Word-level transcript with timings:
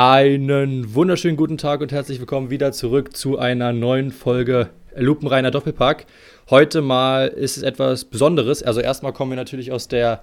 Einen 0.00 0.94
wunderschönen 0.94 1.36
guten 1.36 1.58
Tag 1.58 1.80
und 1.80 1.90
herzlich 1.90 2.20
willkommen 2.20 2.50
wieder 2.50 2.70
zurück 2.70 3.16
zu 3.16 3.36
einer 3.36 3.72
neuen 3.72 4.12
Folge 4.12 4.70
Lupenreiner 4.94 5.50
Doppelpack. 5.50 6.06
Heute 6.50 6.82
mal 6.82 7.26
ist 7.26 7.56
es 7.56 7.64
etwas 7.64 8.04
Besonderes. 8.04 8.62
Also 8.62 8.80
erstmal 8.80 9.12
kommen 9.12 9.32
wir 9.32 9.36
natürlich 9.36 9.72
aus 9.72 9.88
der 9.88 10.22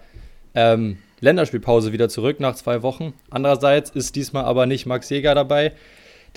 ähm, 0.54 1.00
Länderspielpause 1.20 1.92
wieder 1.92 2.08
zurück 2.08 2.40
nach 2.40 2.56
zwei 2.56 2.84
Wochen. 2.84 3.12
Andererseits 3.30 3.90
ist 3.90 4.16
diesmal 4.16 4.46
aber 4.46 4.66
nicht 4.66 4.86
Max 4.86 5.10
Jäger 5.10 5.36
dabei. 5.36 5.74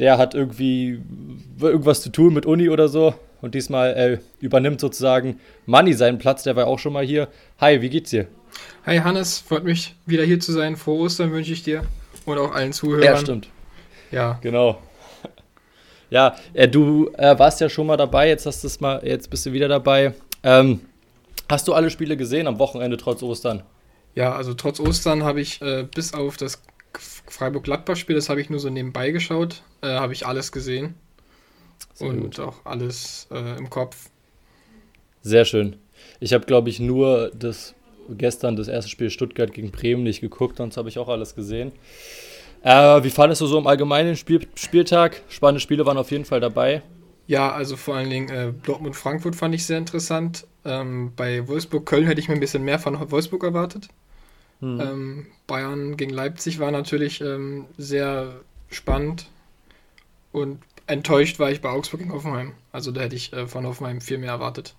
Der 0.00 0.18
hat 0.18 0.34
irgendwie 0.34 1.00
irgendwas 1.60 2.02
zu 2.02 2.10
tun 2.10 2.34
mit 2.34 2.44
Uni 2.44 2.68
oder 2.68 2.88
so. 2.88 3.14
Und 3.40 3.54
diesmal 3.54 3.94
äh, 3.94 4.18
übernimmt 4.40 4.80
sozusagen 4.80 5.38
Manni 5.64 5.92
seinen 5.92 6.18
Platz. 6.18 6.42
Der 6.42 6.56
war 6.56 6.66
auch 6.66 6.80
schon 6.80 6.92
mal 6.92 7.06
hier. 7.06 7.28
Hi, 7.60 7.82
wie 7.82 7.88
geht's 7.88 8.10
dir? 8.10 8.26
Hi 8.84 8.98
Hannes, 8.98 9.38
freut 9.38 9.62
mich 9.62 9.94
wieder 10.06 10.24
hier 10.24 10.40
zu 10.40 10.50
sein. 10.50 10.74
Frohe 10.74 11.02
Ostern 11.02 11.30
wünsche 11.30 11.52
ich 11.52 11.62
dir 11.62 11.84
und 12.28 12.38
auch 12.38 12.52
allen 12.52 12.72
Zuhörern. 12.72 13.04
Ja, 13.04 13.16
stimmt. 13.16 13.48
Ja. 14.10 14.38
Genau. 14.42 14.78
Ja, 16.10 16.36
äh, 16.54 16.66
du 16.66 17.10
äh, 17.18 17.38
warst 17.38 17.60
ja 17.60 17.68
schon 17.68 17.86
mal 17.86 17.98
dabei, 17.98 18.28
jetzt 18.28 18.46
hast 18.46 18.64
du 18.64 18.68
mal, 18.80 19.06
jetzt 19.06 19.28
bist 19.28 19.44
du 19.44 19.52
wieder 19.52 19.68
dabei. 19.68 20.14
Ähm, 20.42 20.80
hast 21.50 21.68
du 21.68 21.74
alle 21.74 21.90
Spiele 21.90 22.16
gesehen 22.16 22.46
am 22.46 22.58
Wochenende 22.58 22.96
trotz 22.96 23.22
Ostern? 23.22 23.62
Ja, 24.14 24.34
also 24.34 24.54
trotz 24.54 24.80
Ostern 24.80 25.22
habe 25.22 25.42
ich 25.42 25.60
äh, 25.60 25.86
bis 25.94 26.14
auf 26.14 26.38
das 26.38 26.62
Freiburg-Gladbach-Spiel, 27.28 28.16
das 28.16 28.30
habe 28.30 28.40
ich 28.40 28.48
nur 28.48 28.58
so 28.58 28.70
nebenbei 28.70 29.10
geschaut, 29.10 29.62
äh, 29.82 29.88
habe 29.88 30.14
ich 30.14 30.26
alles 30.26 30.50
gesehen. 30.50 30.94
Sehr 31.92 32.08
und 32.08 32.20
gut. 32.22 32.40
auch 32.40 32.64
alles 32.64 33.28
äh, 33.30 33.58
im 33.58 33.68
Kopf. 33.68 34.08
Sehr 35.20 35.44
schön. 35.44 35.76
Ich 36.20 36.32
habe, 36.32 36.46
glaube 36.46 36.70
ich, 36.70 36.80
nur 36.80 37.30
das 37.34 37.74
gestern 38.08 38.56
das 38.56 38.68
erste 38.68 38.90
Spiel 38.90 39.10
Stuttgart 39.10 39.52
gegen 39.52 39.70
Bremen 39.70 40.02
nicht 40.02 40.20
geguckt, 40.20 40.56
sonst 40.56 40.76
habe 40.76 40.88
ich 40.88 40.98
auch 40.98 41.08
alles 41.08 41.34
gesehen. 41.34 41.72
Äh, 42.62 43.02
wie 43.04 43.10
fandest 43.10 43.40
du 43.40 43.46
so 43.46 43.58
im 43.58 43.66
allgemeinen 43.66 44.16
Spiel 44.16 44.46
Spieltag? 44.54 45.22
Spannende 45.28 45.60
Spiele 45.60 45.86
waren 45.86 45.98
auf 45.98 46.10
jeden 46.10 46.24
Fall 46.24 46.40
dabei. 46.40 46.82
Ja, 47.26 47.52
also 47.52 47.76
vor 47.76 47.96
allen 47.96 48.10
Dingen 48.10 48.28
äh, 48.30 48.52
Dortmund-Frankfurt 48.64 49.36
fand 49.36 49.54
ich 49.54 49.66
sehr 49.66 49.78
interessant. 49.78 50.46
Ähm, 50.64 51.12
bei 51.14 51.46
Wolfsburg-Köln 51.46 52.06
hätte 52.06 52.20
ich 52.20 52.28
mir 52.28 52.34
ein 52.34 52.40
bisschen 52.40 52.64
mehr 52.64 52.78
von 52.78 53.10
Wolfsburg 53.10 53.44
erwartet. 53.44 53.88
Hm. 54.60 54.80
Ähm, 54.80 55.26
Bayern 55.46 55.96
gegen 55.96 56.12
Leipzig 56.12 56.58
war 56.58 56.70
natürlich 56.70 57.20
ähm, 57.20 57.66
sehr 57.76 58.40
spannend. 58.70 59.26
Und 60.32 60.60
enttäuscht 60.86 61.38
war 61.38 61.50
ich 61.50 61.60
bei 61.60 61.68
Augsburg 61.68 62.00
gegen 62.00 62.12
Hoffenheim. 62.12 62.54
Also 62.72 62.90
da 62.90 63.02
hätte 63.02 63.16
ich 63.16 63.32
äh, 63.32 63.46
von 63.46 63.66
Hoffenheim 63.66 64.00
viel 64.00 64.18
mehr 64.18 64.30
erwartet. 64.30 64.74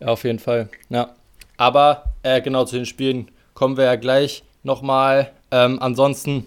Ja, 0.00 0.08
auf 0.08 0.24
jeden 0.24 0.38
Fall. 0.38 0.68
Ja. 0.88 1.14
Aber 1.56 2.04
äh, 2.22 2.40
genau 2.40 2.64
zu 2.64 2.76
den 2.76 2.86
Spielen 2.86 3.30
kommen 3.54 3.76
wir 3.76 3.84
ja 3.84 3.96
gleich 3.96 4.44
nochmal. 4.62 5.32
Ähm, 5.50 5.78
ansonsten 5.80 6.46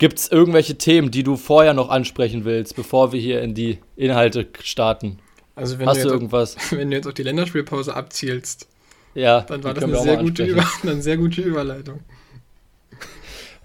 gibt 0.00 0.18
es 0.18 0.32
irgendwelche 0.32 0.76
Themen, 0.76 1.12
die 1.12 1.22
du 1.22 1.36
vorher 1.36 1.74
noch 1.74 1.90
ansprechen 1.90 2.44
willst, 2.44 2.74
bevor 2.74 3.12
wir 3.12 3.20
hier 3.20 3.42
in 3.42 3.54
die 3.54 3.78
Inhalte 3.96 4.48
starten? 4.62 5.18
Also 5.54 5.78
wenn 5.78 5.86
Hast 5.86 6.02
du, 6.02 6.08
du 6.08 6.14
irgendwas? 6.14 6.56
Wenn 6.70 6.90
du 6.90 6.96
jetzt 6.96 7.06
auf 7.06 7.14
die 7.14 7.22
Länderspielpause 7.22 7.94
abzielst, 7.94 8.66
ja, 9.14 9.42
dann 9.42 9.62
war 9.62 9.74
das 9.74 9.84
eine 9.84 10.00
sehr, 10.00 10.16
gute 10.16 10.44
Über 10.44 10.64
eine 10.82 11.02
sehr 11.02 11.18
gute 11.18 11.42
Überleitung. 11.42 12.00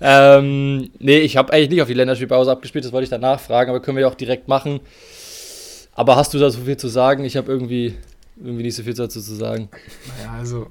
Ähm, 0.02 0.92
nee, 1.00 1.20
ich 1.20 1.38
habe 1.38 1.54
eigentlich 1.54 1.70
nicht 1.70 1.82
auf 1.82 1.88
die 1.88 1.94
Länderspielpause 1.94 2.52
abgespielt, 2.52 2.84
das 2.84 2.92
wollte 2.92 3.06
ich 3.06 3.10
danach 3.10 3.40
fragen, 3.40 3.70
aber 3.70 3.82
können 3.82 3.96
wir 3.96 4.02
ja 4.02 4.08
auch 4.10 4.16
direkt 4.16 4.50
machen. 4.50 4.82
Aber 5.94 6.18
hast 6.18 6.34
du 6.34 6.40
da 6.40 6.50
so 6.50 6.60
viel 6.60 6.76
zu 6.76 6.90
sagen? 6.90 7.24
Ich 7.24 7.38
habe 7.38 7.50
irgendwie 7.50 7.96
irgendwie 8.36 8.64
nicht 8.64 8.76
so 8.76 8.84
viel 8.84 8.94
dazu 8.94 9.22
zu 9.22 9.34
sagen. 9.34 9.70
Naja, 10.18 10.34
also. 10.34 10.68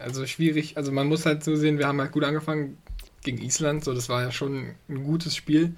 Also 0.00 0.26
schwierig. 0.26 0.76
Also 0.76 0.90
man 0.90 1.06
muss 1.06 1.24
halt 1.24 1.44
so 1.44 1.54
sehen, 1.54 1.78
wir 1.78 1.86
haben 1.86 2.00
halt 2.00 2.10
gut 2.10 2.24
angefangen 2.24 2.76
gegen 3.24 3.38
Island. 3.38 3.84
So, 3.84 3.94
das 3.94 4.08
war 4.08 4.22
ja 4.22 4.30
schon 4.30 4.74
ein 4.88 5.04
gutes 5.04 5.34
Spiel. 5.34 5.74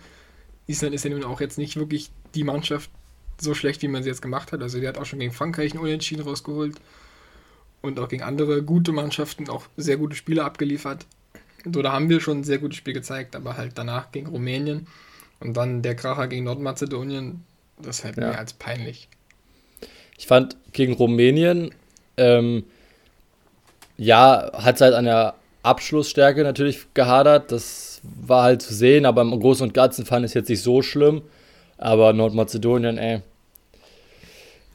Island 0.66 0.94
ist 0.94 1.04
ja 1.04 1.10
nun 1.10 1.24
auch 1.24 1.40
jetzt 1.40 1.58
nicht 1.58 1.76
wirklich 1.76 2.10
die 2.34 2.44
Mannschaft 2.44 2.90
so 3.40 3.54
schlecht, 3.54 3.82
wie 3.82 3.88
man 3.88 4.02
sie 4.02 4.08
jetzt 4.08 4.22
gemacht 4.22 4.52
hat. 4.52 4.62
Also 4.62 4.80
die 4.80 4.88
hat 4.88 4.98
auch 4.98 5.06
schon 5.06 5.18
gegen 5.18 5.32
Frankreich 5.32 5.72
einen 5.72 5.82
Unentschieden 5.82 6.22
rausgeholt. 6.22 6.76
Und 7.82 8.00
auch 8.00 8.08
gegen 8.08 8.22
andere 8.22 8.62
gute 8.62 8.92
Mannschaften 8.92 9.48
auch 9.48 9.66
sehr 9.76 9.96
gute 9.96 10.16
Spiele 10.16 10.44
abgeliefert. 10.44 11.06
So, 11.64 11.82
da 11.82 11.92
haben 11.92 12.08
wir 12.08 12.20
schon 12.20 12.38
ein 12.38 12.44
sehr 12.44 12.58
gutes 12.58 12.78
Spiel 12.78 12.94
gezeigt, 12.94 13.36
aber 13.36 13.56
halt 13.56 13.72
danach 13.76 14.12
gegen 14.12 14.28
Rumänien 14.28 14.86
und 15.40 15.56
dann 15.56 15.82
der 15.82 15.94
Kracher 15.94 16.28
gegen 16.28 16.44
Nordmazedonien, 16.44 17.44
das 17.80 17.98
ist 17.98 18.04
halt 18.04 18.16
ja. 18.16 18.28
mehr 18.30 18.38
als 18.38 18.52
peinlich. 18.52 19.08
Ich 20.18 20.26
fand 20.26 20.56
gegen 20.72 20.94
Rumänien, 20.94 21.74
ähm, 22.16 22.64
ja, 23.96 24.50
hat 24.54 24.76
es 24.76 24.80
halt 24.80 24.94
an 24.94 25.04
der 25.04 25.34
Abschlussstärke 25.66 26.42
natürlich 26.42 26.86
gehadert. 26.94 27.52
Das 27.52 28.00
war 28.02 28.44
halt 28.44 28.62
zu 28.62 28.74
sehen, 28.74 29.04
aber 29.04 29.22
im 29.22 29.38
Großen 29.38 29.66
und 29.66 29.74
Ganzen 29.74 30.06
fand 30.06 30.24
ich 30.24 30.30
es 30.30 30.34
jetzt 30.34 30.48
nicht 30.48 30.62
so 30.62 30.82
schlimm. 30.82 31.22
Aber 31.78 32.12
Nordmazedonien, 32.12 32.96
ey, 32.96 33.20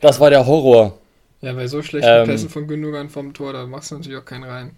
das 0.01 0.19
war 0.19 0.30
der 0.30 0.46
Horror. 0.46 0.97
Ja, 1.41 1.53
bei 1.53 1.68
so 1.68 1.81
schlechten 1.81 2.09
ähm, 2.09 2.28
Pässen 2.28 2.50
von 2.50 2.68
Gündogan 2.68 3.09
vom 3.09 3.34
Tor, 3.34 3.53
da 3.53 3.66
machst 3.66 3.91
du 3.91 3.96
natürlich 3.96 4.18
auch 4.18 4.25
keinen 4.25 4.44
rein. 4.44 4.75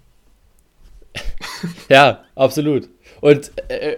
ja, 1.90 2.24
absolut. 2.36 2.88
Und, 3.20 3.52
äh, 3.70 3.98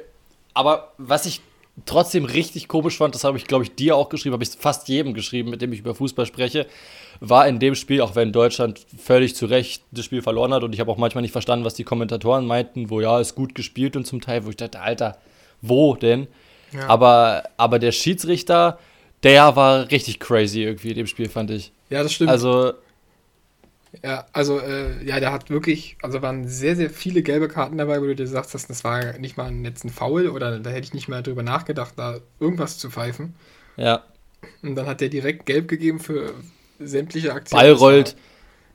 aber 0.54 0.94
was 0.98 1.26
ich 1.26 1.42
trotzdem 1.86 2.26
richtig 2.26 2.68
komisch 2.68 2.98
fand, 2.98 3.16
das 3.16 3.24
habe 3.24 3.38
ich, 3.38 3.46
glaube 3.46 3.66
ich, 3.66 3.76
dir 3.76 3.96
auch 3.96 4.10
geschrieben, 4.10 4.34
habe 4.34 4.44
ich 4.44 4.52
fast 4.52 4.88
jedem 4.88 5.14
geschrieben, 5.14 5.50
mit 5.50 5.62
dem 5.62 5.74
ich 5.74 5.80
über 5.80 5.94
Fußball 5.94 6.26
spreche, 6.26 6.68
war 7.20 7.48
in 7.48 7.60
dem 7.60 7.76
Spiel, 7.76 8.02
auch 8.02 8.16
wenn 8.16 8.32
Deutschland 8.32 8.86
völlig 8.98 9.36
zu 9.36 9.46
Recht 9.46 9.84
das 9.92 10.06
Spiel 10.06 10.22
verloren 10.22 10.54
hat 10.54 10.64
und 10.64 10.74
ich 10.74 10.80
habe 10.80 10.92
auch 10.92 10.98
manchmal 10.98 11.22
nicht 11.22 11.32
verstanden, 11.32 11.66
was 11.66 11.74
die 11.74 11.84
Kommentatoren 11.84 12.46
meinten, 12.46 12.90
wo 12.90 13.02
ja, 13.02 13.20
ist 13.20 13.36
gut 13.36 13.56
gespielt 13.56 13.96
und 13.96 14.06
zum 14.06 14.22
Teil, 14.22 14.46
wo 14.46 14.50
ich 14.50 14.58
dachte, 14.58 14.80
Alter, 14.80 15.18
wo 15.62 15.96
denn? 15.96 16.28
Ja. 16.72 16.88
Aber, 16.88 17.44
aber 17.58 17.80
der 17.80 17.92
Schiedsrichter, 17.92 18.80
der 19.24 19.56
war 19.56 19.92
richtig 19.92 20.20
crazy 20.20 20.64
irgendwie 20.64 20.90
in 20.90 20.96
dem 20.96 21.08
Spiel, 21.08 21.30
fand 21.30 21.52
ich. 21.52 21.72
Ja, 21.90 22.04
das 22.04 22.14
stimmt. 22.14 22.30
Also, 22.30 22.74
ja, 24.04 24.26
also, 24.34 24.60
äh, 24.60 25.04
ja, 25.06 25.20
der 25.20 25.32
hat 25.32 25.50
wirklich, 25.50 25.98
also 26.02 26.22
waren 26.22 26.48
sehr, 26.48 26.76
sehr 26.76 26.90
viele 26.90 27.22
gelbe 27.24 27.48
Karten 27.48 27.78
dabei, 27.78 28.02
wo 28.02 28.06
du 28.06 28.16
dir 28.16 28.28
sagst, 28.28 28.54
das 28.54 28.84
war 28.84 29.18
nicht 29.20 29.38
mal 29.38 29.48
ein 29.48 29.64
letzten 29.64 29.90
Foul 29.90 30.28
oder 30.30 30.60
da 30.60 30.70
hätte 30.70 30.86
ich 30.86 30.94
nicht 30.94 31.08
mal 31.08 31.24
drüber 31.24 31.44
nachgedacht, 31.44 31.94
da 31.98 32.20
irgendwas 32.40 32.78
zu 32.78 32.90
pfeifen. 32.90 33.36
Ja. 33.78 34.04
Und 34.62 34.76
dann 34.76 34.86
hat 34.86 35.02
der 35.02 35.10
direkt 35.10 35.46
gelb 35.46 35.68
gegeben 35.68 36.00
für 36.00 36.34
sämtliche 36.80 37.34
Aktionen. 37.34 37.62
Ball 37.62 37.72
rollt, 37.72 38.16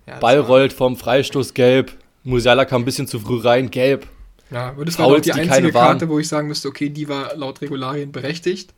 ja, 0.07 0.19
Ball 0.19 0.39
rollt 0.39 0.73
vom 0.73 0.97
Freistoß 0.97 1.55
gelb. 1.55 1.93
Musiala 2.25 2.65
kam 2.65 2.83
ein 2.83 2.85
bisschen 2.85 3.07
zu 3.07 3.19
früh 3.19 3.41
rein, 3.41 3.71
gelb. 3.71 4.07
Ja, 4.51 4.75
das 4.85 4.99
war 4.99 5.07
Fouls, 5.07 5.23
die 5.23 5.33
einzige 5.33 5.69
die 5.69 5.73
Karte, 5.73 6.09
wo 6.09 6.19
ich 6.19 6.29
sagen 6.29 6.49
müsste, 6.49 6.69
okay, 6.69 6.89
die 6.91 7.09
war 7.09 7.37
laut 7.37 7.61
Regularien 7.61 8.11
berechtigt. 8.11 8.75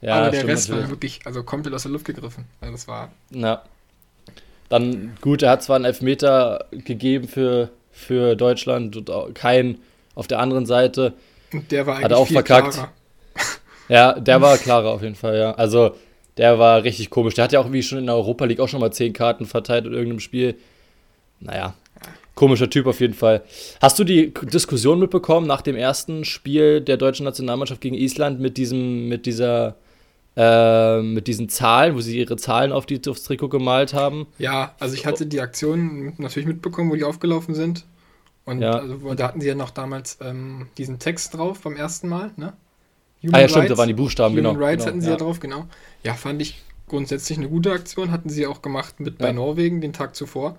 Ja, 0.00 0.16
aber 0.16 0.30
der 0.30 0.46
Rest 0.46 0.68
natürlich. 0.68 0.84
war 0.84 0.90
wirklich 0.90 1.20
also 1.24 1.42
komplett 1.44 1.74
aus 1.74 1.82
der 1.82 1.92
Luft 1.92 2.04
gegriffen. 2.04 2.46
Also 2.60 2.72
das 2.72 2.88
war. 2.88 3.12
Ja. 3.30 3.62
Dann 4.74 5.16
gut, 5.20 5.42
er 5.42 5.50
hat 5.50 5.62
zwar 5.62 5.76
einen 5.76 5.84
Elfmeter 5.84 6.64
gegeben 6.72 7.28
für, 7.28 7.70
für 7.92 8.34
Deutschland 8.34 8.96
und 8.96 9.34
keinen 9.36 9.78
auf 10.16 10.26
der 10.26 10.40
anderen 10.40 10.66
Seite. 10.66 11.12
Und 11.52 11.70
der 11.70 11.86
war 11.86 11.94
eigentlich 11.94 12.04
hat 12.06 12.12
auch 12.12 12.26
viel 12.26 12.34
verkackt. 12.34 12.72
Klarer. 12.72 12.92
Ja, 13.88 14.18
der 14.18 14.40
war 14.40 14.58
klarer 14.58 14.90
auf 14.90 15.02
jeden 15.02 15.14
Fall, 15.14 15.38
ja. 15.38 15.52
Also, 15.52 15.94
der 16.38 16.58
war 16.58 16.82
richtig 16.82 17.10
komisch. 17.10 17.34
Der 17.34 17.44
hat 17.44 17.52
ja 17.52 17.60
auch 17.60 17.70
wie 17.70 17.84
schon 17.84 17.98
in 17.98 18.06
der 18.06 18.16
Europa 18.16 18.46
League 18.46 18.58
auch 18.58 18.68
schon 18.68 18.80
mal 18.80 18.90
zehn 18.90 19.12
Karten 19.12 19.46
verteilt 19.46 19.86
in 19.86 19.92
irgendeinem 19.92 20.18
Spiel. 20.18 20.56
Naja, 21.38 21.74
komischer 22.34 22.68
Typ 22.68 22.86
auf 22.86 22.98
jeden 22.98 23.14
Fall. 23.14 23.42
Hast 23.80 24.00
du 24.00 24.02
die 24.02 24.34
Diskussion 24.34 24.98
mitbekommen 24.98 25.46
nach 25.46 25.62
dem 25.62 25.76
ersten 25.76 26.24
Spiel 26.24 26.80
der 26.80 26.96
deutschen 26.96 27.24
Nationalmannschaft 27.24 27.80
gegen 27.80 27.94
Island 27.94 28.40
mit 28.40 28.56
diesem, 28.56 29.06
mit 29.08 29.24
dieser 29.26 29.76
äh, 30.36 31.00
mit 31.00 31.26
diesen 31.26 31.48
Zahlen, 31.48 31.94
wo 31.94 32.00
sie 32.00 32.18
ihre 32.18 32.36
Zahlen 32.36 32.72
auf 32.72 32.86
die, 32.86 33.00
aufs 33.08 33.22
Trikot 33.22 33.48
gemalt 33.48 33.94
haben. 33.94 34.26
Ja, 34.38 34.74
also 34.80 34.94
ich 34.94 35.06
hatte 35.06 35.26
die 35.26 35.40
Aktion 35.40 36.14
natürlich 36.18 36.48
mitbekommen, 36.48 36.90
wo 36.90 36.96
die 36.96 37.04
aufgelaufen 37.04 37.54
sind. 37.54 37.84
Und 38.44 38.60
ja. 38.60 38.72
also, 38.72 39.14
da 39.14 39.28
hatten 39.28 39.40
sie 39.40 39.48
ja 39.48 39.54
noch 39.54 39.70
damals 39.70 40.18
ähm, 40.20 40.66
diesen 40.76 40.98
Text 40.98 41.34
drauf 41.34 41.60
beim 41.60 41.76
ersten 41.76 42.08
Mal, 42.08 42.32
ne? 42.36 42.52
Human 43.22 43.34
ah 43.36 43.40
ja, 43.40 43.48
stimmt, 43.48 43.62
Rights, 43.62 43.72
da 43.72 43.78
waren 43.78 43.88
die 43.88 43.94
Buchstaben, 43.94 44.32
Human 44.32 44.42
genau. 44.42 44.50
Human 44.50 44.64
Rights 44.64 44.84
genau, 44.84 44.92
hatten 44.92 45.00
sie 45.00 45.06
ja. 45.06 45.12
ja 45.12 45.18
drauf, 45.18 45.40
genau. 45.40 45.66
Ja, 46.02 46.14
fand 46.14 46.42
ich 46.42 46.62
grundsätzlich 46.88 47.38
eine 47.38 47.48
gute 47.48 47.72
Aktion, 47.72 48.10
hatten 48.10 48.28
sie 48.28 48.46
auch 48.46 48.60
gemacht 48.60 49.00
mit 49.00 49.18
ja. 49.20 49.26
bei 49.26 49.32
Norwegen 49.32 49.80
den 49.80 49.92
Tag 49.92 50.14
zuvor. 50.14 50.58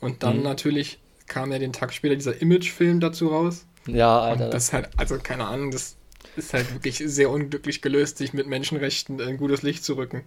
Und 0.00 0.22
dann 0.22 0.38
mhm. 0.38 0.42
natürlich 0.42 0.98
kam 1.26 1.52
ja 1.52 1.58
den 1.58 1.72
Tag 1.72 1.94
später 1.94 2.14
dieser 2.14 2.40
Imagefilm 2.42 3.00
dazu 3.00 3.28
raus. 3.28 3.66
Ja, 3.86 4.20
Alter. 4.20 4.46
Und 4.46 4.54
das 4.54 4.72
halt, 4.72 4.90
also 4.96 5.16
keine 5.22 5.46
Ahnung, 5.46 5.70
das 5.70 5.96
ist 6.36 6.52
halt 6.54 6.72
wirklich 6.72 6.98
sehr 6.98 7.30
unglücklich 7.30 7.82
gelöst, 7.82 8.18
sich 8.18 8.32
mit 8.32 8.46
Menschenrechten 8.46 9.20
in 9.20 9.36
gutes 9.36 9.62
Licht 9.62 9.84
zu 9.84 9.94
rücken. 9.94 10.24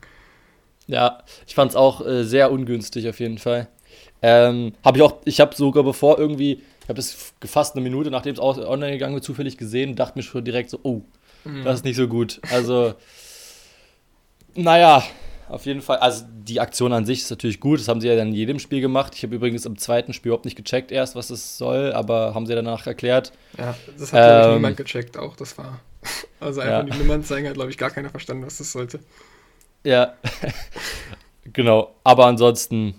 Ja, 0.87 1.23
ich 1.47 1.55
fand 1.55 1.71
es 1.71 1.75
auch 1.75 2.05
äh, 2.05 2.23
sehr 2.23 2.51
ungünstig 2.51 3.07
auf 3.07 3.19
jeden 3.19 3.37
Fall. 3.37 3.67
Ähm, 4.21 4.73
habe 4.83 4.97
ich 4.97 5.03
auch, 5.03 5.17
ich 5.25 5.39
habe 5.39 5.55
sogar 5.55 5.83
bevor 5.83 6.17
irgendwie, 6.17 6.61
ich 6.83 6.89
habe 6.89 6.99
es 6.99 7.33
fast 7.45 7.75
eine 7.75 7.83
Minute, 7.83 8.11
nachdem 8.11 8.33
es 8.33 8.39
online 8.39 8.91
gegangen 8.91 9.17
ist, 9.17 9.23
zufällig 9.23 9.57
gesehen, 9.57 9.95
dachte 9.95 10.17
mir 10.17 10.23
schon 10.23 10.43
direkt 10.43 10.69
so, 10.69 10.79
oh, 10.83 11.01
mhm. 11.45 11.63
das 11.63 11.75
ist 11.75 11.85
nicht 11.85 11.95
so 11.95 12.07
gut. 12.07 12.41
Also, 12.51 12.95
naja, 14.55 15.03
auf 15.49 15.65
jeden 15.65 15.81
Fall. 15.81 15.97
Also 15.97 16.25
die 16.27 16.59
Aktion 16.59 16.93
an 16.93 17.05
sich 17.05 17.21
ist 17.21 17.29
natürlich 17.31 17.59
gut. 17.59 17.79
Das 17.79 17.87
haben 17.87 18.01
sie 18.01 18.07
ja 18.07 18.15
dann 18.15 18.29
in 18.29 18.35
jedem 18.35 18.59
Spiel 18.59 18.81
gemacht. 18.81 19.15
Ich 19.15 19.23
habe 19.23 19.35
übrigens 19.35 19.65
im 19.65 19.77
zweiten 19.77 20.13
Spiel 20.13 20.29
überhaupt 20.29 20.45
nicht 20.45 20.55
gecheckt 20.55 20.91
erst, 20.91 21.15
was 21.15 21.31
es 21.31 21.57
soll, 21.57 21.91
aber 21.91 22.35
haben 22.35 22.45
sie 22.45 22.53
danach 22.53 22.85
erklärt. 22.85 23.31
Ja, 23.57 23.75
das 23.97 24.13
hat 24.13 24.45
ähm, 24.45 24.55
niemand 24.55 24.77
gecheckt 24.77 25.17
auch. 25.17 25.35
Das 25.35 25.57
war 25.57 25.79
also 26.39 26.61
einfach 26.61 26.87
ja. 26.87 26.95
die 26.95 26.97
Nummern 26.97 27.23
zeigen, 27.23 27.47
hat 27.47 27.55
glaube 27.55 27.71
ich 27.71 27.77
gar 27.77 27.89
keiner 27.89 28.09
verstanden, 28.09 28.45
was 28.45 28.57
das 28.57 28.71
sollte. 28.71 28.99
Ja, 29.83 30.15
genau. 31.53 31.95
Aber 32.03 32.25
ansonsten, 32.25 32.95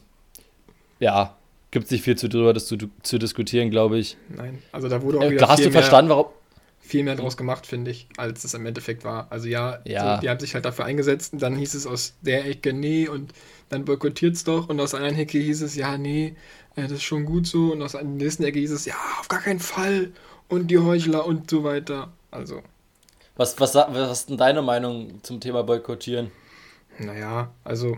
ja, 0.99 1.37
gibt 1.70 1.87
es 1.87 1.91
nicht 1.91 2.05
viel 2.05 2.17
zu 2.17 2.29
drüber, 2.29 2.52
das 2.52 2.67
zu, 2.67 2.76
zu 3.02 3.19
diskutieren, 3.19 3.70
glaube 3.70 3.99
ich. 3.99 4.17
Nein, 4.29 4.62
also 4.73 4.88
da 4.88 5.02
wurde 5.02 5.19
auch 5.19 5.23
äh, 5.23 5.31
wieder. 5.32 5.49
Hast 5.49 5.64
du 5.64 5.70
verstanden, 5.70 6.11
warum? 6.11 6.26
viel 6.91 7.05
mehr 7.05 7.14
draus 7.14 7.37
gemacht, 7.37 7.67
finde 7.67 7.93
ich, 7.93 8.08
als 8.17 8.44
es 8.44 8.52
im 8.52 8.67
Endeffekt 8.67 9.05
war. 9.05 9.29
Also 9.31 9.47
ja, 9.47 9.79
ja. 9.85 10.17
So, 10.17 10.20
die 10.23 10.29
haben 10.29 10.41
sich 10.41 10.55
halt 10.55 10.64
dafür 10.64 10.85
eingesetzt 10.85 11.32
und 11.32 11.41
dann 11.41 11.55
hieß 11.55 11.75
es 11.75 11.87
aus 11.87 12.14
der 12.20 12.47
Ecke, 12.47 12.73
nee, 12.73 13.08
und 13.08 13.32
dann 13.69 13.85
boykottiert 13.85 14.35
es 14.35 14.44
doch 14.44 14.69
und 14.69 14.81
aus 14.81 14.94
einer 14.94 15.17
Ecke 15.17 15.38
hieß 15.38 15.62
es, 15.62 15.76
ja, 15.76 15.97
nee, 15.97 16.35
äh, 16.75 16.82
das 16.82 16.93
ist 16.93 17.05
schon 17.05 17.25
gut 17.25 17.47
so 17.47 17.73
und 17.73 17.81
aus 17.81 17.93
der 17.93 18.02
nächsten 18.02 18.43
Ecke 18.43 18.58
hieß 18.58 18.73
es, 18.73 18.87
ja, 18.87 18.94
auf 19.20 19.29
gar 19.29 19.41
keinen 19.41 19.61
Fall 19.61 20.11
und 20.49 20.70
die 20.70 20.79
Heuchler 20.79 21.26
und 21.26 21.49
so 21.49 21.62
weiter. 21.64 22.12
Also. 22.31 22.61
Was, 23.40 23.58
was, 23.58 23.75
was 23.75 24.20
ist 24.20 24.28
denn 24.28 24.37
deine 24.37 24.60
Meinung 24.60 25.25
zum 25.25 25.40
Thema 25.40 25.62
Boykottieren? 25.62 26.31
Naja, 26.98 27.50
also 27.64 27.96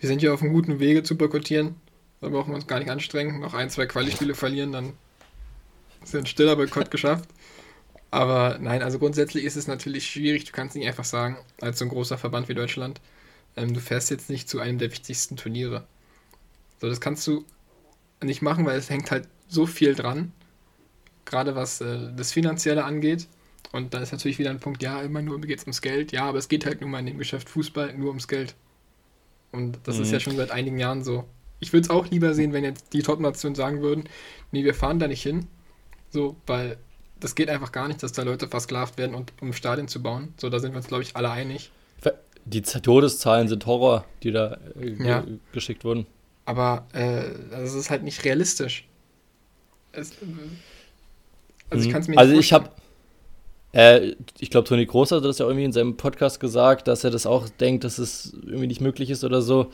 wir 0.00 0.08
sind 0.08 0.20
ja 0.20 0.32
auf 0.32 0.42
einem 0.42 0.52
guten 0.52 0.80
Wege 0.80 1.04
zu 1.04 1.16
boykottieren. 1.16 1.76
Da 2.20 2.28
brauchen 2.28 2.50
wir 2.50 2.56
uns 2.56 2.66
gar 2.66 2.80
nicht 2.80 2.90
anstrengen. 2.90 3.38
Noch 3.38 3.54
ein, 3.54 3.70
zwei 3.70 3.86
Quali-Spiele 3.86 4.34
verlieren, 4.34 4.72
dann 4.72 4.94
ist 6.02 6.12
ein 6.16 6.26
stiller 6.26 6.56
Boykott 6.56 6.90
geschafft. 6.90 7.28
Aber 8.10 8.58
nein, 8.60 8.82
also 8.82 8.98
grundsätzlich 8.98 9.44
ist 9.44 9.54
es 9.54 9.68
natürlich 9.68 10.10
schwierig. 10.10 10.44
Du 10.44 10.50
kannst 10.50 10.74
nicht 10.74 10.88
einfach 10.88 11.04
sagen, 11.04 11.36
als 11.60 11.78
so 11.78 11.84
ein 11.84 11.90
großer 11.90 12.18
Verband 12.18 12.48
wie 12.48 12.54
Deutschland, 12.54 13.00
ähm, 13.56 13.74
du 13.74 13.80
fährst 13.80 14.10
jetzt 14.10 14.28
nicht 14.28 14.48
zu 14.48 14.58
einem 14.58 14.78
der 14.78 14.90
wichtigsten 14.90 15.36
Turniere. 15.36 15.86
So, 16.80 16.88
das 16.88 17.00
kannst 17.00 17.24
du 17.28 17.44
nicht 18.20 18.42
machen, 18.42 18.66
weil 18.66 18.76
es 18.76 18.90
hängt 18.90 19.12
halt 19.12 19.28
so 19.46 19.66
viel 19.66 19.94
dran. 19.94 20.32
Gerade 21.26 21.54
was 21.54 21.80
äh, 21.80 22.10
das 22.16 22.32
Finanzielle 22.32 22.82
angeht. 22.82 23.28
Und 23.74 23.92
da 23.92 23.98
ist 23.98 24.12
natürlich 24.12 24.38
wieder 24.38 24.50
ein 24.50 24.60
Punkt, 24.60 24.84
ja, 24.84 25.02
immer 25.02 25.20
nur 25.20 25.40
geht 25.40 25.58
es 25.58 25.64
ums 25.64 25.82
Geld. 25.82 26.12
Ja, 26.12 26.26
aber 26.26 26.38
es 26.38 26.48
geht 26.48 26.64
halt 26.64 26.80
nun 26.80 26.92
mal 26.92 27.00
in 27.00 27.06
dem 27.06 27.18
Geschäft 27.18 27.48
Fußball 27.48 27.92
nur 27.94 28.10
ums 28.10 28.28
Geld. 28.28 28.54
Und 29.50 29.80
das 29.82 29.96
mhm. 29.96 30.02
ist 30.04 30.12
ja 30.12 30.20
schon 30.20 30.36
seit 30.36 30.52
einigen 30.52 30.78
Jahren 30.78 31.02
so. 31.02 31.24
Ich 31.58 31.72
würde 31.72 31.82
es 31.82 31.90
auch 31.90 32.08
lieber 32.08 32.34
sehen, 32.34 32.52
wenn 32.52 32.62
jetzt 32.62 32.92
die 32.92 33.02
Top-Nationen 33.02 33.56
sagen 33.56 33.82
würden, 33.82 34.04
nee, 34.52 34.62
wir 34.62 34.74
fahren 34.74 35.00
da 35.00 35.08
nicht 35.08 35.24
hin, 35.24 35.48
so, 36.08 36.36
weil 36.46 36.76
das 37.18 37.34
geht 37.34 37.50
einfach 37.50 37.72
gar 37.72 37.88
nicht, 37.88 38.00
dass 38.00 38.12
da 38.12 38.22
Leute 38.22 38.46
versklavt 38.46 38.96
werden, 38.96 39.16
und, 39.16 39.32
um 39.40 39.52
Stadien 39.52 39.88
zu 39.88 40.00
bauen. 40.00 40.34
So, 40.36 40.50
da 40.50 40.60
sind 40.60 40.70
wir 40.70 40.76
uns, 40.76 40.86
glaube 40.86 41.02
ich, 41.02 41.16
alle 41.16 41.30
einig. 41.30 41.72
Die 42.44 42.62
Todeszahlen 42.62 43.48
sind 43.48 43.66
Horror, 43.66 44.04
die 44.22 44.30
da 44.30 44.56
äh, 44.80 45.04
ja. 45.04 45.24
geschickt 45.50 45.82
wurden. 45.82 46.06
Aber 46.44 46.86
äh, 46.92 47.24
das 47.50 47.74
ist 47.74 47.90
halt 47.90 48.04
nicht 48.04 48.24
realistisch. 48.24 48.86
Es, 49.90 50.12
also 51.70 51.82
ich 51.82 51.88
mhm. 51.88 51.92
kann 51.92 52.02
es 52.02 52.08
mir 52.08 52.12
nicht 52.12 52.20
Also 52.20 52.34
ich 52.34 52.52
habe, 52.52 52.70
äh, 53.74 54.14
ich 54.38 54.50
glaube, 54.50 54.68
Toni 54.68 54.86
Groß 54.86 55.10
hat 55.12 55.24
das 55.24 55.38
ja 55.38 55.46
irgendwie 55.46 55.64
in 55.64 55.72
seinem 55.72 55.96
Podcast 55.96 56.38
gesagt, 56.38 56.86
dass 56.86 57.02
er 57.02 57.10
das 57.10 57.26
auch 57.26 57.48
denkt, 57.48 57.82
dass 57.82 57.98
es 57.98 58.32
irgendwie 58.44 58.68
nicht 58.68 58.80
möglich 58.80 59.10
ist 59.10 59.24
oder 59.24 59.42
so. 59.42 59.66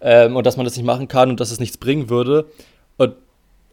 Ähm, 0.00 0.36
und 0.36 0.46
dass 0.46 0.56
man 0.56 0.64
das 0.64 0.76
nicht 0.76 0.86
machen 0.86 1.08
kann 1.08 1.30
und 1.30 1.40
dass 1.40 1.50
es 1.50 1.58
nichts 1.58 1.76
bringen 1.76 2.08
würde. 2.08 2.46
Und 2.96 3.14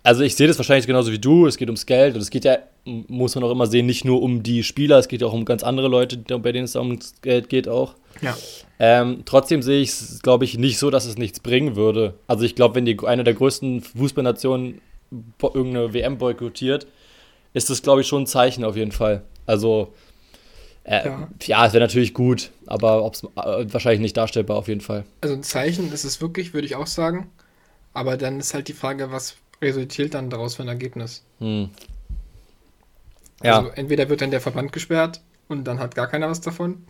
also 0.02 0.24
ich 0.24 0.36
sehe 0.36 0.48
das 0.48 0.58
wahrscheinlich 0.58 0.88
genauso 0.88 1.12
wie 1.12 1.20
du, 1.20 1.46
es 1.46 1.58
geht 1.58 1.68
ums 1.68 1.86
Geld 1.86 2.16
und 2.16 2.22
es 2.22 2.32
geht 2.32 2.44
ja, 2.44 2.58
muss 2.86 3.36
man 3.36 3.44
auch 3.44 3.52
immer 3.52 3.68
sehen, 3.68 3.86
nicht 3.86 4.04
nur 4.04 4.24
um 4.24 4.42
die 4.42 4.64
Spieler, 4.64 4.98
es 4.98 5.08
geht 5.08 5.24
auch 5.24 5.34
um 5.34 5.46
ganz 5.46 5.62
andere 5.62 5.88
Leute, 5.88 6.18
bei 6.18 6.52
denen 6.52 6.66
es 6.66 6.76
ums 6.76 7.14
Geld 7.22 7.48
geht 7.48 7.68
auch. 7.68 7.94
Ja. 8.22 8.36
Ähm, 8.80 9.22
trotzdem 9.26 9.62
sehe 9.62 9.82
ich 9.82 9.90
es, 9.90 10.22
glaube 10.24 10.44
ich, 10.44 10.58
nicht 10.58 10.80
so, 10.80 10.90
dass 10.90 11.06
es 11.06 11.20
nichts 11.20 11.40
bringen 11.40 11.76
würde. 11.76 12.16
Also 12.26 12.46
ich 12.46 12.56
glaube, 12.56 12.74
wenn 12.74 12.86
die 12.86 12.98
eine 13.06 13.24
der 13.24 13.36
größten 13.36 13.82
Fußballnationen 13.82 14.82
irgendeine 15.40 15.94
WM 15.94 16.18
boykottiert, 16.18 16.88
ist 17.54 17.70
das, 17.70 17.84
glaube 17.84 18.02
ich, 18.02 18.08
schon 18.08 18.24
ein 18.24 18.28
Zeichen 18.28 18.64
auf 18.64 18.76
jeden 18.76 18.92
Fall. 18.92 19.22
Also 19.46 19.94
äh, 20.84 21.06
ja. 21.06 21.30
ja. 21.44 21.66
es 21.66 21.74
wäre 21.74 21.84
natürlich 21.84 22.14
gut, 22.14 22.52
aber 22.66 23.04
ob's, 23.04 23.24
äh, 23.24 23.66
wahrscheinlich 23.72 24.02
nicht 24.02 24.18
darstellbar 24.18 24.58
auf 24.58 24.68
jeden 24.68 24.82
Fall. 24.82 25.06
Also 25.22 25.36
ein 25.36 25.44
Zeichen 25.44 25.92
ist 25.92 26.04
es 26.04 26.22
wirklich, 26.22 26.54
würde 26.54 26.66
ich 26.66 26.76
auch 26.76 26.88
sagen. 26.88 27.30
Aber 27.94 28.18
dann 28.18 28.40
ist 28.40 28.54
halt 28.54 28.68
die 28.68 28.74
Frage, 28.74 29.12
was 29.12 29.36
resultiert 29.62 30.14
dann 30.14 30.30
daraus 30.30 30.56
für 30.56 30.64
ein 30.64 30.70
Ergebnis? 30.70 31.24
Hm. 31.40 31.70
Ja. 33.44 33.60
Also 33.60 33.72
entweder 33.72 34.10
wird 34.10 34.22
dann 34.22 34.32
der 34.32 34.42
Verband 34.42 34.72
gesperrt 34.72 35.22
und 35.48 35.66
dann 35.66 35.80
hat 35.80 35.96
gar 35.96 36.08
keiner 36.08 36.30
was 36.30 36.42
davon. 36.42 36.84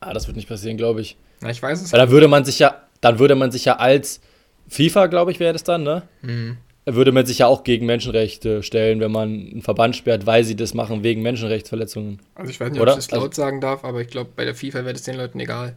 Ah, 0.00 0.12
das 0.12 0.26
wird 0.26 0.36
nicht 0.36 0.48
passieren, 0.48 0.76
glaube 0.76 1.00
ich. 1.00 1.16
Na, 1.40 1.50
ich 1.50 1.62
weiß 1.62 1.80
es. 1.80 1.92
Weil 1.92 2.00
dann 2.00 2.10
würde 2.10 2.28
man 2.28 2.44
sich 2.44 2.58
ja, 2.58 2.82
dann 3.00 3.18
würde 3.18 3.34
man 3.34 3.50
sich 3.50 3.64
ja 3.64 3.76
als 3.76 4.20
FIFA, 4.68 5.06
glaube 5.06 5.30
ich, 5.30 5.40
wäre 5.40 5.52
das 5.52 5.64
dann, 5.64 5.82
ne? 5.82 6.02
Mhm. 6.22 6.58
Würde 6.86 7.12
man 7.12 7.24
sich 7.24 7.38
ja 7.38 7.46
auch 7.46 7.64
gegen 7.64 7.86
Menschenrechte 7.86 8.62
stellen, 8.62 9.00
wenn 9.00 9.10
man 9.10 9.28
einen 9.28 9.62
Verband 9.62 9.96
sperrt, 9.96 10.26
weil 10.26 10.44
sie 10.44 10.54
das 10.54 10.74
machen 10.74 11.02
wegen 11.02 11.22
Menschenrechtsverletzungen. 11.22 12.20
Also 12.34 12.50
ich 12.50 12.60
weiß 12.60 12.72
nicht, 12.72 12.80
Oder? 12.80 12.92
ob 12.92 12.98
ich 12.98 13.06
das 13.06 13.10
laut 13.12 13.30
also, 13.30 13.42
sagen 13.42 13.60
darf, 13.62 13.84
aber 13.84 14.02
ich 14.02 14.08
glaube, 14.08 14.30
bei 14.36 14.44
der 14.44 14.54
FIFA 14.54 14.80
wäre 14.80 14.92
das 14.92 15.02
den 15.02 15.16
Leuten 15.16 15.40
egal. 15.40 15.76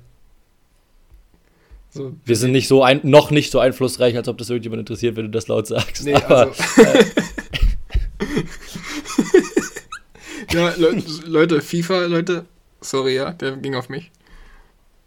So, 1.90 2.14
wir 2.26 2.36
sind 2.36 2.52
nicht 2.52 2.68
so 2.68 2.84
ein, 2.84 3.00
noch 3.04 3.32
nicht 3.32 3.52
so 3.52 3.60
einflussreich, 3.60 4.18
als 4.18 4.28
ob 4.28 4.38
das 4.38 4.50
irgendjemand 4.50 4.82
interessiert, 4.82 5.16
wenn 5.16 5.26
du 5.26 5.32
das 5.32 5.48
laut 5.48 5.68
sagst. 5.68 6.04
Nee, 6.04 6.14
aber, 6.14 6.48
also, 6.48 6.82
äh, 6.82 7.06
ja, 10.54 10.74
Le 10.78 11.04
Leute, 11.26 11.62
FIFA, 11.62 12.06
Leute, 12.06 12.46
sorry, 12.82 13.16
ja, 13.16 13.32
der 13.32 13.56
ging 13.58 13.76
auf 13.76 13.88
mich. 13.88 14.12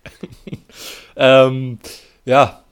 ähm, 1.17 1.79
ja, 2.25 2.65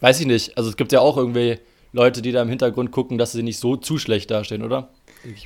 weiß 0.00 0.20
ich 0.20 0.26
nicht. 0.26 0.56
Also 0.56 0.70
es 0.70 0.76
gibt 0.76 0.92
ja 0.92 1.00
auch 1.00 1.18
irgendwie 1.18 1.58
Leute, 1.96 2.20
die 2.20 2.30
da 2.30 2.42
im 2.42 2.48
Hintergrund 2.50 2.92
gucken, 2.92 3.16
dass 3.16 3.32
sie 3.32 3.42
nicht 3.42 3.58
so 3.58 3.76
zu 3.76 3.98
schlecht 3.98 4.30
dastehen, 4.30 4.62
oder? 4.62 4.90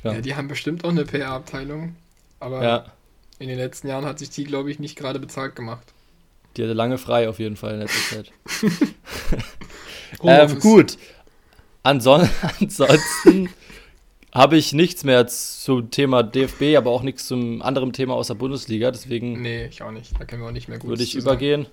Ja, 0.03 0.19
die 0.19 0.35
haben 0.35 0.49
bestimmt 0.49 0.83
auch 0.83 0.89
eine 0.89 1.05
PR-Abteilung, 1.05 1.95
aber 2.39 2.61
ja. 2.61 2.85
in 3.39 3.47
den 3.47 3.57
letzten 3.57 3.87
Jahren 3.87 4.05
hat 4.05 4.19
sich 4.19 4.29
die, 4.29 4.43
glaube 4.43 4.69
ich, 4.69 4.77
nicht 4.77 4.97
gerade 4.97 5.17
bezahlt 5.17 5.55
gemacht. 5.55 5.93
Die 6.57 6.63
hatte 6.63 6.73
lange 6.73 6.97
frei 6.97 7.29
auf 7.29 7.39
jeden 7.39 7.55
Fall 7.55 7.75
in 7.75 7.79
letzter 7.79 8.15
Zeit. 8.15 8.31
ähm, 10.23 10.59
gut. 10.59 10.97
Anson 11.83 12.29
ansonsten 12.59 13.49
habe 14.33 14.57
ich 14.57 14.73
nichts 14.73 15.05
mehr 15.05 15.25
zum 15.27 15.89
Thema 15.89 16.21
DFB, 16.21 16.75
aber 16.75 16.91
auch 16.91 17.01
nichts 17.01 17.27
zum 17.27 17.61
anderen 17.61 17.93
Thema 17.93 18.15
außer 18.15 18.35
Bundesliga. 18.35 18.91
Deswegen. 18.91 19.41
Nee, 19.41 19.67
ich 19.67 19.81
auch 19.81 19.91
nicht. 19.91 20.19
Da 20.19 20.25
können 20.25 20.41
wir 20.41 20.49
auch 20.49 20.53
nicht 20.53 20.67
mehr 20.67 20.79
gut. 20.79 20.89
Würde 20.89 21.03
ich 21.03 21.15
übergehen 21.15 21.65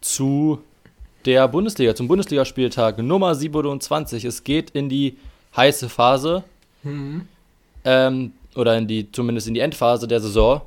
zu 0.00 0.62
der 1.26 1.48
Bundesliga, 1.48 1.94
zum 1.94 2.08
Bundesligaspieltag 2.08 2.98
Nummer 2.98 3.34
27. 3.34 4.24
Es 4.24 4.44
geht 4.44 4.70
in 4.70 4.88
die 4.88 5.16
heiße 5.56 5.88
Phase. 5.88 6.44
Mhm. 6.82 7.28
Ähm, 7.84 8.32
oder 8.54 8.76
in 8.76 8.86
die, 8.86 9.10
zumindest 9.10 9.48
in 9.48 9.54
die 9.54 9.60
Endphase 9.60 10.06
der 10.06 10.20
Saison. 10.20 10.62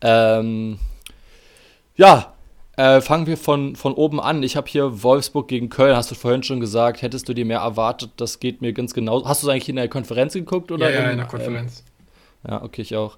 Ähm, 0.00 0.78
ja, 1.96 2.34
äh, 2.76 3.00
fangen 3.00 3.26
wir 3.26 3.36
von, 3.36 3.76
von 3.76 3.94
oben 3.94 4.20
an. 4.20 4.42
Ich 4.42 4.56
habe 4.56 4.68
hier 4.68 5.02
Wolfsburg 5.02 5.46
gegen 5.46 5.68
Köln, 5.68 5.96
hast 5.96 6.10
du 6.10 6.14
vorhin 6.14 6.42
schon 6.42 6.60
gesagt. 6.60 7.02
Hättest 7.02 7.28
du 7.28 7.34
dir 7.34 7.44
mehr 7.44 7.60
erwartet? 7.60 8.10
Das 8.16 8.40
geht 8.40 8.60
mir 8.60 8.72
ganz 8.72 8.94
genau. 8.94 9.24
Hast 9.24 9.42
du 9.42 9.46
es 9.46 9.52
eigentlich 9.52 9.68
in 9.68 9.76
der 9.76 9.88
Konferenz 9.88 10.34
geguckt? 10.34 10.72
Oder 10.72 10.90
ja, 10.90 11.02
ja, 11.02 11.10
in 11.10 11.18
der 11.18 11.26
Konferenz. 11.26 11.84
Ähm, 12.44 12.50
ja, 12.50 12.62
okay, 12.62 12.82
ich 12.82 12.96
auch. 12.96 13.16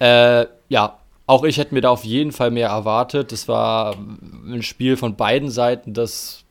Äh, 0.00 0.46
ja, 0.68 0.98
auch 1.26 1.44
ich 1.44 1.56
hätte 1.56 1.74
mir 1.74 1.80
da 1.80 1.90
auf 1.90 2.04
jeden 2.04 2.32
Fall 2.32 2.50
mehr 2.50 2.68
erwartet. 2.68 3.32
Das 3.32 3.48
war 3.48 3.96
ein 4.46 4.62
Spiel 4.62 4.96
von 4.96 5.16
beiden 5.16 5.50
Seiten, 5.50 5.94
das 5.94 6.44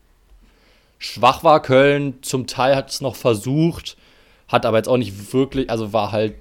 schwach 0.97 1.43
war. 1.43 1.61
Köln 1.61 2.15
zum 2.21 2.47
Teil 2.47 2.75
hat 2.75 2.89
es 2.89 3.01
noch 3.01 3.15
versucht, 3.15 3.97
hat 4.47 4.65
aber 4.65 4.77
jetzt 4.77 4.89
auch 4.89 4.97
nicht 4.97 5.33
wirklich, 5.33 5.69
also 5.69 5.93
war 5.93 6.11
halt 6.11 6.35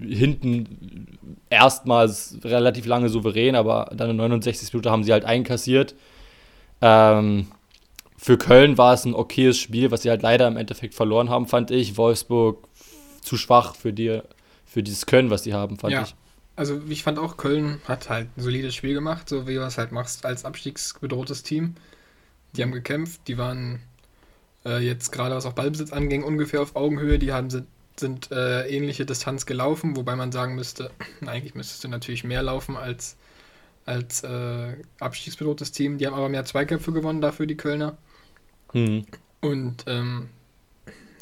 hinten 0.00 1.18
erstmals 1.50 2.38
relativ 2.42 2.86
lange 2.86 3.08
souverän, 3.08 3.54
aber 3.54 3.90
dann 3.94 4.10
in 4.10 4.16
69 4.16 4.72
Minuten 4.72 4.90
haben 4.90 5.04
sie 5.04 5.12
halt 5.12 5.24
einkassiert. 5.24 5.94
Ähm, 6.80 7.48
für 8.16 8.38
Köln 8.38 8.78
war 8.78 8.94
es 8.94 9.04
ein 9.04 9.14
okayes 9.14 9.58
Spiel, 9.58 9.90
was 9.90 10.02
sie 10.02 10.10
halt 10.10 10.22
leider 10.22 10.48
im 10.48 10.56
Endeffekt 10.56 10.94
verloren 10.94 11.28
haben, 11.28 11.46
fand 11.46 11.70
ich. 11.70 11.98
Wolfsburg 11.98 12.66
zu 13.20 13.36
schwach 13.36 13.74
für, 13.74 13.92
die, 13.92 14.20
für 14.64 14.82
dieses 14.82 15.04
Können, 15.04 15.28
was 15.28 15.42
sie 15.42 15.52
haben, 15.52 15.78
fand 15.78 15.92
ja. 15.92 16.02
ich. 16.02 16.14
Also 16.56 16.80
ich 16.88 17.02
fand 17.02 17.18
auch, 17.18 17.36
Köln 17.36 17.80
hat 17.86 18.08
halt 18.08 18.28
ein 18.36 18.42
solides 18.42 18.74
Spiel 18.74 18.94
gemacht, 18.94 19.28
so 19.28 19.46
wie 19.46 19.54
du 19.54 19.62
es 19.62 19.78
halt 19.78 19.92
machst 19.92 20.24
als 20.24 20.44
abstiegsbedrohtes 20.44 21.42
Team. 21.42 21.74
Die 22.56 22.62
haben 22.62 22.72
gekämpft, 22.72 23.22
die 23.26 23.38
waren 23.38 23.80
äh, 24.64 24.78
jetzt 24.78 25.10
gerade 25.10 25.34
was 25.34 25.46
auch 25.46 25.52
Ballbesitz 25.52 25.92
anging, 25.92 26.22
ungefähr 26.22 26.62
auf 26.62 26.76
Augenhöhe. 26.76 27.18
Die 27.18 27.32
haben 27.32 27.50
sind 27.96 28.30
äh, 28.32 28.68
ähnliche 28.68 29.06
Distanz 29.06 29.46
gelaufen, 29.46 29.96
wobei 29.96 30.16
man 30.16 30.32
sagen 30.32 30.54
müsste, 30.54 30.90
eigentlich 31.26 31.54
müsstest 31.54 31.84
du 31.84 31.88
natürlich 31.88 32.24
mehr 32.24 32.42
laufen 32.42 32.76
als, 32.76 33.16
als 33.84 34.22
äh, 34.22 34.76
abstiegsbedrohtes 35.00 35.72
Team. 35.72 35.98
Die 35.98 36.06
haben 36.06 36.14
aber 36.14 36.28
mehr 36.28 36.44
Zweikämpfe 36.44 36.92
gewonnen 36.92 37.20
dafür, 37.20 37.46
die 37.46 37.56
Kölner. 37.56 37.96
Mhm. 38.72 39.06
Und 39.40 39.84
ähm, 39.86 40.28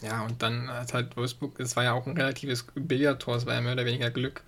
ja, 0.02 0.24
und 0.24 0.42
dann 0.42 0.68
hat 0.68 0.94
halt 0.94 1.16
Wolfsburg, 1.16 1.58
es 1.60 1.76
war 1.76 1.84
ja 1.84 1.92
auch 1.92 2.06
ein 2.06 2.16
relatives 2.16 2.66
Billardtor, 2.74 3.36
es 3.36 3.46
war 3.46 3.54
ja 3.54 3.60
mehr 3.60 3.74
oder 3.74 3.84
weniger 3.84 4.10
Glück, 4.10 4.42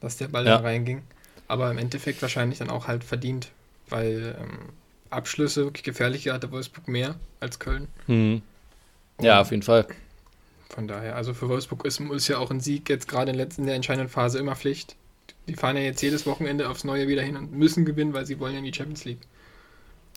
dass 0.00 0.16
der 0.16 0.28
Ball 0.28 0.46
ja. 0.46 0.58
da 0.58 0.62
reinging. 0.62 1.02
Aber 1.48 1.70
im 1.70 1.78
Endeffekt 1.78 2.22
wahrscheinlich 2.22 2.58
dann 2.58 2.70
auch 2.70 2.88
halt 2.88 3.04
verdient, 3.04 3.50
weil 3.88 4.36
ähm, 4.40 4.58
Abschlüsse 5.10 5.64
wirklich 5.64 5.84
gefährlicher 5.84 6.32
hatte 6.32 6.50
Wolfsburg 6.50 6.88
mehr 6.88 7.14
als 7.40 7.58
Köln. 7.58 7.88
Mhm. 8.06 8.42
Ja, 9.20 9.40
auf 9.40 9.50
jeden 9.50 9.62
Fall. 9.62 9.86
Von 10.68 10.88
daher, 10.88 11.16
also 11.16 11.32
für 11.32 11.48
Wolfsburg 11.48 11.84
ist, 11.84 12.00
ist 12.00 12.28
ja 12.28 12.38
auch 12.38 12.50
ein 12.50 12.60
Sieg 12.60 12.88
jetzt 12.88 13.08
gerade 13.08 13.30
in, 13.30 13.38
in 13.38 13.66
der 13.66 13.76
entscheidenden 13.76 14.10
Phase 14.10 14.38
immer 14.38 14.56
Pflicht. 14.56 14.96
Die 15.48 15.54
fahren 15.54 15.76
ja 15.76 15.82
jetzt 15.82 16.02
jedes 16.02 16.26
Wochenende 16.26 16.68
aufs 16.68 16.84
Neue 16.84 17.06
wieder 17.06 17.22
hin 17.22 17.36
und 17.36 17.52
müssen 17.52 17.84
gewinnen, 17.84 18.12
weil 18.12 18.26
sie 18.26 18.40
wollen 18.40 18.52
ja 18.52 18.58
in 18.58 18.64
die 18.64 18.74
Champions 18.74 19.04
League. 19.04 19.20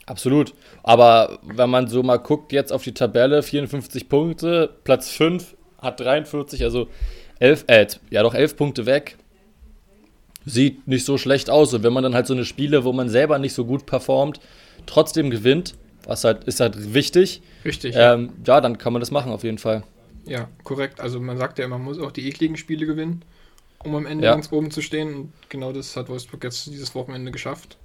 Absolut. 0.07 0.55
Aber 0.81 1.38
wenn 1.43 1.69
man 1.69 1.88
so 1.88 2.01
mal 2.01 2.17
guckt, 2.17 2.51
jetzt 2.51 2.74
auf 2.74 2.83
die 2.83 2.95
Tabelle, 2.95 3.43
54 3.43 4.09
Punkte, 4.09 4.75
Platz 4.83 5.12
5 5.12 5.55
hat 5.77 6.00
43, 6.00 6.63
also 6.63 6.88
11, 7.38 7.65
äh, 7.67 7.88
ja 8.09 8.24
doch 8.24 8.33
11 8.33 8.57
Punkte 8.57 8.86
weg. 8.88 9.18
Sieht 10.50 10.88
nicht 10.88 11.06
so 11.06 11.18
schlecht 11.18 11.50
aus. 11.50 11.74
Und 11.74 11.84
wenn 11.84 11.94
man 11.94 12.03
dann 12.03 12.15
halt 12.15 12.27
so 12.27 12.34
eine 12.34 12.46
Spiele, 12.46 12.84
wo 12.84 12.94
man 12.94 13.10
selber 13.10 13.39
nicht 13.39 13.53
so 13.53 13.65
gut 13.65 13.86
performt, 13.86 14.39
trotzdem 14.86 15.29
gewinnt, 15.29 15.75
was 16.06 16.24
halt 16.24 16.46
ist 16.46 16.60
halt 16.60 16.94
wichtig. 16.94 17.41
Richtig. 17.63 17.96
Ähm, 17.96 18.32
ja. 18.46 18.56
ja, 18.56 18.62
dann 18.62 18.77
kann 18.77 18.94
man 18.94 19.00
das 19.00 19.12
machen 19.12 19.32
auf 19.32 19.44
jeden 19.44 19.58
Fall. 19.58 19.84
Ja, 20.25 20.50
korrekt. 20.63 21.00
Also 21.00 21.20
man 21.20 21.38
sagt 21.38 21.60
ja, 21.60 21.68
man 21.68 21.84
muss 21.84 22.00
auch 22.00 22.12
die 22.12 22.27
ekligen 22.27 22.58
Spiele 22.58 22.86
gewinnen, 22.86 23.24
um 23.84 23.96
am 23.96 24.06
Ende 24.06 24.25
ja. 24.25 24.34
ganz 24.34 24.51
oben 24.51 24.72
zu 24.72 24.82
stehen. 24.82 25.15
Und 25.15 25.34
genau 25.50 25.72
das 25.72 25.96
hat 25.96 26.10
Wolfsburg 26.10 26.44
jetzt 26.44 26.68
dieses 26.68 26.96
Wochenende 26.96 27.32
geschafft. 27.32 27.77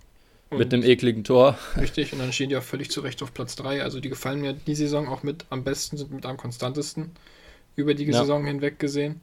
Und 0.51 0.59
mit 0.59 0.73
einem 0.73 0.83
ekligen 0.83 1.25
Tor. 1.25 1.59
Richtig, 1.77 2.13
und 2.13 2.19
dann 2.19 2.33
stehen 2.33 2.49
die 2.49 2.57
auch 2.57 2.63
völlig 2.63 2.91
zu 2.91 3.01
Recht 3.01 3.23
auf 3.23 3.35
Platz 3.35 3.57
3. 3.57 3.83
Also 3.83 4.01
die 4.01 4.09
gefallen 4.09 4.41
mir 4.41 4.53
die 4.53 4.75
Saison 4.75 5.09
auch 5.09 5.23
mit 5.23 5.45
am 5.51 5.65
besten, 5.65 5.97
sind 5.97 6.13
mit 6.13 6.27
am 6.27 6.37
konstantesten 6.37 7.11
über 7.77 7.95
die 7.95 8.05
ja. 8.05 8.21
Saison 8.21 8.45
hinweg 8.45 8.79
gesehen. 8.79 9.21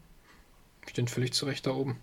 Stehen 0.90 1.08
völlig 1.08 1.34
zu 1.34 1.46
Recht 1.46 1.68
da 1.68 1.72
oben. 1.72 1.98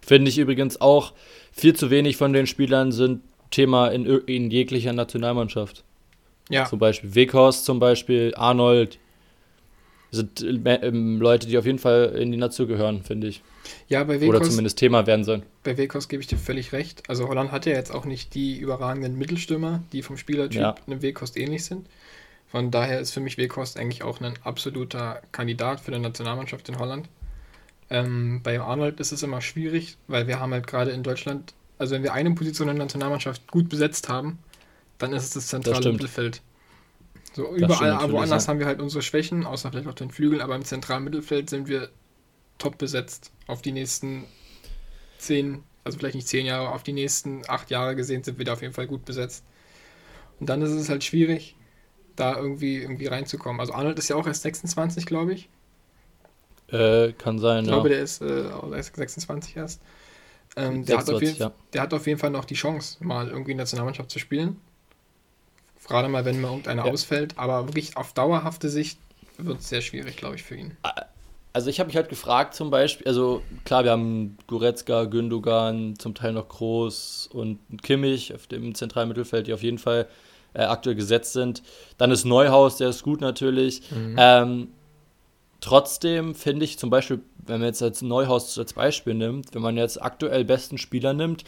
Finde 0.00 0.30
ich 0.30 0.38
übrigens 0.38 0.80
auch, 0.80 1.12
viel 1.52 1.74
zu 1.74 1.90
wenig 1.90 2.16
von 2.16 2.32
den 2.32 2.46
Spielern 2.46 2.92
sind 2.92 3.22
Thema 3.50 3.88
in, 3.88 4.06
in 4.06 4.50
jeglicher 4.50 4.92
Nationalmannschaft. 4.92 5.84
Ja. 6.48 6.64
Zum 6.66 6.78
Beispiel 6.78 7.14
Weghorst, 7.14 7.64
zum 7.64 7.78
Beispiel 7.78 8.32
Arnold, 8.36 8.98
sind 10.10 10.42
äh, 10.42 10.74
ähm, 10.82 11.20
Leute, 11.20 11.46
die 11.46 11.56
auf 11.58 11.66
jeden 11.66 11.78
Fall 11.78 12.16
in 12.18 12.32
die 12.32 12.38
Nation 12.38 12.66
gehören, 12.66 13.02
finde 13.02 13.28
ich. 13.28 13.42
Ja, 13.88 14.02
bei 14.04 14.20
Wekos, 14.20 14.36
Oder 14.36 14.42
zumindest 14.42 14.78
Thema 14.78 15.06
werden 15.06 15.24
sollen. 15.24 15.42
Bei 15.62 15.76
Wekos 15.76 16.08
gebe 16.08 16.22
ich 16.22 16.26
dir 16.26 16.38
völlig 16.38 16.72
recht. 16.72 17.08
Also 17.08 17.28
Holland 17.28 17.52
hat 17.52 17.66
ja 17.66 17.72
jetzt 17.72 17.94
auch 17.94 18.04
nicht 18.04 18.34
die 18.34 18.58
überragenden 18.58 19.16
Mittelstürmer, 19.16 19.82
die 19.92 20.02
vom 20.02 20.16
Spielertyp 20.16 20.60
ja. 20.60 20.74
einem 20.86 21.02
Wekost 21.02 21.36
ähnlich 21.36 21.64
sind. 21.64 21.86
Von 22.48 22.72
daher 22.72 23.00
ist 23.00 23.12
für 23.12 23.20
mich 23.20 23.38
Wekost 23.38 23.78
eigentlich 23.78 24.02
auch 24.02 24.20
ein 24.20 24.34
absoluter 24.42 25.22
Kandidat 25.30 25.80
für 25.80 25.92
die 25.92 26.00
Nationalmannschaft 26.00 26.68
in 26.68 26.78
Holland. 26.78 27.08
Ähm, 27.90 28.40
bei 28.42 28.60
Arnold 28.60 29.00
ist 29.00 29.12
es 29.12 29.22
immer 29.22 29.40
schwierig, 29.40 29.98
weil 30.06 30.28
wir 30.28 30.38
haben 30.38 30.52
halt 30.52 30.66
gerade 30.66 30.92
in 30.92 31.02
Deutschland, 31.02 31.54
also 31.78 31.94
wenn 31.94 32.04
wir 32.04 32.12
eine 32.12 32.30
Position 32.32 32.68
in 32.68 32.76
der 32.76 32.84
Nationalmannschaft 32.84 33.50
gut 33.50 33.68
besetzt 33.68 34.08
haben, 34.08 34.38
dann 34.98 35.12
ist 35.12 35.24
es 35.24 35.30
das 35.30 35.48
zentrale 35.48 35.80
das 35.80 35.92
Mittelfeld. 35.92 36.42
So 37.32 37.44
das 37.44 37.62
überall, 37.62 38.12
woanders 38.12 38.46
ja. 38.46 38.50
haben 38.50 38.58
wir 38.58 38.66
halt 38.66 38.80
unsere 38.80 39.02
Schwächen, 39.02 39.44
außer 39.44 39.70
vielleicht 39.70 39.88
auf 39.88 39.94
den 39.94 40.10
Flügeln, 40.10 40.40
aber 40.40 40.54
im 40.54 40.64
zentralen 40.64 41.04
Mittelfeld 41.04 41.50
sind 41.50 41.68
wir 41.68 41.90
top 42.58 42.78
besetzt. 42.78 43.32
Auf 43.46 43.62
die 43.62 43.72
nächsten 43.72 44.24
zehn, 45.18 45.64
also 45.82 45.98
vielleicht 45.98 46.14
nicht 46.14 46.28
zehn 46.28 46.46
Jahre, 46.46 46.70
auf 46.70 46.82
die 46.82 46.92
nächsten 46.92 47.42
acht 47.48 47.70
Jahre 47.70 47.96
gesehen 47.96 48.22
sind 48.22 48.38
wir 48.38 48.44
da 48.44 48.52
auf 48.52 48.62
jeden 48.62 48.74
Fall 48.74 48.86
gut 48.86 49.04
besetzt. 49.04 49.44
Und 50.38 50.48
dann 50.48 50.62
ist 50.62 50.70
es 50.70 50.88
halt 50.88 51.04
schwierig, 51.04 51.56
da 52.16 52.36
irgendwie, 52.36 52.78
irgendwie 52.78 53.06
reinzukommen. 53.06 53.60
Also 53.60 53.72
Arnold 53.72 53.98
ist 53.98 54.08
ja 54.08 54.16
auch 54.16 54.26
erst 54.26 54.42
26, 54.42 55.06
glaube 55.06 55.34
ich. 55.34 55.48
Äh, 56.72 57.12
kann 57.12 57.38
sein, 57.38 57.64
ich 57.64 57.70
ja. 57.70 57.74
Glaube, 57.74 57.88
der 57.88 58.00
ist 58.00 58.22
äh, 58.22 58.44
26 58.82 59.56
erst. 59.56 59.80
Ähm, 60.56 60.84
der, 60.84 60.96
26, 60.96 61.14
hat 61.14 61.22
jeden, 61.22 61.38
ja. 61.38 61.52
der, 61.72 61.82
hat 61.82 61.94
auf 61.94 62.06
jeden 62.06 62.18
Fall 62.18 62.30
noch 62.30 62.44
die 62.44 62.54
Chance, 62.54 62.96
mal 63.04 63.28
irgendwie 63.28 63.52
in 63.52 63.58
der 63.58 63.64
Nationalmannschaft 63.64 64.10
zu 64.10 64.18
spielen. 64.18 64.60
Gerade 65.86 66.08
mal, 66.08 66.24
wenn 66.24 66.40
mal 66.40 66.48
irgendeiner 66.48 66.86
ja. 66.86 66.92
ausfällt. 66.92 67.36
Aber 67.36 67.66
wirklich 67.66 67.96
auf 67.96 68.12
dauerhafte 68.12 68.68
Sicht 68.68 68.98
wird 69.38 69.60
es 69.60 69.68
sehr 69.68 69.80
schwierig, 69.80 70.16
glaube 70.16 70.36
ich, 70.36 70.42
für 70.42 70.54
ihn. 70.54 70.76
Also 71.52 71.68
ich 71.68 71.80
habe 71.80 71.88
mich 71.88 71.96
halt 71.96 72.08
gefragt 72.08 72.54
zum 72.54 72.70
Beispiel, 72.70 73.08
also 73.08 73.42
klar, 73.64 73.82
wir 73.82 73.90
haben 73.90 74.38
Goretzka, 74.46 75.04
Gündogan, 75.04 75.98
zum 75.98 76.14
Teil 76.14 76.32
noch 76.32 76.48
Groß 76.48 77.30
und 77.32 77.58
Kimmich 77.82 78.32
auf 78.34 78.46
dem 78.46 78.74
zentralen 78.74 79.08
Mittelfeld, 79.08 79.48
die 79.48 79.54
auf 79.54 79.62
jeden 79.62 79.78
Fall 79.78 80.06
äh, 80.54 80.62
aktuell 80.62 80.94
gesetzt 80.94 81.32
sind. 81.32 81.62
Dann 81.98 82.12
ist 82.12 82.24
Neuhaus, 82.24 82.76
der 82.76 82.90
ist 82.90 83.02
gut 83.02 83.20
natürlich. 83.20 83.82
Mhm. 83.90 84.16
Ähm, 84.16 84.68
trotzdem 85.60 86.34
finde 86.34 86.64
ich 86.64 86.78
zum 86.78 86.90
Beispiel, 86.90 87.20
wenn 87.46 87.60
man 87.60 87.68
jetzt 87.68 87.82
als 87.82 88.02
Neuhaus 88.02 88.58
als 88.58 88.72
Beispiel 88.72 89.14
nimmt, 89.14 89.54
wenn 89.54 89.62
man 89.62 89.76
jetzt 89.76 90.00
aktuell 90.02 90.44
besten 90.44 90.78
Spieler 90.78 91.12
nimmt, 91.12 91.44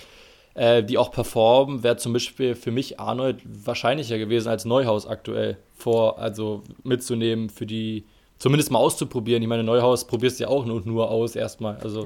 äh, 0.54 0.82
die 0.82 0.98
auch 0.98 1.10
performen, 1.10 1.82
wäre 1.82 1.96
zum 1.96 2.12
Beispiel 2.12 2.54
für 2.54 2.70
mich 2.70 3.00
Arnold 3.00 3.40
wahrscheinlicher 3.44 4.18
gewesen 4.18 4.48
als 4.48 4.64
Neuhaus 4.64 5.06
aktuell 5.06 5.56
vor, 5.74 6.18
also 6.18 6.62
mitzunehmen 6.82 7.48
für 7.48 7.66
die, 7.66 8.04
zumindest 8.38 8.70
mal 8.70 8.78
auszuprobieren. 8.78 9.42
Ich 9.42 9.48
meine, 9.48 9.64
Neuhaus 9.64 10.06
probierst 10.06 10.40
du 10.40 10.44
ja 10.44 10.50
auch 10.50 10.66
nur, 10.66 10.82
nur 10.84 11.10
aus 11.10 11.36
erstmal. 11.36 11.76
Also, 11.78 12.04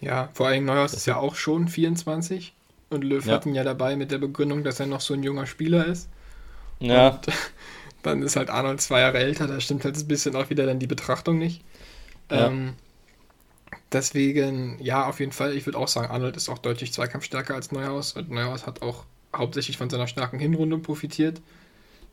ja, 0.00 0.28
vor 0.32 0.48
allem 0.48 0.64
Neuhaus 0.64 0.92
ist 0.92 1.06
ja 1.06 1.16
auch 1.16 1.34
schon 1.34 1.68
24 1.68 2.52
und 2.90 3.04
Löw 3.04 3.24
ja. 3.24 3.34
hat 3.34 3.46
ihn 3.46 3.54
ja 3.54 3.64
dabei 3.64 3.96
mit 3.96 4.10
der 4.10 4.18
Begründung, 4.18 4.64
dass 4.64 4.80
er 4.80 4.86
noch 4.86 5.00
so 5.00 5.14
ein 5.14 5.22
junger 5.22 5.46
Spieler 5.46 5.86
ist. 5.86 6.08
Ja. 6.80 7.10
Und 7.10 7.20
dann 8.02 8.22
ist 8.22 8.36
halt 8.36 8.50
Arnold 8.50 8.80
zwei 8.80 9.00
Jahre 9.00 9.18
älter, 9.18 9.46
da 9.46 9.60
stimmt 9.60 9.84
halt 9.84 9.96
ein 9.96 10.08
bisschen 10.08 10.36
auch 10.36 10.50
wieder 10.50 10.66
dann 10.66 10.78
die 10.78 10.86
Betrachtung 10.86 11.38
nicht. 11.38 11.62
Ja. 12.30 12.48
Ähm, 12.48 12.74
Deswegen, 13.92 14.78
ja, 14.80 15.06
auf 15.06 15.18
jeden 15.20 15.32
Fall. 15.32 15.54
Ich 15.56 15.64
würde 15.64 15.78
auch 15.78 15.88
sagen, 15.88 16.10
Arnold 16.10 16.36
ist 16.36 16.48
auch 16.48 16.58
deutlich 16.58 16.92
zweikampfstärker 16.92 17.54
als 17.54 17.72
Neuhaus. 17.72 18.12
Und 18.12 18.30
Neuhaus 18.30 18.66
hat 18.66 18.82
auch 18.82 19.04
hauptsächlich 19.34 19.78
von 19.78 19.88
seiner 19.88 20.06
starken 20.06 20.38
Hinrunde 20.38 20.78
profitiert. 20.78 21.40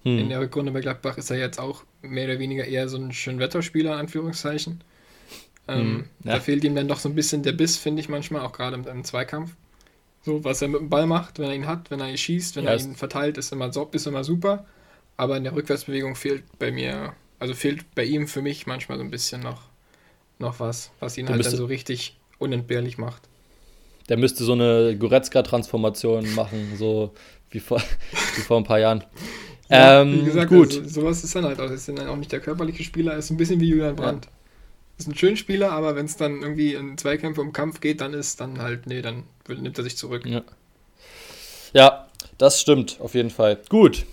Hm. 0.03 0.19
In 0.19 0.29
der 0.29 0.39
Rückrunde 0.39 0.71
bei 0.71 0.79
Gladbach 0.79 1.17
ist 1.17 1.31
er 1.31 1.37
jetzt 1.37 1.59
auch 1.59 1.83
mehr 2.01 2.25
oder 2.25 2.39
weniger 2.39 2.65
eher 2.65 2.87
so 2.87 2.97
ein 2.97 3.11
Schönwetterspieler, 3.11 3.93
in 3.93 3.99
Anführungszeichen. 3.99 4.83
Ähm, 5.67 5.79
hm. 5.79 6.05
ja. 6.23 6.33
Da 6.33 6.39
fehlt 6.39 6.63
ihm 6.63 6.75
dann 6.75 6.87
doch 6.87 6.99
so 6.99 7.09
ein 7.09 7.15
bisschen 7.15 7.43
der 7.43 7.53
Biss, 7.53 7.77
finde 7.77 7.99
ich 7.99 8.07
manchmal, 8.07 8.41
auch 8.41 8.53
gerade 8.53 8.75
im, 8.75 8.87
im, 8.87 9.03
Zweikampf. 9.03 9.51
So, 10.23 10.43
was 10.43 10.61
er 10.61 10.69
mit 10.69 10.79
dem 10.79 10.89
Ball 10.89 11.07
macht, 11.07 11.39
wenn 11.39 11.49
er 11.49 11.55
ihn 11.55 11.67
hat, 11.67 11.91
wenn 11.91 11.99
er 11.99 12.09
ihn 12.09 12.17
schießt, 12.17 12.55
wenn 12.55 12.65
ja, 12.65 12.71
er 12.71 12.79
ihn 12.79 12.95
verteilt, 12.95 13.37
ist 13.37 13.51
immer, 13.51 13.69
ist 13.91 14.07
immer 14.07 14.23
super. 14.23 14.65
Aber 15.17 15.37
in 15.37 15.43
der 15.43 15.55
Rückwärtsbewegung 15.55 16.15
fehlt 16.15 16.43
bei 16.59 16.71
mir, 16.71 17.13
also 17.39 17.53
fehlt 17.53 17.93
bei 17.95 18.03
ihm 18.03 18.27
für 18.27 18.41
mich 18.41 18.67
manchmal 18.67 18.97
so 18.97 19.03
ein 19.03 19.11
bisschen 19.11 19.41
noch 19.41 19.61
noch 20.39 20.59
was, 20.59 20.91
was 20.99 21.17
ihn 21.17 21.25
der 21.25 21.33
halt 21.33 21.39
müsste, 21.39 21.51
dann 21.51 21.59
so 21.59 21.65
richtig 21.65 22.17
unentbehrlich 22.39 22.97
macht. 22.97 23.21
Der 24.09 24.17
müsste 24.17 24.43
so 24.43 24.53
eine 24.53 24.97
Goretzka-Transformation 24.97 26.33
machen, 26.35 26.73
so 26.77 27.13
wie 27.49 27.59
vor, 27.59 27.81
wie 28.35 28.41
vor 28.41 28.57
ein 28.57 28.63
paar 28.63 28.79
Jahren. 28.79 29.03
Ja, 29.67 30.03
ähm, 30.03 30.21
wie 30.21 30.25
gesagt, 30.25 30.49
gut. 30.49 30.77
Also, 30.77 31.01
sowas 31.01 31.23
ist 31.23 31.35
dann 31.35 31.43
halt 31.43 31.59
auch. 31.59 31.71
Ist 31.71 31.87
dann 31.87 32.07
auch 32.07 32.15
nicht 32.15 32.31
der 32.31 32.39
körperliche 32.39 32.83
Spieler, 32.83 33.17
ist 33.17 33.31
ein 33.31 33.37
bisschen 33.37 33.59
wie 33.59 33.69
Julian 33.69 33.95
Brandt. 33.95 34.25
Ja. 34.25 34.31
Ist 34.99 35.07
ein 35.07 35.15
schöner 35.15 35.37
Spieler, 35.37 35.71
aber 35.71 35.95
wenn 35.95 36.05
es 36.05 36.17
dann 36.17 36.43
irgendwie 36.43 36.75
in 36.75 36.99
Zweikämpfe 36.99 37.41
um 37.41 37.51
Kampf 37.51 37.81
geht, 37.81 37.99
dann 37.99 38.13
ist 38.13 38.39
dann 38.39 38.61
halt, 38.61 38.85
nee, 38.85 39.01
dann 39.01 39.23
nimmt 39.47 39.75
er 39.75 39.83
sich 39.83 39.97
zurück. 39.97 40.23
Ja, 40.27 40.43
ja 41.73 42.07
das 42.37 42.61
stimmt, 42.61 42.97
auf 42.99 43.15
jeden 43.15 43.31
Fall. 43.31 43.59
Gut. 43.67 44.05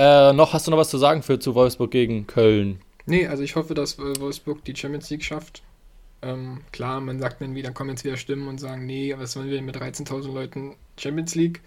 Äh, 0.00 0.32
noch 0.32 0.54
hast 0.54 0.66
du 0.66 0.70
noch 0.70 0.78
was 0.78 0.88
zu 0.88 0.96
sagen 0.96 1.22
für 1.22 1.38
zu 1.38 1.54
Wolfsburg 1.54 1.90
gegen 1.90 2.26
Köln? 2.26 2.80
Nee, 3.04 3.26
also 3.26 3.42
ich 3.42 3.54
hoffe, 3.54 3.74
dass 3.74 3.98
Wolfsburg 3.98 4.64
die 4.64 4.74
Champions 4.74 5.10
League 5.10 5.22
schafft. 5.22 5.62
Ähm, 6.22 6.62
klar, 6.72 7.02
man 7.02 7.20
sagt 7.20 7.42
dann 7.42 7.54
wieder, 7.54 7.70
kommen 7.72 7.90
jetzt 7.90 8.04
wieder 8.04 8.16
Stimmen 8.16 8.48
und 8.48 8.58
sagen, 8.58 8.86
nee, 8.86 9.14
was 9.18 9.36
wollen 9.36 9.50
wir 9.50 9.56
denn 9.56 9.66
mit 9.66 9.76
13.000 9.76 10.32
Leuten 10.32 10.74
Champions 10.98 11.34
League? 11.34 11.60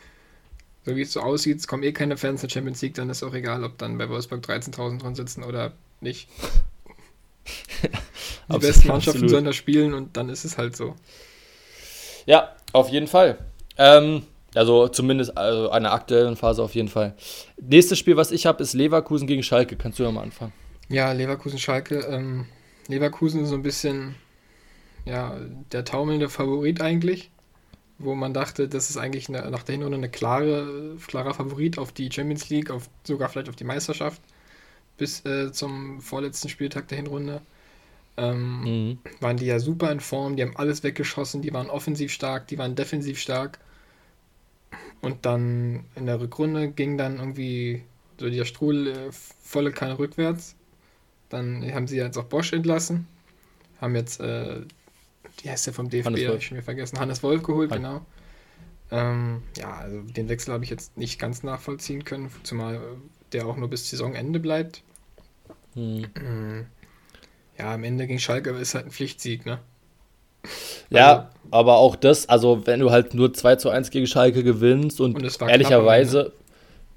So 0.83 0.95
wie 0.95 1.03
es 1.03 1.13
so 1.13 1.21
aussieht, 1.21 1.59
es 1.59 1.67
kommen 1.67 1.83
eh 1.83 1.91
keine 1.91 2.17
Fans 2.17 2.41
der 2.41 2.49
Champions 2.49 2.81
League, 2.81 2.95
dann 2.95 3.11
ist 3.11 3.21
auch 3.21 3.35
egal, 3.35 3.63
ob 3.63 3.77
dann 3.77 3.99
bei 3.99 4.09
Wolfsburg 4.09 4.43
13.000 4.43 4.99
drin 4.99 5.13
sitzen 5.13 5.43
oder 5.43 5.73
nicht. 6.01 6.27
Die 7.83 7.87
absolut, 8.47 8.61
besten 8.61 8.87
Mannschaften 8.87 9.09
absolut. 9.09 9.29
sollen 9.29 9.45
da 9.45 9.53
spielen 9.53 9.93
und 9.93 10.17
dann 10.17 10.29
ist 10.29 10.43
es 10.43 10.57
halt 10.57 10.75
so. 10.75 10.95
Ja, 12.25 12.55
auf 12.71 12.89
jeden 12.89 13.07
Fall. 13.07 13.37
Ähm, 13.77 14.23
also 14.55 14.87
zumindest 14.87 15.37
also 15.37 15.69
einer 15.69 15.91
aktuellen 15.91 16.35
Phase 16.35 16.61
auf 16.63 16.75
jeden 16.75 16.89
Fall. 16.89 17.15
Nächstes 17.61 17.99
Spiel, 17.99 18.17
was 18.17 18.31
ich 18.31 18.45
habe, 18.45 18.61
ist 18.61 18.73
Leverkusen 18.73 19.27
gegen 19.27 19.43
Schalke. 19.43 19.75
Kannst 19.75 19.99
du 19.99 20.03
ja 20.03 20.11
mal 20.11 20.23
anfangen. 20.23 20.53
Ja, 20.89 21.11
Leverkusen-Schalke. 21.11 21.99
Ähm, 22.09 22.45
Leverkusen 22.87 23.43
ist 23.43 23.49
so 23.49 23.55
ein 23.55 23.63
bisschen 23.63 24.15
ja, 25.05 25.37
der 25.71 25.85
taumelnde 25.85 26.29
Favorit 26.29 26.81
eigentlich, 26.81 27.31
wo 27.97 28.15
man 28.15 28.33
dachte, 28.33 28.67
das 28.67 28.89
ist 28.89 28.97
eigentlich 28.97 29.29
eine, 29.29 29.49
nach 29.49 29.63
der 29.63 29.73
Hinrunde 29.73 29.97
eine 29.97 30.09
klare, 30.09 30.97
klarer 31.05 31.33
Favorit 31.33 31.77
auf 31.77 31.91
die 31.91 32.11
Champions 32.11 32.49
League, 32.49 32.69
auf, 32.71 32.89
sogar 33.03 33.29
vielleicht 33.29 33.49
auf 33.49 33.55
die 33.55 33.63
Meisterschaft 33.63 34.21
bis 34.97 35.25
äh, 35.25 35.51
zum 35.51 36.01
vorletzten 36.01 36.49
Spieltag 36.49 36.87
der 36.87 36.97
Hinrunde. 36.97 37.41
Ähm, 38.15 38.61
mhm. 38.61 38.97
Waren 39.21 39.37
die 39.37 39.47
ja 39.47 39.59
super 39.59 39.91
in 39.91 39.99
Form, 39.99 40.35
die 40.35 40.43
haben 40.43 40.55
alles 40.55 40.83
weggeschossen, 40.83 41.41
die 41.41 41.53
waren 41.53 41.69
offensiv 41.69 42.11
stark, 42.11 42.47
die 42.47 42.57
waren 42.57 42.75
defensiv 42.75 43.19
stark. 43.19 43.59
Und 45.03 45.25
dann 45.25 45.83
in 45.95 46.05
der 46.05 46.19
Rückrunde 46.19 46.69
ging 46.69 46.97
dann 46.97 47.17
irgendwie 47.17 47.83
so 48.19 48.29
der 48.29 48.45
Strudel 48.45 48.87
äh, 48.87 49.11
volle 49.11 49.71
Kanne 49.71 49.99
rückwärts. 49.99 50.55
Dann 51.29 51.63
haben 51.73 51.87
sie 51.87 51.97
jetzt 51.97 52.17
auch 52.17 52.25
Bosch 52.25 52.53
entlassen, 52.53 53.07
haben 53.81 53.95
jetzt 53.95 54.19
äh, 54.21 54.61
wie 55.41 55.49
heißt 55.49 55.67
der 55.67 55.73
vom 55.73 55.89
DFB? 55.89 56.07
Wolf. 56.07 56.37
Ich 56.37 56.47
schon 56.47 56.57
wieder 56.57 56.63
vergessen. 56.63 56.99
Hannes 56.99 57.23
Wolf 57.23 57.43
geholt, 57.43 57.71
Han 57.71 57.81
genau. 57.81 58.05
Ähm, 58.91 59.41
ja, 59.57 59.75
also 59.77 60.01
den 60.01 60.29
Wechsel 60.29 60.53
habe 60.53 60.63
ich 60.63 60.69
jetzt 60.69 60.95
nicht 60.97 61.19
ganz 61.19 61.43
nachvollziehen 61.43 62.05
können, 62.05 62.29
zumal 62.43 62.79
der 63.31 63.47
auch 63.47 63.57
nur 63.57 63.69
bis 63.69 63.89
Saisonende 63.89 64.39
bleibt. 64.39 64.83
Hm. 65.73 66.01
Mm. 66.01 66.65
Ja, 67.57 67.73
am 67.73 67.83
Ende 67.83 68.07
gegen 68.07 68.19
Schalke 68.19 68.51
ist 68.51 68.75
halt 68.75 68.85
ein 68.85 68.91
Pflichtsieg, 68.91 69.45
ne? 69.45 69.59
Ja, 70.89 71.11
also, 71.11 71.27
aber 71.51 71.77
auch 71.77 71.95
das, 71.95 72.27
also 72.29 72.65
wenn 72.65 72.79
du 72.79 72.91
halt 72.91 73.13
nur 73.13 73.33
2 73.33 73.55
zu 73.57 73.69
1 73.69 73.91
gegen 73.91 74.07
Schalke 74.07 74.43
gewinnst 74.43 74.99
und, 74.99 75.15
und 75.15 75.41
ehrlicherweise, 75.49 76.33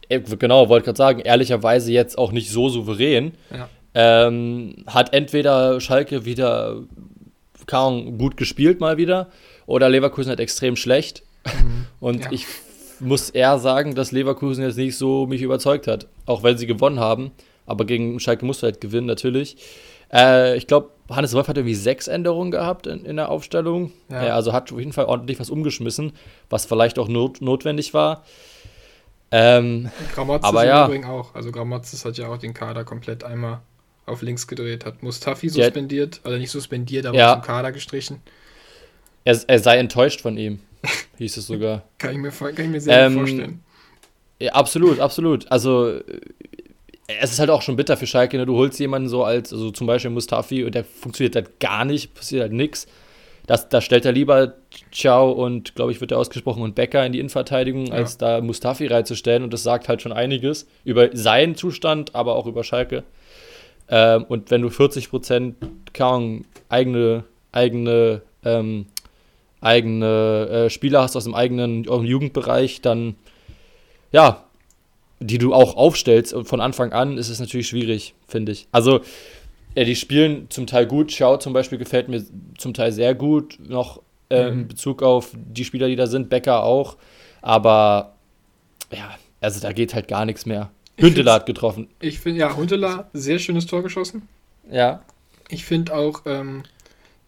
äh, 0.08 0.20
genau, 0.20 0.68
wollte 0.68 0.86
gerade 0.86 0.98
sagen, 0.98 1.20
ehrlicherweise 1.20 1.92
jetzt 1.92 2.18
auch 2.18 2.32
nicht 2.32 2.50
so 2.50 2.68
souverän, 2.68 3.32
ja. 3.50 3.68
ähm, 3.94 4.84
hat 4.86 5.12
entweder 5.12 5.80
Schalke 5.80 6.24
wieder 6.24 6.82
kaum 7.66 8.18
gut 8.18 8.36
gespielt 8.36 8.80
mal 8.80 8.96
wieder 8.96 9.28
oder 9.66 9.88
Leverkusen 9.88 10.30
hat 10.30 10.40
extrem 10.40 10.76
schlecht. 10.76 11.22
Mhm. 11.44 11.86
Und 12.00 12.24
ja. 12.24 12.32
ich 12.32 12.46
muss 13.00 13.30
eher 13.30 13.58
sagen, 13.58 13.94
dass 13.94 14.12
Leverkusen 14.12 14.64
jetzt 14.64 14.76
nicht 14.76 14.96
so 14.96 15.26
mich 15.26 15.42
überzeugt 15.42 15.86
hat, 15.86 16.06
auch 16.24 16.42
wenn 16.42 16.56
sie 16.56 16.66
gewonnen 16.66 17.00
haben. 17.00 17.32
Aber 17.66 17.84
gegen 17.84 18.20
Schalke 18.20 18.44
musst 18.46 18.62
du 18.62 18.66
halt 18.66 18.80
gewinnen, 18.80 19.06
natürlich. 19.06 19.56
Äh, 20.12 20.56
ich 20.56 20.66
glaube, 20.66 20.90
Hannes 21.10 21.34
Wolf 21.34 21.48
hat 21.48 21.56
irgendwie 21.56 21.74
sechs 21.74 22.08
Änderungen 22.08 22.50
gehabt 22.50 22.86
in, 22.86 23.04
in 23.04 23.16
der 23.16 23.28
Aufstellung. 23.28 23.92
Ja. 24.08 24.26
Äh, 24.26 24.30
also 24.30 24.52
hat 24.52 24.72
auf 24.72 24.78
jeden 24.78 24.92
Fall 24.92 25.06
ordentlich 25.06 25.38
was 25.38 25.50
umgeschmissen, 25.50 26.12
was 26.50 26.66
vielleicht 26.66 26.98
auch 26.98 27.08
not 27.08 27.40
notwendig 27.40 27.94
war. 27.94 28.24
Ähm, 29.30 29.90
Gramotzes 30.14 30.48
aber 30.48 30.66
ja. 30.66 30.86
übrigens 30.86 31.06
auch. 31.06 31.34
Also 31.34 31.50
Gramotzes 31.52 32.04
hat 32.04 32.16
ja 32.16 32.28
auch 32.28 32.38
den 32.38 32.54
Kader 32.54 32.84
komplett 32.84 33.24
einmal 33.24 33.60
auf 34.06 34.22
links 34.22 34.46
gedreht, 34.46 34.84
hat 34.86 35.02
Mustafi 35.02 35.48
suspendiert, 35.48 36.16
ja. 36.16 36.20
also 36.24 36.38
nicht 36.38 36.50
suspendiert, 36.50 37.06
aber 37.06 37.18
ja. 37.18 37.32
zum 37.34 37.42
Kader 37.42 37.72
gestrichen. 37.72 38.20
Er, 39.24 39.38
er 39.48 39.58
sei 39.58 39.78
enttäuscht 39.78 40.20
von 40.20 40.36
ihm, 40.36 40.60
hieß 41.18 41.36
es 41.36 41.48
sogar. 41.48 41.82
kann, 41.98 42.12
ich 42.12 42.18
mir, 42.18 42.30
kann 42.30 42.52
ich 42.56 42.68
mir 42.68 42.80
sehr 42.80 43.06
ähm, 43.06 43.14
vorstellen. 43.14 43.62
Ja, 44.38 44.52
absolut, 44.52 45.00
absolut. 45.00 45.50
Also 45.50 46.00
es 47.08 47.32
ist 47.32 47.38
halt 47.38 47.50
auch 47.50 47.62
schon 47.62 47.76
bitter 47.76 47.96
für 47.96 48.06
Schalke, 48.06 48.36
ne? 48.36 48.46
du 48.46 48.56
holst 48.56 48.80
jemanden 48.80 49.08
so 49.08 49.24
als, 49.24 49.52
also 49.52 49.70
zum 49.70 49.86
Beispiel 49.86 50.10
Mustafi 50.10 50.64
und 50.64 50.74
der 50.74 50.84
funktioniert 50.84 51.36
halt 51.36 51.60
gar 51.60 51.84
nicht, 51.84 52.14
passiert 52.14 52.42
halt 52.42 52.52
nichts. 52.52 52.86
Das, 53.46 53.68
da 53.68 53.80
stellt 53.80 54.04
er 54.04 54.10
lieber 54.10 54.54
Ciao 54.90 55.30
und, 55.30 55.76
glaube 55.76 55.92
ich, 55.92 56.00
wird 56.00 56.10
er 56.10 56.18
ausgesprochen, 56.18 56.62
und 56.62 56.74
Becker 56.74 57.06
in 57.06 57.12
die 57.12 57.20
Innenverteidigung, 57.20 57.86
ja. 57.86 57.94
als 57.94 58.18
da 58.18 58.40
Mustafi 58.40 58.88
reinzustellen. 58.88 59.44
Und 59.44 59.52
das 59.52 59.62
sagt 59.62 59.88
halt 59.88 60.02
schon 60.02 60.12
einiges 60.12 60.66
über 60.84 61.10
seinen 61.16 61.54
Zustand, 61.54 62.16
aber 62.16 62.34
auch 62.34 62.46
über 62.46 62.64
Schalke. 62.64 63.04
Ähm, 63.88 64.24
und 64.24 64.50
wenn 64.50 64.62
du 64.62 64.70
40 64.70 65.10
Prozent 65.10 65.56
eigene, 66.68 67.22
eigene, 67.52 68.22
ähm, 68.44 68.86
eigene 69.60 70.48
äh, 70.66 70.70
Spieler 70.70 71.02
hast 71.02 71.14
aus 71.14 71.24
dem 71.24 71.36
eigenen 71.36 71.84
Jugendbereich, 71.84 72.80
dann 72.80 73.14
ja, 74.10 74.45
die 75.20 75.38
du 75.38 75.54
auch 75.54 75.76
aufstellst 75.76 76.34
und 76.34 76.46
von 76.46 76.60
Anfang 76.60 76.92
an 76.92 77.18
ist 77.18 77.28
es 77.28 77.40
natürlich 77.40 77.68
schwierig, 77.68 78.14
finde 78.28 78.52
ich. 78.52 78.68
Also, 78.72 79.00
ja, 79.74 79.84
die 79.84 79.96
spielen 79.96 80.46
zum 80.50 80.66
Teil 80.66 80.86
gut. 80.86 81.12
Schau 81.12 81.36
zum 81.36 81.52
Beispiel 81.52 81.78
gefällt 81.78 82.08
mir 82.08 82.24
zum 82.58 82.74
Teil 82.74 82.92
sehr 82.92 83.14
gut, 83.14 83.58
noch 83.60 84.00
äh, 84.30 84.50
mhm. 84.50 84.60
in 84.60 84.68
Bezug 84.68 85.02
auf 85.02 85.30
die 85.34 85.64
Spieler, 85.64 85.88
die 85.88 85.96
da 85.96 86.06
sind. 86.06 86.28
Becker 86.30 86.62
auch. 86.62 86.96
Aber 87.42 88.14
ja, 88.92 89.14
also 89.40 89.60
da 89.60 89.72
geht 89.72 89.94
halt 89.94 90.08
gar 90.08 90.24
nichts 90.24 90.46
mehr. 90.46 90.70
Hünteler 90.98 91.34
hat 91.34 91.46
getroffen. 91.46 91.88
Ich 92.00 92.20
finde, 92.20 92.40
ja, 92.40 92.56
Hünteler, 92.56 93.10
sehr 93.12 93.38
schönes 93.38 93.66
Tor 93.66 93.82
geschossen. 93.82 94.28
Ja. 94.70 95.02
Ich 95.48 95.64
finde 95.64 95.94
auch, 95.94 96.22
ähm, 96.24 96.62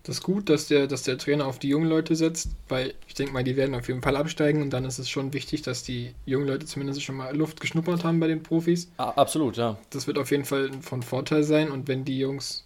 das 0.04 0.22
gut, 0.22 0.48
dass 0.48 0.68
der, 0.68 0.86
dass 0.86 1.02
der 1.02 1.18
Trainer 1.18 1.46
auf 1.46 1.58
die 1.58 1.68
jungen 1.68 1.88
Leute 1.88 2.16
setzt, 2.16 2.50
weil 2.68 2.94
ich 3.06 3.14
denke 3.14 3.32
mal, 3.32 3.44
die 3.44 3.56
werden 3.56 3.74
auf 3.74 3.88
jeden 3.88 4.00
Fall 4.00 4.16
absteigen 4.16 4.62
und 4.62 4.70
dann 4.70 4.84
ist 4.84 4.98
es 4.98 5.10
schon 5.10 5.32
wichtig, 5.34 5.62
dass 5.62 5.82
die 5.82 6.14
jungen 6.24 6.46
Leute 6.46 6.66
zumindest 6.66 7.02
schon 7.02 7.16
mal 7.16 7.36
Luft 7.36 7.60
geschnuppert 7.60 8.04
haben 8.04 8.18
bei 8.20 8.26
den 8.26 8.42
Profis. 8.42 8.90
Absolut, 8.96 9.56
ja. 9.56 9.78
Das 9.90 10.06
wird 10.06 10.18
auf 10.18 10.30
jeden 10.30 10.44
Fall 10.44 10.70
von 10.80 11.02
Vorteil 11.02 11.42
sein 11.42 11.70
und 11.70 11.88
wenn 11.88 12.04
die 12.04 12.18
Jungs 12.18 12.64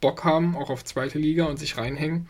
Bock 0.00 0.24
haben, 0.24 0.56
auch 0.56 0.70
auf 0.70 0.84
zweite 0.84 1.18
Liga 1.18 1.46
und 1.46 1.58
sich 1.58 1.76
reinhängen, 1.76 2.28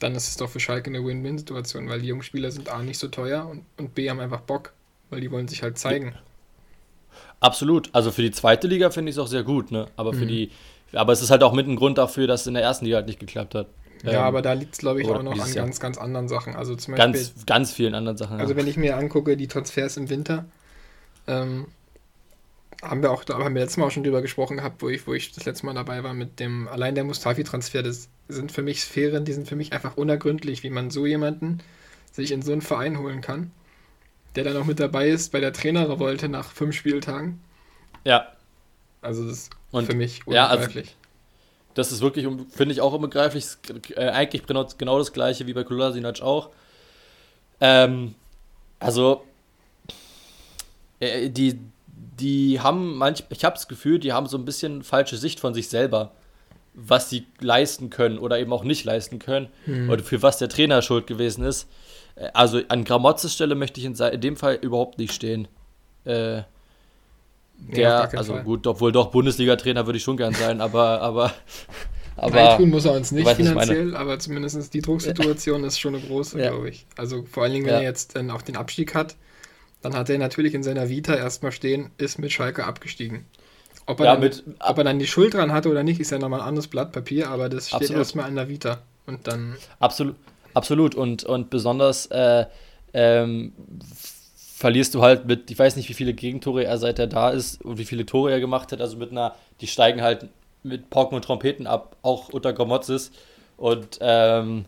dann 0.00 0.14
ist 0.14 0.28
es 0.28 0.36
doch 0.36 0.48
für 0.48 0.60
Schalke 0.60 0.88
eine 0.88 1.04
Win-Win-Situation, 1.04 1.88
weil 1.88 2.00
die 2.00 2.08
jungen 2.08 2.22
Spieler 2.22 2.50
sind 2.50 2.68
A 2.68 2.82
nicht 2.82 2.98
so 2.98 3.08
teuer 3.08 3.46
und, 3.46 3.64
und 3.76 3.94
B 3.94 4.08
haben 4.08 4.20
einfach 4.20 4.40
Bock, 4.40 4.72
weil 5.10 5.20
die 5.20 5.30
wollen 5.30 5.48
sich 5.48 5.62
halt 5.62 5.78
zeigen. 5.78 6.14
Absolut. 7.40 7.90
Also 7.92 8.10
für 8.12 8.22
die 8.22 8.30
zweite 8.30 8.68
Liga 8.68 8.90
finde 8.90 9.10
ich 9.10 9.16
es 9.16 9.18
auch 9.18 9.26
sehr 9.26 9.42
gut, 9.42 9.70
ne? 9.70 9.86
Aber 9.96 10.12
für 10.12 10.24
mhm. 10.24 10.28
die, 10.28 10.50
aber 10.92 11.12
es 11.12 11.22
ist 11.22 11.30
halt 11.30 11.42
auch 11.42 11.52
mit 11.52 11.66
ein 11.66 11.76
Grund 11.76 11.98
dafür, 11.98 12.26
dass 12.26 12.42
es 12.42 12.46
in 12.46 12.54
der 12.54 12.62
ersten 12.62 12.84
Liga 12.84 12.96
halt 12.96 13.06
nicht 13.06 13.20
geklappt 13.20 13.54
hat. 13.54 13.68
Ja, 14.04 14.12
ähm, 14.12 14.18
aber 14.18 14.42
da 14.42 14.52
liegt 14.52 14.72
es, 14.74 14.78
glaube 14.78 15.00
ich, 15.00 15.08
auch 15.08 15.22
noch 15.22 15.38
an 15.38 15.54
ganz, 15.54 15.80
ganz 15.80 15.98
anderen 15.98 16.28
Sachen. 16.28 16.56
Also 16.56 16.74
zum 16.74 16.94
Beispiel. 16.94 17.12
Ganz, 17.12 17.46
ganz 17.46 17.72
vielen 17.72 17.94
anderen 17.94 18.16
Sachen. 18.16 18.40
Also, 18.40 18.52
ja. 18.52 18.58
wenn 18.58 18.66
ich 18.66 18.76
mir 18.76 18.96
angucke, 18.96 19.36
die 19.36 19.46
Transfers 19.46 19.96
im 19.96 20.10
Winter, 20.10 20.44
ähm, 21.26 21.66
haben 22.82 23.00
wir 23.00 23.12
auch, 23.12 23.22
da 23.22 23.38
haben 23.38 23.54
wir 23.54 23.62
letztes 23.62 23.76
Mal 23.76 23.86
auch 23.86 23.90
schon 23.92 24.02
drüber 24.02 24.22
gesprochen 24.22 24.56
gehabt, 24.56 24.82
wo 24.82 24.88
ich, 24.88 25.06
wo 25.06 25.14
ich 25.14 25.32
das 25.32 25.44
letzte 25.44 25.66
Mal 25.66 25.74
dabei 25.74 26.02
war 26.02 26.14
mit 26.14 26.40
dem, 26.40 26.66
allein 26.66 26.96
der 26.96 27.04
Mustafi-Transfer, 27.04 27.82
das 27.82 28.08
sind 28.28 28.50
für 28.50 28.62
mich 28.62 28.80
Sphären, 28.80 29.24
die 29.24 29.32
sind 29.32 29.46
für 29.46 29.56
mich 29.56 29.72
einfach 29.72 29.96
unergründlich, 29.96 30.64
wie 30.64 30.70
man 30.70 30.90
so 30.90 31.06
jemanden 31.06 31.60
sich 32.10 32.32
in 32.32 32.42
so 32.42 32.52
einen 32.52 32.60
Verein 32.60 32.98
holen 32.98 33.20
kann, 33.20 33.52
der 34.34 34.44
dann 34.44 34.56
auch 34.56 34.64
mit 34.64 34.80
dabei 34.80 35.08
ist 35.08 35.30
bei 35.30 35.38
der 35.38 35.52
Trainerrevolte 35.52 36.28
nach 36.28 36.50
fünf 36.50 36.74
Spieltagen. 36.74 37.40
Ja. 38.04 38.26
Also 39.00 39.24
das 39.24 39.32
ist 39.32 39.50
Und, 39.72 39.86
für 39.86 39.96
mich 39.96 40.20
unbegreiflich. 40.26 40.86
Ja, 40.86 40.90
also 40.90 40.90
das 41.74 41.90
ist 41.90 42.00
wirklich, 42.02 42.26
finde 42.50 42.72
ich, 42.72 42.80
auch 42.80 42.92
unbegreiflich. 42.92 43.46
Äh, 43.96 44.10
eigentlich 44.10 44.46
genau, 44.46 44.98
das 44.98 45.12
gleiche 45.12 45.46
wie 45.46 45.54
bei 45.54 45.64
Kolasinac 45.64 46.20
auch. 46.20 46.50
Ähm, 47.60 48.14
also, 48.78 49.24
äh, 51.00 51.30
die, 51.30 51.58
die 51.86 52.60
haben 52.60 52.96
manch, 52.96 53.24
ich 53.30 53.44
habe 53.44 53.54
das 53.54 53.68
Gefühl, 53.68 53.98
die 53.98 54.12
haben 54.12 54.26
so 54.26 54.36
ein 54.36 54.44
bisschen 54.44 54.82
falsche 54.82 55.16
Sicht 55.16 55.40
von 55.40 55.54
sich 55.54 55.68
selber, 55.68 56.12
was 56.74 57.10
sie 57.10 57.26
leisten 57.40 57.90
können 57.90 58.18
oder 58.18 58.38
eben 58.38 58.52
auch 58.52 58.64
nicht 58.64 58.84
leisten 58.84 59.18
können 59.18 59.48
hm. 59.64 59.90
oder 59.90 60.02
für 60.02 60.22
was 60.22 60.38
der 60.38 60.48
Trainer 60.48 60.82
schuld 60.82 61.06
gewesen 61.06 61.44
ist. 61.44 61.68
Äh, 62.16 62.28
also 62.34 62.60
an 62.68 62.84
Gramotzes 62.84 63.32
Stelle 63.32 63.54
möchte 63.54 63.80
ich 63.80 63.86
in, 63.86 63.94
in 63.94 64.20
dem 64.20 64.36
Fall 64.36 64.58
überhaupt 64.60 64.98
nicht 64.98 65.12
stehen. 65.12 65.48
Äh, 66.04 66.42
der, 67.68 67.82
ja, 67.82 68.00
also 68.00 68.34
Fall. 68.34 68.44
gut, 68.44 68.66
obwohl 68.66 68.92
doch 68.92 69.10
Bundesliga-Trainer 69.10 69.86
würde 69.86 69.96
ich 69.96 70.02
schon 70.02 70.16
gern 70.16 70.34
sein, 70.34 70.60
aber, 70.60 71.00
aber, 71.00 71.32
aber. 72.16 72.34
Nein, 72.34 72.58
tun 72.58 72.70
muss 72.70 72.84
er 72.84 72.92
uns 72.92 73.12
nicht 73.12 73.28
finanziell, 73.28 73.96
aber 73.96 74.18
zumindest 74.18 74.74
die 74.74 74.80
Drucksituation 74.80 75.64
ist 75.64 75.78
schon 75.78 75.94
eine 75.94 76.04
große, 76.04 76.38
ja. 76.38 76.50
glaube 76.50 76.70
ich. 76.70 76.86
Also 76.96 77.24
vor 77.24 77.44
allen 77.44 77.52
Dingen, 77.52 77.66
wenn 77.66 77.74
ja. 77.74 77.80
er 77.80 77.84
jetzt 77.84 78.16
dann 78.16 78.30
auch 78.30 78.42
den 78.42 78.56
Abstieg 78.56 78.94
hat, 78.94 79.16
dann 79.80 79.94
hat 79.94 80.10
er 80.10 80.18
natürlich 80.18 80.54
in 80.54 80.62
seiner 80.62 80.88
Vita 80.88 81.14
erstmal 81.14 81.52
stehen, 81.52 81.90
ist 81.98 82.18
mit 82.18 82.32
Schalke 82.32 82.64
abgestiegen. 82.64 83.26
Ob 83.86 83.98
er, 84.00 84.06
dann, 84.06 84.20
mit, 84.20 84.44
ob 84.60 84.78
er 84.78 84.84
dann 84.84 84.98
die 84.98 85.08
Schuld 85.08 85.34
dran 85.34 85.52
hatte 85.52 85.68
oder 85.68 85.82
nicht, 85.82 85.98
ist 85.98 86.12
ja 86.12 86.18
nochmal 86.18 86.40
ein 86.40 86.46
anderes 86.46 86.68
Blatt 86.68 86.92
Papier, 86.92 87.28
aber 87.30 87.48
das 87.48 87.68
steht 87.68 87.82
absolut. 87.82 87.98
erstmal 87.98 88.28
in 88.28 88.36
der 88.36 88.48
Vita. 88.48 88.82
Und 89.06 89.26
dann. 89.26 89.56
Absolut, 89.80 90.14
absolut. 90.54 90.94
Und, 90.94 91.24
und 91.24 91.50
besonders 91.50 92.06
äh, 92.06 92.46
ähm, 92.94 93.52
verlierst 94.62 94.94
du 94.94 95.02
halt 95.02 95.26
mit, 95.26 95.50
ich 95.50 95.58
weiß 95.58 95.74
nicht, 95.74 95.88
wie 95.88 95.94
viele 95.94 96.14
Gegentore 96.14 96.64
er 96.64 96.78
seit 96.78 97.00
er 97.00 97.08
da 97.08 97.30
ist 97.30 97.60
und 97.64 97.78
wie 97.78 97.84
viele 97.84 98.06
Tore 98.06 98.30
er 98.30 98.38
gemacht 98.38 98.70
hat. 98.70 98.80
Also 98.80 98.96
mit 98.96 99.10
einer, 99.10 99.34
die 99.60 99.66
steigen 99.66 100.02
halt 100.02 100.28
mit 100.62 100.88
Pauken 100.88 101.16
und 101.16 101.24
Trompeten 101.24 101.66
ab, 101.66 101.96
auch 102.02 102.28
unter 102.28 102.52
Gomozis. 102.52 103.10
Und 103.56 103.98
ähm, 104.00 104.66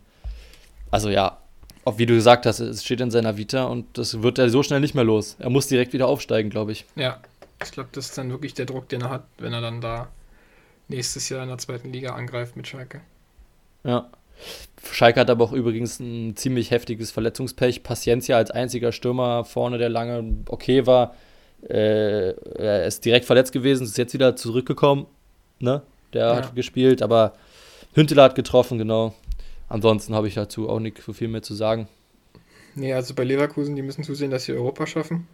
also 0.90 1.10
ja, 1.10 1.38
auch 1.84 1.96
wie 1.96 2.06
du 2.06 2.14
gesagt 2.14 2.44
hast, 2.44 2.58
es 2.58 2.84
steht 2.84 3.00
in 3.00 3.12
seiner 3.12 3.36
Vita 3.36 3.66
und 3.66 3.86
das 3.96 4.20
wird 4.20 4.40
er 4.40 4.50
so 4.50 4.64
schnell 4.64 4.80
nicht 4.80 4.96
mehr 4.96 5.04
los. 5.04 5.36
Er 5.38 5.50
muss 5.50 5.68
direkt 5.68 5.92
wieder 5.92 6.08
aufsteigen, 6.08 6.50
glaube 6.50 6.72
ich. 6.72 6.86
Ja, 6.96 7.20
ich 7.62 7.70
glaube, 7.70 7.90
das 7.92 8.06
ist 8.06 8.18
dann 8.18 8.30
wirklich 8.30 8.52
der 8.52 8.66
Druck, 8.66 8.88
den 8.88 9.02
er 9.02 9.10
hat, 9.10 9.22
wenn 9.38 9.52
er 9.52 9.60
dann 9.60 9.80
da 9.80 10.08
nächstes 10.88 11.28
Jahr 11.28 11.44
in 11.44 11.50
der 11.50 11.58
zweiten 11.58 11.92
Liga 11.92 12.16
angreift 12.16 12.56
mit 12.56 12.66
Schalke. 12.66 13.00
Ja. 13.84 14.10
Schalke 14.92 15.20
hat 15.20 15.30
aber 15.30 15.44
auch 15.44 15.52
übrigens 15.52 16.00
ein 16.00 16.36
ziemlich 16.36 16.70
heftiges 16.70 17.10
Verletzungspech. 17.10 17.82
Paciencia 17.82 18.36
als 18.36 18.50
einziger 18.50 18.92
Stürmer 18.92 19.44
vorne, 19.44 19.78
der 19.78 19.88
lange 19.88 20.36
okay 20.48 20.86
war. 20.86 21.14
Äh, 21.68 22.32
er 22.32 22.86
ist 22.86 23.04
direkt 23.04 23.24
verletzt 23.24 23.52
gewesen, 23.52 23.84
ist 23.84 23.98
jetzt 23.98 24.14
wieder 24.14 24.36
zurückgekommen. 24.36 25.06
Ne? 25.60 25.82
Der 26.12 26.26
ja. 26.26 26.36
hat 26.36 26.54
gespielt, 26.54 27.02
aber 27.02 27.32
Hünteler 27.94 28.24
hat 28.24 28.34
getroffen, 28.34 28.78
genau. 28.78 29.14
Ansonsten 29.68 30.14
habe 30.14 30.28
ich 30.28 30.34
dazu 30.34 30.68
auch 30.68 30.80
nicht 30.80 31.02
so 31.02 31.12
viel 31.12 31.28
mehr 31.28 31.42
zu 31.42 31.54
sagen. 31.54 31.88
Nee, 32.74 32.92
also 32.92 33.14
bei 33.14 33.24
Leverkusen, 33.24 33.76
die 33.76 33.82
müssen 33.82 34.04
zusehen, 34.04 34.30
dass 34.30 34.44
sie 34.44 34.52
Europa 34.52 34.86
schaffen. 34.86 35.26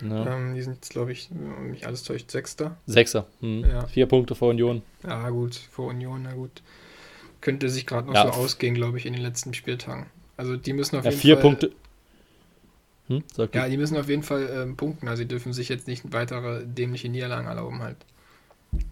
Ja. 0.00 0.36
Ähm, 0.36 0.54
die 0.54 0.62
sind 0.62 0.74
jetzt, 0.74 0.90
glaube 0.90 1.12
ich, 1.12 1.30
nicht 1.30 1.86
alles 1.86 2.02
täuscht, 2.02 2.30
Sechster. 2.30 2.76
Sechster. 2.86 3.26
Hm. 3.40 3.64
Ja. 3.64 3.86
Vier 3.86 4.06
Punkte 4.06 4.34
vor 4.34 4.50
Union. 4.50 4.82
Ja, 5.02 5.28
gut, 5.30 5.56
vor 5.56 5.88
Union, 5.88 6.22
na 6.22 6.34
gut 6.34 6.62
könnte 7.46 7.68
sich 7.68 7.86
gerade 7.86 8.08
noch 8.08 8.14
ja. 8.14 8.24
so 8.24 8.40
ausgehen, 8.40 8.74
glaube 8.74 8.98
ich, 8.98 9.06
in 9.06 9.12
den 9.12 9.22
letzten 9.22 9.54
Spieltagen. 9.54 10.06
Also 10.36 10.56
die 10.56 10.72
müssen 10.72 10.96
auf 10.96 11.04
ja, 11.04 11.10
jeden 11.12 11.20
vier 11.20 11.36
Fall. 11.36 11.42
Punkte. 11.42 11.72
Hm, 13.06 13.22
ja, 13.52 13.68
die 13.68 13.76
müssen 13.76 13.96
auf 13.96 14.08
jeden 14.08 14.24
Fall 14.24 14.50
ähm, 14.52 14.76
punkten. 14.76 15.06
Also 15.06 15.22
sie 15.22 15.28
dürfen 15.28 15.52
sich 15.52 15.68
jetzt 15.68 15.86
nicht 15.86 16.12
weitere 16.12 16.66
dämliche 16.66 17.08
Niederlagen 17.08 17.46
erlauben 17.46 17.84
halt. 17.84 17.98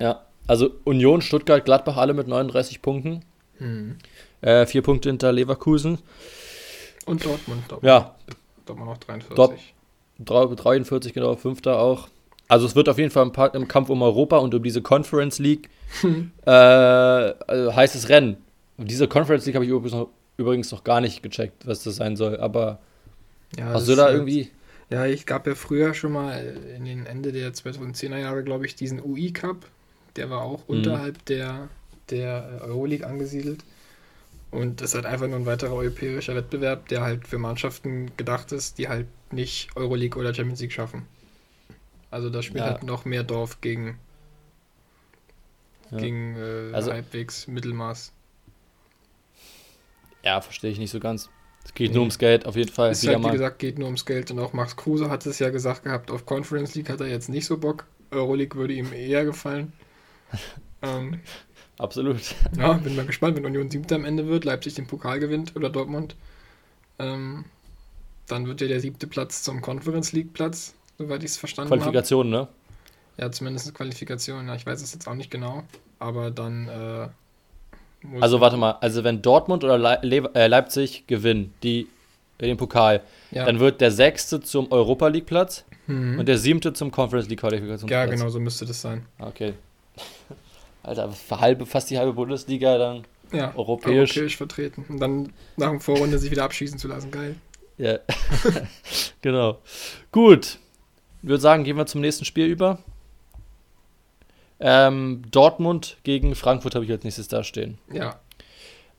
Ja, 0.00 0.24
also 0.46 0.70
Union, 0.84 1.20
Stuttgart, 1.20 1.64
Gladbach 1.64 1.96
alle 1.96 2.14
mit 2.14 2.28
39 2.28 2.80
Punkten. 2.80 3.24
Hm. 3.58 3.96
Äh, 4.40 4.66
vier 4.66 4.82
Punkte 4.82 5.08
hinter 5.08 5.32
Leverkusen. 5.32 5.98
Und 7.06 7.24
Dortmund. 7.24 7.64
Dortmund 7.66 7.82
Ja, 7.82 8.14
Dortmund 8.66 8.88
noch 8.88 8.98
43. 8.98 9.34
Dort- 9.34 9.58
drei- 10.20 10.54
43, 10.54 11.12
genau, 11.12 11.34
Fünfter 11.34 11.80
auch. 11.80 12.08
Also 12.46 12.66
es 12.66 12.76
wird 12.76 12.88
auf 12.88 12.98
jeden 12.98 13.10
Fall 13.10 13.28
im, 13.54 13.66
Kampf 13.66 13.90
um 13.90 14.00
Europa 14.02 14.36
und 14.36 14.54
um 14.54 14.62
diese 14.62 14.80
Conference 14.80 15.40
League 15.40 15.70
äh, 16.46 16.50
also 16.50 17.74
heißes 17.74 18.08
Rennen. 18.10 18.43
Diese 18.78 19.06
Conference 19.08 19.46
League 19.46 19.54
habe 19.54 19.64
ich 19.64 19.70
übrigens 19.70 19.92
noch, 19.92 20.08
übrigens 20.36 20.72
noch 20.72 20.82
gar 20.84 21.00
nicht 21.00 21.22
gecheckt, 21.22 21.66
was 21.66 21.84
das 21.84 21.96
sein 21.96 22.16
soll. 22.16 22.38
Aber 22.38 22.80
Ja, 23.56 23.66
hast 23.66 23.88
du 23.88 23.94
da 23.94 24.08
äh, 24.10 24.14
irgendwie... 24.14 24.50
Ja, 24.90 25.06
ich 25.06 25.26
gab 25.26 25.46
ja 25.46 25.54
früher 25.54 25.94
schon 25.94 26.12
mal 26.12 26.56
in 26.76 26.84
den 26.84 27.06
Ende 27.06 27.32
der 27.32 27.52
2010er 27.54 28.18
Jahre, 28.18 28.44
glaube 28.44 28.66
ich, 28.66 28.74
diesen 28.76 29.00
UI 29.02 29.32
Cup. 29.32 29.64
Der 30.16 30.28
war 30.30 30.42
auch 30.42 30.60
Mhm. 30.68 30.76
unterhalb 30.76 31.24
der, 31.26 31.68
der 32.10 32.60
Euroleague 32.62 33.06
angesiedelt. 33.06 33.64
Und 34.50 34.80
das 34.80 34.90
ist 34.90 34.94
halt 34.94 35.06
einfach 35.06 35.26
nur 35.26 35.36
ein 35.36 35.46
weiterer 35.46 35.72
europäischer 35.74 36.36
Wettbewerb, 36.36 36.86
der 36.88 37.02
halt 37.02 37.26
für 37.26 37.38
Mannschaften 37.38 38.12
gedacht 38.16 38.52
ist, 38.52 38.78
die 38.78 38.88
halt 38.88 39.06
nicht 39.32 39.74
Euroleague 39.76 40.20
oder 40.20 40.32
Champions 40.32 40.60
League 40.60 40.72
schaffen. 40.72 41.06
Also 42.12 42.30
da 42.30 42.40
spielt 42.42 42.64
Ja. 42.64 42.70
halt 42.72 42.84
noch 42.84 43.04
mehr 43.04 43.24
Dorf 43.24 43.60
gegen, 43.60 43.98
Ja. 45.90 45.98
gegen 45.98 46.36
äh, 46.36 46.72
Also- 46.72 46.92
halbwegs 46.92 47.48
Mittelmaß. 47.48 48.12
Ja, 50.24 50.40
verstehe 50.40 50.70
ich 50.70 50.78
nicht 50.78 50.90
so 50.90 51.00
ganz. 51.00 51.28
Es 51.64 51.72
geht 51.74 51.88
Nee. 51.90 51.94
nur 51.94 52.02
ums 52.02 52.18
Geld, 52.18 52.46
auf 52.46 52.56
jeden 52.56 52.70
Fall. 52.72 52.90
Es 52.90 53.02
Wieder 53.02 53.12
halt, 53.12 53.20
wie 53.20 53.26
mal. 53.26 53.32
gesagt, 53.32 53.58
geht 53.58 53.78
nur 53.78 53.86
ums 53.86 54.04
Geld. 54.04 54.30
Und 54.30 54.38
auch 54.38 54.52
Max 54.52 54.76
Kruse 54.76 55.08
hat 55.10 55.24
es 55.26 55.38
ja 55.38 55.50
gesagt 55.50 55.84
gehabt, 55.84 56.10
auf 56.10 56.26
Conference 56.26 56.74
League 56.74 56.88
hat 56.90 57.00
er 57.00 57.08
jetzt 57.08 57.28
nicht 57.28 57.46
so 57.46 57.56
Bock. 57.58 57.86
Euroleague 58.10 58.58
würde 58.58 58.74
ihm 58.74 58.92
eher 58.92 59.24
gefallen. 59.24 59.72
ähm, 60.82 61.20
Absolut. 61.78 62.20
ja, 62.56 62.74
bin 62.74 62.96
mal 62.96 63.06
gespannt, 63.06 63.36
wenn 63.36 63.46
Union 63.46 63.70
siebter 63.70 63.96
am 63.96 64.04
Ende 64.04 64.26
wird, 64.26 64.44
Leipzig 64.44 64.74
den 64.74 64.86
Pokal 64.86 65.18
gewinnt 65.20 65.56
oder 65.56 65.70
Dortmund. 65.70 66.16
Ähm, 66.98 67.44
dann 68.28 68.46
wird 68.46 68.60
ja 68.60 68.68
der 68.68 68.80
siebte 68.80 69.06
Platz 69.06 69.42
zum 69.42 69.60
Conference 69.60 70.12
League 70.12 70.32
Platz, 70.32 70.74
soweit 70.98 71.22
ich 71.24 71.30
es 71.30 71.36
verstanden 71.36 71.70
habe. 71.70 71.80
Qualifikation, 71.80 72.30
ne? 72.30 72.48
Ja, 73.16 73.30
zumindest 73.32 73.74
Qualifikation. 73.74 74.46
Ja, 74.48 74.54
ich 74.54 74.66
weiß 74.66 74.82
es 74.82 74.92
jetzt 74.92 75.08
auch 75.08 75.14
nicht 75.14 75.30
genau. 75.30 75.64
Aber 75.98 76.30
dann 76.30 76.68
äh, 76.68 77.08
Also 78.20 78.40
warte 78.40 78.56
mal, 78.56 78.72
also 78.80 79.02
wenn 79.04 79.22
Dortmund 79.22 79.64
oder 79.64 79.78
Le 79.78 80.30
äh, 80.34 80.46
Leipzig 80.46 81.06
gewinnen, 81.06 81.54
die 81.62 81.88
den 82.40 82.56
Pokal, 82.56 83.00
ja. 83.30 83.46
dann 83.46 83.60
wird 83.60 83.80
der 83.80 83.90
sechste 83.90 84.40
zum 84.40 84.70
Europa 84.70 85.08
League 85.08 85.26
Platz 85.26 85.64
Mhm. 85.86 86.18
und 86.18 86.26
der 86.26 86.38
siebte 86.38 86.72
zum 86.72 86.90
Conference 86.90 87.28
League 87.28 87.40
Qualifikation. 87.40 87.90
ja, 87.90 88.06
genau, 88.06 88.28
so 88.28 88.40
müsste 88.40 88.64
das 88.64 88.80
sein. 88.80 89.04
Okay. 89.18 89.52
Alter, 90.82 91.12
halbe, 91.30 91.66
fast 91.66 91.90
die 91.90 91.98
halbe 91.98 92.12
Bundesliga 92.12 92.78
dann. 92.78 93.04
Ja, 93.32 93.52
Europäisch. 93.56 94.36
vertreten. 94.36 94.84
Und 94.88 95.00
dann 95.00 95.32
nach 95.56 95.70
dem 95.70 95.80
Vorrunde 95.80 96.18
sich 96.18 96.30
wieder 96.30 96.44
abschießen 96.44 96.78
zu 96.78 96.88
lassen. 96.88 97.10
Geil. 97.10 97.34
Ja. 97.78 97.98
genau. 99.22 99.58
Gut. 100.12 100.58
Ich 101.22 101.28
würde 101.28 101.40
sagen, 101.40 101.64
gehen 101.64 101.76
wir 101.76 101.86
zum 101.86 102.00
nächsten 102.00 102.24
Spiel 102.24 102.46
über. 102.46 102.78
Ähm, 104.66 105.20
Dortmund 105.30 105.98
gegen 106.04 106.34
Frankfurt 106.34 106.74
habe 106.74 106.86
ich 106.86 106.90
als 106.90 107.04
nächstes 107.04 107.28
da 107.28 107.44
stehen. 107.44 107.76
Ja, 107.92 108.16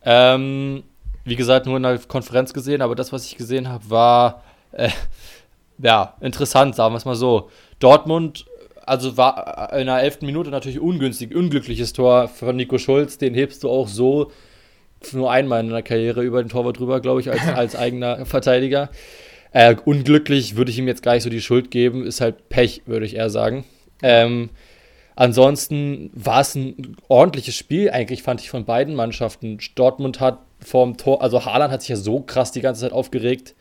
Ähm, 0.06 0.84
wie 1.24 1.36
gesagt, 1.36 1.66
nur 1.66 1.78
in 1.78 1.82
der 1.82 1.98
Konferenz 1.98 2.54
gesehen, 2.54 2.84
aber 2.84 2.94
das, 2.94 3.12
was 3.12 3.26
ich 3.26 3.36
gesehen 3.36 3.68
habe, 3.68 3.90
war 3.90 4.44
äh, 4.74 4.92
ja 5.80 6.14
interessant, 6.22 6.76
sagen 6.76 6.94
wir 6.94 7.00
es 7.00 7.06
mal 7.06 7.16
so. 7.16 7.50
Dortmund, 7.80 8.46
also 8.86 9.18
war 9.18 9.74
in 9.74 9.88
der 9.88 10.04
elften 10.04 10.28
Minute 10.28 10.52
natürlich 10.52 10.80
ungünstig, 10.80 11.34
unglückliches 11.34 11.94
Tor 11.94 12.28
von 12.28 12.56
Nico 12.56 12.78
Schulz, 12.78 13.18
den 13.18 13.34
hebst 13.34 13.64
du 13.64 13.70
auch 13.72 13.88
so 13.88 14.32
nur 15.14 15.32
einmal 15.32 15.62
in 15.62 15.72
der 15.72 15.82
Karriere 15.82 16.22
über 16.22 16.44
den 16.44 16.50
Torwart 16.50 16.78
drüber, 16.78 17.00
glaube 17.00 17.22
ich, 17.22 17.32
als, 17.32 17.48
als 17.48 17.76
eigener 17.76 18.28
Verteidiger. 18.28 18.90
Äh, 19.52 19.76
unglücklich 19.84 20.58
würde 20.58 20.70
ich 20.70 20.78
ihm 20.78 20.88
jetzt 20.88 21.02
gar 21.02 21.16
nicht 21.16 21.24
so 21.24 21.30
die 21.32 21.42
Schuld 21.42 21.72
geben, 21.72 22.06
ist 22.06 22.22
halt 22.22 22.50
Pech, 22.50 22.84
würde 22.86 23.08
ich 23.08 23.16
eher 23.16 23.32
sagen. 23.32 23.66
Ähm, 24.04 24.50
ansonsten 25.16 26.12
war 26.14 26.42
es 26.42 26.56
ein 26.56 26.98
ordentliches 27.08 27.56
Spiel, 27.56 27.90
eigentlich 27.90 28.24
fand 28.24 28.42
ich 28.42 28.50
von 28.50 28.66
beiden 28.66 28.96
Mannschaften. 28.96 29.60
Dortmund 29.76 30.20
hat 30.20 30.40
vorm 30.60 30.98
Tor, 30.98 31.22
also 31.22 31.46
Haaland 31.46 31.72
hat 31.72 31.82
sich 31.82 31.90
ja 31.90 31.96
so 31.96 32.20
krass 32.20 32.52
die 32.52 32.62
ganze 32.62 32.82
Zeit 32.82 32.92
aufgeregt. 32.92 33.56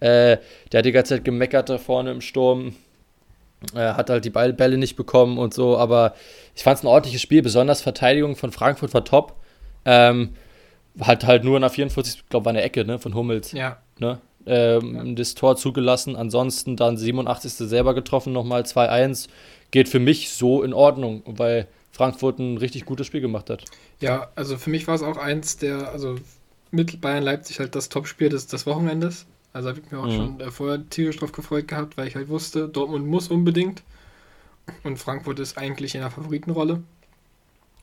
Äh, 0.00 0.38
der 0.72 0.78
hat 0.78 0.84
die 0.84 0.92
ganze 0.92 1.16
Zeit 1.16 1.24
gemeckert 1.24 1.68
da 1.68 1.78
vorne 1.78 2.10
im 2.10 2.20
Sturm. 2.20 2.74
Er 3.74 3.96
hat 3.96 4.08
halt 4.08 4.24
die 4.24 4.30
Bälle 4.30 4.78
nicht 4.78 4.96
bekommen 4.96 5.36
und 5.38 5.52
so, 5.52 5.76
aber 5.76 6.14
ich 6.54 6.62
fand 6.62 6.78
es 6.78 6.84
ein 6.84 6.86
ordentliches 6.86 7.20
Spiel. 7.20 7.42
Besonders 7.42 7.82
Verteidigung 7.82 8.36
von 8.36 8.52
Frankfurt 8.52 8.94
war 8.94 9.04
top. 9.04 9.34
Ähm, 9.84 10.30
hat 10.98 11.26
halt 11.26 11.44
nur 11.44 11.56
in 11.56 11.62
der 11.62 11.70
44, 11.70 12.16
ich 12.16 12.28
glaube, 12.28 12.46
war 12.46 12.50
eine 12.50 12.62
Ecke 12.62 12.84
ne, 12.84 12.98
von 12.98 13.14
Hummels 13.14 13.52
ja. 13.52 13.78
ne? 13.98 14.18
Ähm, 14.46 15.14
das 15.14 15.34
Tor 15.34 15.56
zugelassen. 15.56 16.16
Ansonsten 16.16 16.76
dann 16.76 16.96
87. 16.96 17.52
selber 17.52 17.94
getroffen, 17.94 18.32
nochmal 18.32 18.62
2-1. 18.62 19.28
Geht 19.70 19.88
für 19.88 20.00
mich 20.00 20.30
so 20.32 20.62
in 20.62 20.72
Ordnung, 20.72 21.22
weil 21.26 21.66
Frankfurt 21.92 22.38
ein 22.38 22.56
richtig 22.56 22.84
gutes 22.84 23.06
Spiel 23.06 23.20
gemacht 23.20 23.50
hat. 23.50 23.64
Ja, 24.00 24.30
also 24.34 24.56
für 24.56 24.70
mich 24.70 24.86
war 24.86 24.94
es 24.94 25.02
auch 25.02 25.16
eins 25.16 25.56
der, 25.58 25.90
also 25.92 26.16
mit 26.70 27.00
Bayern 27.00 27.22
Leipzig 27.24 27.58
halt 27.60 27.74
das 27.74 27.88
Topspiel 27.88 28.28
des, 28.28 28.46
des 28.46 28.66
Wochenendes. 28.66 29.26
Also 29.52 29.68
habe 29.68 29.80
ich 29.80 29.90
mir 29.90 29.98
auch 29.98 30.06
Mhm. 30.06 30.12
schon 30.16 30.40
äh, 30.40 30.50
vorher 30.50 30.88
tierisch 30.88 31.16
drauf 31.18 31.32
gefreut 31.32 31.66
gehabt, 31.68 31.96
weil 31.96 32.06
ich 32.06 32.14
halt 32.16 32.28
wusste, 32.28 32.68
Dortmund 32.68 33.06
muss 33.06 33.28
unbedingt. 33.28 33.82
Und 34.84 34.98
Frankfurt 34.98 35.40
ist 35.40 35.58
eigentlich 35.58 35.94
in 35.96 36.00
der 36.02 36.10
Favoritenrolle. 36.10 36.82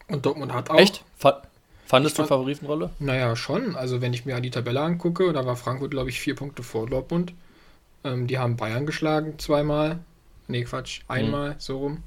Und 0.07 0.25
Dortmund 0.25 0.53
hat 0.53 0.69
auch. 0.69 0.77
Echt? 0.79 1.03
Fa 1.17 1.41
fandest 1.85 2.13
Ich 2.13 2.17
du 2.17 2.21
fand- 2.23 2.29
Favoritenrolle? 2.29 2.89
Naja, 2.99 3.35
schon. 3.35 3.75
Also 3.75 3.99
wenn 4.01 4.13
ich 4.13 4.25
mir 4.25 4.39
die 4.39 4.51
Tabelle 4.51 4.81
angucke, 4.81 5.31
da 5.33 5.45
war 5.45 5.57
Frankfurt, 5.57 5.91
glaube 5.91 6.09
ich, 6.09 6.19
vier 6.21 6.35
Punkte 6.35 6.63
vor 6.63 6.87
Dortmund. 6.87 7.33
Ähm, 8.05 8.27
die 8.27 8.37
haben 8.37 8.55
Bayern 8.55 8.85
geschlagen 8.85 9.37
zweimal. 9.37 9.99
Nee, 10.47 10.63
Quatsch, 10.63 11.01
einmal, 11.07 11.55
so 11.57 11.77
rum. 11.79 12.03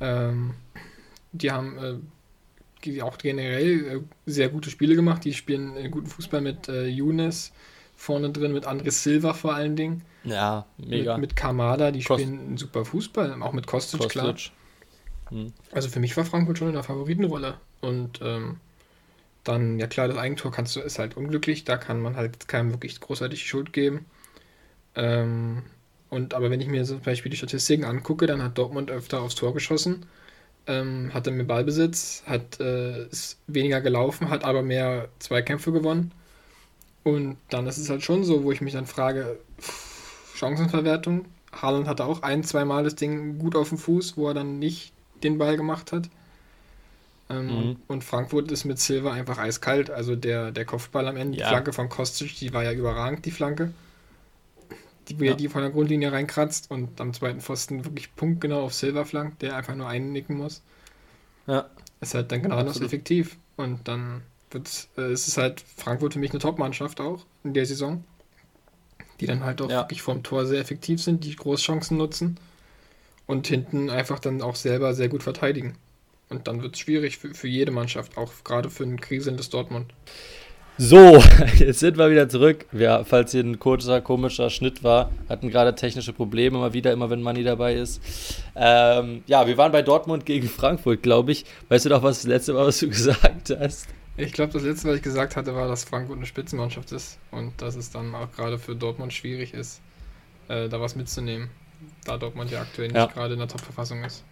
Ähm, 0.00 0.54
die 1.32 1.50
haben 1.50 1.78
äh, 1.78 1.94
die 2.84 3.02
auch 3.02 3.18
generell 3.18 3.96
äh, 3.96 4.00
sehr 4.26 4.48
gute 4.48 4.70
Spiele 4.70 4.94
gemacht. 4.94 5.24
Die 5.24 5.34
spielen 5.34 5.76
äh, 5.76 5.88
guten 5.88 6.06
Fußball 6.06 6.40
mit 6.40 6.68
äh, 6.68 6.86
Younes 6.86 7.52
vorne 7.96 8.30
drin, 8.30 8.52
mit 8.52 8.66
Andres 8.66 9.02
Silva 9.02 9.32
vor 9.32 9.54
allen 9.54 9.74
Dingen. 9.74 10.02
Ja, 10.24 10.66
mega. 10.78 11.16
Mit, 11.16 11.30
mit 11.30 11.36
Kamada, 11.36 11.90
die 11.90 12.02
Kost- 12.02 12.22
spielen 12.22 12.56
super 12.56 12.84
Fußball. 12.84 13.42
Auch 13.42 13.52
mit 13.52 13.66
Kostic, 13.66 14.08
klar. 14.08 14.32
Kostic. 14.32 14.52
Hm. 15.30 15.52
Also 15.72 15.88
für 15.88 15.98
mich 15.98 16.16
war 16.16 16.24
Frankfurt 16.24 16.58
schon 16.58 16.68
in 16.68 16.74
der 16.74 16.82
Favoritenrolle. 16.82 17.54
Und 17.80 18.20
ähm, 18.22 18.58
dann, 19.44 19.78
ja 19.78 19.86
klar, 19.86 20.08
das 20.08 20.18
Eigentor 20.18 20.52
kannst 20.52 20.76
du, 20.76 20.80
ist 20.80 20.98
halt 20.98 21.16
unglücklich, 21.16 21.64
da 21.64 21.76
kann 21.76 22.00
man 22.00 22.16
halt 22.16 22.48
keinem 22.48 22.72
wirklich 22.72 23.00
großartig 23.00 23.46
Schuld 23.46 23.72
geben. 23.72 24.06
Ähm, 24.94 25.62
und 26.16 26.34
aber 26.34 26.50
wenn 26.50 26.60
ich 26.60 26.68
mir 26.68 26.84
zum 26.84 27.00
Beispiel 27.02 27.30
die 27.30 27.36
Statistiken 27.38 27.84
angucke, 27.84 28.26
dann 28.26 28.42
hat 28.42 28.58
Dortmund 28.58 28.90
öfter 28.90 29.22
aufs 29.22 29.36
Tor 29.36 29.54
geschossen, 29.54 30.06
ähm, 30.66 31.12
hatte 31.14 31.30
mehr 31.32 31.46
Ballbesitz, 31.46 32.24
hat 32.26 32.60
äh, 32.60 33.06
ist 33.08 33.38
weniger 33.48 33.80
gelaufen, 33.82 34.30
hat 34.30 34.44
aber 34.44 34.62
mehr 34.62 35.08
Zweikämpfe 35.20 35.72
gewonnen. 35.72 36.12
Und 37.04 37.38
dann 37.50 37.66
ist 37.66 37.78
es 37.78 37.90
halt 37.90 38.02
schon 38.04 38.24
so, 38.24 38.44
wo 38.44 38.52
ich 38.52 38.60
mich 38.60 38.72
dann 38.74 38.86
frage, 38.86 39.38
pff, 39.60 40.34
Chancenverwertung. 40.36 41.26
Haaland 41.52 41.86
hatte 41.88 42.04
auch 42.04 42.22
ein, 42.22 42.44
zweimal 42.44 42.84
das 42.84 42.96
Ding 42.96 43.38
gut 43.38 43.56
auf 43.56 43.70
dem 43.70 43.78
Fuß, 43.78 44.16
wo 44.16 44.28
er 44.28 44.34
dann 44.34 44.58
nicht 44.58 44.92
den 45.22 45.38
Ball 45.38 45.56
gemacht 45.56 45.92
hat. 45.92 46.10
Ähm, 47.28 47.56
Mhm. 47.56 47.56
und, 47.56 47.78
und 47.88 48.04
Frankfurt 48.04 48.50
ist 48.52 48.64
mit 48.64 48.78
Silva 48.78 49.12
einfach 49.12 49.38
eiskalt. 49.38 49.90
Also 49.90 50.16
der, 50.16 50.52
der 50.52 50.64
Kopfball 50.64 51.06
am 51.08 51.16
Ende, 51.16 51.36
Ja. 51.36 51.44
die 51.44 51.44
Flanke 51.48 51.72
von 51.72 51.88
Kostic, 51.88 52.36
die 52.38 52.52
war 52.52 52.62
ja 52.64 52.72
überragend, 52.72 53.24
die 53.24 53.30
Flanke. 53.30 53.72
Die, 55.08 55.14
Ja. 55.24 55.34
die 55.34 55.48
von 55.48 55.62
der 55.62 55.70
Grundlinie 55.70 56.10
reinkratzt 56.12 56.70
und 56.70 57.00
am 57.00 57.12
zweiten 57.14 57.40
Pfosten 57.40 57.84
wirklich 57.84 58.14
punktgenau 58.16 58.62
auf 58.62 58.74
Silva 58.74 59.04
flankt, 59.04 59.42
der 59.42 59.56
einfach 59.56 59.74
nur 59.74 59.88
einnicken 59.88 60.36
muss. 60.36 60.62
Ja. 61.46 61.70
Ist 62.00 62.14
halt 62.14 62.32
dann 62.32 62.42
genau 62.42 62.62
das 62.62 62.80
effektiv. 62.80 63.36
Und 63.56 63.86
dann 63.88 64.22
wird 64.50 64.88
äh, 64.98 65.02
es 65.12 65.28
ist 65.28 65.38
halt 65.38 65.60
Frankfurt 65.76 66.14
für 66.14 66.18
mich 66.18 66.30
eine 66.30 66.40
Top-Mannschaft 66.40 67.00
auch 67.00 67.24
in 67.44 67.54
der 67.54 67.66
Saison. 67.66 68.04
Die 69.20 69.26
dann 69.26 69.44
halt 69.44 69.62
auch 69.62 69.70
Ja. 69.70 69.82
wirklich 69.82 70.02
vom 70.02 70.22
Tor 70.22 70.44
sehr 70.44 70.60
effektiv 70.60 71.02
sind, 71.02 71.24
die 71.24 71.36
Großchancen 71.36 71.96
nutzen 71.96 72.38
und 73.26 73.46
hinten 73.46 73.88
einfach 73.90 74.18
dann 74.18 74.42
auch 74.42 74.56
selber 74.56 74.92
sehr 74.94 75.08
gut 75.08 75.22
verteidigen. 75.22 75.76
Und 76.28 76.48
dann 76.48 76.60
wird 76.62 76.74
es 76.74 76.80
schwierig 76.80 77.18
für, 77.18 77.32
für 77.32 77.48
jede 77.48 77.70
Mannschaft, 77.70 78.16
auch 78.18 78.32
gerade 78.44 78.68
für 78.70 78.82
ein 78.82 79.00
kriselndes 79.00 79.48
Dortmund. 79.48 79.94
So, 80.78 81.16
jetzt 81.58 81.80
sind 81.80 81.96
wir 81.96 82.10
wieder 82.10 82.28
zurück. 82.28 82.66
Ja, 82.72 83.02
falls 83.04 83.32
hier 83.32 83.42
ein 83.42 83.58
kurzer, 83.58 84.02
komischer 84.02 84.50
Schnitt 84.50 84.84
war, 84.84 85.10
hatten 85.28 85.48
gerade 85.48 85.74
technische 85.74 86.12
Probleme 86.12 86.58
mal 86.58 86.74
wieder, 86.74 86.92
immer 86.92 87.08
wenn 87.08 87.22
Manni 87.22 87.44
dabei 87.44 87.74
ist. 87.74 88.02
Ähm, 88.54 89.22
ja, 89.26 89.46
wir 89.46 89.56
waren 89.56 89.72
bei 89.72 89.80
Dortmund 89.82 90.26
gegen 90.26 90.48
Frankfurt, 90.48 91.02
glaube 91.02 91.32
ich. 91.32 91.46
Weißt 91.70 91.86
du 91.86 91.88
noch, 91.88 92.02
was 92.02 92.18
das 92.22 92.26
letzte 92.28 92.52
Mal, 92.52 92.66
was 92.66 92.78
du 92.78 92.88
gesagt 92.90 93.56
hast? 93.58 93.88
Ich 94.18 94.32
glaube, 94.32 94.52
das 94.52 94.62
letzte, 94.62 94.88
was 94.88 94.96
ich 94.96 95.02
gesagt 95.02 95.36
hatte, 95.36 95.54
war, 95.54 95.66
dass 95.68 95.84
Frankfurt 95.84 96.16
eine 96.18 96.26
Spitzenmannschaft 96.26 96.92
ist 96.92 97.18
und 97.30 97.52
dass 97.60 97.74
es 97.76 97.90
dann 97.90 98.14
auch 98.14 98.30
gerade 98.32 98.58
für 98.58 98.74
Dortmund 98.76 99.12
schwierig 99.14 99.54
ist, 99.54 99.80
äh, 100.48 100.68
da 100.68 100.80
was 100.80 100.94
mitzunehmen, 100.94 101.48
da 102.04 102.16
Dortmund 102.18 102.50
ja 102.50 102.60
aktuell 102.60 102.88
nicht 102.88 102.96
Ja. 102.96 103.06
gerade 103.06 103.32
in 103.34 103.38
der 103.40 103.48
Top-Verfassung 103.48 104.04
ist. 104.04 104.24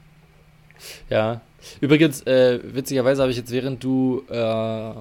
Ja. 1.08 1.40
Übrigens, 1.80 2.22
äh, 2.22 2.60
witzigerweise 2.62 3.22
habe 3.22 3.30
ich 3.30 3.38
jetzt, 3.38 3.50
während 3.50 3.82
du, 3.84 4.24
äh, 4.28 4.92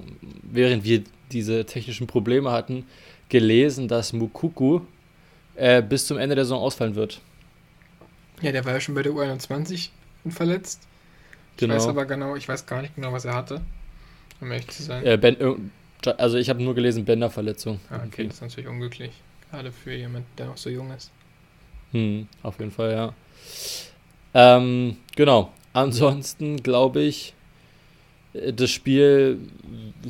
während 0.43 0.83
wir 0.83 1.03
diese 1.33 1.65
technischen 1.65 2.07
Probleme 2.07 2.51
hatten, 2.51 2.85
gelesen, 3.29 3.87
dass 3.87 4.13
Mukuku 4.13 4.81
äh, 5.55 5.81
bis 5.81 6.07
zum 6.07 6.17
Ende 6.17 6.35
der 6.35 6.45
Saison 6.45 6.61
ausfallen 6.61 6.95
wird. 6.95 7.21
Ja, 8.41 8.51
der 8.51 8.65
war 8.65 8.73
ja 8.73 8.81
schon 8.81 8.95
bei 8.95 9.03
der 9.03 9.11
U21 9.11 9.89
verletzt. 10.29 10.87
Genau. 11.57 11.75
Ich 11.75 11.81
weiß 11.81 11.87
aber 11.87 12.05
genau, 12.05 12.35
ich 12.35 12.47
weiß 12.47 12.65
gar 12.65 12.81
nicht 12.81 12.95
genau, 12.95 13.13
was 13.13 13.25
er 13.25 13.35
hatte. 13.35 13.61
Um 14.41 14.51
ehrlich 14.51 14.67
zu 14.69 14.83
sein. 14.83 15.05
Äh, 15.05 15.17
ben, 15.17 15.71
also 16.17 16.37
ich 16.37 16.49
habe 16.49 16.61
nur 16.61 16.75
gelesen, 16.75 17.05
Bänderverletzung. 17.05 17.79
Ah, 17.89 17.97
okay, 17.97 18.05
okay, 18.07 18.23
das 18.27 18.35
ist 18.35 18.41
natürlich 18.41 18.69
unglücklich. 18.69 19.11
Gerade 19.51 19.71
für 19.71 19.93
jemanden, 19.93 20.27
der 20.37 20.47
noch 20.47 20.57
so 20.57 20.69
jung 20.69 20.91
ist. 20.91 21.11
Hm, 21.91 22.27
auf 22.41 22.59
jeden 22.59 22.71
Fall, 22.71 22.91
ja. 22.91 23.13
Ähm, 24.33 24.97
genau. 25.15 25.53
Ansonsten 25.73 26.61
glaube 26.61 27.01
ich, 27.01 27.33
das 28.33 28.71
Spiel, 28.71 29.39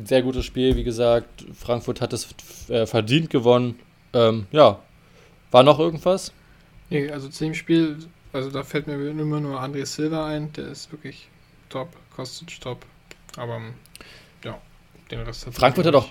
sehr 0.04 0.22
gutes 0.22 0.44
Spiel, 0.44 0.76
wie 0.76 0.84
gesagt. 0.84 1.44
Frankfurt 1.54 2.00
hat 2.00 2.12
es 2.12 2.28
äh, 2.68 2.86
verdient 2.86 3.30
gewonnen. 3.30 3.78
Ähm, 4.12 4.46
ja. 4.50 4.80
War 5.50 5.62
noch 5.62 5.78
irgendwas? 5.78 6.32
Nee, 6.90 7.10
also 7.10 7.28
zu 7.28 7.44
dem 7.44 7.54
Spiel, 7.54 7.98
also 8.32 8.50
da 8.50 8.62
fällt 8.62 8.86
mir 8.86 8.94
immer 8.94 9.40
nur 9.40 9.60
André 9.60 9.86
Silva 9.86 10.26
ein, 10.26 10.52
der 10.52 10.68
ist 10.68 10.90
wirklich 10.90 11.28
top, 11.68 11.88
Kostic 12.14 12.60
top. 12.60 12.84
Aber 13.36 13.60
ja, 14.44 14.58
den 15.10 15.20
Rest 15.20 15.46
hat 15.46 15.54
Frankfurt 15.54 15.86
hat 15.86 15.94
auch 15.94 16.08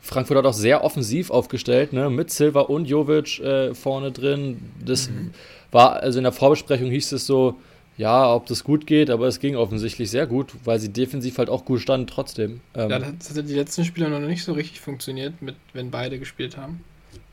Frankfurt 0.00 0.38
hat 0.38 0.46
auch 0.46 0.54
sehr 0.54 0.84
offensiv 0.84 1.30
aufgestellt, 1.30 1.92
ne? 1.92 2.08
mit 2.10 2.30
Silva 2.30 2.60
und 2.60 2.86
Jovic 2.86 3.40
äh, 3.40 3.74
vorne 3.74 4.12
drin. 4.12 4.70
Das 4.84 5.10
mhm. 5.10 5.32
war, 5.72 5.94
also 5.96 6.18
in 6.18 6.22
der 6.22 6.32
Vorbesprechung 6.32 6.90
hieß 6.90 7.12
es 7.12 7.26
so, 7.26 7.58
ja, 7.96 8.32
ob 8.32 8.46
das 8.46 8.62
gut 8.62 8.86
geht, 8.86 9.08
aber 9.08 9.26
es 9.26 9.40
ging 9.40 9.56
offensichtlich 9.56 10.10
sehr 10.10 10.26
gut, 10.26 10.52
weil 10.64 10.78
sie 10.78 10.92
defensiv 10.92 11.38
halt 11.38 11.48
auch 11.48 11.64
gut 11.64 11.80
standen 11.80 12.06
trotzdem. 12.06 12.60
Ähm, 12.74 12.90
ja, 12.90 12.98
das 12.98 13.36
hat 13.36 13.48
die 13.48 13.54
letzten 13.54 13.84
Spiele 13.84 14.10
noch 14.10 14.20
nicht 14.20 14.44
so 14.44 14.52
richtig 14.52 14.80
funktioniert, 14.80 15.40
mit, 15.40 15.56
wenn 15.72 15.90
beide 15.90 16.18
gespielt 16.18 16.56
haben. 16.56 16.84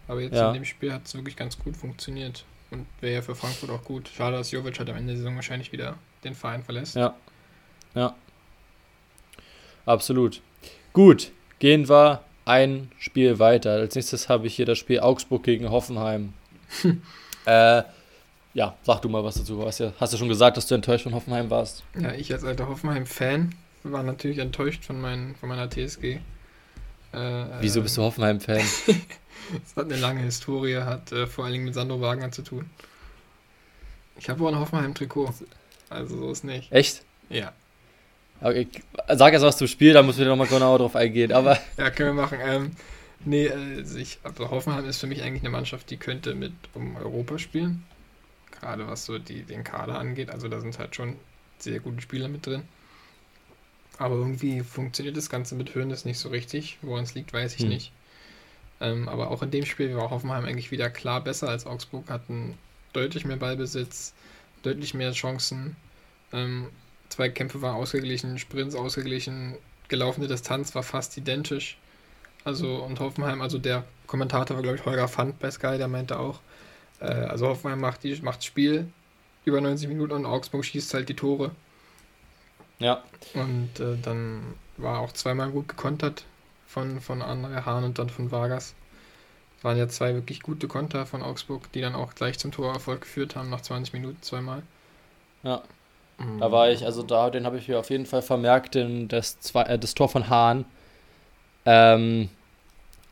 Aber 0.08 0.22
jetzt 0.22 0.36
ja. 0.36 0.50
in 0.50 0.54
dem 0.54 0.66
Spiel 0.66 0.94
hat 0.94 1.06
es 1.06 1.16
wirklich 1.16 1.36
ganz 1.36 1.58
gut 1.60 1.76
funktioniert. 1.76 2.46
Und 2.72 2.88
wäre 3.02 3.16
ja 3.16 3.22
für 3.22 3.36
Frankfurt 3.36 3.70
auch 3.70 3.84
gut. 3.84 4.10
Schade, 4.16 4.38
dass 4.38 4.52
Jovic 4.52 4.80
halt 4.80 4.90
am 4.90 4.96
Ende 4.96 5.14
der 5.14 5.18
Saison 5.18 5.36
wahrscheinlich 5.36 5.72
wieder 5.72 5.96
den 6.24 6.34
Verein 6.34 6.64
verlässt. 6.64 6.96
Ja. 6.96 7.16
Ja. 7.94 8.16
Absolut. 9.86 10.42
Gut, 10.94 11.32
gehen 11.60 11.88
wir 11.90 12.24
ein 12.46 12.92
Spiel 13.00 13.40
weiter. 13.40 13.74
Als 13.74 13.96
nächstes 13.96 14.30
habe 14.30 14.48
ich 14.48 14.56
hier 14.56 14.66
das 14.66 14.78
Spiel 14.78 15.02
Augsburg 15.02 15.44
gegen 15.44 15.70
Hoffenheim. 15.70 16.34
äh, 17.46 17.84
ja, 18.54 18.76
sag 18.84 19.02
du 19.02 19.10
mal 19.10 19.24
was 19.24 19.36
dazu. 19.36 19.66
Hast, 19.66 19.80
ja, 19.80 19.94
hast 20.00 20.14
du 20.14 20.18
schon 20.18 20.30
gesagt, 20.30 20.58
dass 20.58 20.68
du 20.68 20.76
enttäuscht 20.76 21.04
von 21.04 21.14
Hoffenheim 21.14 21.50
warst? 21.50 21.84
Ja, 22.00 22.14
ich 22.14 22.32
als 22.32 22.44
alter 22.44 22.68
Hoffenheim-Fan 22.68 23.56
war 23.84 24.04
natürlich 24.04 24.38
enttäuscht 24.38 24.86
von, 24.86 25.02
mein, 25.02 25.36
von 25.40 25.50
meiner 25.50 25.70
TSG. 25.70 26.20
Äh, 27.12 27.46
Wieso 27.60 27.82
bist 27.82 27.98
du 27.98 28.02
Hoffenheim-Fan? 28.02 28.62
Es 29.66 29.76
hat 29.76 29.92
eine 29.92 29.98
lange 29.98 30.22
Historie, 30.22 30.78
hat 30.78 31.12
äh, 31.12 31.28
vor 31.28 31.44
allen 31.44 31.54
Dingen 31.54 31.66
mit 31.66 31.74
Sandro 31.74 32.00
Wagner 32.00 32.32
zu 32.32 32.44
tun. 32.44 32.70
Ich 34.18 34.30
habe 34.30 34.44
auch 34.44 34.48
ein 34.48 34.58
Hoffenheim-Trikot. 34.60 35.34
Also 35.90 36.18
so 36.18 36.32
ist 36.32 36.44
nicht. 36.44 36.72
Echt? 36.72 37.04
Ja. 37.30 37.52
Okay, 38.42 38.68
sag 39.10 39.34
jetzt 39.34 39.42
was 39.42 39.58
zum 39.58 39.68
Spiel, 39.68 39.94
da 39.94 40.04
müssen 40.04 40.20
wir 40.20 40.28
nochmal 40.28 40.48
genauer 40.48 40.80
drauf 40.80 40.96
eingehen. 40.96 41.32
Aber 41.32 41.58
ja, 41.78 41.90
können 41.92 42.16
wir 42.16 42.22
machen. 42.22 42.40
Ähm, 42.42 42.72
nee, 43.26 43.50
also 43.50 43.98
ich, 43.98 44.20
also 44.24 44.50
Hoffenheim 44.50 44.88
ist 44.88 45.00
für 45.00 45.08
mich 45.08 45.24
eigentlich 45.24 45.44
eine 45.44 45.50
Mannschaft, 45.50 45.90
die 45.90 45.98
könnte 45.98 46.36
mit 46.36 46.54
um 46.74 46.96
Europa 46.96 47.38
spielen. 47.38 47.84
Gerade 48.64 48.88
was 48.88 49.06
so 49.06 49.20
die, 49.20 49.44
den 49.44 49.64
Kader 49.64 50.00
angeht. 50.00 50.30
Also 50.30 50.48
da 50.48 50.62
sind 50.62 50.80
halt 50.80 50.96
schon 50.96 51.18
sehr 51.60 51.80
gute 51.80 52.02
Spieler 52.02 52.30
mit 52.30 52.46
drin. 52.46 52.64
Aber 53.98 54.16
irgendwie 54.16 54.62
funktioniert 54.62 55.18
das 55.18 55.30
Ganze 55.30 55.56
mit 55.56 55.76
Höhnes 55.76 56.06
nicht 56.06 56.18
so 56.18 56.30
richtig. 56.30 56.78
Woran 56.82 57.04
es 57.04 57.14
liegt, 57.14 57.34
weiß 57.34 57.56
ich 57.56 57.62
hm. 57.62 57.70
nicht. 57.70 57.92
Ähm, 58.80 59.08
aber 59.08 59.32
auch 59.32 59.44
in 59.44 59.52
dem 59.52 59.66
Spiel 59.66 59.96
war 59.96 60.10
Hoffenheim 60.10 60.46
eigentlich 60.46 60.72
wieder 60.72 60.90
klar 60.90 61.22
besser 61.22 61.50
als 61.50 61.66
Augsburg, 61.66 62.10
hatten 62.10 62.58
deutlich 62.92 63.26
mehr 63.26 63.38
Ballbesitz, 63.38 64.14
deutlich 64.62 64.94
mehr 64.94 65.12
Chancen. 65.12 65.76
Ähm, 66.32 66.70
zwei 67.10 67.30
Kämpfe 67.30 67.62
waren 67.62 67.76
ausgeglichen, 67.76 68.40
Sprints 68.40 68.76
ausgeglichen, 68.76 69.56
gelaufene 69.88 70.28
Distanz 70.28 70.74
war 70.76 70.84
fast 70.84 71.18
identisch. 71.18 71.78
Also 72.44 72.84
und 72.84 73.00
Hoffenheim, 73.00 73.42
also 73.42 73.58
der 73.58 73.86
Kommentator 74.08 74.58
war 74.58 74.64
glaube 74.64 74.78
ich 74.78 74.86
Holger 74.86 75.08
Fand 75.08 75.40
bei 75.40 75.52
Sky, 75.52 75.78
der 75.78 75.88
meinte 75.88 76.20
auch, 76.20 76.42
äh, 77.04 77.26
also 77.26 77.48
Hoffenheim 77.48 77.80
macht 77.80 78.04
die 78.04 78.16
macht 78.22 78.44
Spiel 78.44 78.88
über 79.46 79.62
90 79.62 79.88
Minuten 79.90 80.14
und 80.14 80.26
Augsburg 80.26 80.64
schießt 80.64 80.94
halt 80.94 81.10
die 81.10 81.16
Tore. 81.16 81.52
Ja. 82.80 83.04
Und 83.34 83.80
äh, 83.80 83.98
dann 84.02 84.56
war 84.78 85.00
auch 85.00 85.12
zweimal 85.12 85.50
gut 85.52 85.68
gekontert 85.68 86.26
von, 86.66 87.02
von 87.02 87.22
André 87.22 87.66
Hahn 87.66 87.84
und 87.84 88.00
dann 88.00 88.10
von 88.10 88.32
Vargas. 88.32 88.74
Das 89.56 89.64
waren 89.66 89.78
ja 89.78 89.88
zwei 89.88 90.14
wirklich 90.14 90.42
gute 90.42 90.68
Konter 90.68 91.06
von 91.06 91.22
Augsburg, 91.22 91.72
die 91.74 91.82
dann 91.82 91.96
auch 91.96 92.16
gleich 92.16 92.40
zum 92.40 92.52
Torerfolg 92.52 93.02
geführt 93.02 93.36
haben, 93.36 93.50
nach 93.50 93.62
20 93.62 93.94
Minuten 93.94 94.22
zweimal. 94.22 94.64
Ja. 95.44 95.62
Mhm. 96.18 96.40
Da 96.40 96.52
war 96.52 96.72
ich, 96.72 96.86
also 96.86 97.04
da, 97.04 97.30
den 97.30 97.46
habe 97.46 97.58
ich 97.58 97.68
mir 97.68 97.80
auf 97.80 97.90
jeden 97.90 98.06
Fall 98.06 98.22
vermerkt, 98.22 98.76
den, 98.76 99.08
das, 99.08 99.40
zwei, 99.40 99.64
äh, 99.64 99.80
das 99.80 99.94
Tor 99.94 100.10
von 100.10 100.30
Hahn 100.30 100.66
ähm, 101.66 102.30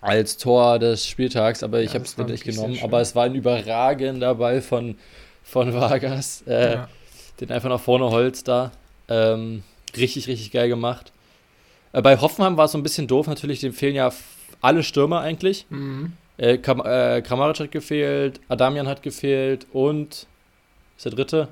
als 0.01 0.37
Tor 0.37 0.79
des 0.79 1.07
Spieltags, 1.07 1.63
aber 1.63 1.81
ich 1.81 1.93
ja, 1.93 1.99
habe 1.99 2.05
es 2.05 2.17
nicht 2.17 2.43
genommen. 2.43 2.79
Aber 2.81 2.99
es 3.01 3.15
war 3.15 3.25
ein 3.25 3.35
überragender 3.35 4.35
Ball 4.35 4.61
von, 4.61 4.97
von 5.43 5.73
Vargas, 5.73 6.43
äh, 6.47 6.73
ja. 6.73 6.89
den 7.39 7.51
einfach 7.51 7.69
nach 7.69 7.79
vorne 7.79 8.09
holzt 8.09 8.47
da. 8.47 8.71
Ähm, 9.07 9.63
richtig, 9.95 10.27
richtig 10.27 10.51
geil 10.51 10.69
gemacht. 10.69 11.11
Äh, 11.93 12.01
bei 12.01 12.17
Hoffenheim 12.17 12.57
war 12.57 12.65
es 12.65 12.71
so 12.71 12.79
ein 12.79 12.83
bisschen 12.83 13.07
doof, 13.07 13.27
natürlich, 13.27 13.59
dem 13.59 13.73
fehlen 13.73 13.95
ja 13.95 14.11
alle 14.59 14.83
Stürmer 14.83 15.21
eigentlich. 15.21 15.67
Mhm. 15.69 16.13
Äh, 16.37 16.57
Kam 16.57 16.81
äh, 16.83 17.21
Kramaric 17.21 17.59
hat 17.59 17.71
gefehlt, 17.71 18.39
Adamian 18.47 18.87
hat 18.87 19.03
gefehlt 19.03 19.67
und 19.71 20.25
ist 20.97 21.05
der 21.05 21.11
dritte? 21.11 21.47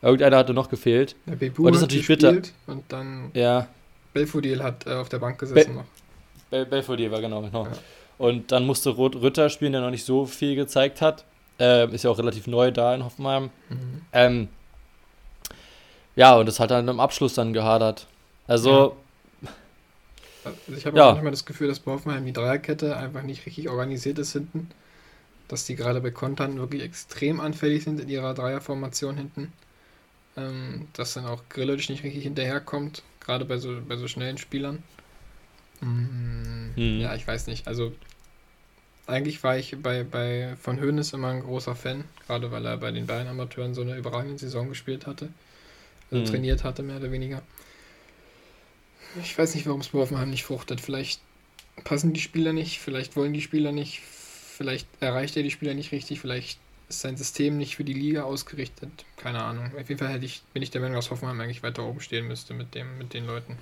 Irgendeiner 0.00 0.38
hatte 0.38 0.54
noch 0.54 0.70
gefehlt. 0.70 1.16
Der 1.26 1.36
Bebu 1.36 1.66
und 1.66 1.72
das 1.72 1.76
ist 1.76 1.82
natürlich 1.82 2.06
bitter. 2.06 2.36
Und 2.66 2.84
dann 2.88 3.30
ja. 3.34 3.68
Belfodil 4.14 4.62
hat 4.62 4.86
äh, 4.86 4.92
auf 4.92 5.08
der 5.08 5.18
Bank 5.18 5.38
gesessen 5.38 5.72
Be 5.72 5.78
noch. 5.78 5.84
Bel 6.50 6.66
Belfodil 6.66 7.10
war 7.10 7.20
genau, 7.20 7.42
genau. 7.42 7.64
Ja. 7.64 7.72
Und 8.18 8.52
dann 8.52 8.66
musste 8.66 8.90
Rot 8.90 9.16
Rütter 9.16 9.50
spielen, 9.50 9.72
der 9.72 9.80
noch 9.80 9.90
nicht 9.90 10.04
so 10.04 10.26
viel 10.26 10.54
gezeigt 10.56 11.00
hat. 11.00 11.24
Äh, 11.58 11.92
ist 11.94 12.04
ja 12.04 12.10
auch 12.10 12.18
relativ 12.18 12.46
neu 12.46 12.70
da 12.70 12.94
in 12.94 13.04
Hoffenheim. 13.04 13.50
Mhm. 13.68 14.02
Ähm, 14.12 14.48
ja, 16.14 16.36
und 16.36 16.46
das 16.46 16.60
hat 16.60 16.70
dann 16.70 16.88
im 16.88 17.00
Abschluss 17.00 17.34
dann 17.34 17.52
gehadert. 17.52 18.06
Also, 18.46 18.96
also 20.44 20.56
ich 20.76 20.86
habe 20.86 20.96
ja. 20.96 21.12
manchmal 21.12 21.30
das 21.30 21.44
Gefühl, 21.44 21.68
dass 21.68 21.80
bei 21.80 21.92
Hoffenheim 21.92 22.24
die 22.24 22.32
Dreierkette 22.32 22.96
einfach 22.96 23.22
nicht 23.22 23.44
richtig 23.46 23.68
organisiert 23.68 24.18
ist 24.18 24.32
hinten. 24.32 24.70
Dass 25.48 25.64
die 25.64 25.76
gerade 25.76 26.00
bei 26.00 26.10
Kontern 26.10 26.58
wirklich 26.58 26.82
extrem 26.82 27.38
anfällig 27.40 27.84
sind 27.84 28.00
in 28.00 28.08
ihrer 28.08 28.34
Dreierformation 28.34 29.16
hinten. 29.16 29.52
Ähm, 30.36 30.88
dass 30.92 31.14
dann 31.14 31.26
auch 31.26 31.42
Grillic 31.48 31.88
nicht 31.88 32.02
richtig 32.02 32.24
hinterherkommt, 32.24 33.02
gerade 33.20 33.44
bei 33.44 33.56
so, 33.58 33.78
bei 33.86 33.96
so 33.96 34.08
schnellen 34.08 34.38
Spielern. 34.38 34.82
Hm. 35.80 37.00
Ja, 37.00 37.14
ich 37.14 37.26
weiß 37.26 37.46
nicht. 37.46 37.66
Also 37.66 37.92
eigentlich 39.06 39.42
war 39.42 39.56
ich 39.56 39.76
bei, 39.80 40.02
bei 40.02 40.56
von 40.60 40.80
Hoeneß 40.80 41.12
immer 41.12 41.28
ein 41.28 41.40
großer 41.40 41.76
Fan, 41.76 42.04
gerade 42.26 42.50
weil 42.50 42.66
er 42.66 42.76
bei 42.76 42.90
den 42.90 43.06
Bayern 43.06 43.28
Amateuren 43.28 43.74
so 43.74 43.82
eine 43.82 43.96
überragende 43.96 44.38
Saison 44.38 44.68
gespielt 44.68 45.06
hatte. 45.06 45.28
Also 46.10 46.24
hm. 46.24 46.30
trainiert 46.30 46.64
hatte, 46.64 46.82
mehr 46.82 46.96
oder 46.96 47.12
weniger. 47.12 47.42
Ich 49.22 49.36
weiß 49.36 49.54
nicht, 49.54 49.66
warum 49.66 49.80
es 49.80 49.88
bei 49.88 49.98
Hoffenheim 49.98 50.30
nicht 50.30 50.44
fruchtet. 50.44 50.80
Vielleicht 50.80 51.20
passen 51.84 52.12
die 52.12 52.20
Spieler 52.20 52.52
nicht, 52.52 52.80
vielleicht 52.80 53.16
wollen 53.16 53.32
die 53.32 53.40
Spieler 53.40 53.72
nicht, 53.72 54.00
vielleicht 54.00 54.88
erreicht 55.00 55.36
er 55.36 55.42
die 55.42 55.50
Spieler 55.50 55.74
nicht 55.74 55.92
richtig, 55.92 56.20
vielleicht 56.20 56.58
ist 56.88 57.00
sein 57.00 57.16
System 57.16 57.56
nicht 57.58 57.76
für 57.76 57.84
die 57.84 57.92
Liga 57.92 58.22
ausgerichtet. 58.22 58.90
Keine 59.16 59.42
Ahnung. 59.42 59.66
Auf 59.78 59.88
jeden 59.88 59.98
Fall 59.98 60.08
hätte 60.08 60.24
ich, 60.24 60.42
bin 60.52 60.62
ich 60.62 60.70
der 60.70 60.80
Meinung, 60.80 60.96
dass 60.96 61.10
Hoffenheim 61.10 61.40
eigentlich 61.40 61.62
weiter 61.62 61.84
oben 61.84 62.00
stehen 62.00 62.28
müsste 62.28 62.54
mit, 62.54 62.74
dem, 62.74 62.98
mit 62.98 63.12
den 63.12 63.26
Leuten. 63.26 63.58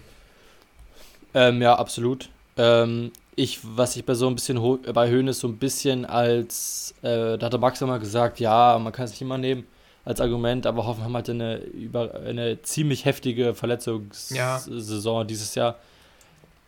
Ähm, 1.34 1.60
ja, 1.60 1.74
absolut. 1.74 2.28
Ähm, 2.56 3.10
ich, 3.36 3.58
was 3.62 3.96
ich 3.96 4.04
bei 4.04 4.14
so 4.14 4.28
ein 4.28 4.34
bisschen 4.34 4.60
bei 4.92 5.08
Höhnes 5.08 5.40
so 5.40 5.48
ein 5.48 5.58
bisschen 5.58 6.04
als, 6.04 6.94
äh, 7.02 7.36
da 7.36 7.46
hatte 7.46 7.58
Max 7.58 7.80
immer 7.82 7.98
gesagt, 7.98 8.40
ja, 8.40 8.78
man 8.78 8.92
kann 8.92 9.06
es 9.06 9.10
nicht 9.10 9.22
immer 9.22 9.38
nehmen 9.38 9.66
als 10.04 10.20
Argument, 10.20 10.66
aber 10.66 10.86
Hoffenheim 10.86 11.16
hatte 11.16 11.32
eine, 11.32 11.56
über, 11.56 12.14
eine 12.14 12.62
ziemlich 12.62 13.04
heftige 13.04 13.54
Verletzungssaison 13.54 15.18
ja. 15.18 15.24
dieses 15.24 15.54
Jahr. 15.54 15.76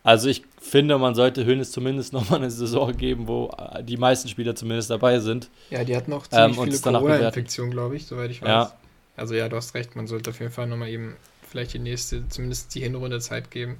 Also 0.02 0.28
ich 0.28 0.42
finde, 0.60 0.96
man 0.98 1.14
sollte 1.14 1.44
Hönes 1.44 1.72
zumindest 1.72 2.12
nochmal 2.12 2.40
eine 2.40 2.50
Saison 2.50 2.96
geben, 2.96 3.28
wo 3.28 3.50
die 3.82 3.96
meisten 3.96 4.28
Spieler 4.28 4.54
zumindest 4.54 4.90
dabei 4.90 5.18
sind. 5.20 5.50
Ja, 5.70 5.84
die 5.84 5.96
hatten 5.96 6.12
auch 6.12 6.26
ziemlich 6.26 6.58
ähm, 6.58 6.64
viele 6.64 6.78
Corona-Infektionen, 6.78 7.70
glaube 7.70 7.96
ich, 7.96 8.06
soweit 8.06 8.30
ich 8.30 8.40
weiß. 8.40 8.48
Ja. 8.48 8.72
Also 9.16 9.34
ja, 9.34 9.48
du 9.48 9.56
hast 9.56 9.74
recht, 9.74 9.96
man 9.96 10.06
sollte 10.06 10.30
auf 10.30 10.40
jeden 10.40 10.52
Fall 10.52 10.66
nochmal 10.66 10.88
eben 10.88 11.16
vielleicht 11.48 11.74
die 11.74 11.78
nächste, 11.78 12.28
zumindest 12.28 12.74
die 12.74 12.80
Hinrunde 12.80 13.20
Zeit 13.20 13.50
geben, 13.50 13.78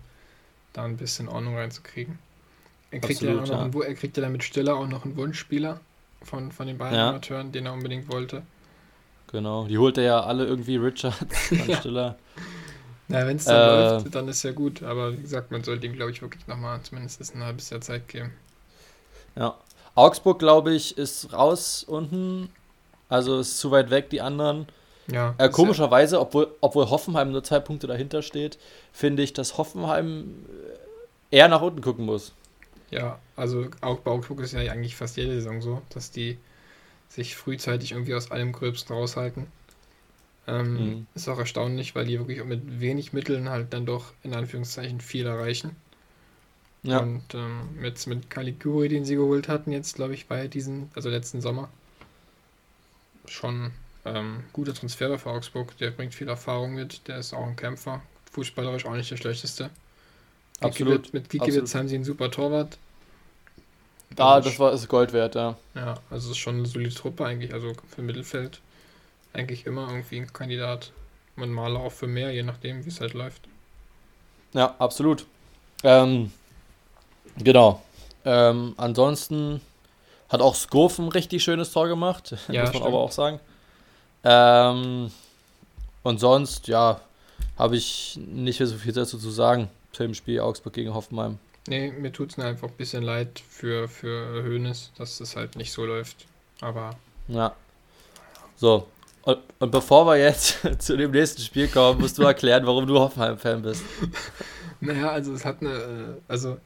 da 0.76 0.84
ein 0.84 0.96
bisschen 0.96 1.28
Ordnung 1.28 1.56
reinzukriegen. 1.56 2.18
Er 2.90 3.00
kriegt, 3.00 3.22
Absolut, 3.22 3.48
ja, 3.48 3.54
ja. 3.54 3.62
Einen, 3.62 3.82
er 3.82 3.94
kriegt 3.94 4.16
ja 4.16 4.22
dann 4.22 4.32
mit 4.32 4.44
Stiller 4.44 4.76
auch 4.76 4.86
noch 4.86 5.04
einen 5.04 5.16
Wunschspieler 5.16 5.80
von, 6.22 6.52
von 6.52 6.66
den 6.66 6.78
beiden 6.78 6.98
ja. 6.98 7.10
Amateuren, 7.10 7.52
den 7.52 7.66
er 7.66 7.72
unbedingt 7.72 8.10
wollte. 8.10 8.42
Genau, 9.32 9.66
die 9.66 9.78
holt 9.78 9.98
er 9.98 10.04
ja 10.04 10.20
alle 10.20 10.46
irgendwie 10.46 10.76
Richards 10.76 11.18
an 11.50 11.74
Stiller. 11.74 12.16
Na, 13.08 13.26
wenn 13.26 13.36
es 13.36 13.44
dann 13.44 13.56
äh, 13.56 13.90
läuft, 13.90 14.14
dann 14.14 14.28
ist 14.28 14.42
ja 14.42 14.52
gut. 14.52 14.82
Aber 14.82 15.12
wie 15.12 15.22
gesagt, 15.22 15.50
man 15.50 15.62
sollte 15.64 15.86
ihm, 15.86 15.94
glaube 15.94 16.10
ich, 16.10 16.22
wirklich 16.22 16.46
nochmal 16.46 16.80
zumindest 16.82 17.34
ein 17.34 17.42
halbes 17.42 17.70
Jahr 17.70 17.80
Zeit 17.80 18.08
geben. 18.08 18.32
Ja. 19.36 19.56
Augsburg, 19.94 20.38
glaube 20.38 20.74
ich, 20.74 20.98
ist 20.98 21.32
raus 21.32 21.84
unten. 21.86 22.50
Also 23.08 23.40
ist 23.40 23.58
zu 23.58 23.70
weit 23.70 23.90
weg, 23.90 24.10
die 24.10 24.20
anderen. 24.20 24.66
Ja. 25.08 25.34
Äh, 25.38 25.48
komischerweise, 25.48 26.20
obwohl, 26.20 26.48
obwohl 26.60 26.90
Hoffenheim 26.90 27.30
nur 27.30 27.44
zwei 27.44 27.60
Punkte 27.60 27.86
dahinter 27.86 28.22
steht, 28.22 28.58
finde 28.92 29.22
ich, 29.22 29.32
dass 29.32 29.56
Hoffenheim 29.56 30.44
eher 31.36 31.48
nach 31.48 31.60
unten 31.60 31.82
gucken 31.82 32.06
muss. 32.06 32.32
Ja, 32.90 33.18
also 33.36 33.66
auch 33.82 33.98
bei 33.98 34.10
Augsburg 34.10 34.40
ist 34.40 34.52
ja 34.52 34.60
eigentlich 34.72 34.96
fast 34.96 35.18
jede 35.18 35.34
Saison 35.34 35.60
so, 35.60 35.82
dass 35.90 36.10
die 36.10 36.38
sich 37.10 37.36
frühzeitig 37.36 37.92
irgendwie 37.92 38.14
aus 38.14 38.30
allem 38.30 38.52
Gröbsten 38.52 38.96
raushalten. 38.96 39.46
Ähm, 40.46 40.72
mhm. 40.72 41.06
Ist 41.14 41.28
auch 41.28 41.38
erstaunlich, 41.38 41.94
weil 41.94 42.06
die 42.06 42.18
wirklich 42.18 42.42
mit 42.42 42.80
wenig 42.80 43.12
Mitteln 43.12 43.50
halt 43.50 43.74
dann 43.74 43.84
doch 43.84 44.14
in 44.22 44.32
Anführungszeichen 44.32 45.00
viel 45.00 45.26
erreichen. 45.26 45.76
Ja. 46.84 47.00
Und 47.00 47.34
ähm, 47.34 47.82
jetzt 47.82 48.06
mit 48.06 48.30
Caliguri, 48.30 48.88
den 48.88 49.04
sie 49.04 49.16
geholt 49.16 49.48
hatten, 49.48 49.72
jetzt 49.72 49.96
glaube 49.96 50.14
ich 50.14 50.28
bei 50.28 50.48
diesen, 50.48 50.90
also 50.94 51.10
letzten 51.10 51.42
Sommer, 51.42 51.68
schon 53.26 53.72
ähm, 54.06 54.44
guter 54.54 54.72
Transfer 54.72 55.18
für 55.18 55.30
Augsburg. 55.30 55.76
Der 55.78 55.90
bringt 55.90 56.14
viel 56.14 56.28
Erfahrung 56.28 56.74
mit, 56.74 57.06
der 57.08 57.18
ist 57.18 57.34
auch 57.34 57.46
ein 57.46 57.56
Kämpfer, 57.56 58.00
fußballerisch 58.32 58.86
auch 58.86 58.94
nicht 58.94 59.10
der 59.10 59.16
schlechteste. 59.16 59.68
Absolut. 60.60 61.12
mit 61.12 61.28
Gikiewicz 61.28 61.74
haben 61.74 61.88
sie 61.88 61.96
einen 61.96 62.04
super 62.04 62.30
Torwart. 62.30 62.78
Da, 64.14 64.40
das 64.40 64.58
war 64.58 64.72
ist 64.72 64.88
Gold 64.88 65.12
wert, 65.12 65.34
ja. 65.34 65.56
Ja, 65.74 65.94
also 66.10 66.26
es 66.26 66.32
ist 66.32 66.38
schon 66.38 66.56
eine 66.56 66.66
solide 66.66 66.94
Truppe 66.94 67.26
eigentlich, 67.26 67.52
also 67.52 67.72
für 67.94 68.02
Mittelfeld 68.02 68.60
eigentlich 69.32 69.66
immer 69.66 69.88
irgendwie 69.88 70.18
ein 70.18 70.32
Kandidat. 70.32 70.92
Man 71.34 71.50
mal 71.50 71.76
auch 71.76 71.92
für 71.92 72.06
mehr, 72.06 72.30
je 72.32 72.42
nachdem, 72.42 72.84
wie 72.84 72.88
es 72.88 73.00
halt 73.00 73.12
läuft. 73.12 73.42
Ja, 74.54 74.74
absolut. 74.78 75.26
Ähm, 75.82 76.32
genau. 77.36 77.82
Ähm, 78.24 78.72
ansonsten 78.78 79.60
hat 80.30 80.40
auch 80.40 80.54
Skof 80.54 80.98
ein 80.98 81.08
richtig 81.08 81.44
schönes 81.44 81.72
Tor 81.72 81.88
gemacht, 81.88 82.30
ja, 82.48 82.62
muss 82.62 82.68
man 82.68 82.68
stimmt. 82.68 82.86
aber 82.86 82.98
auch 82.98 83.12
sagen. 83.12 83.40
Ähm, 84.24 85.10
und 86.02 86.18
sonst, 86.20 86.68
ja, 86.68 87.00
habe 87.58 87.76
ich 87.76 88.18
nicht 88.26 88.60
mehr 88.60 88.66
so 88.66 88.76
viel 88.76 88.92
dazu 88.92 89.18
zu 89.18 89.30
sagen 89.30 89.68
dem 90.04 90.14
Spiel 90.14 90.40
Augsburg 90.40 90.74
gegen 90.74 90.94
Hoffenheim. 90.94 91.38
Nee, 91.68 91.90
mir 91.90 92.12
tut 92.12 92.30
es 92.32 92.38
einfach 92.38 92.68
ein 92.68 92.76
bisschen 92.76 93.02
leid 93.02 93.42
für, 93.48 93.88
für 93.88 94.44
Hoeneß, 94.44 94.92
dass 94.96 95.20
es 95.20 95.36
halt 95.36 95.56
nicht 95.56 95.72
so 95.72 95.84
läuft. 95.84 96.26
Aber. 96.60 96.96
Ja. 97.28 97.54
So, 98.56 98.86
und, 99.26 99.38
und, 99.58 99.72
bevor 99.72 100.06
wir 100.06 100.16
jetzt 100.16 100.60
zu 100.78 100.96
dem 100.96 101.10
nächsten 101.10 101.42
Spiel 101.42 101.66
kommen, 101.66 102.00
musst 102.00 102.16
du 102.16 102.22
erklären, 102.22 102.64
warum 102.64 102.86
du 102.86 102.98
Hoffenheim-Fan 102.98 103.62
bist. 103.62 103.84
Naja, 104.78 105.08
also 105.08 105.32
es 105.32 105.46
hat 105.46 105.62
eine, 105.62 105.70
äh, 105.72 106.20
also 106.28 106.58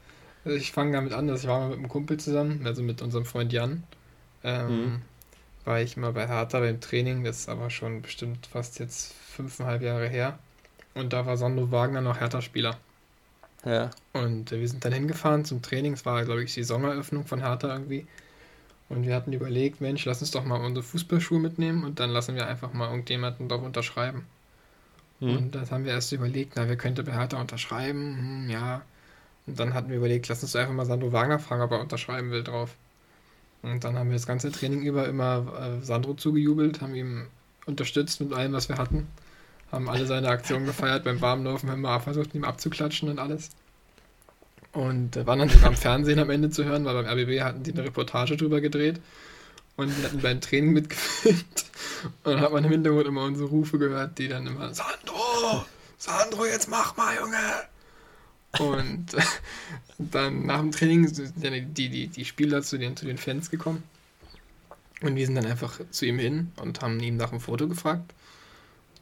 ich 0.43 0.73
fange 0.73 0.91
damit 0.91 1.13
an, 1.13 1.27
dass 1.27 1.43
ich 1.43 1.47
war 1.47 1.61
mal 1.61 1.69
mit 1.69 1.77
einem 1.77 1.87
Kumpel 1.87 2.17
zusammen, 2.17 2.67
also 2.67 2.83
mit 2.83 3.01
unserem 3.01 3.23
Freund 3.23 3.53
Jan. 3.53 3.83
Ähm, 4.43 4.67
mhm. 4.67 5.01
War 5.63 5.79
ich 5.79 5.95
mal 5.95 6.11
bei 6.11 6.27
Hertha 6.27 6.59
beim 6.59 6.81
Training, 6.81 7.23
das 7.23 7.39
ist 7.39 7.49
aber 7.49 7.69
schon 7.69 8.01
bestimmt 8.01 8.47
fast 8.47 8.79
jetzt 8.79 9.13
fünfeinhalb 9.13 9.81
Jahre 9.81 10.09
her. 10.09 10.39
Und 10.93 11.13
da 11.13 11.25
war 11.25 11.37
Sandro 11.37 11.71
Wagner 11.71 12.01
noch 12.01 12.19
Hertha-Spieler. 12.19 12.77
Ja. 13.65 13.91
Und 14.13 14.51
äh, 14.51 14.59
wir 14.59 14.67
sind 14.67 14.83
dann 14.83 14.93
hingefahren 14.93 15.45
zum 15.45 15.61
Training, 15.61 15.93
es 15.93 16.05
war, 16.05 16.23
glaube 16.25 16.43
ich, 16.43 16.53
die 16.53 16.63
Sommeröffnung 16.63 17.25
von 17.25 17.39
Hertha 17.39 17.71
irgendwie. 17.71 18.07
Und 18.89 19.05
wir 19.05 19.15
hatten 19.15 19.31
überlegt, 19.31 19.79
Mensch, 19.79 20.03
lass 20.05 20.21
uns 20.21 20.31
doch 20.31 20.43
mal 20.43 20.59
unsere 20.59 20.83
Fußballschuhe 20.83 21.39
mitnehmen 21.39 21.85
und 21.85 21.99
dann 21.99 22.09
lassen 22.09 22.35
wir 22.35 22.47
einfach 22.47 22.73
mal 22.73 22.89
irgendjemanden 22.89 23.47
doch 23.47 23.61
unterschreiben. 23.61 24.25
Mhm. 25.21 25.37
Und 25.37 25.55
das 25.55 25.71
haben 25.71 25.85
wir 25.85 25.93
erst 25.93 26.11
überlegt, 26.11 26.53
na, 26.55 26.67
wer 26.67 26.75
könnte 26.75 27.03
bei 27.03 27.13
Hertha 27.13 27.39
unterschreiben? 27.39 28.17
Hm, 28.17 28.49
ja. 28.49 28.81
Und 29.47 29.59
dann 29.59 29.73
hatten 29.73 29.89
wir 29.89 29.97
überlegt, 29.97 30.27
lass 30.27 30.43
uns 30.43 30.51
doch 30.51 30.59
einfach 30.59 30.73
mal 30.73 30.85
Sandro 30.85 31.13
Wagner 31.13 31.39
fragen, 31.39 31.61
ob 31.61 31.71
er 31.71 31.79
unterschreiben 31.79 32.31
will 32.31 32.43
drauf. 32.43 32.75
Und 33.61 33.83
dann 33.83 33.97
haben 33.97 34.09
wir 34.09 34.15
das 34.15 34.27
ganze 34.27 34.51
Training 34.51 34.81
über 34.81 35.07
immer 35.07 35.77
äh, 35.79 35.85
Sandro 35.85 36.15
zugejubelt, 36.15 36.81
haben 36.81 36.95
ihm 36.95 37.27
unterstützt 37.65 38.19
mit 38.19 38.33
allem, 38.33 38.53
was 38.53 38.69
wir 38.69 38.77
hatten. 38.77 39.07
Haben 39.71 39.89
alle 39.89 40.05
seine 40.05 40.27
Aktionen 40.27 40.65
gefeiert, 40.65 41.03
beim 41.03 41.21
Warmlaufen 41.21 41.69
haben 41.69 41.81
wir 41.81 41.99
versucht, 41.99 42.35
ihm 42.35 42.43
abzuklatschen 42.43 43.09
und 43.09 43.19
alles. 43.19 43.49
Und 44.73 45.17
äh, 45.17 45.25
waren 45.25 45.39
dann 45.39 45.49
sogar 45.49 45.69
am 45.69 45.75
Fernsehen 45.75 46.19
am 46.19 46.29
Ende 46.29 46.49
zu 46.49 46.63
hören, 46.63 46.85
weil 46.85 47.03
beim 47.03 47.05
RBB 47.05 47.41
hatten 47.41 47.63
die 47.63 47.71
eine 47.71 47.83
Reportage 47.83 48.37
drüber 48.37 48.61
gedreht. 48.61 48.99
Und 49.77 49.97
wir 49.97 50.05
hatten 50.05 50.19
beim 50.19 50.41
Training 50.41 50.73
mitgefilmt. 50.73 51.65
Und 52.23 52.33
dann 52.33 52.41
hat 52.41 52.51
man 52.51 52.63
im 52.63 52.71
Hintergrund 52.71 53.07
immer 53.07 53.23
unsere 53.23 53.49
Rufe 53.49 53.77
gehört, 53.77 54.17
die 54.17 54.27
dann 54.27 54.47
immer, 54.47 54.73
Sandro, 54.73 55.65
Sandro, 55.97 56.45
jetzt 56.45 56.69
mach 56.69 56.97
mal, 56.97 57.15
Junge. 57.15 57.37
Und 58.59 59.13
äh, 59.13 59.21
dann 59.97 60.45
nach 60.45 60.59
dem 60.59 60.71
Training 60.71 61.07
sind 61.07 61.77
die, 61.77 61.89
die, 61.89 62.07
die 62.07 62.25
Spieler 62.25 62.61
zu 62.61 62.77
den, 62.77 62.97
zu 62.97 63.05
den 63.05 63.17
Fans 63.17 63.49
gekommen. 63.49 63.83
Und 65.01 65.15
wir 65.15 65.25
sind 65.25 65.35
dann 65.35 65.45
einfach 65.45 65.79
zu 65.89 66.05
ihm 66.05 66.19
hin 66.19 66.51
und 66.57 66.81
haben 66.81 66.99
ihn 66.99 67.17
nach 67.17 67.29
dem 67.29 67.39
Foto 67.39 67.67
gefragt. 67.67 68.13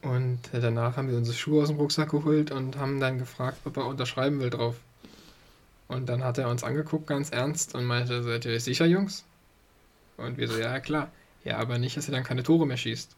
Und 0.02 0.40
äh, 0.54 0.60
danach 0.60 0.96
haben 0.96 1.08
wir 1.08 1.16
unsere 1.16 1.36
Schuhe 1.36 1.62
aus 1.62 1.68
dem 1.68 1.76
Rucksack 1.76 2.10
geholt 2.10 2.50
und 2.50 2.78
haben 2.78 3.00
dann 3.00 3.18
gefragt, 3.18 3.58
ob 3.64 3.76
er 3.76 3.86
unterschreiben 3.86 4.40
will 4.40 4.50
drauf. 4.50 4.76
Und 5.88 6.08
dann 6.08 6.24
hat 6.24 6.38
er 6.38 6.48
uns 6.48 6.62
angeguckt, 6.62 7.06
ganz 7.06 7.30
ernst, 7.30 7.74
und 7.74 7.84
meinte, 7.84 8.22
seid 8.22 8.44
ihr 8.44 8.60
sicher, 8.60 8.86
Jungs? 8.86 9.24
Und 10.16 10.38
wir 10.38 10.48
so, 10.48 10.58
ja, 10.58 10.78
klar. 10.80 11.10
Ja, 11.44 11.58
aber 11.58 11.78
nicht, 11.78 11.96
dass 11.96 12.08
er 12.08 12.12
dann 12.12 12.24
keine 12.24 12.42
Tore 12.42 12.66
mehr 12.66 12.76
schießt. 12.76 13.16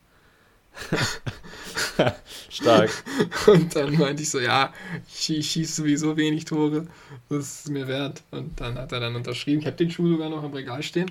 Stark. 2.49 2.91
Und 3.47 3.77
dann 3.77 3.99
meinte 3.99 4.23
ich 4.23 4.31
so, 4.31 4.41
ja, 4.41 4.73
ich 5.07 5.51
schieße 5.51 5.83
sowieso 5.83 6.17
wenig 6.17 6.45
Tore, 6.47 6.87
das 7.29 7.61
ist 7.61 7.71
mir 7.71 7.89
wert. 7.89 8.23
Und 8.31 8.61
dann 8.61 8.79
hat 8.79 8.93
er 8.93 9.01
dann 9.01 9.17
unterschrieben, 9.17 9.61
ich 9.61 9.67
habe 9.67 9.77
den 9.77 9.91
Schuh 9.91 10.09
sogar 10.09 10.31
noch 10.31 10.45
im 10.45 10.53
Regal 10.53 10.83
stehen. 10.83 11.11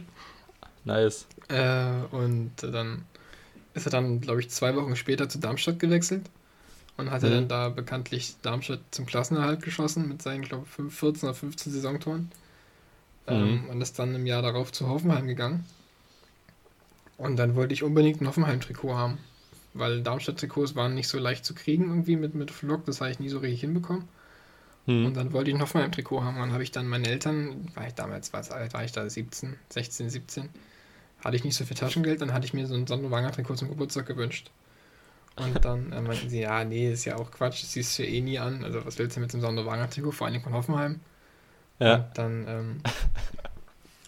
Nice. 0.84 1.28
Äh, 1.48 1.92
und 2.12 2.54
dann 2.62 3.06
ist 3.74 3.86
er 3.86 3.92
dann, 3.92 4.22
glaube 4.22 4.42
ich, 4.42 4.50
zwei 4.50 4.76
Wochen 4.76 4.96
später 4.96 5.30
zu 5.30 5.40
Darmstadt 5.40 5.80
gewechselt 5.80 6.30
und 6.98 7.12
hatte 7.12 7.28
mhm. 7.28 7.32
dann 7.32 7.48
da 7.48 7.70
bekanntlich 7.70 8.36
Darmstadt 8.42 8.82
zum 8.92 9.06
Klassenerhalt 9.06 9.62
geschossen 9.62 10.08
mit 10.08 10.22
seinen, 10.22 10.44
glaube 10.44 10.66
ich, 10.68 10.94
14 10.94 11.30
oder 11.30 11.34
15 11.34 11.74
Saisontoren. 11.74 12.32
Ähm, 13.28 13.64
mhm. 13.64 13.70
und 13.70 13.82
ist 13.82 14.00
dann 14.00 14.16
im 14.16 14.26
Jahr 14.26 14.42
darauf 14.42 14.72
zu 14.72 14.90
Hoffenheim 14.90 15.28
gegangen. 15.28 15.66
Und 17.18 17.38
dann 17.38 17.56
wollte 17.56 17.74
ich 17.74 17.84
unbedingt 17.84 18.20
ein 18.20 18.28
Hoffenheim-Trikot 18.28 18.96
haben, 18.96 19.20
weil 19.76 20.02
Darmstadt-Trikots 20.02 20.76
waren 20.76 20.96
nicht 20.96 21.08
so 21.08 21.20
leicht 21.20 21.46
zu 21.46 21.54
kriegen 21.54 21.88
irgendwie 21.88 22.16
mit, 22.16 22.34
mit 22.34 22.50
Flock, 22.50 22.86
das 22.86 23.00
habe 23.00 23.12
ich 23.12 23.20
nie 23.20 23.30
so 23.30 23.38
richtig 23.38 23.62
hinbekommen. 23.62 24.08
Mhm. 24.88 25.06
Und 25.06 25.18
dann 25.18 25.34
wollte 25.34 25.52
ich 25.52 25.56
ein 25.56 25.62
Hoffenheim-Trikot 25.62 26.24
haben. 26.24 26.38
Und 26.38 26.42
dann 26.42 26.54
habe 26.54 26.64
ich 26.64 26.72
dann 26.72 26.88
meinen 26.88 27.06
Eltern, 27.06 27.68
war 27.76 27.88
ich 27.88 27.94
damals, 27.94 28.34
war, 28.34 28.44
war 28.50 28.84
ich 28.84 28.92
da 28.92 29.08
17, 29.08 29.56
16, 29.70 30.10
17, 30.10 30.50
hatte 31.24 31.36
ich 31.36 31.44
nicht 31.44 31.56
so 31.56 31.66
viel 31.66 31.78
Taschengeld, 31.78 32.22
dann 32.22 32.34
hatte 32.34 32.46
ich 32.46 32.54
mir 32.54 32.68
so 32.68 32.74
ein 32.74 32.88
Sandro-Wanger-Trikot 32.88 33.56
zum 33.56 33.70
Geburtstag 33.70 34.06
gewünscht. 34.06 34.50
Und 35.36 35.64
dann 35.64 35.92
äh, 35.92 36.02
meinten 36.02 36.30
sie, 36.30 36.42
ja, 36.42 36.64
nee, 36.64 36.92
ist 36.92 37.06
ja 37.06 37.16
auch 37.16 37.32
Quatsch, 37.32 37.64
das 37.64 37.72
siehst 37.72 37.98
du 37.98 38.04
eh 38.04 38.22
nie 38.22 38.40
an. 38.40 38.64
Also 38.64 38.86
was 38.86 38.98
willst 38.98 39.16
du 39.16 39.22
mit 39.22 39.32
dem 39.32 39.42
Sonderwagen-Trikot, 39.42 40.12
vor 40.12 40.28
allem 40.28 40.42
von 40.42 40.54
Hoffenheim? 40.54 41.00
Ja. 41.80 41.96
Und 41.96 42.06
dann 42.16 42.48
ähm, 42.48 42.82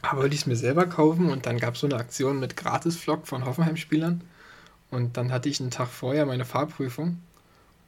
wollte 0.14 0.36
ich 0.36 0.42
es 0.42 0.48
mir 0.48 0.56
selber 0.56 0.86
kaufen 0.86 1.30
und 1.30 1.46
dann 1.46 1.60
gab 1.60 1.76
es 1.76 1.80
so 1.80 1.88
eine 1.88 1.96
Aktion 1.96 2.40
mit 2.40 2.58
Gratis-Vlog 2.58 3.26
von 3.26 3.46
Hoffenheim-Spielern. 3.46 4.22
Und 4.92 5.18
dann 5.18 5.32
hatte 5.32 5.50
ich 5.50 5.60
einen 5.60 5.72
Tag 5.72 5.88
vorher 5.88 6.26
meine 6.26 6.46
Fahrprüfung. 6.46 7.20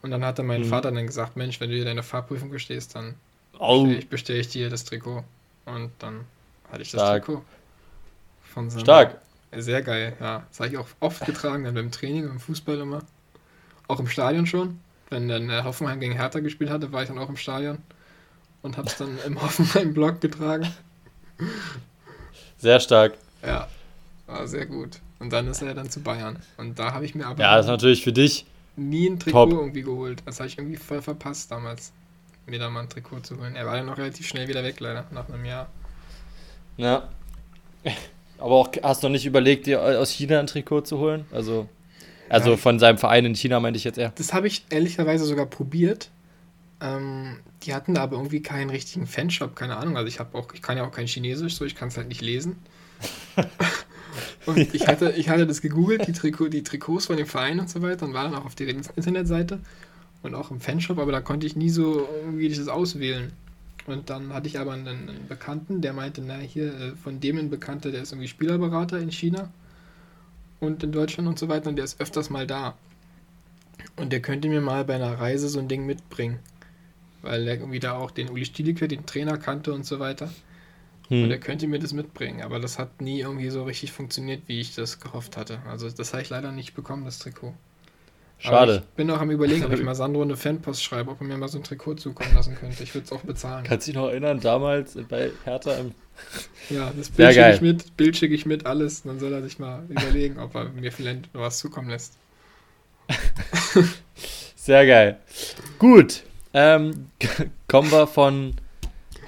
Und 0.01 0.11
dann 0.11 0.23
hatte 0.23 0.43
mein 0.43 0.61
mhm. 0.61 0.65
Vater 0.65 0.91
dann 0.91 1.05
gesagt, 1.05 1.35
Mensch, 1.35 1.59
wenn 1.59 1.69
du 1.69 1.75
dir 1.75 1.85
deine 1.85 2.03
Fahrprüfung 2.03 2.49
bestehst, 2.49 2.95
dann 2.95 3.15
oh. 3.59 3.83
bestelle 3.83 3.99
ich, 3.99 4.09
bestell 4.09 4.39
ich 4.39 4.47
dir 4.49 4.69
das 4.69 4.85
Trikot. 4.85 5.23
Und 5.65 5.91
dann 5.99 6.21
hatte 6.71 6.83
ich 6.83 6.91
das 6.91 7.01
Stark. 7.01 7.25
Trikot. 7.25 7.43
Von 8.55 8.71
Stark. 8.71 9.19
Sehr 9.51 9.81
geil, 9.81 10.15
ja. 10.19 10.43
Das 10.49 10.59
habe 10.61 10.69
ich 10.69 10.77
auch 10.77 10.87
oft 11.01 11.25
getragen, 11.25 11.65
dann 11.65 11.75
beim 11.75 11.91
Training, 11.91 12.27
beim 12.27 12.39
Fußball 12.39 12.79
immer. 12.79 13.01
Auch 13.87 13.99
im 13.99 14.07
Stadion 14.07 14.47
schon. 14.47 14.79
Wenn 15.09 15.27
dann 15.27 15.49
äh, 15.49 15.61
Hoffenheim 15.63 15.99
gegen 15.99 16.13
Hertha 16.13 16.39
gespielt 16.39 16.69
hatte, 16.69 16.91
war 16.93 17.03
ich 17.03 17.09
dann 17.09 17.19
auch 17.19 17.29
im 17.29 17.35
Stadion 17.35 17.79
und 18.61 18.77
habe 18.77 18.87
es 18.87 18.97
dann 18.97 19.19
im 19.25 19.41
Hoffenheim-Blog 19.41 20.21
getragen. 20.21 20.73
Sehr 22.57 22.79
stark. 22.79 23.15
Ja, 23.45 23.67
war 24.25 24.47
sehr 24.47 24.65
gut. 24.65 25.01
Und 25.19 25.33
dann 25.33 25.47
ist 25.47 25.61
er 25.61 25.73
dann 25.73 25.89
zu 25.89 26.01
Bayern. 26.01 26.39
Und 26.55 26.79
da 26.79 26.93
habe 26.93 27.03
ich 27.03 27.13
mir 27.13 27.27
aber. 27.27 27.41
Ja, 27.41 27.57
das 27.57 27.65
ist 27.65 27.71
natürlich 27.71 28.03
für 28.03 28.13
dich. 28.13 28.45
Nie 28.77 29.07
ein 29.07 29.19
Trikot 29.19 29.49
top. 29.49 29.51
irgendwie 29.51 29.81
geholt. 29.81 30.23
Das 30.25 30.39
habe 30.39 30.47
ich 30.47 30.57
irgendwie 30.57 30.77
voll 30.77 31.01
verpasst 31.01 31.51
damals, 31.51 31.91
mir 32.45 32.57
da 32.57 32.69
mal 32.69 32.81
ein 32.81 32.89
Trikot 32.89 33.19
zu 33.19 33.37
holen. 33.37 33.55
Er 33.55 33.65
war 33.65 33.75
dann 33.75 33.85
noch 33.85 33.97
relativ 33.97 34.25
schnell 34.27 34.47
wieder 34.47 34.63
weg, 34.63 34.79
leider, 34.79 35.05
nach 35.11 35.27
einem 35.27 35.43
Jahr. 35.43 35.67
Ja. 36.77 37.09
Aber 38.37 38.55
auch, 38.55 38.69
hast 38.83 39.03
du 39.03 39.07
noch 39.07 39.13
nicht 39.13 39.25
überlegt, 39.25 39.65
dir 39.65 39.81
aus 39.81 40.11
China 40.11 40.39
ein 40.39 40.47
Trikot 40.47 40.81
zu 40.81 40.99
holen? 40.99 41.25
Also. 41.31 41.67
Also 42.27 42.51
ja, 42.51 42.57
von 42.57 42.79
seinem 42.79 42.97
Verein 42.97 43.25
in 43.25 43.35
China 43.35 43.59
meinte 43.59 43.77
ich 43.77 43.83
jetzt 43.83 43.99
eher. 43.99 44.11
Das 44.15 44.33
habe 44.33 44.47
ich 44.47 44.65
ehrlicherweise 44.69 45.25
sogar 45.25 45.45
probiert. 45.45 46.09
Ähm, 46.81 47.37
die 47.63 47.73
hatten 47.73 47.93
da 47.93 48.01
aber 48.01 48.17
irgendwie 48.17 48.41
keinen 48.41 48.69
richtigen 48.69 49.07
Fanshop, 49.07 49.55
keine 49.55 49.77
Ahnung. 49.77 49.95
Also 49.95 50.07
ich 50.07 50.19
habe 50.19 50.35
auch, 50.37 50.51
ich 50.53 50.61
kann 50.61 50.77
ja 50.77 50.85
auch 50.85 50.91
kein 50.91 51.07
Chinesisch, 51.07 51.55
so 51.55 51.65
ich 51.65 51.75
kann 51.75 51.89
es 51.89 51.97
halt 51.97 52.07
nicht 52.07 52.21
lesen. 52.21 52.57
und 54.45 54.73
ich 54.73 54.87
hatte, 54.87 55.11
ich 55.11 55.29
hatte 55.29 55.45
das 55.45 55.61
gegoogelt, 55.61 56.07
die, 56.07 56.13
Trikot, 56.13 56.49
die 56.49 56.63
Trikots 56.63 57.05
von 57.05 57.17
dem 57.17 57.27
Verein 57.27 57.59
und 57.59 57.69
so 57.69 57.81
weiter, 57.81 58.05
und 58.05 58.13
war 58.13 58.23
dann 58.23 58.35
auch 58.35 58.45
auf 58.45 58.55
der 58.55 58.67
Internetseite 58.69 59.59
und 60.23 60.35
auch 60.35 60.51
im 60.51 60.59
Fanshop, 60.59 60.97
aber 60.97 61.11
da 61.11 61.21
konnte 61.21 61.45
ich 61.45 61.55
nie 61.55 61.69
so 61.69 62.07
irgendwie 62.23 62.49
das 62.49 62.67
auswählen. 62.67 63.31
Und 63.87 64.09
dann 64.09 64.33
hatte 64.33 64.47
ich 64.47 64.59
aber 64.59 64.73
einen, 64.73 65.27
Bekannten, 65.27 65.81
der 65.81 65.93
meinte, 65.93 66.21
na 66.21 66.37
hier, 66.37 66.73
äh, 66.73 66.95
von 66.95 67.19
dem 67.19 67.37
ein 67.37 67.49
Bekannter, 67.49 67.91
der 67.91 68.01
ist 68.01 68.11
irgendwie 68.11 68.27
Spielerberater 68.27 68.99
in 68.99 69.11
China 69.11 69.51
und 70.59 70.83
in 70.83 70.91
Deutschland 70.91 71.27
und 71.27 71.37
so 71.37 71.49
weiter 71.49 71.69
und 71.69 71.75
der 71.75 71.85
ist 71.85 72.01
öfters 72.01 72.29
mal 72.29 72.47
da. 72.47 72.75
Und 73.95 74.11
der 74.11 74.21
könnte 74.21 74.49
mir 74.49 74.61
mal 74.61 74.83
bei 74.85 74.95
einer 74.95 75.19
Reise 75.19 75.47
so 75.49 75.59
ein 75.59 75.67
Ding 75.67 75.85
mitbringen. 75.85 76.39
Weil 77.21 77.47
er 77.47 77.55
irgendwie 77.55 77.79
da 77.79 77.93
auch 77.93 78.11
den 78.11 78.29
Uli 78.29 78.45
Stielicke, 78.45 78.87
den 78.87 79.05
Trainer 79.05 79.37
kannte 79.37 79.73
und 79.73 79.85
so 79.85 79.99
weiter. 79.99 80.29
Hm. 81.09 81.23
Und 81.23 81.31
er 81.31 81.39
könnte 81.39 81.67
mir 81.67 81.79
das 81.79 81.93
mitbringen. 81.93 82.41
Aber 82.41 82.59
das 82.59 82.79
hat 82.79 83.01
nie 83.01 83.19
irgendwie 83.19 83.49
so 83.49 83.63
richtig 83.63 83.91
funktioniert, 83.91 84.43
wie 84.47 84.59
ich 84.59 84.75
das 84.75 84.99
gehofft 84.99 85.37
hatte. 85.37 85.59
Also 85.69 85.89
das 85.89 86.13
habe 86.13 86.23
ich 86.23 86.29
leider 86.29 86.51
nicht 86.51 86.73
bekommen, 86.73 87.05
das 87.05 87.19
Trikot. 87.19 87.53
Schade. 88.37 88.73
Aber 88.73 88.81
ich 88.81 88.95
bin 88.95 89.09
auch 89.11 89.19
am 89.21 89.31
überlegen, 89.31 89.65
ob 89.65 89.73
ich 89.73 89.83
mal 89.83 89.95
Sandro 89.95 90.21
eine 90.21 90.35
Fanpost 90.35 90.83
schreibe, 90.83 91.11
ob 91.11 91.21
er 91.21 91.27
mir 91.27 91.37
mal 91.37 91.47
so 91.47 91.57
ein 91.57 91.63
Trikot 91.63 91.95
zukommen 91.95 92.33
lassen 92.33 92.55
könnte. 92.55 92.83
Ich 92.83 92.93
würde 92.93 93.05
es 93.05 93.11
auch 93.11 93.21
bezahlen. 93.21 93.63
Kannst 93.63 93.87
du 93.87 93.91
dich 93.91 93.99
noch 93.99 94.09
erinnern, 94.09 94.39
damals 94.39 94.97
bei 95.09 95.31
Hertha 95.43 95.73
im. 95.75 95.91
Ja, 96.69 96.91
das 96.97 97.09
Bild 97.09 97.33
schicke 97.33 97.53
ich 97.53 97.61
mit, 97.61 97.97
Bild 97.97 98.17
schicke 98.17 98.33
ich 98.33 98.45
mit, 98.45 98.65
alles. 98.65 99.03
Dann 99.03 99.19
soll 99.19 99.33
er 99.33 99.43
sich 99.43 99.59
mal 99.59 99.83
überlegen, 99.89 100.39
ob 100.39 100.55
er 100.55 100.69
mir 100.69 100.91
vielleicht 100.91 101.33
noch 101.33 101.41
was 101.41 101.59
zukommen 101.59 101.89
lässt. 101.89 102.13
Sehr 104.55 104.87
geil. 104.87 105.19
Gut. 105.77 106.23
Ähm, 106.53 107.09
kommen 107.67 107.91
wir 107.91 108.07
von 108.07 108.55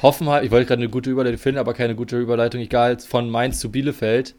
Hoffenheim. 0.01 0.43
Ich 0.45 0.51
wollte 0.51 0.65
gerade 0.65 0.81
eine 0.81 0.89
gute 0.89 1.09
Überleitung 1.09 1.39
finden, 1.39 1.59
aber 1.59 1.73
keine 1.73 1.93
gute 1.93 2.17
Überleitung. 2.17 2.61
Egal, 2.61 2.97
von 2.99 3.29
Mainz 3.29 3.59
zu 3.59 3.69
Bielefeld. 3.69 4.33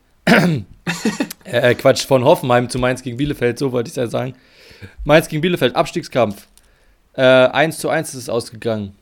äh, 1.44 1.74
Quatsch, 1.74 2.06
von 2.06 2.24
Hoffenheim 2.24 2.68
zu 2.68 2.78
Mainz 2.78 3.02
gegen 3.02 3.16
Bielefeld, 3.16 3.58
so 3.58 3.72
wollte 3.72 3.88
ich 3.88 3.92
es 3.92 3.96
ja 3.96 4.06
sagen. 4.06 4.34
Mainz 5.04 5.28
gegen 5.28 5.42
Bielefeld, 5.42 5.76
Abstiegskampf. 5.76 6.46
Äh, 7.14 7.22
1 7.22 7.78
zu 7.78 7.88
1 7.88 8.10
ist 8.10 8.14
es 8.14 8.28
ausgegangen. 8.28 8.94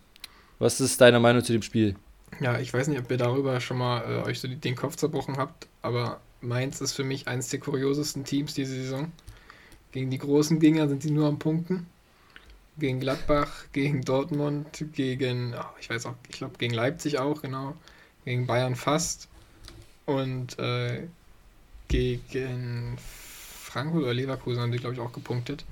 Was 0.58 0.80
ist 0.80 1.00
deine 1.00 1.20
Meinung 1.20 1.44
zu 1.44 1.52
dem 1.52 1.62
Spiel? 1.62 1.96
Ja, 2.40 2.58
ich 2.58 2.72
weiß 2.72 2.88
nicht, 2.88 2.98
ob 2.98 3.10
ihr 3.10 3.16
darüber 3.16 3.60
schon 3.60 3.78
mal 3.78 4.02
äh, 4.02 4.26
euch 4.26 4.40
so 4.40 4.48
den 4.48 4.74
Kopf 4.74 4.96
zerbrochen 4.96 5.36
habt, 5.36 5.66
aber 5.82 6.20
Mainz 6.40 6.80
ist 6.80 6.92
für 6.92 7.04
mich 7.04 7.28
eines 7.28 7.48
der 7.48 7.60
kuriosesten 7.60 8.24
Teams 8.24 8.54
diese 8.54 8.74
Saison. 8.74 9.12
Gegen 9.92 10.10
die 10.10 10.18
großen 10.18 10.60
Gegner 10.60 10.88
sind 10.88 11.02
sie 11.02 11.10
nur 11.10 11.26
am 11.26 11.38
Punkten. 11.38 11.86
Gegen 12.78 13.00
Gladbach, 13.00 13.64
gegen 13.72 14.02
Dortmund, 14.02 14.84
gegen, 14.92 15.54
oh, 15.54 15.64
ich 15.80 15.88
weiß 15.88 16.06
auch, 16.06 16.14
ich 16.28 16.36
glaube 16.36 16.58
gegen 16.58 16.74
Leipzig 16.74 17.18
auch, 17.18 17.40
genau. 17.40 17.74
Gegen 18.26 18.46
Bayern 18.46 18.76
fast. 18.76 19.28
Und 20.04 20.58
äh, 20.58 21.04
gegen 21.88 22.98
Frankfurt 23.76 24.04
oder 24.04 24.14
Leverkusen 24.14 24.62
haben 24.62 24.72
sie, 24.72 24.78
glaube 24.78 24.94
ich, 24.94 25.00
auch 25.00 25.12
gepunktet. 25.12 25.64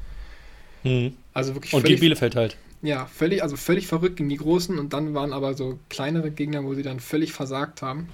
Hm. 0.82 1.14
Also 1.32 1.54
wirklich 1.54 1.72
Und 1.72 1.86
gegen 1.86 2.00
Bielefeld 2.00 2.36
halt. 2.36 2.56
Ja, 2.82 3.06
völlig, 3.06 3.42
also 3.42 3.56
völlig 3.56 3.86
verrückt 3.86 4.16
gegen 4.16 4.28
die 4.28 4.36
Großen 4.36 4.78
und 4.78 4.92
dann 4.92 5.14
waren 5.14 5.32
aber 5.32 5.54
so 5.54 5.78
kleinere 5.88 6.30
Gegner, 6.30 6.64
wo 6.64 6.74
sie 6.74 6.82
dann 6.82 7.00
völlig 7.00 7.32
versagt 7.32 7.80
haben. 7.80 8.10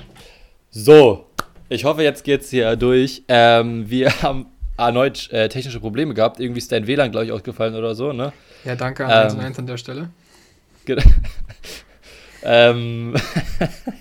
So, 0.70 1.26
ich 1.68 1.84
hoffe, 1.84 2.05
jetzt 2.05 2.22
geht's 2.22 2.51
hier 2.51 2.76
durch. 2.76 3.24
Ähm, 3.26 3.91
wir 3.91 4.11
haben 4.22 4.47
erneut 4.76 5.28
äh, 5.32 5.49
technische 5.49 5.80
Probleme 5.80 6.14
gehabt. 6.14 6.38
Irgendwie 6.38 6.59
ist 6.59 6.70
dein 6.70 6.86
WLAN, 6.86 7.11
glaube 7.11 7.26
ich, 7.26 7.32
ausgefallen 7.32 7.74
oder 7.74 7.97
so, 7.97 8.12
ne? 8.12 8.32
Ja, 8.64 8.76
danke 8.76 9.07
an 9.07 9.32
ähm, 9.32 9.41
1 9.41 9.59
an 9.59 9.66
der 9.66 9.76
Stelle. 9.76 10.11
Genau. 10.84 11.03
ähm, 12.45 13.16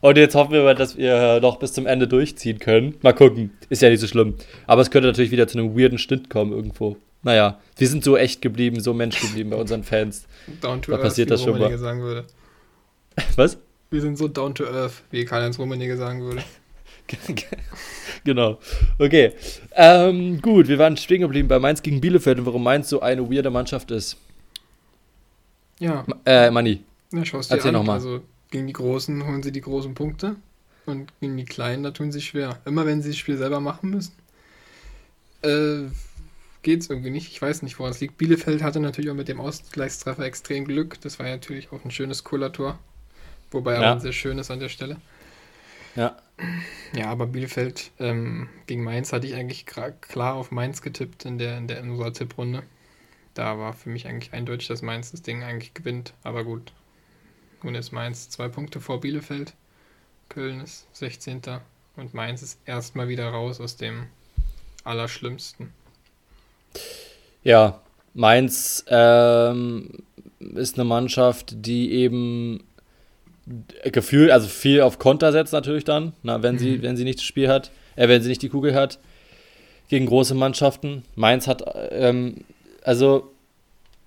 und 0.00 0.16
jetzt 0.16 0.34
hoffen 0.34 0.52
wir 0.52 0.62
mal, 0.62 0.74
dass 0.74 0.96
wir 0.96 1.40
noch 1.40 1.58
bis 1.58 1.72
zum 1.72 1.86
Ende 1.86 2.08
durchziehen 2.08 2.58
können. 2.58 2.96
Mal 3.02 3.12
gucken. 3.12 3.50
Ist 3.68 3.82
ja 3.82 3.90
nicht 3.90 4.00
so 4.00 4.06
schlimm. 4.06 4.34
Aber 4.66 4.82
es 4.82 4.90
könnte 4.90 5.08
natürlich 5.08 5.30
wieder 5.30 5.46
zu 5.46 5.58
einem 5.58 5.76
weirden 5.76 5.98
Schnitt 5.98 6.30
kommen 6.30 6.52
irgendwo. 6.52 6.96
Naja, 7.22 7.60
wir 7.76 7.88
sind 7.88 8.02
so 8.02 8.16
echt 8.16 8.40
geblieben, 8.40 8.80
so 8.80 8.94
Mensch 8.94 9.20
geblieben 9.20 9.50
bei 9.50 9.56
unseren 9.56 9.84
Fans. 9.84 10.26
Down 10.62 10.80
to 10.80 10.92
da 10.92 10.96
earth, 10.96 11.04
passiert 11.04 11.30
das 11.30 11.42
schon 11.42 11.58
mal. 11.58 11.76
Sagen 11.76 12.00
würde. 12.00 12.24
Was? 13.36 13.58
Wir 13.90 14.00
sind 14.00 14.16
so 14.16 14.28
down 14.28 14.54
to 14.54 14.64
earth, 14.64 15.02
wie 15.10 15.24
Karl-Heinz 15.24 15.58
Rummenigge 15.58 15.96
sagen 15.96 16.22
würde. 16.22 16.42
genau. 18.24 18.58
Okay. 18.98 19.32
Ähm, 19.72 20.40
gut, 20.40 20.68
wir 20.68 20.78
waren 20.78 20.96
stehen 20.96 21.20
geblieben 21.20 21.48
bei 21.48 21.58
Mainz 21.58 21.82
gegen 21.82 22.00
Bielefeld 22.00 22.38
und 22.38 22.46
warum 22.46 22.62
Mainz 22.62 22.88
so 22.88 23.00
eine 23.00 23.30
weirde 23.30 23.50
Mannschaft 23.50 23.90
ist. 23.90 24.16
Ja. 25.80 26.06
Äh, 26.24 26.50
Manni. 26.50 26.84
Ja, 27.12 27.24
schaust 27.24 27.50
dir 27.50 27.56
Erzähl 27.56 27.72
nochmal. 27.72 27.96
Also 27.96 28.20
gegen 28.50 28.66
die 28.66 28.72
Großen 28.72 29.26
holen 29.26 29.42
sie 29.42 29.52
die 29.52 29.60
großen 29.60 29.94
Punkte 29.94 30.36
und 30.86 31.12
gegen 31.20 31.36
die 31.36 31.44
Kleinen, 31.44 31.82
da 31.82 31.90
tun 31.90 32.12
sie 32.12 32.20
schwer. 32.20 32.60
Immer 32.64 32.86
wenn 32.86 33.02
sie 33.02 33.10
das 33.10 33.18
Spiel 33.18 33.36
selber 33.36 33.60
machen 33.60 33.90
müssen, 33.90 34.12
äh, 35.42 35.88
geht 36.62 36.80
es 36.80 36.90
irgendwie 36.90 37.10
nicht. 37.10 37.32
Ich 37.32 37.40
weiß 37.40 37.62
nicht, 37.62 37.78
woran 37.78 37.92
es 37.92 38.00
liegt. 38.00 38.18
Bielefeld 38.18 38.62
hatte 38.62 38.80
natürlich 38.80 39.10
auch 39.10 39.14
mit 39.14 39.28
dem 39.28 39.40
Ausgleichstreffer 39.40 40.24
extrem 40.24 40.64
Glück. 40.64 41.00
Das 41.00 41.18
war 41.18 41.26
ja 41.26 41.32
natürlich 41.32 41.72
auch 41.72 41.84
ein 41.84 41.90
schönes 41.90 42.24
Cooler-Tor. 42.24 42.78
Wobei 43.50 43.74
ja. 43.74 43.80
auch 43.80 43.94
ein 43.96 44.00
sehr 44.00 44.12
schönes 44.12 44.50
an 44.50 44.60
der 44.60 44.68
Stelle. 44.68 44.96
Ja. 45.96 46.16
Ja, 46.94 47.06
aber 47.08 47.26
Bielefeld 47.26 47.90
ähm, 47.98 48.48
gegen 48.66 48.84
Mainz 48.84 49.12
hatte 49.12 49.26
ich 49.26 49.34
eigentlich 49.34 49.66
klar 49.66 50.34
auf 50.34 50.50
Mainz 50.50 50.82
getippt 50.82 51.24
in 51.24 51.38
der, 51.38 51.58
in 51.58 51.66
der 51.66 51.80
in 51.80 51.90
unserer 51.90 52.12
Tipprunde. 52.12 52.62
Da 53.34 53.58
war 53.58 53.72
für 53.74 53.90
mich 53.90 54.06
eigentlich 54.06 54.32
eindeutig, 54.32 54.68
dass 54.68 54.82
Mainz 54.82 55.10
das 55.10 55.22
Ding 55.22 55.42
eigentlich 55.42 55.74
gewinnt. 55.74 56.14
Aber 56.22 56.44
gut, 56.44 56.72
nun 57.64 57.74
ist 57.74 57.92
Mainz 57.92 58.28
zwei 58.30 58.48
Punkte 58.48 58.80
vor 58.80 59.00
Bielefeld. 59.00 59.54
Köln 60.28 60.60
ist 60.60 60.86
16. 60.94 61.42
Und 61.96 62.14
Mainz 62.14 62.42
ist 62.42 62.58
erstmal 62.64 63.08
wieder 63.08 63.28
raus 63.28 63.60
aus 63.60 63.76
dem 63.76 64.06
Allerschlimmsten. 64.84 65.72
Ja, 67.42 67.80
Mainz 68.14 68.84
ähm, 68.88 70.04
ist 70.38 70.76
eine 70.76 70.84
Mannschaft, 70.84 71.52
die 71.66 71.92
eben 71.92 72.64
Gefühl, 73.84 74.30
also 74.30 74.46
viel 74.46 74.82
auf 74.82 74.98
Konter 74.98 75.32
setzt 75.32 75.52
natürlich 75.52 75.84
dann, 75.84 76.12
na, 76.22 76.42
wenn, 76.42 76.54
mhm. 76.54 76.58
sie, 76.58 76.82
wenn 76.82 76.96
sie 76.96 77.04
nicht 77.04 77.18
das 77.18 77.26
Spiel 77.26 77.48
hat, 77.48 77.70
äh, 77.96 78.08
wenn 78.08 78.22
sie 78.22 78.28
nicht 78.28 78.42
die 78.42 78.48
Kugel 78.48 78.74
hat, 78.74 78.98
gegen 79.88 80.06
große 80.06 80.34
Mannschaften. 80.34 81.02
Mainz 81.16 81.48
hat, 81.48 81.64
ähm, 81.90 82.44
also 82.82 83.32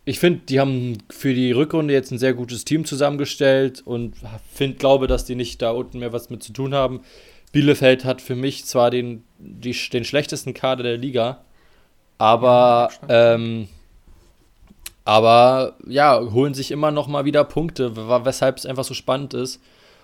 ich 0.06 0.20
finde, 0.20 0.41
die 0.49 0.60
haben 0.60 0.97
für 1.10 1.34
die 1.34 1.51
Rückrunde 1.51 1.93
jetzt 1.93 2.12
ein 2.12 2.18
sehr 2.18 2.34
gutes 2.34 2.66
Team 2.66 2.86
zusammengestellt 2.86 3.82
und 3.86 4.16
find, 4.54 4.80
glaube, 4.80 5.08
dass 5.08 5.26
die 5.26 5.36
nicht 5.36 5.62
da 5.62 5.72
unten 5.72 5.99
mehr 5.99 6.12
was 6.12 6.30
mit 6.30 6.43
zu 6.43 6.51
tun 6.51 6.74
haben. 6.74 7.01
Bielefeld 7.51 8.04
hat 8.04 8.22
für 8.22 8.36
mich 8.36 8.66
zwar 8.66 8.91
den, 8.91 9.24
die, 9.38 9.76
den 9.91 10.04
schlechtesten 10.04 10.54
Kader 10.54 10.84
der 10.84 10.97
Liga, 10.97 11.43
aber 12.18 12.89
ähm, 13.08 13.68
aber 15.06 15.76
ja, 15.88 16.20
holen 16.32 16.54
sich 16.54 16.72
immer 16.72 16.91
noch 16.91 17.08
mal 17.08 17.26
wieder 17.26 17.43
Punkte, 17.43 17.95
weshalb 18.26 18.58
es 18.58 18.66
einfach 18.66 18.86
so 18.86 18.93
spannend 18.93 19.34
ist. 19.34 19.62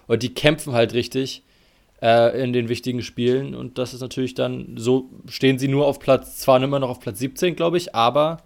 Und 0.08 0.24
die 0.24 0.34
kämpfen 0.34 0.74
halt 0.74 0.94
richtig 0.94 1.44
äh, 2.02 2.42
in 2.42 2.52
den 2.52 2.68
wichtigen 2.68 3.02
Spielen. 3.02 3.56
Und 3.56 3.78
das 3.78 3.94
ist 3.94 4.02
natürlich 4.02 4.34
dann, 4.34 4.76
so 4.78 5.10
stehen 5.28 5.58
sie 5.58 5.70
nur 5.70 5.88
auf 5.88 6.00
Platz, 6.00 6.38
zwar 6.38 6.62
immer 6.62 6.80
noch 6.80 6.90
auf 6.90 7.00
Platz 7.00 7.20
17, 7.20 7.56
glaube 7.56 7.78
ich, 7.78 7.96
aber 7.96 8.42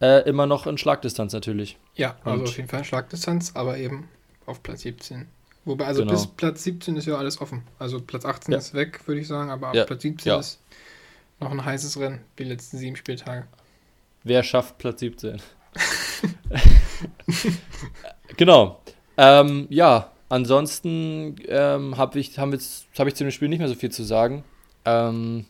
äh, 0.00 0.28
immer 0.28 0.46
noch 0.46 0.66
in 0.66 0.78
Schlagdistanz 0.78 1.32
natürlich. 1.32 1.78
Ja, 1.94 2.16
also 2.24 2.40
Und 2.40 2.48
auf 2.48 2.56
jeden 2.56 2.68
Fall 2.68 2.80
in 2.80 2.84
Schlagdistanz, 2.84 3.52
aber 3.54 3.78
eben 3.78 4.08
auf 4.46 4.62
Platz 4.62 4.82
17. 4.82 5.26
Wobei, 5.64 5.86
also 5.86 6.02
genau. 6.02 6.12
bis 6.12 6.26
Platz 6.26 6.62
17 6.62 6.96
ist 6.96 7.06
ja 7.06 7.16
alles 7.16 7.40
offen. 7.40 7.62
Also 7.78 8.00
Platz 8.00 8.24
18 8.24 8.52
ja. 8.52 8.58
ist 8.58 8.74
weg, 8.74 9.00
würde 9.06 9.20
ich 9.20 9.26
sagen, 9.26 9.50
aber 9.50 9.68
ab 9.68 9.74
ja. 9.74 9.84
Platz 9.84 10.02
17 10.02 10.30
ja. 10.30 10.38
ist 10.38 10.60
noch 11.40 11.50
ein 11.50 11.64
heißes 11.64 11.98
Rennen, 11.98 12.20
die 12.38 12.44
letzten 12.44 12.78
sieben 12.78 12.96
Spieltage. 12.96 13.46
Wer 14.22 14.42
schafft 14.42 14.78
Platz 14.78 15.00
17? 15.00 15.42
genau. 18.36 18.80
Ähm, 19.16 19.66
ja, 19.70 20.12
ansonsten 20.28 21.36
ähm, 21.48 21.96
hab 21.96 22.16
ich, 22.16 22.38
haben 22.38 22.52
jetzt, 22.52 22.86
habe 22.98 23.08
ich 23.08 23.16
zu 23.16 23.24
dem 23.24 23.30
Spiel 23.30 23.48
nicht 23.48 23.58
mehr 23.58 23.68
so 23.68 23.74
viel 23.74 23.90
zu 23.90 24.04
sagen. 24.04 24.44
Ähm, 24.84 25.46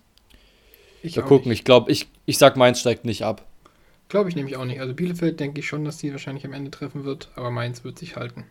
ich 1.02 1.16
mal 1.16 1.22
gucken, 1.22 1.50
nicht. 1.50 1.60
ich 1.60 1.64
glaube, 1.64 1.90
ich, 1.90 2.08
ich 2.24 2.38
sag, 2.38 2.56
Mainz 2.56 2.80
steigt 2.80 3.04
nicht 3.04 3.24
ab. 3.24 3.44
Glaube 4.08 4.28
ich 4.28 4.36
nämlich 4.36 4.56
auch 4.56 4.64
nicht. 4.64 4.80
Also 4.80 4.94
Bielefeld 4.94 5.40
denke 5.40 5.60
ich 5.60 5.66
schon, 5.66 5.84
dass 5.84 5.98
die 5.98 6.12
wahrscheinlich 6.12 6.46
am 6.46 6.52
Ende 6.52 6.70
treffen 6.70 7.04
wird, 7.04 7.30
aber 7.34 7.50
Mainz 7.50 7.84
wird 7.84 7.98
sich 7.98 8.16
halten. 8.16 8.44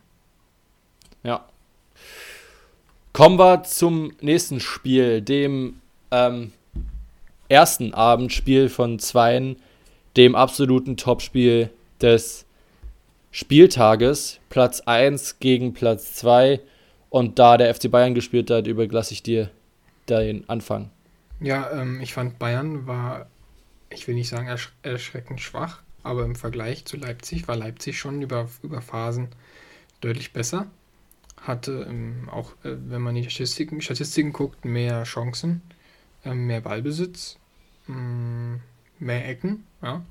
Ja. 1.24 1.46
Kommen 3.14 3.40
wir 3.40 3.64
zum 3.64 4.12
nächsten 4.20 4.60
Spiel, 4.60 5.22
dem 5.22 5.80
ähm, 6.12 6.52
ersten 7.48 7.94
Abendspiel 7.94 8.70
von 8.70 9.00
zweien 9.00 9.56
dem 10.18 10.36
absoluten 10.36 10.98
Topspiel 10.98 11.70
des 12.02 12.46
Spieltages. 13.32 14.40
Platz 14.50 14.82
1 14.82 15.40
gegen 15.40 15.74
Platz 15.74 16.14
2. 16.16 16.62
Und 17.10 17.40
da 17.40 17.58
der 17.58 17.74
FC 17.74 17.90
Bayern 17.90 18.16
gespielt 18.16 18.50
hat, 18.50 18.68
überlasse 18.68 19.14
ich 19.14 19.24
dir 19.24 19.50
den 20.10 20.48
Anfang. 20.50 20.90
Ja, 21.40 21.70
ähm, 21.72 22.00
ich 22.02 22.14
fand 22.14 22.40
Bayern 22.40 22.88
war, 22.88 23.28
ich 23.96 24.08
will 24.08 24.16
nicht 24.16 24.30
sagen 24.30 24.48
ersch 24.48 24.74
erschreckend 24.84 25.42
schwach, 25.42 25.82
aber 26.04 26.24
im 26.24 26.36
Vergleich 26.36 26.86
zu 26.86 26.98
Leipzig 26.98 27.48
war 27.48 27.56
Leipzig 27.56 27.98
schon 27.98 28.22
über, 28.22 28.50
über 28.62 28.82
Phasen 28.82 29.30
deutlich 30.02 30.34
besser. 30.34 30.68
Hatte 31.42 31.86
ähm, 31.90 32.30
auch, 32.30 32.52
äh, 32.64 32.76
wenn 32.90 33.02
man 33.02 33.16
die 33.16 33.30
Statistiken, 33.30 33.82
Statistiken 33.82 34.34
guckt, 34.34 34.66
mehr 34.66 35.04
Chancen, 35.04 35.62
äh, 36.24 36.34
mehr 36.34 36.62
Ballbesitz, 36.62 37.38
mh, 37.88 37.98
mm, 37.98 38.62
mehr 39.00 39.28
Ecken, 39.28 39.66
ja. 39.82 40.04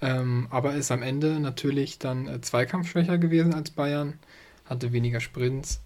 Ähm, 0.00 0.48
aber 0.50 0.74
ist 0.74 0.90
am 0.90 1.02
Ende 1.02 1.38
natürlich 1.38 1.98
dann 1.98 2.26
äh, 2.26 2.40
zweikampfschwächer 2.40 3.18
gewesen 3.18 3.54
als 3.54 3.70
Bayern, 3.70 4.18
hatte 4.64 4.92
weniger 4.92 5.20
Sprints 5.20 5.80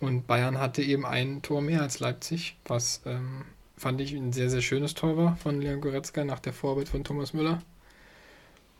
und 0.00 0.26
Bayern 0.26 0.58
hatte 0.58 0.82
eben 0.82 1.06
ein 1.06 1.42
Tor 1.42 1.62
mehr 1.62 1.82
als 1.82 2.00
Leipzig, 2.00 2.56
was 2.64 3.02
ähm, 3.06 3.44
fand 3.82 4.00
ich 4.00 4.12
ein 4.12 4.32
sehr, 4.32 4.48
sehr 4.48 4.62
schönes 4.62 4.94
Tor 4.94 5.16
war 5.16 5.36
von 5.36 5.60
Leon 5.60 5.80
Goretzka 5.80 6.24
nach 6.24 6.38
der 6.38 6.52
Vorbild 6.52 6.88
von 6.88 7.02
Thomas 7.02 7.32
Müller. 7.32 7.60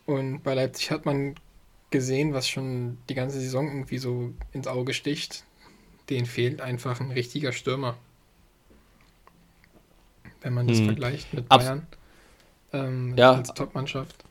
Und 0.05 0.43
bei 0.43 0.53
Leipzig 0.53 0.91
hat 0.91 1.05
man 1.05 1.35
gesehen, 1.91 2.33
was 2.33 2.47
schon 2.47 2.97
die 3.09 3.13
ganze 3.13 3.39
Saison 3.41 3.67
irgendwie 3.67 3.97
so 3.97 4.33
ins 4.53 4.65
Auge 4.65 4.93
sticht. 4.93 5.43
Den 6.09 6.25
fehlt 6.25 6.61
einfach 6.61 7.01
ein 7.01 7.11
richtiger 7.11 7.51
Stürmer. 7.51 7.97
Wenn 10.41 10.53
man 10.53 10.67
das 10.67 10.77
hm. 10.77 10.85
vergleicht 10.85 11.33
mit 11.33 11.49
Bayern 11.49 11.85
ähm, 12.71 13.15
ja. 13.17 13.33
als 13.33 13.53
Top-Mannschaft. 13.53 14.23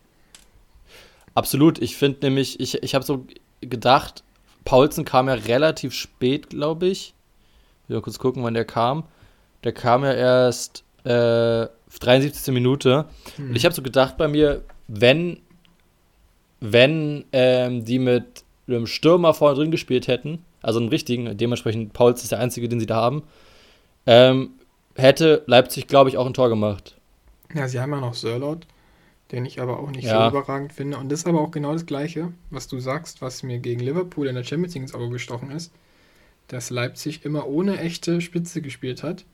Absolut. 1.35 1.81
Ich 1.83 1.99
finde 1.99 2.20
nämlich, 2.23 2.61
ich, 2.61 2.83
ich 2.83 2.95
habe 2.95 3.05
so 3.05 3.27
gedacht, 3.61 4.25
Paulsen 4.64 5.05
kam 5.05 5.29
ja 5.29 5.35
relativ 5.35 5.93
spät, 5.93 6.49
glaube 6.49 6.87
ich. 6.87 7.14
Ich 7.83 7.91
will 7.91 7.97
mal 7.97 8.03
kurz 8.03 8.18
gucken, 8.18 8.43
wann 8.43 8.55
der 8.55 8.64
kam. 8.64 9.05
Der 9.65 9.73
kam 9.73 10.05
ja 10.05 10.13
erst 10.13 10.85
äh, 11.05 11.67
73. 12.01 12.53
Minute. 12.53 13.07
Hm. 13.37 13.51
Und 13.51 13.57
ich 13.57 13.65
habe 13.65 13.75
so 13.75 13.83
gedacht 13.83 14.17
bei 14.17 14.29
mir, 14.29 14.63
wenn, 14.89 15.41
wenn 16.61 17.25
ähm, 17.33 17.85
die 17.85 17.99
mit 17.99 18.45
einem 18.67 18.87
Stürmer 18.87 19.35
vorne 19.35 19.57
drin 19.57 19.71
gespielt 19.71 20.09
hätten, 20.09 20.45
also 20.63 20.79
einen 20.79 20.89
richtigen, 20.89 21.37
dementsprechend 21.37 21.93
Pauls 21.93 22.23
ist 22.23 22.33
der 22.33 22.39
einzige, 22.39 22.69
den 22.69 22.81
sie 22.81 22.87
da 22.87 22.97
haben, 22.97 23.25
ähm, 24.07 24.51
hätte 24.95 25.43
Leipzig, 25.47 25.87
glaube 25.87 26.11
ich, 26.11 26.17
auch 26.17 26.27
ein 26.27 26.35
Tor 26.35 26.49
gemacht. 26.49 26.97
Ja, 27.55 27.69
sie 27.69 27.81
haben 27.81 27.93
ja 27.93 28.01
noch 28.01 28.15
Sörlot, 28.15 28.67
den 29.33 29.45
ich 29.45 29.61
aber 29.61 29.81
auch 29.81 29.91
nicht 29.91 30.05
ja. 30.05 30.31
so 30.31 30.37
überragend 30.37 30.73
finde. 30.73 30.99
Und 30.99 31.11
das 31.11 31.21
ist 31.21 31.27
aber 31.27 31.41
auch 31.41 31.51
genau 31.51 31.73
das 31.73 31.87
Gleiche, 31.87 32.33
was 32.51 32.69
du 32.69 32.79
sagst, 32.79 33.21
was 33.21 33.43
mir 33.43 33.59
gegen 33.59 33.81
Liverpool 33.81 34.27
in 34.27 34.35
der 34.35 34.45
Champions 34.45 34.75
League 34.75 34.85
ins 34.85 34.95
Auge 34.95 35.11
gestochen 35.11 35.51
ist, 35.51 35.73
dass 36.49 36.71
Leipzig 36.71 37.25
immer 37.25 37.47
ohne 37.47 37.79
echte 37.79 38.21
Spitze 38.21 38.63
gespielt 38.63 39.03
hat 39.03 39.25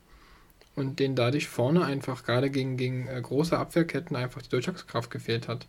und 0.75 0.99
denen 0.99 1.15
dadurch 1.15 1.47
vorne 1.47 1.83
einfach 1.83 2.23
gerade 2.23 2.49
gegen, 2.49 2.77
gegen 2.77 3.07
äh, 3.07 3.19
große 3.21 3.57
Abwehrketten 3.57 4.15
einfach 4.15 4.41
die 4.41 4.49
Durchschlagskraft 4.49 5.11
gefehlt 5.11 5.47
hat. 5.47 5.65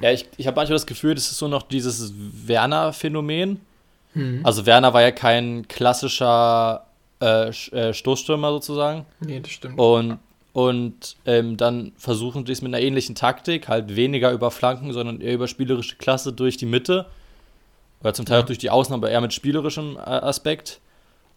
Ja, 0.00 0.12
ich, 0.12 0.28
ich 0.36 0.46
habe 0.46 0.56
manchmal 0.56 0.76
das 0.76 0.86
Gefühl, 0.86 1.14
das 1.14 1.30
ist 1.30 1.38
so 1.38 1.48
noch 1.48 1.62
dieses 1.62 2.12
Werner-Phänomen. 2.16 3.60
Hm. 4.12 4.40
Also 4.44 4.66
Werner 4.66 4.92
war 4.94 5.02
ja 5.02 5.10
kein 5.10 5.66
klassischer 5.68 6.86
äh, 7.20 7.48
äh, 7.48 7.94
Stoßstürmer 7.94 8.50
sozusagen. 8.50 9.06
Nee, 9.20 9.40
das 9.40 9.52
stimmt. 9.52 9.78
Und, 9.78 10.18
und 10.52 11.16
ähm, 11.24 11.56
dann 11.56 11.92
versuchen 11.96 12.44
sie 12.46 12.52
es 12.52 12.62
mit 12.62 12.74
einer 12.74 12.82
ähnlichen 12.82 13.14
Taktik, 13.14 13.68
halt 13.68 13.96
weniger 13.96 14.32
über 14.32 14.50
Flanken, 14.50 14.92
sondern 14.92 15.20
eher 15.20 15.34
über 15.34 15.48
spielerische 15.48 15.96
Klasse 15.96 16.32
durch 16.32 16.56
die 16.56 16.66
Mitte. 16.66 17.06
Oder 18.00 18.12
zum 18.12 18.26
Teil 18.26 18.38
ja. 18.38 18.42
auch 18.42 18.46
durch 18.46 18.58
die 18.58 18.70
Außen, 18.70 18.94
aber 18.94 19.10
eher 19.10 19.20
mit 19.20 19.32
spielerischem 19.32 19.96
äh, 19.96 20.00
Aspekt 20.00 20.80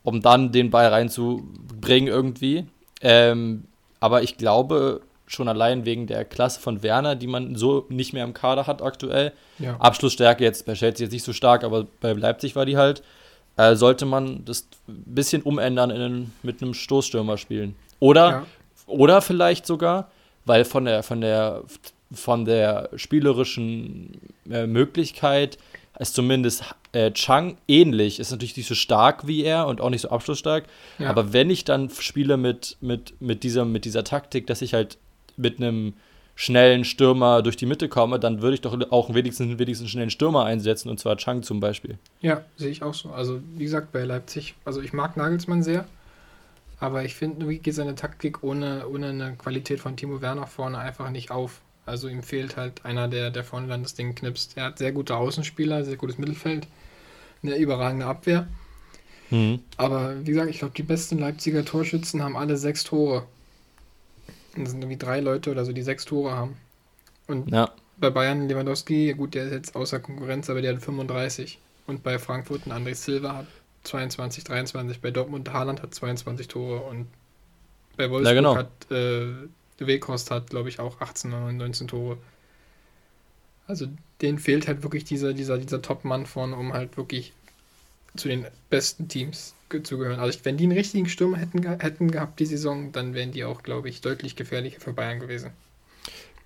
um 0.10 0.22
dann 0.22 0.51
den 0.51 0.72
Ball 0.72 0.88
reinzubringen 0.88 2.07
irgendwie. 2.07 2.66
Ähm, 3.01 3.66
aber 3.99 4.24
ich 4.24 4.38
glaube, 4.38 5.01
schon 5.28 5.47
allein 5.47 5.86
wegen 5.86 6.07
der 6.07 6.26
Klasse 6.26 6.60
von 6.60 6.82
Werner, 6.82 7.16
die 7.16 7.28
man 7.28 7.55
so 7.55 7.86
nicht 7.89 8.14
mehr 8.14 8.24
im 8.24 8.34
Kader 8.34 8.66
hat 8.66 8.82
aktuell. 8.82 9.32
Ja. 9.60 9.78
Abschlussstärke 9.78 10.43
jetzt 10.43 10.66
bei 10.66 10.74
Chelsea 10.74 11.05
jetzt 11.05 11.14
nicht 11.14 11.24
so 11.24 11.34
stark, 11.34 11.64
aber 11.64 11.86
bei 12.01 12.14
Leipzig 12.14 12.55
war 12.55 12.66
die 12.66 12.78
halt. 12.78 13.03
Äh, 13.55 13.76
sollte 13.76 14.05
man 14.05 14.43
das 14.45 14.68
ein 14.88 15.03
bisschen 15.05 15.43
umändern 15.43 15.91
in, 15.91 16.32
mit 16.41 16.62
einem 16.62 16.74
Stoßstürmer 16.74 17.38
spielen. 17.38 17.76
Oder, 17.99 18.30
ja. 18.30 18.45
oder 18.88 19.22
vielleicht 19.22 19.68
sogar, 19.68 20.10
weil 20.45 20.66
von 20.66 20.86
der, 20.86 21.03
von 21.03 21.22
der, 21.22 21.64
von 22.12 22.45
der 22.45 22.89
spielerischen 22.95 24.20
äh, 24.49 24.66
Möglichkeit 24.66 25.57
ist 25.99 26.16
zumindest 26.16 26.64
äh, 26.92 27.12
Chang 27.12 27.58
ähnlich. 27.68 28.20
Ist 28.20 28.32
natürlich 28.32 28.58
nicht 28.58 28.68
so 28.68 28.76
stark 28.76 29.28
wie 29.28 29.44
er 29.44 29.68
und 29.68 29.82
auch 29.82 29.90
nicht 29.90 30.02
so 30.02 30.10
abschlussstark. 30.10 30.66
Ja. 30.98 31.10
Aber 31.10 31.34
wenn 31.34 31.50
ich 31.50 31.66
dann 31.66 31.90
spiele 31.90 32.38
mit, 32.38 32.78
mit, 32.82 33.20
mit, 33.22 33.44
dieser, 33.44 33.66
mit 33.66 33.86
dieser 33.86 34.04
Taktik, 34.04 34.48
dass 34.48 34.62
ich 34.62 34.74
halt 34.74 34.98
mit 35.38 35.58
einem 35.58 35.94
schnellen 36.36 36.86
Stürmer 36.86 37.42
durch 37.42 37.58
die 37.58 37.66
Mitte 37.66 37.90
komme, 37.90 38.18
dann 38.18 38.42
würde 38.42 38.54
ich 38.54 38.62
doch 38.62 38.80
auch 38.92 39.14
wenigstens, 39.14 39.60
wenigstens 39.60 39.86
einen 39.86 39.90
schnellen 39.90 40.10
Stürmer 40.10 40.46
einsetzen, 40.46 40.90
und 40.90 40.98
zwar 40.98 41.18
Chang 41.18 41.44
zum 41.44 41.60
Beispiel. 41.60 41.98
Ja, 42.22 42.46
sehe 42.56 42.70
ich 42.70 42.82
auch 42.82 42.94
so. 42.94 43.10
Also, 43.10 43.42
wie 43.56 43.66
gesagt, 43.66 43.92
bei 43.92 44.06
Leipzig, 44.06 44.56
also 44.64 44.82
ich 44.82 44.94
mag 44.94 45.18
Nagelsmann 45.18 45.64
sehr, 45.64 45.86
aber 46.80 47.04
ich 47.04 47.16
finde, 47.16 47.50
wie 47.50 47.60
geht 47.60 47.76
seine 47.76 47.96
Taktik 47.96 48.42
ohne, 48.42 48.88
ohne 48.88 49.10
eine 49.10 49.36
Qualität 49.36 49.82
von 49.82 49.98
Timo 49.98 50.22
Werner 50.22 50.48
vorne 50.48 50.78
einfach 50.78 51.10
nicht 51.10 51.30
auf. 51.30 51.60
Also 51.86 52.08
ihm 52.08 52.24
fehlt 52.24 52.56
halt 52.56 52.86
einer, 52.86 53.10
der, 53.10 53.32
der 53.32 53.44
vorne 53.44 53.68
dann 53.68 53.84
das 53.84 53.96
Ding 53.96 54.16
knipst. 54.16 54.56
Er 54.56 54.66
hat 54.66 54.78
sehr 54.78 54.94
gute 54.94 55.18
Außenspieler, 55.18 55.84
sehr 55.84 55.98
gutes 55.98 56.18
Mittelfeld, 56.18 56.68
eine 57.44 57.56
überragende 57.58 58.06
Abwehr. 58.06 58.48
Mhm. 59.30 59.60
Aber 59.78 60.16
wie 60.26 60.32
gesagt, 60.32 60.50
ich 60.50 60.60
glaube, 60.60 60.74
die 60.76 60.84
besten 60.84 61.20
Leipziger 61.20 61.64
Torschützen 61.64 62.24
haben 62.24 62.36
alle 62.36 62.58
sechs 62.58 62.84
Tore. 62.84 63.26
Und 64.56 64.64
das 64.64 64.72
sind 64.72 64.82
irgendwie 64.82 64.98
drei 64.98 65.20
Leute 65.20 65.52
oder 65.52 65.66
so, 65.66 65.72
die 65.72 65.84
sechs 65.84 66.06
Tore 66.06 66.32
haben. 66.32 66.58
Und 67.28 67.52
ja. 67.52 67.72
bei 67.98 68.10
Bayern 68.10 68.48
Lewandowski, 68.48 69.14
gut, 69.14 69.36
der 69.36 69.46
ist 69.46 69.52
jetzt 69.52 69.76
außer 69.76 70.00
Konkurrenz, 70.00 70.50
aber 70.50 70.62
der 70.62 70.76
hat 70.76 70.82
35. 70.82 71.60
Und 71.86 72.04
bei 72.04 72.20
Frankfurt 72.20 72.66
ein 72.66 72.72
André 72.72 72.96
Silva 72.96 73.36
hat 73.36 73.48
22, 73.84 74.44
23. 74.44 75.02
Bei 75.02 75.12
Dortmund 75.12 75.52
Haaland 75.54 75.82
hat 75.82 75.94
22 75.94 76.48
Tore 76.48 76.82
und 76.82 77.08
bei 77.98 78.10
Wolfsburg 78.10 78.36
ja, 78.36 78.42
genau. 78.42 78.56
hat 78.56 78.92
äh, 78.92 79.28
Weghorst 79.80 80.32
hat, 80.32 80.50
glaube 80.50 80.70
ich, 80.70 80.80
auch 80.80 81.00
18 81.02 81.32
oder 81.34 81.52
19 81.52 81.88
Tore. 81.88 82.18
Also 83.70 83.86
denen 84.22 84.39
fehlt 84.39 84.67
halt 84.67 84.82
wirklich 84.82 85.03
dieser, 85.03 85.34
dieser, 85.34 85.59
dieser 85.59 85.82
Top-Mann 85.82 86.26
vorne, 86.26 86.55
um 86.55 86.74
halt 86.74 86.97
wirklich 86.97 87.34
zu 88.17 88.28
den 88.28 88.47
besten 88.72 89.07
Teams 89.07 89.53
zu 89.84 89.99
gehören. 89.99 90.20
Also 90.20 90.39
wenn 90.43 90.57
die 90.57 90.63
einen 90.63 90.76
richtigen 90.76 91.07
Stürmer 91.07 91.38
hätten, 91.38 91.61
hätten 91.80 92.09
gehabt 92.09 92.39
die 92.39 92.47
Saison, 92.47 92.91
dann 92.91 93.13
wären 93.13 93.32
die 93.32 93.43
auch, 93.43 93.61
glaube 93.61 93.88
ich, 93.88 94.01
deutlich 94.01 94.36
gefährlicher 94.36 94.80
für 94.82 94.91
Bayern 94.91 95.20
gewesen. 95.20 95.51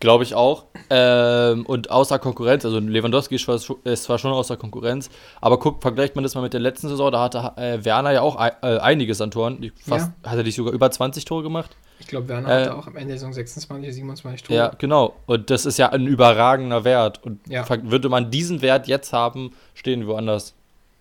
Glaube 0.01 0.25
ich 0.25 0.35
auch. 0.35 0.65
Ähm, 0.89 1.65
und 1.65 1.89
außer 1.89 2.19
Konkurrenz, 2.19 2.65
also 2.65 2.79
Lewandowski 2.79 3.35
ist 3.35 4.03
zwar 4.03 4.19
schon 4.19 4.33
außer 4.33 4.57
Konkurrenz, 4.57 5.09
aber 5.39 5.57
guck, 5.59 5.81
vergleicht 5.81 6.15
man 6.15 6.23
das 6.23 6.35
mal 6.35 6.41
mit 6.41 6.51
der 6.51 6.59
letzten 6.59 6.89
Saison, 6.89 7.09
da 7.09 7.23
hatte 7.23 7.53
äh, 7.55 7.85
Werner 7.85 8.11
ja 8.11 8.21
auch 8.21 8.37
äh, 8.37 8.79
einiges 8.79 9.21
an 9.21 9.31
Toren. 9.31 9.71
Fast, 9.77 10.11
ja. 10.23 10.29
Hat 10.29 10.37
er 10.37 10.43
nicht 10.43 10.55
sogar 10.55 10.73
über 10.73 10.91
20 10.91 11.23
Tore 11.23 11.41
gemacht? 11.41 11.77
Ich 12.03 12.09
glaube, 12.09 12.27
Werner 12.27 12.49
äh, 12.49 12.61
hatte 12.63 12.75
auch 12.75 12.87
am 12.87 12.97
Ende 12.97 13.09
der 13.09 13.17
Saison 13.17 13.31
26, 13.31 13.93
27 13.93 14.43
Tore. 14.43 14.59
Ja, 14.59 14.71
genau. 14.77 15.15
Und 15.25 15.49
das 15.49 15.65
ist 15.65 15.77
ja 15.77 15.89
ein 15.89 16.05
überragender 16.05 16.83
Wert. 16.83 17.23
Und 17.23 17.39
ja. 17.47 17.65
würde 17.83 18.09
man 18.09 18.29
diesen 18.29 18.61
Wert 18.61 18.87
jetzt 18.87 19.13
haben, 19.13 19.53
stehen 19.73 20.01
wir 20.01 20.07
woanders. 20.07 20.53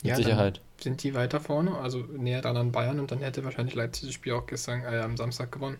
Mit 0.02 0.10
ja, 0.10 0.16
Sicherheit. 0.16 0.60
Sind 0.80 1.02
die 1.02 1.14
weiter 1.14 1.40
vorne, 1.40 1.76
also 1.76 2.04
näher 2.16 2.40
dran 2.40 2.56
an 2.56 2.70
Bayern 2.70 3.00
und 3.00 3.10
dann 3.10 3.18
hätte 3.18 3.44
wahrscheinlich 3.44 3.74
Leipzig 3.74 4.06
das 4.06 4.14
Spiel 4.14 4.32
auch 4.32 4.46
gestern 4.46 4.82
äh, 4.82 5.00
am 5.00 5.16
Samstag 5.16 5.50
gewonnen. 5.50 5.78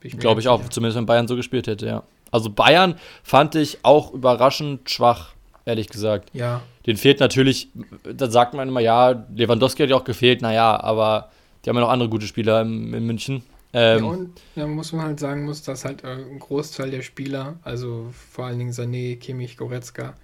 Glaube 0.00 0.40
ich 0.40 0.48
auch, 0.48 0.68
zumindest 0.68 0.98
wenn 0.98 1.06
Bayern 1.06 1.26
so 1.26 1.34
gespielt 1.34 1.66
hätte, 1.66 1.86
ja. 1.86 2.02
Also 2.30 2.50
Bayern 2.50 2.96
fand 3.22 3.54
ich 3.56 3.78
auch 3.82 4.12
überraschend 4.12 4.90
schwach, 4.90 5.32
ehrlich 5.64 5.88
gesagt. 5.88 6.30
Ja. 6.32 6.62
Den 6.86 6.96
fehlt 6.96 7.20
natürlich, 7.20 7.68
da 8.04 8.30
sagt 8.30 8.54
man 8.54 8.68
immer, 8.68 8.80
ja, 8.80 9.24
Lewandowski 9.34 9.82
hat 9.82 9.90
ja 9.90 9.96
auch 9.96 10.04
gefehlt, 10.04 10.42
naja, 10.42 10.78
aber 10.80 11.30
die 11.64 11.70
haben 11.70 11.76
ja 11.76 11.82
noch 11.82 11.90
andere 11.90 12.08
gute 12.08 12.26
Spieler 12.26 12.60
in, 12.62 12.92
in 12.92 13.06
München. 13.06 13.42
Ähm, 13.74 14.04
ja, 14.04 14.10
und 14.10 14.40
ja, 14.54 14.66
muss 14.68 14.92
man 14.92 15.04
halt 15.04 15.20
sagen 15.20 15.44
muss, 15.44 15.62
dass 15.62 15.84
halt 15.84 16.04
äh, 16.04 16.12
ein 16.12 16.38
Großteil 16.38 16.92
der 16.92 17.02
Spieler, 17.02 17.58
also 17.62 18.08
vor 18.30 18.46
allen 18.46 18.58
Dingen 18.58 18.70
Sané, 18.70 19.18
Kimmich, 19.18 19.56
Goretzka, 19.56 20.14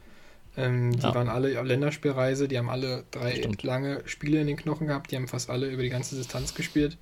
ähm, 0.57 0.93
die 0.93 1.03
ja. 1.03 1.15
waren 1.15 1.29
alle 1.29 1.61
auf 1.61 1.67
Länderspielreise, 1.67 2.47
die 2.47 2.57
haben 2.57 2.71
alle 2.71 3.05
drei 3.11 3.37
Stimmt. 3.37 3.65
lange 3.65 4.03
Spiele 4.07 4.41
in 4.41 4.47
den 4.47 4.57
Knochen 4.57 4.87
gehabt, 4.87 5.11
die 5.11 5.17
haben 5.17 5.27
fast 5.27 5.51
alle 5.51 5.69
über 5.69 5.83
die 5.83 5.89
ganze 5.89 6.15
Distanz 6.15 6.55
gespielt. 6.55 6.97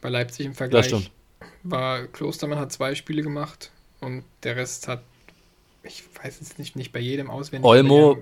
Bei 0.00 0.08
Leipzig 0.08 0.46
im 0.46 0.54
Vergleich 0.54 0.94
war 1.64 2.06
Klostermann 2.06 2.58
hat 2.58 2.72
zwei 2.72 2.94
Spiele 2.94 3.22
gemacht 3.22 3.72
und 4.00 4.22
der 4.44 4.56
Rest 4.56 4.86
hat, 4.86 5.02
ich 5.82 6.04
weiß 6.22 6.38
jetzt 6.40 6.58
nicht, 6.58 6.76
nicht 6.76 6.92
bei 6.92 7.00
jedem 7.00 7.30
auswendig. 7.30 7.68
Olmo, 7.68 8.16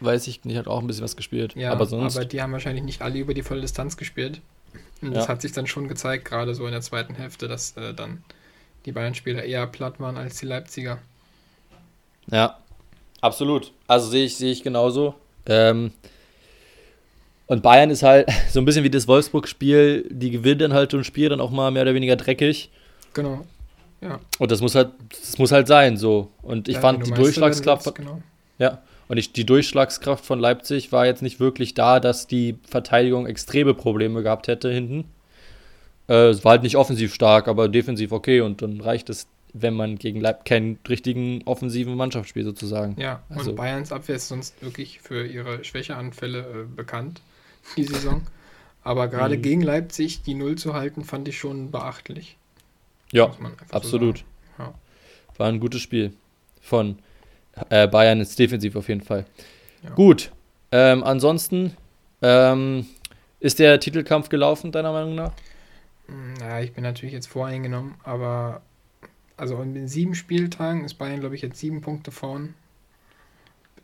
weiß 0.00 0.26
ich 0.26 0.44
nicht, 0.44 0.56
hat 0.56 0.66
auch 0.66 0.80
ein 0.80 0.88
bisschen 0.88 1.04
was 1.04 1.16
gespielt. 1.16 1.54
Ja, 1.54 1.70
aber 1.70 1.86
sonst. 1.86 2.16
Aber 2.16 2.24
die 2.24 2.42
haben 2.42 2.52
wahrscheinlich 2.52 2.84
nicht 2.84 3.00
alle 3.00 3.18
über 3.18 3.32
die 3.32 3.42
volle 3.42 3.60
Distanz 3.60 3.96
gespielt. 3.96 4.40
Und 5.02 5.14
das 5.14 5.28
hat 5.28 5.42
sich 5.42 5.52
dann 5.52 5.66
schon 5.66 5.88
gezeigt, 5.88 6.24
gerade 6.24 6.54
so 6.54 6.66
in 6.66 6.72
der 6.72 6.80
zweiten 6.80 7.14
Hälfte, 7.14 7.48
dass 7.48 7.76
äh, 7.76 7.94
dann 7.94 8.22
die 8.84 8.92
Bayern-Spieler 8.92 9.44
eher 9.44 9.66
platt 9.66 10.00
waren 10.00 10.16
als 10.16 10.38
die 10.38 10.46
Leipziger. 10.46 10.98
Ja, 12.30 12.58
absolut. 13.20 13.72
Also 13.86 14.08
sehe 14.08 14.24
ich, 14.24 14.36
sehe 14.36 14.52
ich 14.52 14.62
genauso. 14.62 15.14
Ähm, 15.46 15.92
und 17.46 17.62
Bayern 17.62 17.90
ist 17.90 18.02
halt 18.02 18.28
so 18.50 18.60
ein 18.60 18.64
bisschen 18.64 18.84
wie 18.84 18.90
das 18.90 19.06
Wolfsburg-Spiel, 19.06 20.08
die 20.10 20.30
gewinnen 20.30 20.58
dann 20.58 20.72
halt 20.72 20.90
so 20.90 20.98
ein 20.98 21.04
Spiel 21.04 21.28
dann 21.28 21.40
auch 21.40 21.50
mal 21.50 21.70
mehr 21.70 21.82
oder 21.82 21.94
weniger 21.94 22.16
dreckig. 22.16 22.70
Genau. 23.12 23.44
Ja. 24.00 24.20
Und 24.38 24.50
das 24.50 24.60
muss 24.60 24.74
halt, 24.74 24.90
das 25.08 25.38
muss 25.38 25.52
halt 25.52 25.66
sein, 25.66 25.96
so. 25.96 26.30
Und 26.42 26.68
ich 26.68 26.74
ja, 26.74 26.80
fand 26.80 27.06
die 27.06 27.12
Durchschlagskraft. 27.12 27.94
Genau. 27.94 28.22
Ja. 28.58 28.82
Und 29.08 29.18
ich, 29.18 29.32
die 29.32 29.46
Durchschlagskraft 29.46 30.24
von 30.24 30.40
Leipzig 30.40 30.92
war 30.92 31.06
jetzt 31.06 31.22
nicht 31.22 31.38
wirklich 31.38 31.74
da, 31.74 32.00
dass 32.00 32.26
die 32.26 32.58
Verteidigung 32.68 33.26
extreme 33.26 33.74
Probleme 33.74 34.22
gehabt 34.22 34.48
hätte 34.48 34.70
hinten. 34.70 35.04
Äh, 36.08 36.28
es 36.28 36.44
war 36.44 36.52
halt 36.52 36.62
nicht 36.62 36.76
offensiv 36.76 37.14
stark, 37.14 37.48
aber 37.48 37.68
defensiv 37.68 38.12
okay 38.12 38.40
und 38.40 38.62
dann 38.62 38.80
reicht 38.80 39.10
es 39.10 39.28
wenn 39.60 39.74
man 39.74 39.96
gegen 39.96 40.20
Leipzig 40.20 40.44
keinen 40.44 40.78
richtigen 40.88 41.42
offensiven 41.44 41.96
Mannschaft 41.96 42.28
spielt, 42.28 42.46
sozusagen. 42.46 43.00
Ja, 43.00 43.22
also, 43.30 43.50
und 43.50 43.56
Bayerns 43.56 43.92
Abwehr 43.92 44.16
ist 44.16 44.28
sonst 44.28 44.60
wirklich 44.62 45.00
für 45.00 45.24
ihre 45.26 45.64
Schwächeanfälle 45.64 46.40
äh, 46.40 46.76
bekannt, 46.76 47.22
die 47.76 47.84
Saison. 47.84 48.26
Aber 48.82 49.08
gerade 49.08 49.36
mhm. 49.36 49.42
gegen 49.42 49.62
Leipzig 49.62 50.22
die 50.22 50.34
Null 50.34 50.56
zu 50.56 50.74
halten, 50.74 51.04
fand 51.04 51.26
ich 51.28 51.38
schon 51.38 51.70
beachtlich. 51.70 52.36
Ja, 53.12 53.34
absolut. 53.70 54.24
So 54.58 54.64
ja. 54.64 54.74
War 55.38 55.48
ein 55.48 55.60
gutes 55.60 55.80
Spiel 55.80 56.12
von 56.60 56.98
äh, 57.70 57.88
Bayern 57.88 58.20
ist 58.20 58.38
defensiv 58.38 58.76
auf 58.76 58.88
jeden 58.88 59.02
Fall. 59.02 59.24
Ja. 59.82 59.90
Gut. 59.90 60.32
Ähm, 60.72 61.04
ansonsten 61.04 61.76
ähm, 62.22 62.86
ist 63.40 63.58
der 63.58 63.78
Titelkampf 63.80 64.28
gelaufen, 64.28 64.72
deiner 64.72 64.92
Meinung 64.92 65.14
nach? 65.14 65.32
Naja, 66.38 66.60
ich 66.60 66.72
bin 66.72 66.84
natürlich 66.84 67.12
jetzt 67.12 67.26
voreingenommen, 67.26 67.94
aber 68.04 68.62
also 69.36 69.60
in 69.60 69.74
den 69.74 69.88
sieben 69.88 70.14
Spieltagen 70.14 70.84
ist 70.84 70.94
Bayern, 70.94 71.20
glaube 71.20 71.34
ich, 71.34 71.42
jetzt 71.42 71.58
sieben 71.58 71.80
Punkte 71.80 72.10
vorn. 72.10 72.54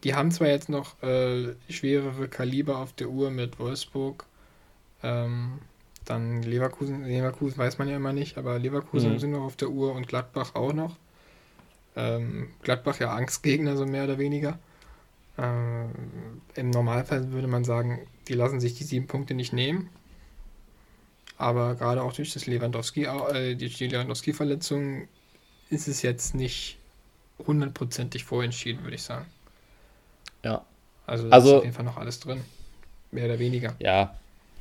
Die 0.05 0.15
haben 0.15 0.31
zwar 0.31 0.49
jetzt 0.49 0.69
noch 0.69 1.01
äh, 1.03 1.55
schwerere 1.69 2.29
Kaliber 2.29 2.79
auf 2.79 2.93
der 2.93 3.09
Uhr 3.09 3.31
mit 3.31 3.59
Wolfsburg, 3.59 4.27
ähm, 5.03 5.59
dann 6.05 6.43
Leverkusen, 6.43 7.05
Leverkusen 7.05 7.59
weiß 7.59 7.79
man 7.79 7.89
ja 7.89 7.97
immer 7.97 8.13
nicht, 8.13 8.37
aber 8.37 8.59
Leverkusen 8.59 9.13
mhm. 9.13 9.19
sind 9.19 9.31
noch 9.33 9.43
auf 9.43 9.57
der 9.57 9.71
Uhr 9.71 9.95
und 9.95 10.09
Gladbach 10.09 10.55
auch 10.55 10.73
noch. 10.73 10.97
Ähm, 11.97 12.49
Gladbach 12.63 13.01
ja 13.01 13.13
Angstgegner, 13.15 13.77
so 13.77 13.87
mehr 13.87 14.05
oder 14.05 14.19
weniger. 14.19 14.59
Ähm, 15.39 15.91
Im 16.55 16.71
Normalfall 16.71 17.33
würde 17.33 17.49
man 17.49 17.65
sagen, 17.65 18.07
die 18.29 18.35
lassen 18.35 18.61
sich 18.61 18.75
die 18.75 18.85
sieben 18.85 19.07
Punkte 19.07 19.35
nicht 19.35 19.53
nehmen. 19.53 19.91
Aber 21.39 21.75
gerade 21.75 22.03
auch 22.03 22.13
durch 22.13 22.33
das 22.33 22.47
Lewandowski, 22.47 23.05
äh, 23.05 23.55
die 23.55 23.67
Lewandowski-Verletzung 23.67 25.09
ist 25.71 25.89
es 25.89 26.03
jetzt 26.03 26.35
nicht 26.35 26.79
hundertprozentig 27.47 28.25
vorentschieden, 28.25 28.83
würde 28.85 28.95
ich 28.95 29.03
sagen. 29.03 29.27
Ja. 30.45 30.65
Also, 31.07 31.29
also 31.31 31.49
ist 31.49 31.55
auf 31.57 31.65
jeden 31.65 31.75
Fall 31.75 31.85
noch 31.85 31.97
alles 31.97 32.21
drin. 32.21 32.43
Mehr 33.11 33.25
oder 33.27 33.39
weniger. 33.39 33.75
Ja. 33.79 34.15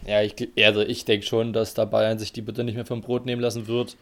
Ja, 0.05 0.23
ich, 0.23 0.33
also 0.57 0.81
ich 0.81 1.05
denke 1.05 1.25
schon, 1.25 1.53
dass 1.53 1.75
da 1.75 1.85
Bayern 1.85 2.17
sich 2.17 2.33
die 2.33 2.41
bitte 2.41 2.63
nicht 2.63 2.73
mehr 2.73 2.85
vom 2.85 3.01
Brot 3.01 3.25
nehmen 3.25 3.41
lassen 3.41 3.67
wird. 3.67 3.97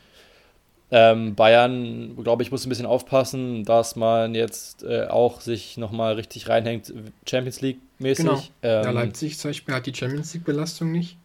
Ähm, 0.92 1.36
Bayern, 1.36 2.16
glaube 2.24 2.42
ich, 2.42 2.52
muss 2.52 2.66
ein 2.66 2.70
bisschen 2.70 2.88
aufpassen, 2.88 3.64
dass 3.64 3.96
man 3.96 4.34
jetzt 4.34 4.84
äh, 4.84 5.06
auch 5.06 5.40
sich 5.40 5.78
nochmal 5.78 6.16
richtig 6.16 6.50
reinhängt, 6.50 6.92
Champions 7.28 7.62
League-mäßig. 7.62 8.26
Genau. 8.26 8.42
Ähm, 8.64 8.84
ja, 8.84 8.92
Leipzig 8.92 9.38
zum 9.38 9.50
Beispiel 9.50 9.76
hat 9.76 9.86
die 9.86 9.94
Champions 9.94 10.34
League-Belastung 10.34 10.92
nicht. 10.92 11.18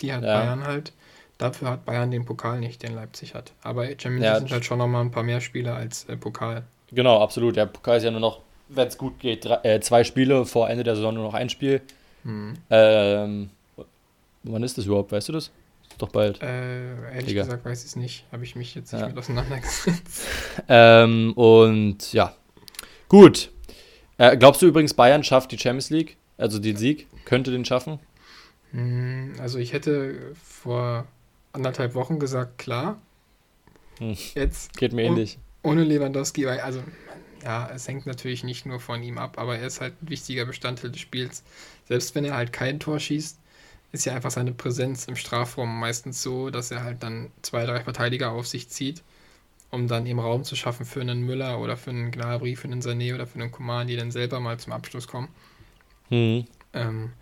Die 0.00 0.12
hat 0.12 0.22
ja. 0.22 0.38
Bayern 0.40 0.64
halt. 0.64 0.92
Dafür 1.36 1.70
hat 1.70 1.84
Bayern 1.84 2.10
den 2.10 2.24
Pokal 2.24 2.60
nicht, 2.60 2.82
den 2.82 2.94
Leipzig 2.94 3.34
hat. 3.34 3.52
Aber 3.62 3.86
Champions 3.86 4.24
ja, 4.24 4.32
League 4.32 4.40
sind 4.40 4.52
halt 4.52 4.64
schon 4.64 4.78
nochmal 4.78 5.02
ein 5.04 5.10
paar 5.10 5.24
mehr 5.24 5.40
Spiele 5.40 5.72
als 5.72 6.04
äh, 6.08 6.16
Pokal. 6.16 6.62
Genau, 6.92 7.20
absolut. 7.20 7.56
Der 7.56 7.66
Pokal 7.66 7.98
ist 7.98 8.04
ja 8.04 8.10
nur 8.10 8.20
noch, 8.20 8.40
wenn 8.68 8.88
es 8.88 8.96
gut 8.96 9.18
geht, 9.18 9.44
drei, 9.44 9.58
äh, 9.62 9.80
zwei 9.80 10.04
Spiele, 10.04 10.44
vor 10.46 10.70
Ende 10.70 10.84
der 10.84 10.94
Saison 10.94 11.14
nur 11.14 11.24
noch 11.24 11.34
ein 11.34 11.48
Spiel. 11.48 11.80
Mhm. 12.22 12.54
Ähm, 12.70 13.50
wann 14.44 14.62
ist 14.62 14.78
das 14.78 14.86
überhaupt? 14.86 15.10
Weißt 15.10 15.28
du 15.28 15.32
das? 15.32 15.50
Doch 15.98 16.10
bald. 16.10 16.40
Äh, 16.42 16.94
ehrlich 17.12 17.32
Egal. 17.32 17.44
gesagt 17.44 17.64
weiß 17.64 17.80
ich 17.80 17.88
es 17.88 17.96
nicht. 17.96 18.24
Habe 18.30 18.44
ich 18.44 18.54
mich 18.54 18.74
jetzt 18.74 18.92
nicht 18.92 19.02
ja. 19.02 19.08
mit 19.08 19.18
auseinandergesetzt. 19.18 20.26
ähm, 20.68 21.32
und 21.34 22.12
ja. 22.12 22.34
Gut. 23.08 23.50
Äh, 24.16 24.36
glaubst 24.36 24.62
du 24.62 24.66
übrigens, 24.66 24.94
Bayern 24.94 25.24
schafft 25.24 25.50
die 25.52 25.58
Champions 25.58 25.90
League? 25.90 26.16
Also 26.36 26.60
den 26.60 26.76
Sieg? 26.76 27.08
Könnte 27.24 27.50
den 27.50 27.64
schaffen? 27.64 27.98
Hm, 28.70 29.34
also 29.40 29.58
ich 29.58 29.72
hätte 29.72 30.34
vor 30.42 31.06
anderthalb 31.52 31.94
Wochen 31.94 32.18
gesagt, 32.18 32.58
klar. 32.58 33.00
Hm. 33.98 34.16
Jetzt 34.34 34.76
geht 34.76 34.92
mir 34.92 35.02
ähnlich. 35.02 35.38
Ohne 35.64 35.82
Lewandowski, 35.82 36.46
weil, 36.46 36.60
also, 36.60 36.82
ja, 37.42 37.68
es 37.74 37.88
hängt 37.88 38.06
natürlich 38.06 38.44
nicht 38.44 38.66
nur 38.66 38.78
von 38.78 39.02
ihm 39.02 39.18
ab, 39.18 39.38
aber 39.38 39.58
er 39.58 39.66
ist 39.66 39.80
halt 39.80 40.00
ein 40.00 40.08
wichtiger 40.08 40.44
Bestandteil 40.44 40.90
des 40.90 41.00
Spiels. 41.00 41.42
Selbst 41.86 42.14
wenn 42.14 42.24
er 42.24 42.36
halt 42.36 42.52
kein 42.52 42.78
Tor 42.78 43.00
schießt, 43.00 43.38
ist 43.92 44.04
ja 44.04 44.14
einfach 44.14 44.30
seine 44.30 44.52
Präsenz 44.52 45.06
im 45.06 45.16
Strafraum 45.16 45.78
meistens 45.78 46.22
so, 46.22 46.50
dass 46.50 46.70
er 46.70 46.82
halt 46.82 47.02
dann 47.02 47.30
zwei, 47.42 47.64
drei 47.64 47.80
Verteidiger 47.80 48.32
auf 48.32 48.46
sich 48.46 48.68
zieht, 48.68 49.02
um 49.70 49.88
dann 49.88 50.06
eben 50.06 50.18
Raum 50.18 50.44
zu 50.44 50.56
schaffen 50.56 50.84
für 50.84 51.00
einen 51.00 51.22
Müller 51.22 51.58
oder 51.58 51.76
für 51.76 51.90
einen 51.90 52.10
Gnabry, 52.10 52.56
für 52.56 52.68
einen 52.68 52.82
Sané 52.82 53.14
oder 53.14 53.26
für 53.26 53.40
einen 53.40 53.50
Coman, 53.50 53.86
die 53.86 53.96
dann 53.96 54.10
selber 54.10 54.40
mal 54.40 54.58
zum 54.58 54.72
Abschluss 54.72 55.08
kommen. 55.08 55.28
Mhm. 56.10 56.46
Ähm, 56.74 57.12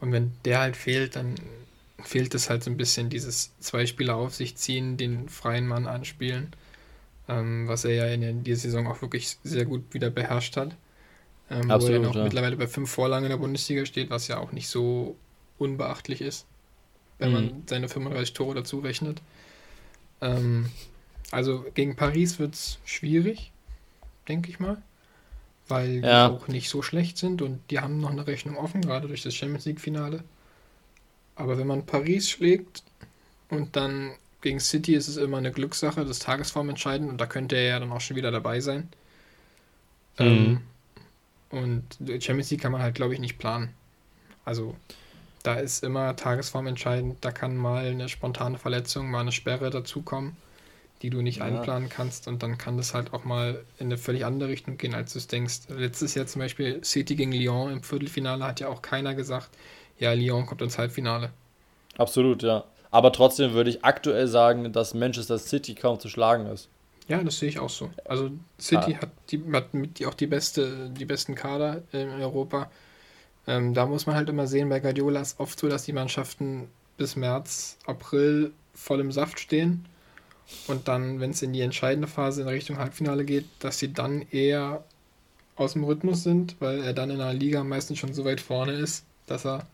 und 0.00 0.12
wenn 0.12 0.32
der 0.44 0.60
halt 0.60 0.76
fehlt, 0.76 1.16
dann 1.16 1.34
fehlt 2.02 2.34
es 2.34 2.50
halt 2.50 2.64
so 2.64 2.70
ein 2.70 2.76
bisschen 2.76 3.08
dieses 3.08 3.52
zwei 3.60 3.86
Spieler 3.86 4.16
auf 4.16 4.34
sich 4.34 4.56
ziehen, 4.56 4.96
den 4.96 5.28
freien 5.28 5.66
Mann 5.66 5.86
anspielen, 5.86 6.52
ähm, 7.28 7.68
was 7.68 7.84
er 7.84 7.94
ja 7.94 8.06
in 8.06 8.44
dieser 8.44 8.62
Saison 8.62 8.86
auch 8.86 9.02
wirklich 9.02 9.38
sehr 9.44 9.64
gut 9.64 9.82
wieder 9.92 10.10
beherrscht 10.10 10.56
hat. 10.56 10.76
Ähm, 11.50 11.70
Absolut, 11.70 12.00
wo 12.00 12.02
er 12.02 12.08
noch 12.08 12.16
ja. 12.16 12.24
mittlerweile 12.24 12.56
bei 12.56 12.66
fünf 12.66 12.90
Vorlagen 12.90 13.24
in 13.24 13.30
der 13.30 13.36
Bundesliga 13.36 13.84
steht, 13.86 14.10
was 14.10 14.28
ja 14.28 14.38
auch 14.38 14.52
nicht 14.52 14.68
so 14.68 15.16
unbeachtlich 15.62 16.20
ist, 16.20 16.46
wenn 17.18 17.30
mhm. 17.30 17.34
man 17.34 17.62
seine 17.66 17.88
35 17.88 18.34
Tore 18.34 18.54
dazu 18.54 18.80
rechnet. 18.80 19.20
Ähm, 20.20 20.70
also 21.30 21.64
gegen 21.74 21.96
Paris 21.96 22.38
wird 22.38 22.54
es 22.54 22.78
schwierig, 22.84 23.52
denke 24.28 24.50
ich 24.50 24.60
mal, 24.60 24.80
weil 25.68 26.04
ja. 26.04 26.28
die 26.28 26.34
auch 26.34 26.48
nicht 26.48 26.68
so 26.68 26.82
schlecht 26.82 27.16
sind 27.18 27.42
und 27.42 27.60
die 27.70 27.80
haben 27.80 28.00
noch 28.00 28.10
eine 28.10 28.26
Rechnung 28.26 28.56
offen, 28.56 28.82
gerade 28.82 29.08
durch 29.08 29.22
das 29.22 29.34
Champions 29.34 29.64
League-Finale. 29.64 30.22
Aber 31.34 31.58
wenn 31.58 31.66
man 31.66 31.86
Paris 31.86 32.28
schlägt 32.28 32.82
und 33.48 33.76
dann 33.76 34.12
gegen 34.42 34.60
City 34.60 34.94
ist 34.94 35.08
es 35.08 35.16
immer 35.16 35.38
eine 35.38 35.52
Glückssache, 35.52 36.04
das 36.04 36.18
Tagesform 36.18 36.68
entscheiden 36.68 37.08
und 37.08 37.18
da 37.20 37.26
könnte 37.26 37.56
er 37.56 37.64
ja 37.64 37.78
dann 37.78 37.92
auch 37.92 38.00
schon 38.00 38.16
wieder 38.16 38.30
dabei 38.30 38.60
sein. 38.60 38.88
Mhm. 40.18 40.24
Ähm, 40.26 40.60
und 41.50 42.22
Champions 42.22 42.50
League 42.50 42.60
kann 42.60 42.72
man 42.72 42.82
halt, 42.82 42.94
glaube 42.94 43.14
ich, 43.14 43.20
nicht 43.20 43.38
planen. 43.38 43.70
Also 44.44 44.74
da 45.42 45.54
ist 45.54 45.82
immer 45.82 46.16
Tagesform 46.16 46.66
entscheidend. 46.66 47.18
Da 47.20 47.32
kann 47.32 47.56
mal 47.56 47.84
eine 47.84 48.08
spontane 48.08 48.58
Verletzung, 48.58 49.10
mal 49.10 49.20
eine 49.20 49.32
Sperre 49.32 49.70
dazukommen, 49.70 50.36
die 51.02 51.10
du 51.10 51.22
nicht 51.22 51.38
ja. 51.38 51.44
einplanen 51.44 51.88
kannst 51.88 52.28
und 52.28 52.42
dann 52.42 52.58
kann 52.58 52.76
das 52.76 52.94
halt 52.94 53.12
auch 53.12 53.24
mal 53.24 53.64
in 53.78 53.86
eine 53.86 53.98
völlig 53.98 54.24
andere 54.24 54.48
Richtung 54.48 54.78
gehen, 54.78 54.94
als 54.94 55.12
du 55.12 55.18
es 55.18 55.26
denkst. 55.26 55.60
Letztes 55.68 56.14
Jahr 56.14 56.26
zum 56.26 56.40
Beispiel 56.40 56.82
City 56.84 57.16
gegen 57.16 57.32
Lyon 57.32 57.72
im 57.72 57.82
Viertelfinale 57.82 58.44
hat 58.44 58.60
ja 58.60 58.68
auch 58.68 58.82
keiner 58.82 59.14
gesagt, 59.14 59.50
ja, 59.98 60.12
Lyon 60.12 60.46
kommt 60.46 60.62
ins 60.62 60.78
Halbfinale. 60.78 61.30
Absolut, 61.98 62.42
ja. 62.42 62.64
Aber 62.90 63.12
trotzdem 63.12 63.52
würde 63.52 63.70
ich 63.70 63.84
aktuell 63.84 64.28
sagen, 64.28 64.72
dass 64.72 64.94
Manchester 64.94 65.38
City 65.38 65.74
kaum 65.74 65.98
zu 65.98 66.08
schlagen 66.08 66.46
ist. 66.46 66.68
Ja, 67.08 67.22
das 67.22 67.38
sehe 67.38 67.48
ich 67.48 67.58
auch 67.58 67.70
so. 67.70 67.90
Also 68.04 68.30
City 68.60 68.96
ah. 68.96 69.02
hat, 69.02 69.10
die, 69.30 69.42
hat 69.52 69.74
mit 69.74 69.98
die 69.98 70.06
auch 70.06 70.14
die, 70.14 70.26
beste, 70.26 70.90
die 70.90 71.04
besten 71.04 71.34
Kader 71.34 71.82
in 71.92 72.08
Europa. 72.10 72.70
Ähm, 73.46 73.74
da 73.74 73.86
muss 73.86 74.06
man 74.06 74.14
halt 74.16 74.28
immer 74.28 74.46
sehen, 74.46 74.68
bei 74.68 74.80
Guardiola 74.80 75.20
ist 75.20 75.40
oft 75.40 75.58
so, 75.58 75.68
dass 75.68 75.84
die 75.84 75.92
Mannschaften 75.92 76.68
bis 76.96 77.16
März, 77.16 77.78
April 77.86 78.52
voll 78.74 79.00
im 79.00 79.12
Saft 79.12 79.40
stehen. 79.40 79.86
Und 80.68 80.88
dann, 80.88 81.20
wenn 81.20 81.30
es 81.30 81.42
in 81.42 81.52
die 81.52 81.60
entscheidende 81.60 82.08
Phase 82.08 82.42
in 82.42 82.48
Richtung 82.48 82.78
Halbfinale 82.78 83.24
geht, 83.24 83.46
dass 83.60 83.78
sie 83.78 83.92
dann 83.92 84.22
eher 84.30 84.84
aus 85.56 85.74
dem 85.74 85.84
Rhythmus 85.84 86.22
sind, 86.22 86.56
weil 86.60 86.82
er 86.82 86.92
dann 86.92 87.10
in 87.10 87.18
der 87.18 87.32
Liga 87.32 87.64
meistens 87.64 87.98
schon 87.98 88.12
so 88.12 88.24
weit 88.24 88.40
vorne 88.40 88.72
ist, 88.72 89.04
dass 89.26 89.46
er 89.46 89.66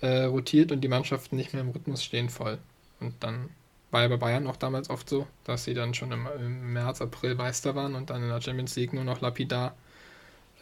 äh, 0.00 0.24
rotiert 0.24 0.72
und 0.72 0.80
die 0.80 0.88
Mannschaften 0.88 1.36
nicht 1.36 1.52
mehr 1.52 1.62
im 1.62 1.70
Rhythmus 1.70 2.04
stehen 2.04 2.28
voll. 2.28 2.58
Und 3.00 3.14
dann 3.20 3.50
war 3.90 4.02
ja 4.02 4.08
bei 4.08 4.16
Bayern 4.16 4.46
auch 4.46 4.56
damals 4.56 4.90
oft 4.90 5.08
so, 5.08 5.26
dass 5.44 5.64
sie 5.64 5.74
dann 5.74 5.94
schon 5.94 6.12
im, 6.12 6.26
im 6.38 6.72
März, 6.72 7.00
April 7.00 7.34
Meister 7.36 7.74
waren 7.74 7.94
und 7.94 8.10
dann 8.10 8.22
in 8.22 8.28
der 8.28 8.40
Champions 8.40 8.76
League 8.76 8.92
nur 8.92 9.04
noch 9.04 9.20
lapidar 9.20 9.76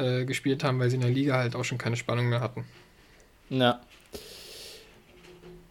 äh, 0.03 0.25
gespielt 0.25 0.65
haben, 0.65 0.79
weil 0.79 0.91
sie 0.91 0.97
in 0.97 1.03
der 1.03 1.11
Liga 1.11 1.37
halt 1.37 1.57
auch 1.57 1.65
schon 1.65 1.79
keine 1.79 1.97
Spannung 1.97 2.29
mehr 2.29 2.41
hatten. 2.41 2.65
Ja. 3.49 3.81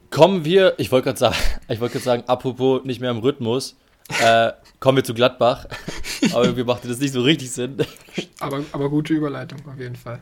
Kommen 0.10 0.46
wir, 0.46 0.76
ich 0.78 0.92
wollte 0.92 1.06
gerade 1.06 1.20
sagen, 1.20 1.36
ich 1.70 1.80
wollte 1.80 1.94
gerade 1.94 2.06
sagen, 2.06 2.24
apropos 2.28 2.84
nicht 2.84 3.02
mehr 3.02 3.12
im 3.12 3.20
Rhythmus, 3.20 3.76
äh, 4.22 4.52
kommen 4.80 4.98
wir 4.98 5.04
zu 5.04 5.14
Gladbach. 5.14 5.68
aber 6.34 6.44
irgendwie 6.44 6.64
machte 6.64 6.88
das 6.88 7.00
nicht 7.00 7.14
so 7.14 7.22
richtig 7.22 7.52
Sinn. 7.52 7.78
Aber, 8.40 8.64
aber 8.72 8.90
gute 8.90 9.14
Überleitung 9.14 9.60
auf 9.68 9.80
jeden 9.80 9.96
Fall. 9.96 10.20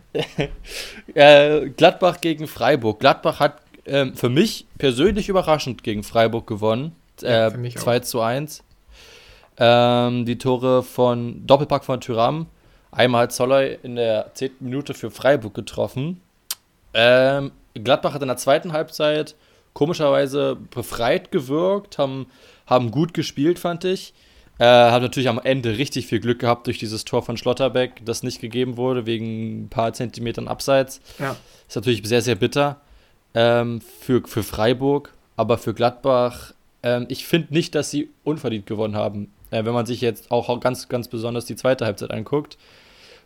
äh, 1.13 1.69
Gladbach 1.69 2.21
gegen 2.21 2.47
Freiburg. 2.47 2.99
Gladbach 2.99 3.39
hat 3.39 3.61
ähm, 3.85 4.15
für 4.15 4.29
mich 4.29 4.67
persönlich 4.77 5.29
überraschend 5.29 5.83
gegen 5.83 6.03
Freiburg 6.03 6.47
gewonnen. 6.47 6.95
Äh, 7.21 7.51
ja, 7.51 7.75
2 7.75 7.97
auch. 7.97 8.01
zu 8.01 8.21
1. 8.21 8.63
Ähm, 9.57 10.25
die 10.25 10.37
Tore 10.37 10.83
von 10.83 11.45
Doppelpack 11.45 11.83
von 11.83 11.99
Tyram. 11.99 12.47
Einmal 12.91 13.23
hat 13.23 13.33
Zoller 13.33 13.83
in 13.83 13.95
der 13.95 14.31
10. 14.33 14.51
Minute 14.59 14.93
für 14.93 15.11
Freiburg 15.11 15.53
getroffen. 15.53 16.21
Ähm, 16.93 17.51
Gladbach 17.75 18.13
hat 18.13 18.21
in 18.21 18.27
der 18.27 18.37
zweiten 18.37 18.73
Halbzeit 18.73 19.35
komischerweise 19.73 20.57
befreit 20.71 21.31
gewirkt, 21.31 21.97
haben, 21.97 22.27
haben 22.65 22.91
gut 22.91 23.13
gespielt, 23.13 23.59
fand 23.59 23.85
ich. 23.85 24.13
Äh, 24.57 24.65
hat 24.65 25.01
natürlich 25.01 25.29
am 25.29 25.39
Ende 25.39 25.77
richtig 25.77 26.07
viel 26.07 26.19
Glück 26.19 26.39
gehabt 26.39 26.67
durch 26.67 26.79
dieses 26.79 27.05
Tor 27.05 27.23
von 27.23 27.37
Schlotterbeck, 27.37 28.01
das 28.03 28.23
nicht 28.23 28.41
gegeben 28.41 28.75
wurde, 28.75 29.05
wegen 29.05 29.63
ein 29.63 29.69
paar 29.69 29.93
Zentimetern 29.93 30.49
Abseits. 30.49 30.99
Ja. 31.17 31.37
Ist 31.67 31.75
natürlich 31.75 32.05
sehr, 32.05 32.21
sehr 32.21 32.35
bitter 32.35 32.81
ähm, 33.33 33.79
für, 33.81 34.21
für 34.27 34.43
Freiburg, 34.43 35.13
aber 35.37 35.57
für 35.57 35.73
Gladbach, 35.73 36.53
ähm, 36.83 37.05
ich 37.07 37.25
finde 37.25 37.53
nicht, 37.53 37.73
dass 37.73 37.89
sie 37.89 38.09
unverdient 38.25 38.65
gewonnen 38.65 38.95
haben. 38.97 39.31
äh, 39.51 39.63
wenn 39.63 39.73
man 39.73 39.85
sich 39.85 40.01
jetzt 40.01 40.29
auch 40.29 40.59
ganz, 40.59 40.89
ganz 40.89 41.07
besonders 41.07 41.45
die 41.45 41.55
zweite 41.55 41.85
Halbzeit 41.85 42.11
anguckt. 42.11 42.57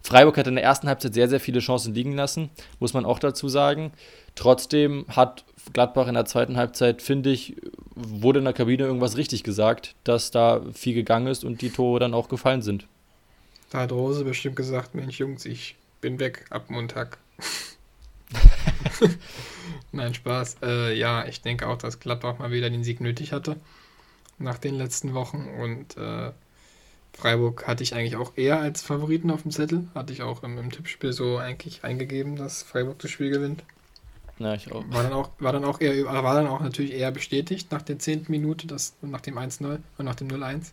Freiburg 0.04 0.38
hat 0.38 0.48
in 0.48 0.56
der 0.56 0.64
ersten 0.64 0.88
Halbzeit 0.88 1.14
sehr, 1.14 1.30
sehr 1.30 1.40
viele 1.40 1.60
Chancen 1.60 1.94
liegen 1.94 2.14
lassen, 2.14 2.50
muss 2.80 2.94
man 2.94 3.06
auch 3.06 3.20
dazu 3.20 3.48
sagen. 3.48 3.94
Trotzdem 4.36 5.06
hat 5.08 5.46
Gladbach 5.72 6.08
in 6.08 6.16
der 6.16 6.26
zweiten 6.26 6.58
Halbzeit, 6.58 7.02
finde 7.02 7.30
ich, 7.30 7.56
wurde 7.96 8.40
in 8.40 8.46
der 8.46 8.54
Kabine 8.54 8.84
irgendwas 8.84 9.16
richtig 9.16 9.44
gesagt, 9.44 9.96
dass 10.04 10.32
da 10.32 10.62
viel 10.74 10.94
gegangen 10.94 11.28
ist 11.28 11.46
und 11.46 11.62
die 11.62 11.70
Tore 11.70 12.00
dann 12.00 12.14
auch 12.14 12.28
gefallen 12.28 12.62
sind. 12.62 12.88
Da 13.70 13.80
hat 13.80 13.92
Rose 13.92 14.26
bestimmt 14.26 14.56
gesagt, 14.56 14.94
Mensch 14.94 15.20
Jungs, 15.20 15.46
ich 15.46 15.76
bin 16.02 16.20
weg 16.20 16.46
ab 16.50 16.70
Montag. 16.70 17.18
Nein, 19.92 20.14
Spaß. 20.14 20.58
Äh, 20.64 20.98
ja, 20.98 21.26
ich 21.26 21.42
denke 21.42 21.68
auch, 21.68 21.78
dass 21.78 22.00
Gladbach 22.00 22.40
mal 22.40 22.52
wieder 22.52 22.70
den 22.70 22.84
Sieg 22.84 23.00
nötig 23.00 23.32
hatte 23.32 23.56
nach 24.38 24.58
den 24.58 24.76
letzten 24.76 25.14
Wochen 25.14 25.48
und 25.60 25.96
äh, 25.98 26.32
Freiburg 27.14 27.68
hatte 27.68 27.84
ich 27.84 27.94
eigentlich 27.94 28.16
auch 28.16 28.34
eher 28.36 28.60
als 28.60 28.82
Favoriten 28.82 29.32
auf 29.32 29.44
dem 29.44 29.52
Zettel. 29.52 29.88
Hatte 29.96 30.14
ich 30.14 30.22
auch 30.22 30.44
im, 30.44 30.58
im 30.58 30.72
Tippspiel 30.72 31.14
so 31.14 31.38
eigentlich 31.38 31.84
eingegeben, 31.84 32.36
dass 32.36 32.64
Freiburg 32.64 33.00
das 33.00 33.12
Spiel 33.12 33.30
gewinnt. 33.30 33.64
Ja, 34.40 34.56
ich 34.56 34.72
auch. 34.72 34.84
War 34.90 35.04
dann 35.04 35.14
auch, 35.14 35.30
war 35.40 35.54
dann 35.54 35.64
auch 35.64 35.80
eher, 35.80 36.06
war 36.06 36.34
dann 36.34 36.48
auch 36.48 36.60
natürlich 36.60 36.94
eher 36.94 37.12
bestätigt 37.12 37.72
nach 37.72 37.82
der 37.82 38.00
10. 38.00 38.26
Minute, 38.30 38.68
das, 38.68 38.94
nach 39.02 39.22
dem 39.22 39.38
1-0 39.38 39.80
und 39.98 40.06
nach 40.06 40.16
dem 40.16 40.28
0-1. 40.28 40.72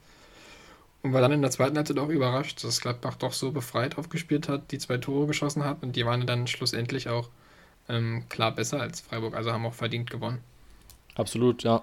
Und 1.02 1.12
war 1.12 1.20
dann 1.20 1.32
in 1.32 1.42
der 1.42 1.50
zweiten 1.50 1.76
Halbzeit 1.76 1.98
auch 1.98 2.08
überrascht, 2.08 2.62
dass 2.64 2.80
Gladbach 2.80 3.14
doch 3.16 3.32
so 3.32 3.52
befreit 3.52 3.96
aufgespielt 3.96 4.48
hat, 4.48 4.70
die 4.70 4.78
zwei 4.78 4.98
Tore 4.98 5.26
geschossen 5.26 5.64
hat 5.64 5.82
und 5.82 5.96
die 5.96 6.04
waren 6.04 6.26
dann 6.26 6.46
schlussendlich 6.46 7.08
auch 7.08 7.28
ähm, 7.88 8.24
klar 8.28 8.52
besser 8.52 8.80
als 8.80 9.00
Freiburg, 9.00 9.34
also 9.34 9.52
haben 9.52 9.64
auch 9.64 9.74
verdient 9.74 10.10
gewonnen. 10.10 10.40
Absolut, 11.14 11.62
ja. 11.62 11.82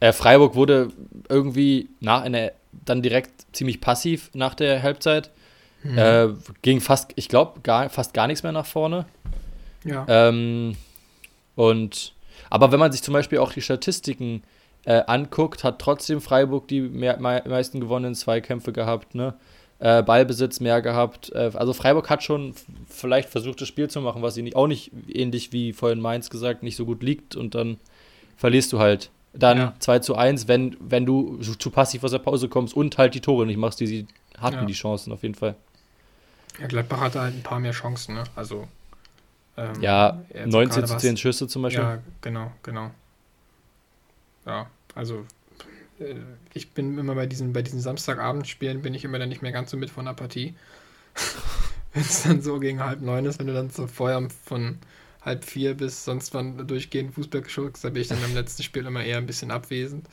Äh, 0.00 0.12
Freiburg 0.12 0.54
wurde 0.54 0.92
irgendwie 1.28 1.88
nach 2.00 2.22
einer, 2.22 2.52
dann 2.72 3.02
direkt 3.02 3.46
ziemlich 3.52 3.80
passiv 3.80 4.30
nach 4.34 4.54
der 4.54 4.82
Halbzeit. 4.82 5.30
Mhm. 5.82 5.98
Äh, 5.98 6.28
ging 6.62 6.80
fast, 6.80 7.12
ich 7.16 7.28
glaube, 7.28 7.60
gar, 7.60 7.88
fast 7.88 8.14
gar 8.14 8.26
nichts 8.26 8.42
mehr 8.42 8.52
nach 8.52 8.66
vorne. 8.66 9.06
Ja. 9.84 10.04
Ähm, 10.08 10.76
und 11.54 12.14
aber 12.50 12.72
wenn 12.72 12.80
man 12.80 12.92
sich 12.92 13.02
zum 13.02 13.14
Beispiel 13.14 13.38
auch 13.38 13.52
die 13.52 13.62
Statistiken 13.62 14.42
äh, 14.84 15.02
anguckt, 15.06 15.64
hat 15.64 15.78
trotzdem 15.80 16.20
Freiburg 16.20 16.68
die 16.68 16.80
mehr, 16.80 17.18
me 17.18 17.42
meisten 17.46 17.80
gewonnenen 17.80 18.14
Zweikämpfe 18.14 18.72
gehabt, 18.72 19.14
ne? 19.14 19.34
Äh, 19.80 20.02
Ballbesitz 20.02 20.58
mehr 20.58 20.82
gehabt. 20.82 21.30
Äh, 21.32 21.52
also 21.54 21.72
Freiburg 21.72 22.10
hat 22.10 22.24
schon 22.24 22.54
vielleicht 22.88 23.28
versucht, 23.28 23.60
das 23.60 23.68
Spiel 23.68 23.88
zu 23.88 24.00
machen, 24.00 24.22
was 24.22 24.36
ihnen 24.36 24.54
auch 24.54 24.66
nicht, 24.66 24.90
ähnlich 25.08 25.52
wie 25.52 25.72
vorhin 25.72 26.00
Mainz 26.00 26.30
gesagt, 26.30 26.62
nicht 26.62 26.74
so 26.74 26.84
gut 26.84 27.02
liegt 27.02 27.36
und 27.36 27.54
dann 27.54 27.78
verlierst 28.36 28.72
du 28.72 28.80
halt. 28.80 29.10
Dann 29.32 29.58
ja. 29.58 29.74
2 29.78 29.98
zu 30.00 30.16
1, 30.16 30.48
wenn, 30.48 30.76
wenn 30.80 31.04
du 31.06 31.38
zu 31.40 31.70
passiv 31.70 32.02
aus 32.04 32.10
der 32.10 32.18
Pause 32.18 32.48
kommst 32.48 32.74
und 32.74 32.96
halt 32.98 33.14
die 33.14 33.20
Tore 33.20 33.46
nicht 33.46 33.58
machst, 33.58 33.80
die 33.80 33.86
sie 33.86 34.06
hatten, 34.38 34.56
ja. 34.56 34.64
die 34.64 34.72
Chancen 34.72 35.12
auf 35.12 35.22
jeden 35.22 35.34
Fall. 35.34 35.54
Ja, 36.58 36.66
Gladbach 36.66 37.00
hatte 37.00 37.20
halt 37.20 37.34
ein 37.34 37.42
paar 37.42 37.60
mehr 37.60 37.72
Chancen, 37.72 38.14
ne? 38.14 38.24
Also 38.34 38.66
ähm, 39.56 39.80
ja, 39.80 40.22
19 40.44 40.86
zu 40.86 40.96
10 40.96 41.16
Schüsse 41.16 41.46
zum 41.48 41.62
Beispiel. 41.62 41.82
Ja, 41.82 41.98
genau, 42.20 42.52
genau. 42.62 42.90
Ja, 44.46 44.66
also 44.94 45.26
äh, 46.00 46.14
ich 46.54 46.70
bin 46.70 46.98
immer 46.98 47.14
bei 47.14 47.26
diesen, 47.26 47.52
bei 47.52 47.62
diesen 47.62 47.80
Samstagabendspielen 47.80 48.82
bin 48.82 48.94
ich 48.94 49.04
immer 49.04 49.18
dann 49.18 49.28
nicht 49.28 49.42
mehr 49.42 49.52
ganz 49.52 49.70
so 49.70 49.76
mit 49.76 49.90
von 49.90 50.06
der 50.06 50.14
Partie. 50.14 50.54
wenn 51.92 52.02
es 52.02 52.22
dann 52.22 52.42
so 52.42 52.58
gegen 52.60 52.80
halb 52.80 53.00
neun 53.00 53.24
ist, 53.24 53.38
wenn 53.38 53.46
du 53.46 53.54
dann 53.54 53.70
so 53.70 53.86
vorher 53.86 54.26
von 54.44 54.78
halb 55.28 55.44
vier 55.44 55.74
bis 55.74 56.04
sonst 56.04 56.34
wann 56.34 56.66
durchgehend 56.66 57.14
Fußball 57.14 57.42
geschaut 57.42 57.74
da 57.82 57.90
bin 57.90 58.02
ich 58.02 58.08
dann 58.08 58.18
im 58.24 58.34
letzten 58.34 58.62
Spiel 58.62 58.86
immer 58.86 59.04
eher 59.04 59.18
ein 59.18 59.26
bisschen 59.26 59.50
abwesend. 59.50 60.06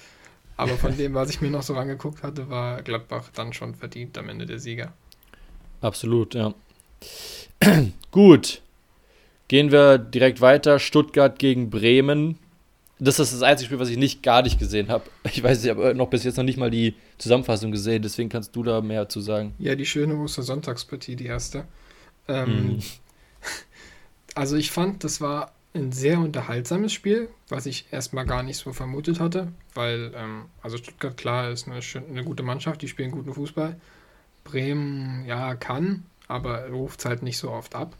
Aber 0.57 0.77
von 0.77 0.95
dem, 0.95 1.13
was 1.13 1.29
ich 1.29 1.41
mir 1.41 1.49
noch 1.49 1.63
so 1.63 1.75
angeguckt 1.75 2.23
hatte, 2.23 2.49
war 2.49 2.81
Gladbach 2.81 3.29
dann 3.33 3.51
schon 3.51 3.75
verdient 3.75 4.17
am 4.17 4.29
Ende 4.29 4.45
der 4.45 4.59
Sieger. 4.59 4.93
Absolut, 5.81 6.33
ja. 6.33 6.53
Gut. 8.11 8.61
Gehen 9.47 9.71
wir 9.71 9.97
direkt 9.97 10.41
weiter. 10.41 10.79
Stuttgart 10.79 11.37
gegen 11.39 11.69
Bremen. 11.69 12.37
Das 12.99 13.19
ist 13.19 13.33
das 13.33 13.41
einzige 13.41 13.67
Spiel, 13.67 13.79
was 13.79 13.89
ich 13.89 13.97
nicht 13.97 14.23
gar 14.23 14.41
nicht 14.41 14.57
gesehen 14.57 14.87
habe. 14.87 15.03
Ich 15.25 15.43
weiß, 15.43 15.63
ich 15.63 15.69
habe 15.69 15.93
noch 15.93 16.09
bis 16.09 16.23
jetzt 16.23 16.37
noch 16.37 16.45
nicht 16.45 16.57
mal 16.57 16.71
die 16.71 16.95
Zusammenfassung 17.17 17.71
gesehen, 17.71 18.01
deswegen 18.01 18.29
kannst 18.29 18.55
du 18.55 18.63
da 18.63 18.79
mehr 18.79 19.09
zu 19.09 19.19
sagen. 19.19 19.53
Ja, 19.59 19.75
die 19.75 19.85
schöne 19.85 20.15
Ostersonntagspartie, 20.15 21.17
die 21.17 21.25
erste. 21.25 21.65
Ähm, 22.29 22.77
mm. 22.77 22.79
Also 24.35 24.57
ich 24.57 24.69
fand, 24.69 25.03
das 25.05 25.21
war 25.21 25.53
ein 25.73 25.91
sehr 25.91 26.19
unterhaltsames 26.19 26.93
Spiel, 26.93 27.29
was 27.47 27.65
ich 27.65 27.87
erstmal 27.91 28.25
gar 28.25 28.43
nicht 28.43 28.57
so 28.57 28.73
vermutet 28.73 29.19
hatte, 29.19 29.47
weil, 29.73 30.11
ähm, 30.15 30.45
also 30.61 30.77
Stuttgart, 30.77 31.15
klar, 31.17 31.49
ist 31.49 31.67
eine, 31.67 31.79
eine 32.09 32.23
gute 32.23 32.43
Mannschaft, 32.43 32.81
die 32.81 32.87
spielen 32.87 33.11
guten 33.11 33.33
Fußball. 33.33 33.77
Bremen, 34.43 35.25
ja, 35.25 35.55
kann, 35.55 36.05
aber 36.27 36.67
ruft 36.69 36.99
es 36.99 37.05
halt 37.05 37.23
nicht 37.23 37.37
so 37.37 37.49
oft 37.51 37.75
ab. 37.75 37.95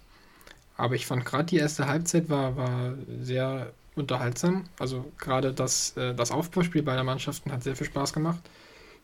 Aber 0.78 0.96
ich 0.96 1.06
fand 1.06 1.26
gerade 1.26 1.46
die 1.46 1.58
erste 1.58 1.88
Halbzeit 1.88 2.30
war, 2.30 2.58
war 2.58 2.94
sehr 3.22 3.72
unterhaltsam. 3.96 4.66
Also 4.78 5.10
gerade 5.18 5.54
das, 5.54 5.96
äh, 5.98 6.14
das 6.14 6.32
Aufbauspiel 6.32 6.84
beider 6.84 7.04
Mannschaften 7.04 7.52
hat 7.52 7.64
sehr 7.64 7.78
viel 7.78 7.88
Spaß 7.88 8.14
gemacht. 8.14 8.42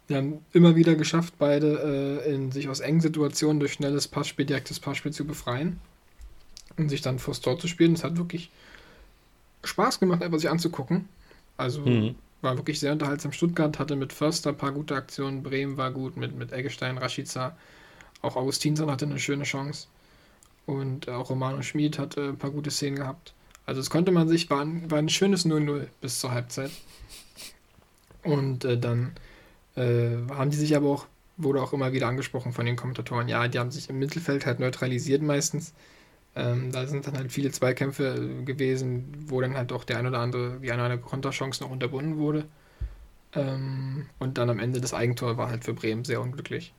Wir 0.07 0.17
haben 0.17 0.45
immer 0.51 0.75
wieder 0.75 0.95
geschafft, 0.95 1.35
beide 1.39 2.21
äh, 2.25 2.33
in 2.33 2.51
sich 2.51 2.67
aus 2.67 2.81
engen 2.81 2.99
Situationen 2.99 3.61
durch 3.61 3.73
schnelles 3.73 4.07
Passspiel, 4.09 4.45
direktes 4.45 4.81
Passspiel 4.81 5.13
zu 5.13 5.25
befreien 5.25 5.79
und 6.77 6.89
sich 6.89 7.01
dann 7.01 7.19
vors 7.19 7.41
Tor 7.41 7.59
zu 7.59 7.67
spielen. 7.67 7.93
Es 7.93 8.03
hat 8.03 8.17
wirklich 8.17 8.49
Spaß 9.63 9.99
gemacht, 9.99 10.23
einfach 10.23 10.39
sich 10.39 10.49
anzugucken. 10.49 11.07
Also 11.57 11.81
mhm. 11.81 12.15
war 12.41 12.57
wirklich 12.57 12.79
sehr 12.79 12.93
unterhaltsam. 12.93 13.31
Stuttgart 13.31 13.77
hatte 13.79 13.95
mit 13.95 14.13
Förster 14.13 14.51
ein 14.51 14.57
paar 14.57 14.71
gute 14.71 14.95
Aktionen, 14.95 15.43
Bremen 15.43 15.77
war 15.77 15.91
gut 15.91 16.17
mit, 16.17 16.35
mit 16.35 16.51
Eggestein, 16.51 16.97
Rashica. 16.97 17.55
Auch 18.21 18.35
Augustinsson 18.35 18.89
hatte 18.89 19.05
eine 19.05 19.19
schöne 19.19 19.43
Chance. 19.43 19.87
Und 20.65 21.09
auch 21.09 21.29
Romano 21.29 21.61
Schmid 21.61 21.97
hat 21.99 22.17
äh, 22.17 22.29
ein 22.29 22.37
paar 22.37 22.51
gute 22.51 22.71
Szenen 22.71 22.97
gehabt. 22.97 23.33
Also 23.65 23.81
es 23.81 23.89
konnte 23.89 24.11
man 24.11 24.27
sich, 24.27 24.49
war 24.49 24.61
ein, 24.61 24.89
war 24.89 24.99
ein 24.99 25.09
schönes 25.09 25.45
0-0 25.45 25.87
bis 26.01 26.19
zur 26.19 26.31
Halbzeit. 26.31 26.71
Und 28.23 28.65
äh, 28.65 28.77
dann 28.77 29.13
äh, 29.75 30.17
haben 30.29 30.51
die 30.51 30.57
sich 30.57 30.75
aber 30.75 30.89
auch, 30.89 31.05
wurde 31.37 31.61
auch 31.61 31.73
immer 31.73 31.91
wieder 31.91 32.07
angesprochen 32.07 32.53
von 32.53 32.65
den 32.65 32.75
Kommentatoren, 32.75 33.27
ja, 33.27 33.47
die 33.47 33.57
haben 33.57 33.71
sich 33.71 33.89
im 33.89 33.99
Mittelfeld 33.99 34.45
halt 34.45 34.59
neutralisiert 34.59 35.21
meistens. 35.21 35.73
Ähm, 36.35 36.71
da 36.71 36.87
sind 36.87 37.07
dann 37.07 37.17
halt 37.17 37.31
viele 37.31 37.51
Zweikämpfe 37.51 38.15
äh, 38.15 38.43
gewesen, 38.43 39.25
wo 39.27 39.41
dann 39.41 39.55
halt 39.55 39.73
auch 39.73 39.83
der 39.83 39.97
ein 39.97 40.07
oder 40.07 40.19
andere, 40.19 40.59
die 40.61 40.71
eine 40.71 40.83
oder 40.83 40.93
andere 40.93 41.09
Konterchance 41.09 41.61
noch 41.61 41.69
unterbunden 41.69 42.17
wurde. 42.17 42.45
Ähm, 43.33 44.07
und 44.19 44.37
dann 44.37 44.49
am 44.49 44.59
Ende 44.59 44.81
das 44.81 44.93
Eigentor 44.93 45.37
war 45.37 45.49
halt 45.49 45.65
für 45.65 45.73
Bremen 45.73 46.05
sehr 46.05 46.21
unglücklich. 46.21 46.73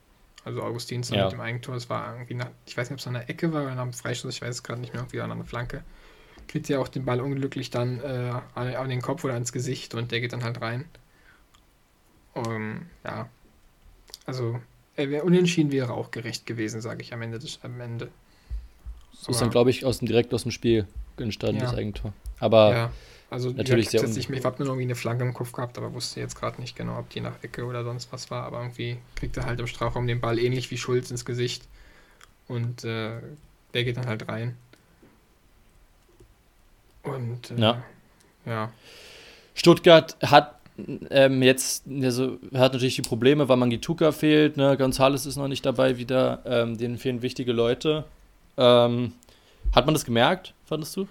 Also 0.44 0.62
Augustinsson 0.62 1.16
ja. 1.16 1.24
mit 1.24 1.32
dem 1.32 1.40
Eigentor, 1.40 1.74
das 1.74 1.88
war 1.88 2.14
irgendwie 2.14 2.34
nach, 2.34 2.48
ich 2.66 2.76
weiß 2.76 2.90
nicht, 2.90 2.94
ob 2.94 3.00
es 3.00 3.06
an 3.06 3.14
der 3.14 3.30
Ecke 3.30 3.52
war 3.52 3.62
oder 3.62 3.74
nach 3.74 3.82
einem 3.82 3.92
Freistoß, 3.92 4.34
ich 4.34 4.42
weiß 4.42 4.56
es 4.56 4.62
gerade 4.62 4.80
nicht 4.80 4.92
mehr, 4.92 5.02
irgendwie 5.02 5.20
an 5.20 5.30
einer 5.30 5.44
Flanke. 5.44 5.84
Kriegt 6.48 6.68
ja 6.68 6.80
auch 6.80 6.88
den 6.88 7.04
Ball 7.04 7.20
unglücklich 7.20 7.70
dann 7.70 8.00
äh, 8.00 8.32
an, 8.54 8.74
an, 8.74 8.88
den 8.88 9.02
Kopf 9.02 9.22
oder 9.24 9.34
ans 9.34 9.52
Gesicht 9.52 9.94
und 9.94 10.10
der 10.10 10.20
geht 10.20 10.32
dann 10.32 10.42
halt 10.42 10.60
rein. 10.60 10.84
Um, 12.34 12.86
ja. 13.04 13.28
Also, 14.26 14.60
er 14.96 15.10
wäre 15.10 15.24
unentschieden 15.24 15.70
wäre 15.70 15.92
auch 15.92 16.10
gerecht 16.10 16.46
gewesen, 16.46 16.80
sage 16.80 17.02
ich 17.02 17.12
am 17.12 17.22
Ende. 17.22 17.38
Des, 17.38 17.60
am 17.62 17.80
Ende. 17.80 18.08
So 19.12 19.30
ist 19.30 19.40
dann, 19.40 19.50
glaube 19.50 19.70
ich, 19.70 19.84
aus 19.84 19.98
dem, 19.98 20.08
direkt 20.08 20.34
aus 20.34 20.42
dem 20.42 20.50
Spiel 20.50 20.86
entstanden, 21.16 21.58
ja. 21.58 21.66
das 21.66 21.74
Eigentor. 21.74 22.12
Aber 22.40 22.72
ja. 22.72 22.92
Also 23.32 23.48
natürlich 23.48 23.88
sehr 23.88 24.04
ich, 24.04 24.28
ich 24.28 24.44
habe 24.44 24.56
nur 24.58 24.68
irgendwie 24.68 24.82
eine 24.82 24.94
Flanke 24.94 25.24
im 25.24 25.32
Kopf 25.32 25.52
gehabt, 25.52 25.78
aber 25.78 25.94
wusste 25.94 26.20
jetzt 26.20 26.38
gerade 26.38 26.60
nicht 26.60 26.76
genau, 26.76 26.98
ob 26.98 27.08
die 27.08 27.22
nach 27.22 27.42
Ecke 27.42 27.64
oder 27.64 27.82
sonst 27.82 28.12
was 28.12 28.30
war. 28.30 28.44
Aber 28.44 28.60
irgendwie 28.60 28.98
kriegt 29.14 29.38
er 29.38 29.46
halt 29.46 29.58
im 29.58 29.66
Strafraum 29.66 30.06
den 30.06 30.20
Ball 30.20 30.38
ähnlich 30.38 30.70
wie 30.70 30.76
Schulz 30.76 31.10
ins 31.10 31.24
Gesicht. 31.24 31.62
Und 32.46 32.84
äh, 32.84 33.20
der 33.72 33.84
geht 33.84 33.96
dann 33.96 34.06
halt 34.06 34.28
rein. 34.28 34.54
Und 37.02 37.52
äh, 37.52 37.60
ja. 37.60 37.82
ja. 38.44 38.70
Stuttgart 39.54 40.14
hat 40.22 40.60
ähm, 41.08 41.42
jetzt, 41.42 41.84
also 41.86 42.38
hat 42.52 42.74
natürlich 42.74 42.96
die 42.96 43.02
Probleme, 43.02 43.48
weil 43.48 43.56
Mangituka 43.56 44.12
fehlt, 44.12 44.58
ne? 44.58 44.76
Gonzales 44.76 45.24
ist 45.24 45.36
noch 45.36 45.48
nicht 45.48 45.64
dabei 45.64 45.96
wieder, 45.96 46.42
ähm, 46.44 46.76
denen 46.76 46.98
fehlen 46.98 47.22
wichtige 47.22 47.52
Leute. 47.52 48.04
Ähm, 48.56 49.12
hat 49.74 49.86
man 49.86 49.94
das 49.94 50.04
gemerkt, 50.04 50.54
fandest 50.64 50.96
du? 50.96 51.08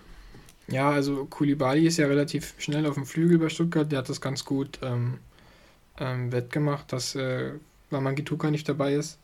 Ja, 0.68 0.90
also 0.90 1.26
Kulibali 1.26 1.86
ist 1.86 1.98
ja 1.98 2.08
relativ 2.08 2.54
schnell 2.58 2.86
auf 2.86 2.96
dem 2.96 3.06
Flügel 3.06 3.40
bei 3.40 3.50
Stuttgart. 3.50 3.92
Der 3.92 4.00
hat 4.00 4.10
das 4.10 4.22
ganz 4.22 4.46
gut 4.46 4.80
ähm, 4.82 5.18
ähm, 6.00 6.32
wettgemacht, 6.32 6.92
dass 6.94 7.16
äh, 7.16 7.52
Wamangituka 7.90 8.50
nicht 8.52 8.70
dabei 8.70 8.94
ist. 8.94 9.18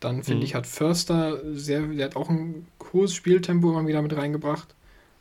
Dann 0.00 0.22
finde 0.22 0.40
mhm. 0.40 0.44
ich, 0.44 0.54
hat 0.54 0.66
Förster 0.66 1.40
sehr, 1.54 1.82
der 1.82 2.06
hat 2.06 2.16
auch 2.16 2.28
ein 2.30 2.66
hohes 2.92 3.14
Spieltempo 3.14 3.70
immer 3.70 3.86
wieder 3.86 4.02
mit 4.02 4.16
reingebracht. 4.16 4.74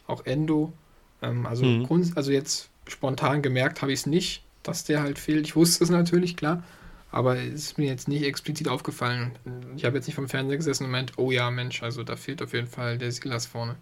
Auch 0.07 0.25
Endo. 0.25 0.73
Ähm, 1.21 1.45
also, 1.45 1.65
mhm. 1.65 1.85
Grund, 1.85 2.17
also 2.17 2.31
jetzt 2.31 2.69
spontan 2.87 3.41
gemerkt 3.41 3.81
habe 3.81 3.91
ich 3.91 3.99
es 3.99 4.05
nicht, 4.05 4.43
dass 4.63 4.83
der 4.83 5.01
halt 5.01 5.19
fehlt. 5.19 5.45
Ich 5.45 5.55
wusste 5.55 5.83
es 5.83 5.89
natürlich, 5.89 6.35
klar. 6.35 6.63
Aber 7.11 7.37
es 7.37 7.53
ist 7.53 7.77
mir 7.77 7.87
jetzt 7.87 8.07
nicht 8.07 8.23
explizit 8.23 8.67
aufgefallen. 8.67 9.31
Ich 9.75 9.85
habe 9.85 9.97
jetzt 9.97 10.05
nicht 10.05 10.15
vom 10.15 10.29
Fernseher 10.29 10.57
gesessen 10.57 10.85
und 10.85 10.91
meint, 10.91 11.17
oh 11.17 11.31
ja, 11.31 11.49
Mensch, 11.49 11.81
also 11.81 12.03
da 12.03 12.15
fehlt 12.15 12.41
auf 12.41 12.53
jeden 12.53 12.67
Fall 12.67 12.97
der 12.97 13.11
Silas 13.11 13.47
vorne. 13.47 13.75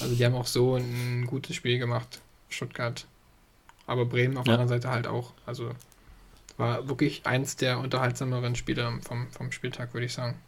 Also 0.00 0.14
die 0.14 0.24
haben 0.24 0.34
auch 0.34 0.46
so 0.46 0.76
ein 0.76 1.26
gutes 1.26 1.56
Spiel 1.56 1.78
gemacht, 1.78 2.20
Stuttgart. 2.48 3.06
Aber 3.86 4.06
Bremen 4.06 4.38
auf 4.38 4.44
der 4.44 4.54
anderen 4.54 4.68
Seite 4.68 4.90
halt 4.90 5.06
auch. 5.06 5.32
Also 5.44 5.70
war 6.56 6.88
wirklich 6.88 7.26
eins 7.26 7.56
der 7.56 7.78
unterhaltsameren 7.78 8.54
Spiele 8.54 8.98
vom, 9.06 9.28
vom 9.30 9.52
Spieltag, 9.52 9.92
würde 9.92 10.06
ich 10.06 10.12
sagen. 10.12 10.38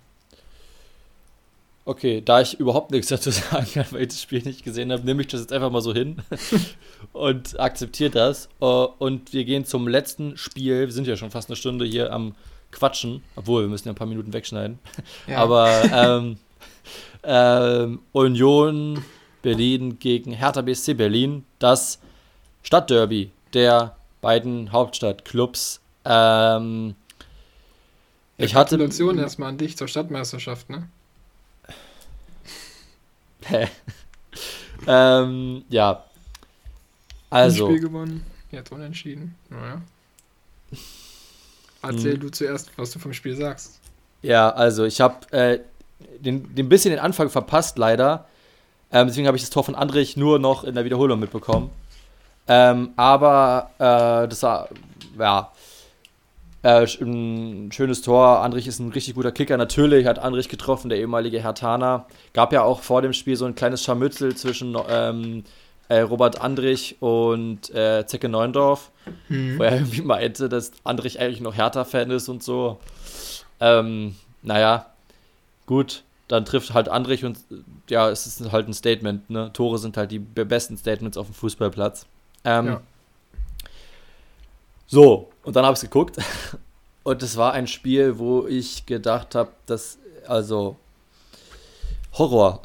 Okay, 1.89 2.21
da 2.21 2.41
ich 2.41 2.59
überhaupt 2.59 2.91
nichts 2.91 3.07
dazu 3.07 3.31
sagen 3.31 3.67
kann, 3.73 3.87
weil 3.91 4.03
ich 4.03 4.09
das 4.09 4.21
Spiel 4.21 4.43
nicht 4.43 4.65
gesehen 4.65 4.91
habe, 4.91 5.05
nehme 5.05 5.23
ich 5.23 5.29
das 5.29 5.41
jetzt 5.41 5.53
einfach 5.53 5.71
mal 5.71 5.81
so 5.81 5.95
hin 5.95 6.17
und 7.13 7.59
akzeptiere 7.61 8.11
das. 8.11 8.49
Äh, 8.61 8.65
und 8.65 9.33
wir 9.33 9.45
gehen 9.45 9.65
zum 9.65 9.87
letzten 9.87 10.37
Spiel. 10.37 10.81
Wir 10.81 10.93
sind 10.93 11.07
ja 11.07 11.17
schon 11.17 11.31
fast 11.31 11.49
eine 11.49 11.55
Stunde 11.55 11.85
hier 11.85 12.13
am 12.13 12.35
Quatschen, 12.73 13.23
obwohl 13.37 13.63
wir 13.63 13.69
müssen 13.69 13.87
ja 13.87 13.93
ein 13.93 13.97
paar 13.97 14.09
Minuten 14.09 14.33
wegschneiden. 14.33 14.81
Ja. 15.29 15.39
Aber 15.39 15.71
ähm, 15.93 16.39
ähm, 17.23 18.01
Union 18.11 19.05
Berlin 19.43 20.01
gegen 20.01 20.33
Hertha 20.33 20.63
BSC 20.63 20.95
Berlin, 20.95 21.45
das 21.61 22.01
Stadtderby 22.65 23.31
der 23.55 23.95
beiden 24.21 24.73
Hauptstadtclubs. 24.73 25.81
Ähm, 26.05 26.97
ich 28.39 28.57
hatte. 28.57 28.77
Gratulation 28.77 29.19
erstmal 29.21 29.51
an 29.51 29.59
dich 29.59 29.77
zur 29.77 29.87
Stadtmeisterschaft, 29.87 30.69
ne? 30.69 30.89
Ähm, 34.87 35.65
ja. 35.69 36.05
Also. 37.31 37.67
Ein 37.67 37.73
Spiel 37.73 37.89
gewonnen, 37.89 38.27
jetzt 38.51 38.73
unentschieden. 38.73 39.35
Naja. 39.51 39.83
Erzähl 41.83 42.15
hm. 42.15 42.21
du 42.21 42.31
zuerst, 42.31 42.71
was 42.77 42.91
du 42.91 42.99
vom 42.99 43.13
Spiel 43.13 43.37
sagst. 43.37 43.81
Ja, 44.23 44.51
also 44.51 44.85
ich 44.85 45.01
habe 45.01 45.31
äh, 45.33 45.61
den, 46.19 46.55
den 46.55 46.69
bisschen 46.69 46.91
den 46.91 47.01
Anfang 47.01 47.31
verpasst, 47.31 47.79
leider. 47.79 48.27
Ähm, 48.93 49.09
deswegen 49.09 49.27
habe 49.27 49.37
ich 49.37 49.43
das 49.43 49.51
Tor 49.51 49.65
von 49.65 49.75
Andrich 49.75 50.17
nur 50.17 50.39
noch 50.39 50.65
in 50.65 50.75
der 50.75 50.85
Wiederholung 50.85 51.21
mitbekommen. 51.21 51.71
Ähm, 52.49 52.91
aber 52.97 53.71
äh, 53.79 54.29
das 54.29 54.43
war, 54.43 54.69
ja, 55.19 55.53
äh, 56.67 56.85
ein 57.01 57.71
schönes 57.71 58.03
Tor. 58.03 58.41
Andrich 58.41 58.67
ist 58.67 58.81
ein 58.81 58.91
richtig 58.91 59.15
guter 59.15 59.31
Kicker. 59.31 59.57
Natürlich 59.57 60.07
hat 60.07 60.19
Andrich 60.19 60.49
getroffen, 60.49 60.89
der 60.89 60.99
ehemalige 60.99 61.41
Hertaner. 61.41 62.07
Gab 62.33 62.53
ja 62.53 62.63
auch 62.63 62.81
vor 62.81 63.03
dem 63.03 63.13
Spiel 63.13 63.37
so 63.37 63.45
ein 63.45 63.55
kleines 63.55 63.85
Scharmützel 63.85 64.35
zwischen 64.35 64.77
ähm, 64.89 65.45
äh, 65.89 66.01
Robert 66.01 66.41
Andrich 66.41 66.97
und 66.99 67.73
äh, 67.73 68.05
Zecke 68.07 68.29
Neundorf, 68.29 68.91
mhm. 69.29 69.61
wo 69.61 69.63
er 69.63 69.75
irgendwie 69.75 70.03
meinte, 70.03 70.49
dass 70.49 70.73
Andrich 70.83 71.21
eigentlich 71.21 71.41
noch 71.41 71.55
Hertha-Fan 71.55 72.11
ist 72.11 72.29
und 72.29 72.43
so. 72.43 72.81
Ähm, 73.61 74.17
naja, 74.43 74.87
gut, 75.67 76.03
dann 76.27 76.45
trifft 76.45 76.75
halt 76.75 76.89
Andrich 76.89 77.25
und 77.25 77.39
ja, 77.89 78.11
es 78.11 78.27
ist 78.27 78.51
halt 78.51 78.67
ein 78.67 78.75
Statement. 78.75 79.31
Ne? 79.31 79.53
Tore 79.53 79.79
sind 79.79 79.97
halt 79.97 80.11
die 80.11 80.19
besten 80.19 80.77
Statements 80.77 81.17
auf 81.17 81.27
dem 81.27 81.35
Fußballplatz. 81.35 82.07
Ähm, 82.45 82.67
ja. 82.67 82.81
So, 84.87 85.31
und 85.43 85.57
dann 85.57 85.65
habe 85.65 85.75
ich 85.75 85.83
es 85.83 85.83
geguckt. 85.83 86.17
Und 87.03 87.23
es 87.23 87.37
war 87.37 87.53
ein 87.53 87.69
Spiel, 87.69 88.19
wo 88.19 88.49
ich 88.49 88.85
gedacht 88.85 89.37
habe, 89.37 89.51
dass, 89.67 89.97
also, 90.27 90.75
Horror. 92.15 92.61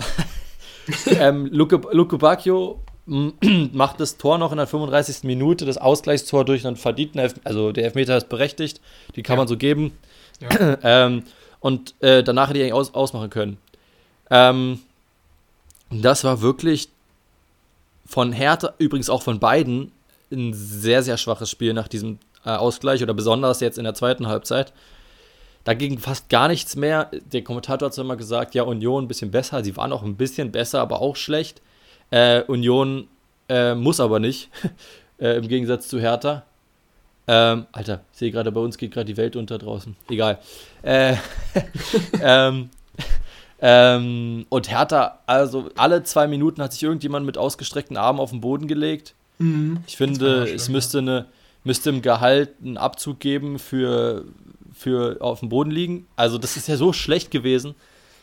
ähm, 1.06 1.46
Luke, 1.52 1.80
Luke 1.92 2.18
Bacchio 2.18 2.80
macht 3.06 4.00
das 4.00 4.18
Tor 4.18 4.40
noch 4.40 4.52
in 4.52 4.58
der 4.58 4.66
35. 4.66 5.26
Minute, 5.26 5.66
das 5.66 5.78
Ausgleichstor 5.78 6.44
durch 6.44 6.66
einen 6.66 6.76
verdienten 6.76 7.20
Elfmeter, 7.20 7.48
also 7.48 7.72
der 7.72 7.84
Elfmeter 7.84 8.18
ist 8.18 8.30
berechtigt, 8.30 8.82
die 9.16 9.22
kann 9.22 9.36
ja. 9.36 9.42
man 9.42 9.48
so 9.48 9.58
geben. 9.58 9.96
Ja. 10.40 10.78
ähm, 10.84 11.24
und 11.60 11.94
äh, 12.02 12.24
danach 12.24 12.50
hätte 12.50 12.58
ich 12.58 12.64
eigentlich 12.64 12.74
aus, 12.74 12.96
ausmachen 12.96 13.30
können. 13.30 13.58
Ähm, 14.32 14.80
das 15.92 16.24
war 16.24 16.42
wirklich 16.42 16.90
von 18.06 18.34
Hertha, 18.34 18.74
übrigens 18.78 19.10
auch 19.10 19.22
von 19.22 19.40
beiden, 19.40 19.92
ein 20.32 20.54
sehr, 20.54 21.04
sehr 21.04 21.18
schwaches 21.18 21.50
Spiel 21.50 21.74
nach 21.74 21.88
diesem 21.88 22.20
äh, 22.46 22.50
Ausgleich 22.50 23.04
oder 23.04 23.14
besonders 23.14 23.60
jetzt 23.60 23.78
in 23.78 23.84
der 23.84 23.94
zweiten 23.94 24.28
Halbzeit. 24.28 24.74
Da 25.64 25.74
ging 25.74 26.00
fast 26.00 26.30
gar 26.30 26.48
nichts 26.48 26.76
mehr. 26.76 27.12
Der 27.32 27.44
Kommentator 27.44 27.90
hat 27.90 27.98
immer 27.98 28.16
gesagt, 28.16 28.56
ja, 28.56 28.64
Union 28.64 29.06
ein 29.06 29.08
bisschen 29.08 29.32
besser. 29.32 29.64
Sie 29.64 29.78
waren 29.78 29.94
auch 29.94 30.04
ein 30.04 30.16
bisschen 30.16 30.52
besser, 30.52 30.82
aber 30.82 31.02
auch 31.02 31.16
schlecht. 31.16 31.62
Äh, 32.10 32.42
Union 32.44 33.08
äh, 33.48 33.76
muss 33.76 34.00
aber 34.00 34.20
nicht, 34.20 34.50
äh, 35.20 35.38
im 35.38 35.48
Gegensatz 35.48 35.88
zu 35.88 36.00
Hertha. 36.00 36.44
Ähm, 37.28 37.68
Alter, 37.72 38.02
ich 38.12 38.20
sehe 38.20 38.32
gerade, 38.32 38.52
bei 38.52 38.60
uns 38.60 38.78
geht 38.78 38.92
gerade 38.92 39.06
die 39.06 39.18
Welt 39.18 39.36
unter 39.36 39.60
draußen. 39.60 39.96
Egal. 40.10 40.40
Äh, 40.82 41.16
ähm, 42.22 42.72
ähm, 43.62 44.46
und 44.50 44.72
Hertha, 44.72 45.20
also 45.28 45.70
alle 45.76 46.02
zwei 46.04 46.28
Minuten 46.28 46.64
hat 46.64 46.74
sich 46.74 46.82
irgendjemand 46.82 47.26
mit 47.26 47.38
ausgestreckten 47.38 47.96
Armen 47.96 48.20
auf 48.20 48.32
den 48.32 48.42
Boden 48.42 48.68
gelegt. 48.68 49.14
Mhm. 49.42 49.78
Ich 49.88 49.98
finde, 49.98 50.48
schön, 50.48 50.56
es 50.56 50.70
müsste 50.70 51.00
eine 51.00 51.26
müsste 51.64 51.90
im 51.90 52.02
Gehalt 52.02 52.56
einen 52.64 52.78
Abzug 52.78 53.20
geben 53.20 53.60
für, 53.60 54.26
für 54.74 55.18
auf 55.20 55.40
dem 55.40 55.50
Boden 55.50 55.72
liegen. 55.72 56.08
Also, 56.16 56.38
das 56.38 56.58
ist 56.58 56.68
ja 56.68 56.78
so 56.78 56.94
schlecht 56.94 57.32
gewesen. 57.32 57.76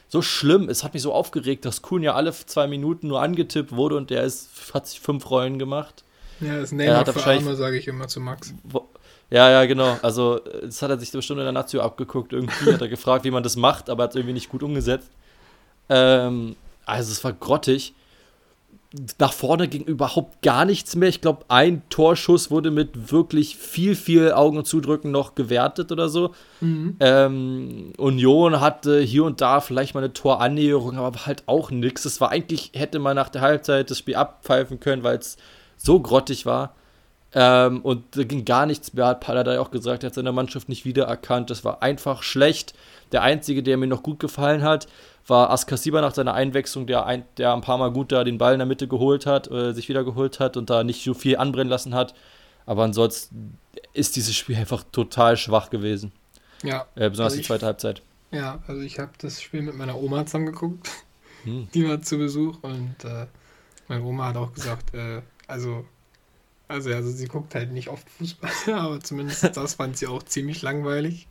So 0.08 0.22
schlimm. 0.22 0.68
Es 0.68 0.84
hat 0.84 0.94
mich 0.94 1.02
so 1.02 1.12
aufgeregt, 1.12 1.64
dass 1.64 1.82
Kuhn 1.82 2.02
ja 2.02 2.14
alle 2.14 2.32
zwei 2.32 2.66
Minuten 2.66 3.08
nur 3.08 3.20
angetippt 3.20 3.72
wurde 3.72 3.96
und 3.96 4.10
der 4.10 4.24
ist, 4.24 4.48
hat 4.72 4.86
sich 4.86 5.00
fünf 5.00 5.30
Rollen 5.30 5.58
gemacht. 5.58 6.02
Ja, 6.40 6.58
das 6.60 6.72
Neymar 6.72 7.04
für 7.04 7.24
Arme, 7.26 7.56
sage 7.56 7.78
ich 7.78 7.88
immer 7.88 8.08
zu 8.08 8.20
Max. 8.20 8.54
Wo, 8.62 8.88
ja, 9.30 9.50
ja, 9.50 9.66
genau. 9.66 9.98
Also, 10.02 10.40
das 10.62 10.80
hat 10.80 10.90
er 10.90 10.98
sich 10.98 11.12
bestimmt 11.12 11.40
in 11.40 11.44
der 11.44 11.52
Nazio 11.52 11.82
abgeguckt. 11.82 12.32
Irgendwie 12.32 12.72
hat 12.72 12.80
er 12.80 12.88
gefragt, 12.88 13.24
wie 13.24 13.30
man 13.30 13.42
das 13.42 13.56
macht, 13.56 13.90
aber 13.90 14.04
hat 14.04 14.10
es 14.10 14.16
irgendwie 14.16 14.34
nicht 14.34 14.48
gut 14.48 14.62
umgesetzt. 14.62 15.10
Ähm, 15.90 16.56
also, 16.86 17.12
es 17.12 17.22
war 17.22 17.34
grottig 17.34 17.92
nach 19.18 19.34
vorne 19.34 19.68
ging 19.68 19.84
überhaupt 19.84 20.41
gar 20.41 20.64
nichts 20.64 20.97
mehr. 20.97 21.11
Ich 21.11 21.20
glaube, 21.20 21.45
ein 21.49 21.82
Torschuss 21.91 22.51
wurde 22.51 22.70
mit 22.70 23.12
wirklich 23.12 23.57
viel, 23.57 23.95
viel 23.95 24.32
Augen 24.32 24.64
zudrücken 24.64 25.11
noch 25.11 25.34
gewertet 25.34 25.93
oder 25.93 26.09
so. 26.09 26.34
Mhm. 26.61 26.97
Ähm, 27.01 27.93
Union 27.99 28.61
hatte 28.61 29.01
hier 29.01 29.24
und 29.24 29.43
da 29.43 29.61
vielleicht 29.61 29.95
mal 29.95 30.03
eine 30.03 30.14
Torannäherung, 30.14 30.97
aber 30.97 31.26
halt 31.26 31.43
auch 31.47 31.70
nichts. 31.70 32.07
Es 32.07 32.20
war 32.22 32.30
eigentlich, 32.30 32.70
hätte 32.74 32.99
man 32.99 33.16
nach 33.16 33.28
der 33.28 33.43
Halbzeit 33.43 33.91
das 33.91 33.99
Spiel 33.99 34.14
abpfeifen 34.14 34.80
können, 34.80 35.03
weil 35.03 35.18
es 35.18 35.36
so 35.76 36.01
grottig 36.01 36.47
war. 36.47 36.74
Ähm, 37.34 37.82
und 37.82 38.16
da 38.16 38.24
ging 38.24 38.47
gar 38.47 38.64
nichts 38.64 38.95
mehr, 38.95 39.07
hat 39.07 39.20
Paladai 39.20 39.61
auch 39.61 39.70
gesagt, 39.70 40.03
er 40.03 40.07
hat 40.07 40.14
seine 40.14 40.32
Mannschaft 40.32 40.70
nicht 40.70 40.86
wiedererkannt. 40.86 41.51
Das 41.51 41.62
war 41.62 41.82
einfach 41.82 42.22
schlecht. 42.22 42.72
Der 43.12 43.22
einzige, 43.22 43.62
der 43.62 43.76
mir 43.76 43.86
noch 43.86 44.03
gut 44.03 44.18
gefallen 44.18 44.62
hat, 44.62 44.86
war 45.29 45.51
Askasiba 45.51 46.01
nach 46.01 46.14
seiner 46.14 46.35
Einwechslung, 46.35 46.87
der 46.87 47.07
ein, 47.07 47.24
der 47.37 47.53
ein 47.53 47.61
paar 47.61 47.79
Mal 47.79 47.93
gut 47.93 48.12
da 48.12 48.24
den 48.24 48.39
Ball 48.39 48.55
in 48.55 48.59
der 48.59 48.66
Mitte 48.66 48.89
geholt 48.89 49.26
hat, 49.26 49.51
äh, 49.51 49.72
sich 49.72 49.89
wieder 49.89 50.05
geholt 50.05 50.41
hat 50.41 50.57
und 50.57 50.70
da 50.70 50.85
nicht 50.85 51.05
so 51.05 51.14
viel 51.14 51.37
anbrennen 51.37 51.68
lassen 51.68 51.95
hat. 51.95 52.14
Aber 52.66 52.85
ansonsten 52.85 53.59
ist 53.93 54.16
dieses 54.16 54.35
Spiel 54.35 54.57
einfach 54.57 54.85
total 54.91 55.37
schwach 55.37 55.70
gewesen. 55.70 56.12
Ja. 56.62 56.87
Äh, 56.95 57.11
besonders 57.11 57.33
also 57.33 57.37
die 57.37 57.47
zweite 57.47 57.66
Halbzeit. 57.66 58.03
Ja, 58.31 58.62
also 58.66 58.83
ich 58.83 58.99
habe 58.99 59.12
das 59.18 59.41
Spiel 59.41 59.62
mit 59.62 59.74
meiner 59.74 59.97
Oma 59.97 60.26
zusammen 60.26 60.47
geguckt. 60.47 60.91
Hm. 61.45 61.68
Die 61.74 61.89
war 61.89 62.01
zu 62.03 62.18
Besuch 62.18 62.59
und 62.62 62.97
äh, 63.05 63.26
meine 63.87 64.03
Oma 64.03 64.26
hat 64.29 64.37
auch 64.37 64.53
gesagt, 64.53 64.95
äh, 64.95 65.22
also 65.47 65.85
also, 66.68 66.92
also 66.92 67.10
sie 67.10 67.26
guckt 67.26 67.54
halt 67.54 67.72
nicht 67.72 67.88
oft 67.88 68.08
Fußball, 68.10 68.50
aber 68.74 69.00
zumindest 69.00 69.56
das 69.56 69.74
fand 69.74 69.96
sie 69.96 70.06
auch 70.06 70.22
ziemlich 70.22 70.62
langweilig. 70.62 71.26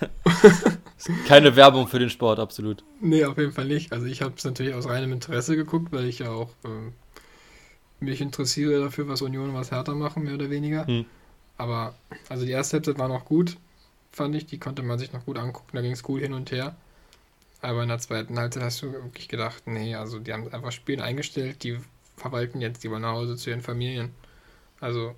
Keine 1.28 1.54
Werbung 1.54 1.86
für 1.86 1.98
den 1.98 2.10
Sport, 2.10 2.40
absolut. 2.40 2.82
Nee, 3.00 3.24
auf 3.24 3.38
jeden 3.38 3.52
Fall 3.52 3.66
nicht. 3.66 3.92
Also 3.92 4.06
ich 4.06 4.22
habe 4.22 4.34
es 4.36 4.44
natürlich 4.44 4.74
aus 4.74 4.88
reinem 4.88 5.12
Interesse 5.12 5.56
geguckt, 5.56 5.92
weil 5.92 6.06
ich 6.06 6.18
ja 6.18 6.30
auch 6.30 6.50
äh, 6.64 8.04
mich 8.04 8.20
interessiere 8.20 8.80
dafür, 8.80 9.08
was 9.08 9.22
Union 9.22 9.50
und 9.50 9.54
was 9.54 9.70
Hertha 9.70 9.94
machen, 9.94 10.24
mehr 10.24 10.34
oder 10.34 10.50
weniger. 10.50 10.86
Hm. 10.86 11.04
Aber 11.58 11.94
also 12.28 12.44
die 12.44 12.50
erste 12.50 12.76
Halbzeit 12.76 12.98
war 12.98 13.08
noch 13.08 13.24
gut, 13.24 13.56
fand 14.10 14.34
ich. 14.34 14.46
Die 14.46 14.58
konnte 14.58 14.82
man 14.82 14.98
sich 14.98 15.12
noch 15.12 15.24
gut 15.24 15.38
angucken. 15.38 15.70
Da 15.74 15.82
ging 15.82 15.92
es 15.92 16.02
gut 16.02 16.22
hin 16.22 16.32
und 16.32 16.50
her. 16.50 16.76
Aber 17.62 17.82
in 17.82 17.88
der 17.88 17.98
zweiten 17.98 18.38
Halbzeit 18.38 18.62
hast 18.62 18.82
du 18.82 18.92
wirklich 18.92 19.28
gedacht, 19.28 19.66
nee, 19.66 19.94
also 19.94 20.18
die 20.18 20.32
haben 20.32 20.52
einfach 20.52 20.72
Spielen 20.72 21.00
eingestellt, 21.00 21.62
die 21.62 21.78
verwalten 22.16 22.60
jetzt, 22.60 22.84
die 22.84 22.90
wollen 22.90 23.02
nach 23.02 23.12
Hause 23.12 23.36
zu 23.36 23.50
ihren 23.50 23.62
Familien. 23.62 24.10
Also. 24.80 25.14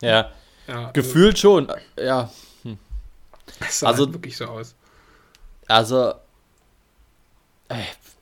Ja. 0.00 0.32
ja 0.66 0.78
also 0.78 0.92
Gefühlt 0.92 1.34
also, 1.34 1.40
schon, 1.40 1.72
ja. 1.98 2.30
Hm. 2.62 2.78
Es 3.60 3.80
sah 3.80 3.88
also, 3.88 4.04
halt 4.04 4.14
wirklich 4.14 4.36
so 4.36 4.46
aus. 4.46 4.74
Also. 5.66 6.14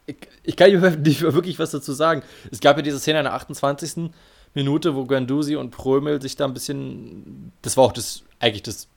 Ich, 0.06 0.16
ich 0.42 0.56
kann 0.56 0.70
nicht 0.70 1.22
wirklich 1.22 1.58
was 1.58 1.70
dazu 1.70 1.92
sagen. 1.92 2.22
Es 2.50 2.60
gab 2.60 2.76
ja 2.76 2.82
diese 2.82 2.98
Szene 2.98 3.20
in 3.20 3.24
der 3.24 3.34
28. 3.34 4.10
Minute, 4.54 4.94
wo 4.94 5.04
Gandusi 5.04 5.56
und 5.56 5.70
Prömel 5.70 6.22
sich 6.22 6.36
da 6.36 6.44
ein 6.44 6.54
bisschen. 6.54 7.52
Das 7.62 7.76
war 7.76 7.84
auch 7.84 7.92
das, 7.92 8.22
eigentlich 8.38 8.62
das 8.62 8.88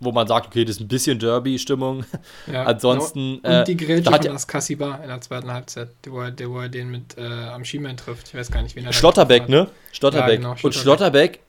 wo 0.00 0.12
man 0.12 0.26
sagt, 0.26 0.46
okay, 0.46 0.64
das 0.64 0.76
ist 0.76 0.80
ein 0.80 0.88
bisschen 0.88 1.18
Derby-Stimmung. 1.18 2.04
Ja, 2.50 2.64
Ansonsten. 2.64 3.40
Genau. 3.42 3.58
Und 3.60 3.68
die 3.68 3.76
Grätsche 3.76 4.10
von 4.10 4.20
das 4.20 4.48
Kassiba 4.48 4.96
in 4.96 5.08
der 5.08 5.20
zweiten 5.20 5.52
Halbzeit, 5.52 5.90
wo 6.08 6.20
er, 6.20 6.32
wo 6.48 6.58
er 6.58 6.68
den 6.68 6.90
mit 6.90 7.16
äh, 7.18 7.22
am 7.22 7.64
Schienbein 7.64 7.96
trifft. 7.96 8.28
Ich 8.28 8.34
weiß 8.34 8.50
gar 8.50 8.62
nicht, 8.62 8.74
wen 8.76 8.86
er 8.86 8.92
Schlotterbeck, 8.92 9.48
ne? 9.48 9.68
Schlotterbeck. 9.92 10.42
Ja, 10.42 10.54
genau, 10.54 10.56
Und 10.62 10.74
Schlotterbeck 10.74 11.40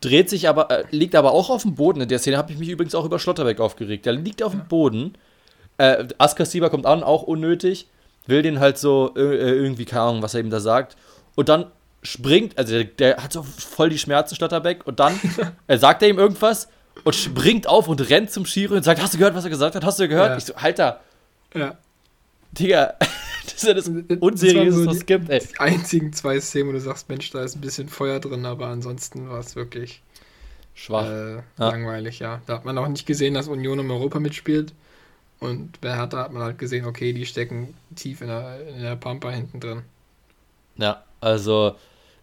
dreht 0.00 0.28
sich 0.28 0.48
aber, 0.48 0.70
äh, 0.70 0.84
liegt 0.90 1.14
aber 1.14 1.32
auch 1.32 1.48
auf 1.48 1.62
dem 1.62 1.76
Boden. 1.76 2.00
In 2.00 2.08
der 2.08 2.18
Szene 2.18 2.36
habe 2.36 2.52
ich 2.52 2.58
mich 2.58 2.68
übrigens 2.68 2.94
auch 2.94 3.04
über 3.04 3.18
Schlotterbeck 3.18 3.60
aufgeregt. 3.60 4.04
Der 4.04 4.12
liegt 4.12 4.42
auf 4.42 4.52
ja. 4.52 4.60
dem 4.60 4.68
Boden. 4.68 5.14
Äh, 5.78 6.08
Askasiba 6.18 6.68
kommt 6.68 6.86
an, 6.86 7.02
auch 7.02 7.22
unnötig. 7.22 7.86
Will 8.26 8.42
den 8.42 8.60
halt 8.60 8.78
so 8.78 9.12
äh, 9.16 9.20
irgendwie, 9.20 9.84
keine 9.84 10.02
Ahnung, 10.02 10.22
was 10.22 10.34
er 10.34 10.40
ihm 10.40 10.50
da 10.50 10.60
sagt. 10.60 10.96
Und 11.34 11.48
dann 11.48 11.66
springt, 12.02 12.58
also 12.58 12.72
der, 12.72 12.84
der 12.84 13.16
hat 13.22 13.32
so 13.32 13.42
voll 13.42 13.90
die 13.90 13.98
Schmerzen, 13.98 14.34
Stotterbeck, 14.34 14.86
und 14.86 15.00
dann 15.00 15.18
er 15.66 15.78
sagt 15.78 16.02
er 16.02 16.08
ihm 16.08 16.18
irgendwas 16.18 16.68
und 17.04 17.14
springt 17.14 17.66
auf 17.66 17.88
und 17.88 18.00
rennt 18.10 18.30
zum 18.30 18.46
Schiri 18.46 18.76
und 18.76 18.82
sagt, 18.82 19.00
hast 19.02 19.14
du 19.14 19.18
gehört, 19.18 19.34
was 19.34 19.44
er 19.44 19.50
gesagt 19.50 19.74
hat? 19.74 19.84
Hast 19.84 19.98
du 19.98 20.08
gehört? 20.08 20.30
Ja. 20.30 20.36
Ich 20.38 20.44
so, 20.44 20.54
Alter, 20.54 21.00
Ja. 21.54 21.76
Digga, 22.52 22.94
das 23.44 23.54
ist 23.54 23.62
ja 23.64 23.74
das 23.74 23.88
Unseriöseste, 24.20 24.72
so 24.84 24.86
was 24.86 24.96
es 24.98 25.06
gibt, 25.06 25.30
ey. 25.30 25.40
Die 25.40 25.58
einzigen 25.58 26.12
zwei 26.12 26.38
Szenen, 26.40 26.68
wo 26.68 26.72
du 26.72 26.80
sagst, 26.80 27.08
Mensch, 27.08 27.30
da 27.30 27.42
ist 27.42 27.56
ein 27.56 27.60
bisschen 27.62 27.88
Feuer 27.88 28.20
drin, 28.20 28.44
aber 28.44 28.66
ansonsten 28.66 29.30
war 29.30 29.38
es 29.40 29.56
wirklich 29.56 30.02
Schwach. 30.74 31.06
äh, 31.06 31.34
Ja. 31.36 31.42
langweilig, 31.58 32.18
ja. 32.18 32.42
Da 32.46 32.54
hat 32.54 32.64
man 32.66 32.76
auch 32.78 32.88
nicht 32.88 33.06
gesehen, 33.06 33.34
dass 33.34 33.48
Union 33.48 33.78
um 33.80 33.90
Europa 33.90 34.20
mitspielt. 34.20 34.72
Und 35.40 35.80
bei 35.80 35.96
Hertha 35.96 36.18
hat 36.18 36.32
man 36.32 36.42
halt 36.42 36.58
gesehen, 36.58 36.84
okay, 36.86 37.12
die 37.12 37.26
stecken 37.26 37.74
tief 37.96 38.20
in 38.20 38.28
der, 38.28 38.68
in 38.68 38.82
der 38.82 38.96
Pampa 38.96 39.30
hinten 39.30 39.58
drin. 39.58 39.82
Ja, 40.76 41.02
also 41.20 41.74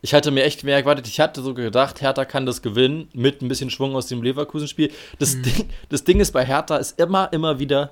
ich 0.02 0.14
hatte 0.14 0.32
mir 0.32 0.44
echt 0.44 0.64
mehr 0.64 0.78
erwartet. 0.78 1.08
Ich 1.08 1.20
hatte 1.20 1.42
so 1.42 1.54
gedacht, 1.54 2.02
Hertha 2.02 2.26
kann 2.26 2.46
das 2.46 2.62
gewinnen 2.62 3.10
mit 3.14 3.42
ein 3.42 3.48
bisschen 3.48 3.70
Schwung 3.70 3.96
aus 3.96 4.08
dem 4.08 4.22
Leverkusen-Spiel. 4.24 4.92
Das, 5.20 5.36
Mhm. 5.36 5.44
Ding, 5.44 5.70
das 5.90 6.04
Ding 6.04 6.20
ist 6.20 6.32
bei 6.32 6.46
Hertha 6.46 6.78
ist 6.78 7.00
immer, 7.00 7.32
immer 7.34 7.60
wieder, 7.60 7.92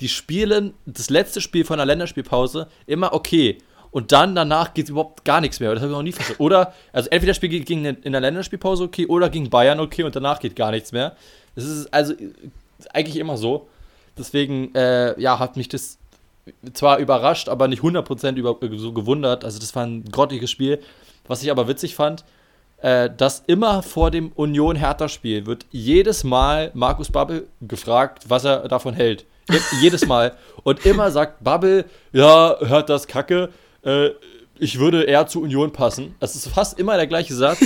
die 0.00 0.08
spielen 0.08 0.74
das 0.86 1.10
letzte 1.10 1.40
Spiel 1.40 1.64
von 1.64 1.76
der 1.76 1.86
Länderspielpause 1.86 2.66
immer 2.86 3.12
okay. 3.12 3.58
Und 3.92 4.10
dann 4.10 4.34
danach 4.34 4.74
geht 4.74 4.88
überhaupt 4.88 5.24
gar 5.24 5.40
nichts 5.40 5.60
mehr. 5.60 5.72
Das 5.72 5.80
habe 5.80 5.92
ich 5.92 5.96
noch 5.96 6.02
nie 6.02 6.10
verstanden. 6.10 6.42
Oder, 6.42 6.74
also 6.92 7.08
entweder 7.10 7.30
das 7.30 7.36
Spiel 7.36 7.60
ging- 7.60 7.84
in 7.84 8.10
der 8.12 8.20
Länderspielpause 8.20 8.82
okay 8.82 9.06
oder 9.06 9.30
gegen 9.30 9.48
Bayern 9.50 9.78
okay 9.78 10.02
und 10.02 10.16
danach 10.16 10.40
geht 10.40 10.56
gar 10.56 10.72
nichts 10.72 10.90
mehr. 10.90 11.14
Das 11.54 11.64
ist 11.64 11.94
also 11.94 12.14
eigentlich 12.92 13.16
immer 13.16 13.36
so. 13.36 13.68
Deswegen, 14.18 14.74
äh, 14.74 15.20
ja, 15.20 15.38
hat 15.38 15.56
mich 15.56 15.68
das 15.68 15.98
zwar 16.72 16.98
überrascht, 16.98 17.48
aber 17.48 17.68
nicht 17.68 17.82
100% 17.82 18.36
über, 18.36 18.56
so 18.76 18.92
gewundert. 18.92 19.44
Also 19.44 19.60
das 19.60 19.74
war 19.76 19.84
ein 19.86 20.04
grottiges 20.04 20.50
Spiel. 20.50 20.80
Was 21.26 21.42
ich 21.42 21.50
aber 21.50 21.68
witzig 21.68 21.94
fand, 21.94 22.24
äh, 22.78 23.08
dass 23.16 23.42
immer 23.46 23.82
vor 23.82 24.10
dem 24.10 24.32
Union-Hertha-Spiel 24.32 25.46
wird 25.46 25.66
jedes 25.70 26.24
Mal 26.24 26.70
Markus 26.74 27.10
Babbel 27.10 27.48
gefragt, 27.62 28.24
was 28.28 28.44
er 28.44 28.68
davon 28.68 28.94
hält. 28.94 29.26
Je 29.50 29.58
jedes 29.80 30.06
Mal. 30.06 30.36
Und 30.62 30.84
immer 30.86 31.10
sagt 31.10 31.42
Babbel, 31.44 31.84
ja, 32.12 32.56
hört 32.60 32.88
das 32.88 33.06
Kacke, 33.06 33.50
äh, 33.82 34.10
ich 34.58 34.78
würde 34.78 35.02
eher 35.04 35.26
zu 35.26 35.42
Union 35.42 35.72
passen. 35.72 36.14
Das 36.20 36.34
ist 36.34 36.48
fast 36.48 36.78
immer 36.78 36.96
der 36.96 37.06
gleiche 37.06 37.34
Satz. 37.34 37.60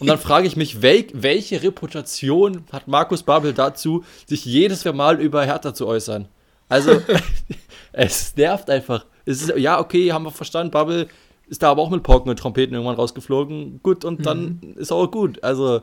Und 0.00 0.08
dann 0.08 0.18
frage 0.18 0.46
ich 0.46 0.56
mich, 0.56 0.82
wel 0.82 1.06
welche 1.12 1.62
Reputation 1.62 2.64
hat 2.72 2.88
Markus 2.88 3.22
Babbel 3.22 3.52
dazu, 3.52 4.04
sich 4.26 4.44
jedes 4.44 4.84
Mal 4.84 5.20
über 5.20 5.44
Hertha 5.44 5.74
zu 5.74 5.86
äußern? 5.86 6.28
Also, 6.68 7.00
es 7.92 8.34
nervt 8.36 8.68
einfach. 8.70 9.06
Es 9.24 9.42
ist, 9.42 9.56
ja, 9.56 9.78
okay, 9.78 10.12
haben 10.12 10.24
wir 10.24 10.32
verstanden, 10.32 10.72
Babbel 10.72 11.08
ist 11.46 11.62
da 11.62 11.70
aber 11.70 11.82
auch 11.82 11.90
mit 11.90 12.02
Pauken 12.02 12.30
und 12.30 12.38
Trompeten 12.38 12.74
irgendwann 12.74 12.96
rausgeflogen. 12.96 13.80
Gut, 13.82 14.04
und 14.04 14.24
dann 14.26 14.60
ist 14.76 14.92
auch 14.92 15.10
gut. 15.10 15.42
Also, 15.44 15.82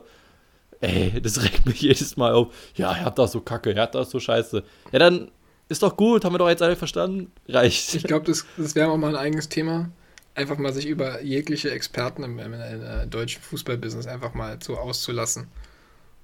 ey, 0.80 1.20
das 1.20 1.42
regt 1.44 1.66
mich 1.66 1.80
jedes 1.80 2.16
Mal 2.16 2.32
auf. 2.32 2.48
Ja, 2.74 2.94
Hertha 2.94 3.24
ist 3.24 3.32
so 3.32 3.40
kacke, 3.40 3.74
Hertha 3.74 4.00
ist 4.00 4.10
so 4.10 4.20
scheiße. 4.20 4.64
Ja, 4.92 4.98
dann 4.98 5.30
ist 5.68 5.82
doch 5.82 5.96
gut, 5.96 6.24
haben 6.24 6.34
wir 6.34 6.38
doch 6.38 6.48
jetzt 6.48 6.62
alle 6.62 6.76
verstanden. 6.76 7.30
Reicht. 7.48 7.94
Ich 7.94 8.02
glaube, 8.02 8.26
das, 8.26 8.44
das 8.56 8.74
wäre 8.74 8.90
auch 8.90 8.96
mal 8.96 9.10
ein 9.10 9.16
eigenes 9.16 9.48
Thema. 9.48 9.90
Einfach 10.34 10.58
mal 10.58 10.72
sich 10.72 10.86
über 10.86 11.22
jegliche 11.22 11.70
Experten 11.70 12.22
im, 12.22 12.38
im, 12.38 12.52
äh, 12.54 13.06
deutschen 13.06 13.42
Fußballbusiness 13.42 14.06
einfach 14.06 14.34
mal 14.34 14.58
so 14.60 14.76
auszulassen. 14.76 15.48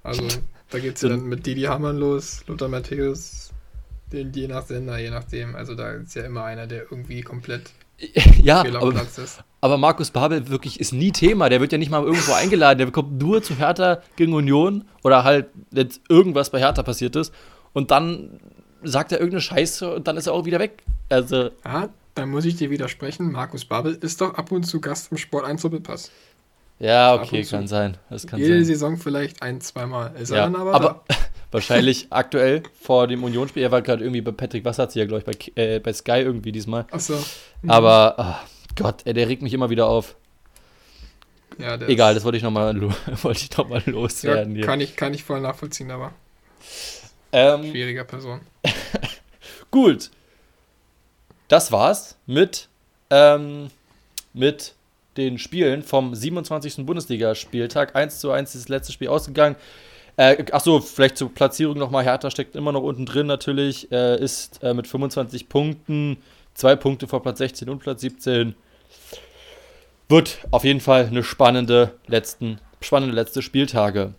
Also, 0.03 0.27
da 0.69 0.79
geht 0.79 0.95
es 0.95 1.01
ja 1.01 1.09
dann 1.09 1.25
mit 1.25 1.45
Didi 1.45 1.63
Hamann 1.63 1.97
los, 1.97 2.43
Lothar 2.47 2.69
Matthäus, 2.69 3.51
den, 4.11 4.33
je 4.33 4.47
nach 4.47 4.65
Sender, 4.65 4.97
je 4.97 5.09
nachdem. 5.09 5.55
Also, 5.55 5.75
da 5.75 5.91
ist 5.91 6.15
ja 6.15 6.23
immer 6.23 6.43
einer, 6.43 6.67
der 6.67 6.83
irgendwie 6.83 7.21
komplett 7.21 7.71
ja, 8.41 8.59
aber, 8.61 8.93
aber 9.61 9.77
Markus 9.77 10.11
Babel 10.11 10.49
wirklich 10.49 10.79
ist 10.79 10.93
nie 10.93 11.11
Thema. 11.11 11.49
Der 11.49 11.59
wird 11.61 11.71
ja 11.71 11.77
nicht 11.77 11.89
mal 11.89 12.03
irgendwo 12.03 12.33
eingeladen. 12.33 12.77
Der 12.77 12.91
kommt 12.91 13.21
nur 13.21 13.41
zu 13.41 13.55
Hertha 13.57 14.01
gegen 14.15 14.33
Union 14.33 14.85
oder 15.03 15.23
halt, 15.23 15.47
wenn 15.71 15.89
irgendwas 16.09 16.49
bei 16.51 16.59
Hertha 16.59 16.83
passiert 16.83 17.15
ist. 17.15 17.33
Und 17.73 17.91
dann 17.91 18.39
sagt 18.83 19.11
er 19.11 19.19
irgendeine 19.19 19.41
Scheiße 19.41 19.95
und 19.95 20.07
dann 20.07 20.17
ist 20.17 20.27
er 20.27 20.33
auch 20.33 20.45
wieder 20.45 20.59
weg. 20.59 20.83
Also, 21.09 21.49
Ah, 21.63 21.87
da 22.13 22.25
muss 22.25 22.45
ich 22.45 22.55
dir 22.55 22.69
widersprechen. 22.69 23.31
Markus 23.31 23.65
Babbel 23.65 23.95
ist 24.01 24.21
doch 24.21 24.35
ab 24.35 24.51
und 24.51 24.63
zu 24.63 24.79
Gast 24.81 25.11
im 25.11 25.17
Sport 25.17 25.45
1 25.45 25.61
Doppelpass. 25.61 26.11
ja, 26.79 27.15
okay, 27.15 27.43
kann 27.43 27.67
sein. 27.67 27.97
Das 28.09 28.27
kann 28.27 28.39
Jede 28.39 28.55
sein. 28.55 28.65
Saison 28.65 28.97
vielleicht 28.97 29.41
ein, 29.41 29.61
zweimal. 29.61 30.13
Ist 30.19 30.29
er 30.31 30.37
Ja, 30.37 30.43
dann 30.43 30.55
aber, 30.55 30.73
aber 30.73 31.03
wahrscheinlich 31.51 32.07
aktuell 32.11 32.63
vor 32.79 33.07
dem 33.07 33.23
Unionsspiel. 33.23 33.63
Er 33.63 33.71
war 33.71 33.81
gerade 33.81 34.03
irgendwie 34.03 34.21
bei 34.21 34.31
Patrick 34.31 34.65
Wasserzieher, 34.65 35.05
glaube 35.05 35.23
ich, 35.27 35.53
bei, 35.55 35.61
äh, 35.61 35.79
bei 35.79 35.93
Sky 35.93 36.19
irgendwie 36.19 36.51
diesmal. 36.51 36.85
da. 36.89 36.95
Achso. 36.95 37.23
Aber, 37.67 38.19
ah, 38.19 38.39
Gott, 38.75 39.01
ey, 39.05 39.13
der 39.13 39.27
regt 39.27 39.41
mich 39.41 39.53
immer 39.53 39.69
wieder 39.69 39.87
auf. 39.87 40.15
Ja, 41.57 41.75
Egal, 41.81 42.13
das 42.13 42.23
wollte 42.23 42.37
ich 42.37 42.43
nochmal 42.43 42.79
wollte 43.23 43.39
ich 43.39 43.57
noch 43.57 43.67
mal 43.67 43.81
ja, 43.85 43.91
loswerden 43.91 44.55
hier. 44.55 44.65
kann, 44.65 44.79
ich, 44.79 44.95
kann 44.95 45.13
ich 45.13 45.23
voll 45.23 45.41
nachvollziehen, 45.41 45.89
aber 45.89 46.13
Ähm, 47.31 47.63
schwieriger 47.71 48.03
Person. 48.03 48.41
Gut. 49.71 50.11
Das 51.47 51.71
war's 51.71 52.17
mit, 52.25 52.67
ähm, 53.09 53.69
mit 54.33 54.73
den 55.17 55.39
Spielen 55.39 55.81
vom 55.81 56.13
27. 56.13 56.85
Bundesligaspieltag. 56.85 57.95
1 57.95 58.19
zu 58.19 58.31
1 58.31 58.53
ist 58.53 58.65
das 58.65 58.69
letzte 58.69 58.93
Spiel 58.93 59.07
ausgegangen. 59.07 59.55
Äh, 60.17 60.45
achso, 60.51 60.79
vielleicht 60.79 61.17
zur 61.17 61.33
Platzierung 61.33 61.77
nochmal. 61.77 62.03
Hertha 62.03 62.31
steckt 62.31 62.55
immer 62.55 62.71
noch 62.71 62.81
unten 62.81 63.05
drin 63.05 63.27
natürlich. 63.27 63.91
Äh, 63.91 64.21
ist 64.21 64.61
äh, 64.63 64.73
mit 64.73 64.87
25 64.87 65.47
Punkten, 65.47 66.17
zwei 66.55 66.75
Punkte 66.75 67.07
vor 67.07 67.21
Platz 67.21 67.37
16 67.37 67.69
und 67.69 67.79
Platz 67.79 68.01
17. 68.01 68.55
Wird 70.09 70.39
auf 70.51 70.63
jeden 70.63 70.81
Fall 70.81 71.05
eine 71.05 71.23
spannende, 71.23 71.93
letzten, 72.07 72.59
spannende 72.81 73.13
letzte 73.15 73.43
Spieltage. 73.43 74.15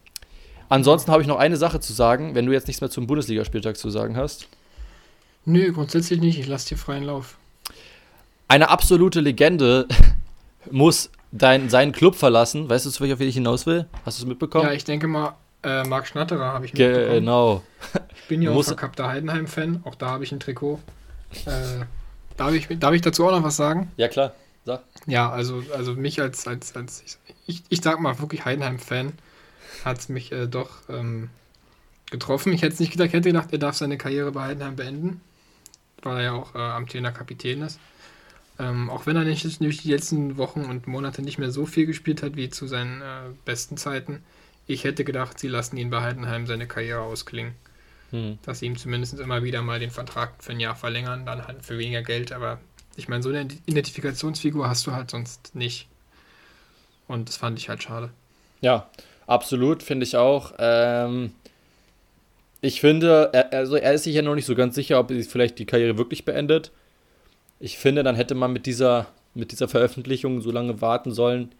Ansonsten 0.68 1.10
habe 1.10 1.22
ich 1.22 1.28
noch 1.28 1.38
eine 1.38 1.56
Sache 1.56 1.80
zu 1.80 1.92
sagen, 1.92 2.34
wenn 2.34 2.46
du 2.46 2.52
jetzt 2.52 2.68
nichts 2.68 2.80
mehr 2.80 2.90
zum 2.90 3.06
Bundesligaspieltag 3.06 3.76
zu 3.76 3.90
sagen 3.90 4.16
hast. 4.16 4.48
Nö, 5.46 5.72
grundsätzlich 5.72 6.20
nicht. 6.20 6.38
Ich 6.38 6.46
lasse 6.46 6.68
dir 6.68 6.76
freien 6.76 7.04
Lauf. 7.04 7.38
eine 8.46 8.68
absolute 8.68 9.20
Legende 9.20 9.88
muss 10.70 11.10
dein, 11.32 11.70
seinen 11.70 11.90
Club 11.90 12.14
verlassen. 12.14 12.68
Weißt 12.68 12.86
du, 12.86 12.90
zu 12.90 13.02
welcher 13.02 13.20
ich 13.20 13.34
hinaus 13.34 13.66
will? 13.66 13.86
Hast 14.04 14.20
du 14.20 14.24
es 14.24 14.28
mitbekommen? 14.28 14.66
Ja, 14.66 14.72
ich 14.72 14.84
denke 14.84 15.08
mal, 15.08 15.34
äh, 15.68 15.84
Marc 15.84 16.06
Schnatterer 16.06 16.52
habe 16.52 16.66
ich 16.66 16.72
mitbekommen. 16.72 17.10
genau. 17.10 17.62
Ich 18.14 18.28
bin 18.28 18.42
ja 18.42 18.50
auch 18.50 18.62
verkappter 18.62 19.08
Heidenheim-Fan. 19.08 19.82
Auch 19.84 19.94
da 19.94 20.10
habe 20.10 20.24
ich 20.24 20.32
ein 20.32 20.40
Trikot. 20.40 20.80
Äh, 21.46 21.84
darf, 22.36 22.52
ich, 22.52 22.68
darf 22.78 22.94
ich 22.94 23.02
dazu 23.02 23.26
auch 23.26 23.30
noch 23.30 23.42
was 23.42 23.56
sagen? 23.56 23.90
Ja, 23.96 24.08
klar. 24.08 24.34
Sag. 24.64 24.82
Ja, 25.06 25.30
also, 25.30 25.62
also 25.74 25.94
mich 25.94 26.20
als, 26.20 26.46
als, 26.46 26.76
als 26.76 27.18
ich, 27.46 27.62
ich 27.68 27.80
sag 27.80 28.00
mal 28.00 28.18
wirklich 28.18 28.44
Heidenheim-Fan 28.44 29.12
hat 29.84 29.98
es 29.98 30.08
mich 30.08 30.32
äh, 30.32 30.46
doch 30.46 30.70
ähm, 30.88 31.30
getroffen. 32.10 32.52
Ich 32.52 32.62
hätte 32.62 32.74
es 32.74 32.80
nicht 32.80 32.92
gedacht, 32.92 33.08
ich 33.08 33.14
hätte 33.14 33.28
gedacht, 33.28 33.48
er 33.52 33.58
darf 33.58 33.76
seine 33.76 33.96
Karriere 33.96 34.32
bei 34.32 34.42
Heidenheim 34.42 34.76
beenden, 34.76 35.20
weil 36.02 36.18
er 36.18 36.22
ja 36.22 36.32
auch 36.32 36.54
äh, 36.54 36.58
amtierender 36.58 37.12
Kapitän 37.12 37.62
ist. 37.62 37.78
Ähm, 38.58 38.90
auch 38.90 39.06
wenn 39.06 39.16
er 39.16 39.24
nicht 39.24 39.60
durch 39.60 39.78
die 39.78 39.90
letzten 39.90 40.36
Wochen 40.36 40.64
und 40.64 40.86
Monate 40.86 41.22
nicht 41.22 41.38
mehr 41.38 41.50
so 41.50 41.64
viel 41.64 41.86
gespielt 41.86 42.22
hat 42.22 42.36
wie 42.36 42.50
zu 42.50 42.66
seinen 42.66 43.00
äh, 43.00 43.30
besten 43.44 43.76
Zeiten. 43.76 44.22
Ich 44.68 44.84
hätte 44.84 45.02
gedacht, 45.02 45.38
sie 45.38 45.48
lassen 45.48 45.78
ihn 45.78 45.90
bei 45.90 46.02
Heidenheim 46.02 46.46
seine 46.46 46.68
Karriere 46.68 47.00
ausklingen. 47.00 47.54
Hm. 48.10 48.38
Dass 48.42 48.60
sie 48.60 48.66
ihm 48.66 48.76
zumindest 48.76 49.18
immer 49.18 49.42
wieder 49.42 49.62
mal 49.62 49.80
den 49.80 49.90
Vertrag 49.90 50.34
für 50.40 50.52
ein 50.52 50.60
Jahr 50.60 50.76
verlängern, 50.76 51.26
dann 51.26 51.46
halt 51.46 51.64
für 51.64 51.78
weniger 51.78 52.02
Geld. 52.02 52.32
Aber 52.32 52.60
ich 52.94 53.08
meine, 53.08 53.22
so 53.22 53.30
eine 53.30 53.48
Identifikationsfigur 53.66 54.68
hast 54.68 54.86
du 54.86 54.92
halt 54.92 55.10
sonst 55.10 55.54
nicht. 55.54 55.88
Und 57.06 57.30
das 57.30 57.38
fand 57.38 57.58
ich 57.58 57.70
halt 57.70 57.82
schade. 57.82 58.10
Ja, 58.60 58.90
absolut, 59.26 59.82
finde 59.82 60.04
ich 60.04 60.16
auch. 60.16 60.52
Ähm, 60.58 61.32
ich 62.60 62.82
finde, 62.82 63.30
er, 63.32 63.52
also 63.54 63.76
er 63.76 63.94
ist 63.94 64.04
sich 64.04 64.14
ja 64.14 64.22
noch 64.22 64.34
nicht 64.34 64.46
so 64.46 64.54
ganz 64.54 64.74
sicher, 64.74 65.00
ob 65.00 65.10
er 65.10 65.22
vielleicht 65.22 65.58
die 65.58 65.66
Karriere 65.66 65.96
wirklich 65.96 66.26
beendet. 66.26 66.72
Ich 67.58 67.78
finde, 67.78 68.02
dann 68.02 68.16
hätte 68.16 68.34
man 68.34 68.52
mit 68.52 68.66
dieser, 68.66 69.06
mit 69.34 69.50
dieser 69.50 69.68
Veröffentlichung 69.68 70.42
so 70.42 70.50
lange 70.50 70.82
warten 70.82 71.12
sollen, 71.12 71.52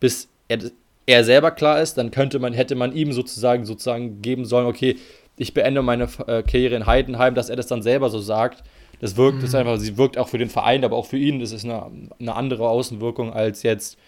bis 0.00 0.28
er, 0.48 0.58
er 1.06 1.24
selber 1.24 1.50
klar 1.50 1.80
ist. 1.80 1.94
Dann 1.94 2.10
könnte 2.10 2.38
man, 2.38 2.52
hätte 2.52 2.74
man 2.74 2.94
ihm 2.94 3.12
sozusagen, 3.12 3.64
sozusagen 3.64 4.22
geben 4.22 4.44
sollen, 4.44 4.66
okay, 4.66 4.96
ich 5.36 5.54
beende 5.54 5.82
meine 5.82 6.04
äh, 6.26 6.42
Karriere 6.42 6.76
in 6.76 6.86
Heidenheim, 6.86 7.34
dass 7.34 7.48
er 7.48 7.56
das 7.56 7.66
dann 7.66 7.82
selber 7.82 8.10
so 8.10 8.20
sagt. 8.20 8.62
Das 9.00 9.16
wirkt, 9.16 9.38
das 9.38 9.48
ist 9.48 9.54
einfach, 9.54 9.78
sie 9.78 9.96
wirkt 9.96 10.16
auch 10.16 10.28
für 10.28 10.38
den 10.38 10.50
Verein, 10.50 10.84
aber 10.84 10.96
auch 10.96 11.06
für 11.06 11.16
ihn. 11.16 11.40
Das 11.40 11.50
ist 11.50 11.64
eine, 11.64 11.90
eine 12.20 12.34
andere 12.34 12.68
Außenwirkung 12.68 13.32
als 13.32 13.62
jetzt, 13.62 13.98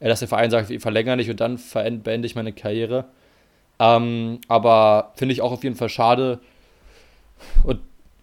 äh, 0.00 0.08
dass 0.08 0.20
der 0.20 0.28
Verein 0.28 0.50
sagt, 0.50 0.70
ich 0.70 0.80
verlängere 0.80 1.16
nicht 1.16 1.30
und 1.30 1.40
dann 1.40 1.58
beende 2.02 2.26
ich 2.26 2.36
meine 2.36 2.52
Karriere. 2.52 3.06
Ähm, 3.78 4.38
aber 4.46 5.12
finde 5.16 5.32
ich 5.32 5.40
auch 5.40 5.52
auf 5.52 5.64
jeden 5.64 5.76
Fall 5.76 5.88
schade. 5.88 6.38
Und 7.64 7.80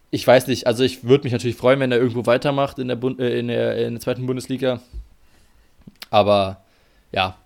ich 0.09 0.25
weiß 0.25 0.47
nicht, 0.47 0.67
also 0.67 0.83
ich 0.83 1.03
würde 1.03 1.23
mich 1.23 1.33
natürlich 1.33 1.57
freuen, 1.57 1.79
wenn 1.79 1.91
er 1.91 1.97
irgendwo 1.97 2.25
weitermacht 2.25 2.79
in 2.79 2.87
der, 2.87 2.95
Bund 2.95 3.19
äh, 3.19 3.37
in 3.37 3.47
der, 3.47 3.75
in 3.85 3.93
der 3.93 4.01
zweiten 4.01 4.25
Bundesliga. 4.25 4.79
Aber 6.09 6.61
ja, 7.11 7.37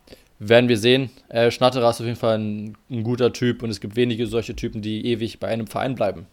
werden 0.49 0.69
wir 0.69 0.77
sehen. 0.77 1.09
Äh, 1.29 1.51
Schnatterer 1.51 1.89
ist 1.89 1.99
auf 1.99 2.05
jeden 2.05 2.19
Fall 2.19 2.37
ein, 2.37 2.77
ein 2.89 3.03
guter 3.03 3.33
Typ 3.33 3.63
und 3.63 3.69
es 3.69 3.79
gibt 3.79 3.95
wenige 3.95 4.27
solche 4.27 4.55
Typen, 4.55 4.81
die 4.81 5.05
ewig 5.05 5.39
bei 5.39 5.47
einem 5.47 5.67
Verein 5.67 5.95
bleiben. 5.95 6.27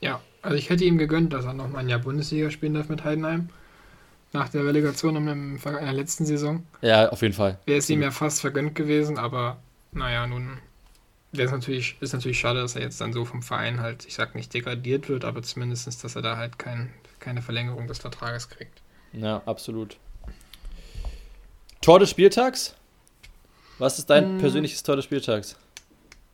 Ja, 0.00 0.20
also 0.42 0.56
ich 0.56 0.70
hätte 0.70 0.84
ihm 0.84 0.98
gegönnt, 0.98 1.32
dass 1.32 1.44
er 1.44 1.52
noch 1.52 1.68
mal 1.68 1.78
ein 1.80 1.88
Jahr 1.88 1.98
Bundesliga 1.98 2.50
spielen 2.50 2.74
darf 2.74 2.88
mit 2.88 3.04
Heidenheim. 3.04 3.50
nach 4.32 4.48
der 4.48 4.64
Relegation 4.64 5.16
in 5.16 5.58
der 5.62 5.92
letzten 5.92 6.24
Saison. 6.24 6.64
Ja, 6.82 7.08
auf 7.08 7.22
jeden 7.22 7.34
Fall. 7.34 7.58
Wäre 7.66 7.78
es 7.78 7.90
ihm 7.90 8.02
ja 8.02 8.10
fast 8.10 8.40
vergönnt 8.40 8.74
gewesen, 8.74 9.18
aber 9.18 9.58
naja, 9.92 10.26
nun 10.26 10.58
ist 11.32 11.50
natürlich, 11.50 11.96
ist 12.00 12.12
natürlich 12.12 12.38
schade, 12.38 12.60
dass 12.60 12.76
er 12.76 12.82
jetzt 12.82 13.00
dann 13.00 13.12
so 13.12 13.24
vom 13.24 13.42
Verein 13.42 13.80
halt, 13.80 14.06
ich 14.06 14.14
sag 14.14 14.34
nicht 14.34 14.52
degradiert 14.54 15.08
wird, 15.08 15.24
aber 15.24 15.42
zumindest, 15.42 16.04
dass 16.04 16.16
er 16.16 16.22
da 16.22 16.36
halt 16.36 16.58
kein, 16.58 16.90
keine 17.18 17.42
Verlängerung 17.42 17.86
des 17.86 17.98
Vertrages 17.98 18.48
kriegt. 18.48 18.80
Ja, 19.12 19.42
absolut. 19.46 19.96
Tor 21.80 21.98
des 21.98 22.10
Spieltags? 22.10 22.74
Was 23.80 23.98
ist 23.98 24.10
dein 24.10 24.24
hm. 24.24 24.38
persönliches 24.38 24.82
Tor 24.82 24.96
des 24.96 25.06
Spieltags? 25.06 25.56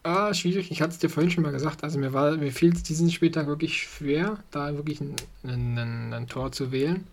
Ah, 0.03 0.35
schwierig. 0.35 0.71
Ich 0.73 0.83
hatte 0.83 0.93
es 0.93 0.99
dir 0.99 1.09
vorhin 1.09 1.31
schon 1.31 1.45
mal 1.45 1.53
gesagt. 1.53 1.85
Also 1.85 1.99
mir 1.99 2.13
war, 2.13 2.37
mir 2.37 2.53
fiel 2.53 2.73
es 2.73 2.83
diesen 2.83 3.11
Spieltag 3.11 3.47
wirklich 3.47 3.83
schwer, 3.83 4.39
da 4.51 4.75
wirklich 4.75 5.01
ein, 5.01 5.15
ein, 5.45 6.13
ein 6.13 6.27
Tor 6.27 6.51
zu 6.51 6.73
wählen. 6.73 7.07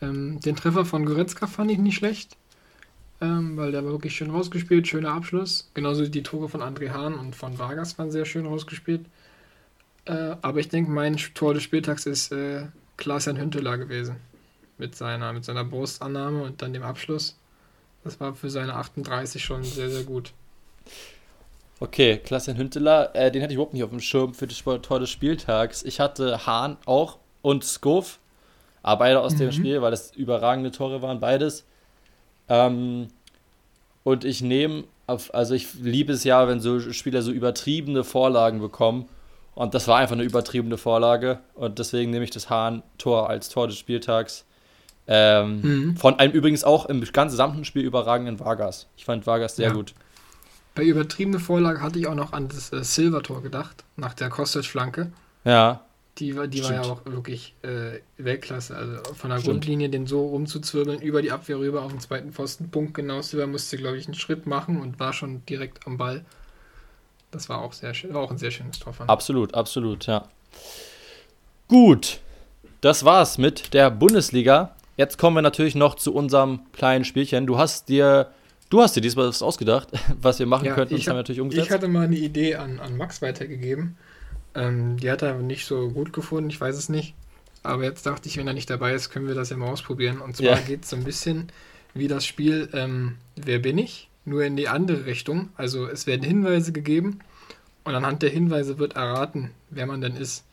Ähm, 0.00 0.40
den 0.40 0.56
Treffer 0.56 0.86
von 0.86 1.04
Goretzka 1.04 1.46
fand 1.46 1.70
ich 1.70 1.78
nicht 1.78 1.96
schlecht, 1.96 2.36
ähm, 3.20 3.56
weil 3.58 3.72
der 3.72 3.84
war 3.84 3.92
wirklich 3.92 4.16
schön 4.16 4.30
rausgespielt, 4.30 4.88
schöner 4.88 5.12
Abschluss. 5.12 5.70
Genauso 5.74 6.06
die 6.06 6.22
Tore 6.22 6.48
von 6.48 6.62
André 6.62 6.90
Hahn 6.90 7.14
und 7.14 7.36
von 7.36 7.58
Vargas 7.58 7.98
waren 7.98 8.10
sehr 8.10 8.24
schön 8.24 8.46
rausgespielt. 8.46 9.04
Äh, 10.06 10.36
aber 10.40 10.60
ich 10.60 10.70
denke, 10.70 10.90
mein 10.90 11.16
Tor 11.16 11.52
des 11.52 11.62
Spieltags 11.62 12.06
ist 12.06 12.32
äh, 12.32 12.66
Klaas-Jan 12.96 13.38
Hünteler 13.38 13.76
gewesen. 13.76 14.16
Mit 14.78 14.94
seiner, 14.94 15.34
mit 15.34 15.44
seiner 15.44 15.64
Brustannahme 15.64 16.42
und 16.42 16.62
dann 16.62 16.72
dem 16.72 16.84
Abschluss. 16.84 17.36
Das 18.04 18.20
war 18.20 18.34
für 18.34 18.50
seine 18.50 18.74
38 18.74 19.42
schon 19.42 19.64
sehr, 19.64 19.90
sehr 19.90 20.04
gut. 20.04 20.32
Okay, 21.80 22.18
Klaas-Jan 22.18 22.56
Hünteler, 22.56 23.14
äh, 23.14 23.30
den 23.30 23.42
hatte 23.42 23.52
ich 23.52 23.56
überhaupt 23.56 23.74
nicht 23.74 23.84
auf 23.84 23.90
dem 23.90 24.00
Schirm 24.00 24.34
für 24.34 24.46
das 24.46 24.62
Tor 24.62 25.00
des 25.00 25.10
Spieltags. 25.10 25.82
Ich 25.82 26.00
hatte 26.00 26.46
Hahn 26.46 26.76
auch 26.86 27.18
und 27.42 27.64
Skov 27.64 28.18
aber 28.82 29.00
beide 29.00 29.20
aus 29.20 29.34
mhm. 29.34 29.38
dem 29.38 29.52
Spiel, 29.52 29.82
weil 29.82 29.90
das 29.90 30.14
überragende 30.14 30.70
Tore 30.70 31.02
waren, 31.02 31.20
beides. 31.20 31.66
Ähm, 32.48 33.08
und 34.04 34.24
ich 34.24 34.40
nehme, 34.40 34.84
also 35.06 35.54
ich 35.54 35.74
liebe 35.74 36.12
es 36.12 36.24
ja, 36.24 36.48
wenn 36.48 36.60
so 36.60 36.80
Spieler 36.80 37.22
so 37.22 37.30
übertriebene 37.30 38.04
Vorlagen 38.04 38.60
bekommen. 38.60 39.08
Und 39.54 39.74
das 39.74 39.88
war 39.88 39.98
einfach 39.98 40.14
eine 40.14 40.22
übertriebene 40.22 40.78
Vorlage. 40.78 41.40
Und 41.54 41.78
deswegen 41.78 42.10
nehme 42.10 42.24
ich 42.24 42.30
das 42.30 42.48
Hahn-Tor 42.48 43.28
als 43.28 43.48
Tor 43.48 43.66
des 43.66 43.76
Spieltags. 43.76 44.46
Ähm, 45.10 45.60
mhm. 45.62 45.96
Von 45.96 46.18
einem 46.18 46.34
übrigens 46.34 46.64
auch 46.64 46.86
im 46.86 47.00
gesamten 47.00 47.64
Spiel 47.64 47.82
überragenden 47.82 48.38
Vargas. 48.38 48.86
Ich 48.96 49.06
fand 49.06 49.26
Vargas 49.26 49.56
sehr 49.56 49.68
ja. 49.68 49.74
gut. 49.74 49.94
Bei 50.74 50.84
übertriebener 50.84 51.40
Vorlage 51.40 51.80
hatte 51.80 51.98
ich 51.98 52.06
auch 52.06 52.14
noch 52.14 52.32
an 52.32 52.48
das 52.48 52.72
äh, 52.72 52.84
Silver-Tor 52.84 53.42
gedacht, 53.42 53.84
nach 53.96 54.14
der 54.14 54.28
Kostic-Flanke. 54.28 55.10
Ja. 55.44 55.80
Die 56.18 56.36
war, 56.36 56.46
die 56.46 56.62
war 56.62 56.72
ja 56.72 56.82
auch 56.82 57.06
wirklich 57.06 57.54
äh, 57.62 58.00
Weltklasse. 58.18 58.76
Also 58.76 59.14
von 59.14 59.30
der 59.30 59.38
Stimmt. 59.38 59.54
Grundlinie 59.54 59.88
den 59.88 60.06
so 60.06 60.26
rumzuzwirbeln, 60.26 61.00
über 61.00 61.22
die 61.22 61.32
Abwehr 61.32 61.58
rüber 61.58 61.82
auf 61.82 61.92
den 61.92 62.00
zweiten 62.00 62.32
Pfosten, 62.32 62.70
Punkt 62.70 62.94
genau. 62.94 63.22
Silber 63.22 63.46
musste, 63.46 63.76
glaube 63.76 63.96
ich, 63.96 64.06
einen 64.06 64.14
Schritt 64.14 64.46
machen 64.46 64.80
und 64.80 65.00
war 65.00 65.12
schon 65.12 65.44
direkt 65.46 65.86
am 65.86 65.96
Ball. 65.96 66.24
Das 67.30 67.48
war 67.48 67.60
auch 67.60 67.72
sehr 67.72 67.94
schön, 67.94 68.12
war 68.14 68.22
auch 68.22 68.30
ein 68.30 68.38
sehr 68.38 68.50
schönes 68.50 68.78
Tor. 68.78 68.94
Absolut, 69.06 69.54
absolut, 69.54 70.06
ja. 70.06 70.28
Gut, 71.68 72.20
das 72.80 73.04
war's 73.04 73.38
mit 73.38 73.74
der 73.74 73.90
Bundesliga. 73.90 74.74
Jetzt 74.98 75.16
kommen 75.16 75.36
wir 75.36 75.42
natürlich 75.42 75.76
noch 75.76 75.94
zu 75.94 76.12
unserem 76.12 76.60
kleinen 76.72 77.04
Spielchen. 77.04 77.46
Du 77.46 77.56
hast 77.56 77.88
dir, 77.88 78.32
du 78.68 78.82
hast 78.82 78.96
dir 78.96 79.00
diesmal 79.00 79.28
was 79.28 79.42
ausgedacht, 79.42 79.88
was 80.20 80.40
wir 80.40 80.46
machen 80.46 80.66
ja, 80.66 80.74
könnten. 80.74 80.96
Das 80.96 81.02
hab, 81.02 81.10
haben 81.10 81.14
wir 81.14 81.20
natürlich 81.20 81.40
umgesetzt. 81.40 81.68
Ich 81.68 81.72
hatte 81.72 81.86
mal 81.86 82.04
eine 82.04 82.16
Idee 82.16 82.56
an, 82.56 82.80
an 82.80 82.96
Max 82.96 83.22
weitergegeben. 83.22 83.96
Ähm, 84.56 84.96
die 84.96 85.08
hat 85.08 85.22
er 85.22 85.34
nicht 85.34 85.66
so 85.66 85.88
gut 85.90 86.12
gefunden, 86.12 86.50
ich 86.50 86.60
weiß 86.60 86.76
es 86.76 86.88
nicht. 86.88 87.14
Aber 87.62 87.84
jetzt 87.84 88.06
dachte 88.06 88.28
ich, 88.28 88.38
wenn 88.38 88.48
er 88.48 88.54
nicht 88.54 88.70
dabei 88.70 88.92
ist, 88.92 89.10
können 89.10 89.28
wir 89.28 89.36
das 89.36 89.50
ja 89.50 89.56
mal 89.56 89.68
ausprobieren. 89.68 90.20
Und 90.20 90.36
zwar 90.36 90.58
ja. 90.58 90.58
geht 90.58 90.82
es 90.82 90.90
so 90.90 90.96
ein 90.96 91.04
bisschen 91.04 91.48
wie 91.94 92.08
das 92.08 92.26
Spiel 92.26 92.68
ähm, 92.72 93.18
Wer 93.36 93.60
bin 93.60 93.78
ich? 93.78 94.08
Nur 94.24 94.42
in 94.42 94.56
die 94.56 94.68
andere 94.68 95.06
Richtung. 95.06 95.50
Also 95.56 95.86
es 95.86 96.08
werden 96.08 96.24
Hinweise 96.24 96.72
gegeben 96.72 97.20
und 97.84 97.94
anhand 97.94 98.22
der 98.22 98.30
Hinweise 98.30 98.78
wird 98.78 98.96
erraten, 98.96 99.52
wer 99.70 99.86
man 99.86 100.00
denn 100.00 100.16
ist. 100.16 100.44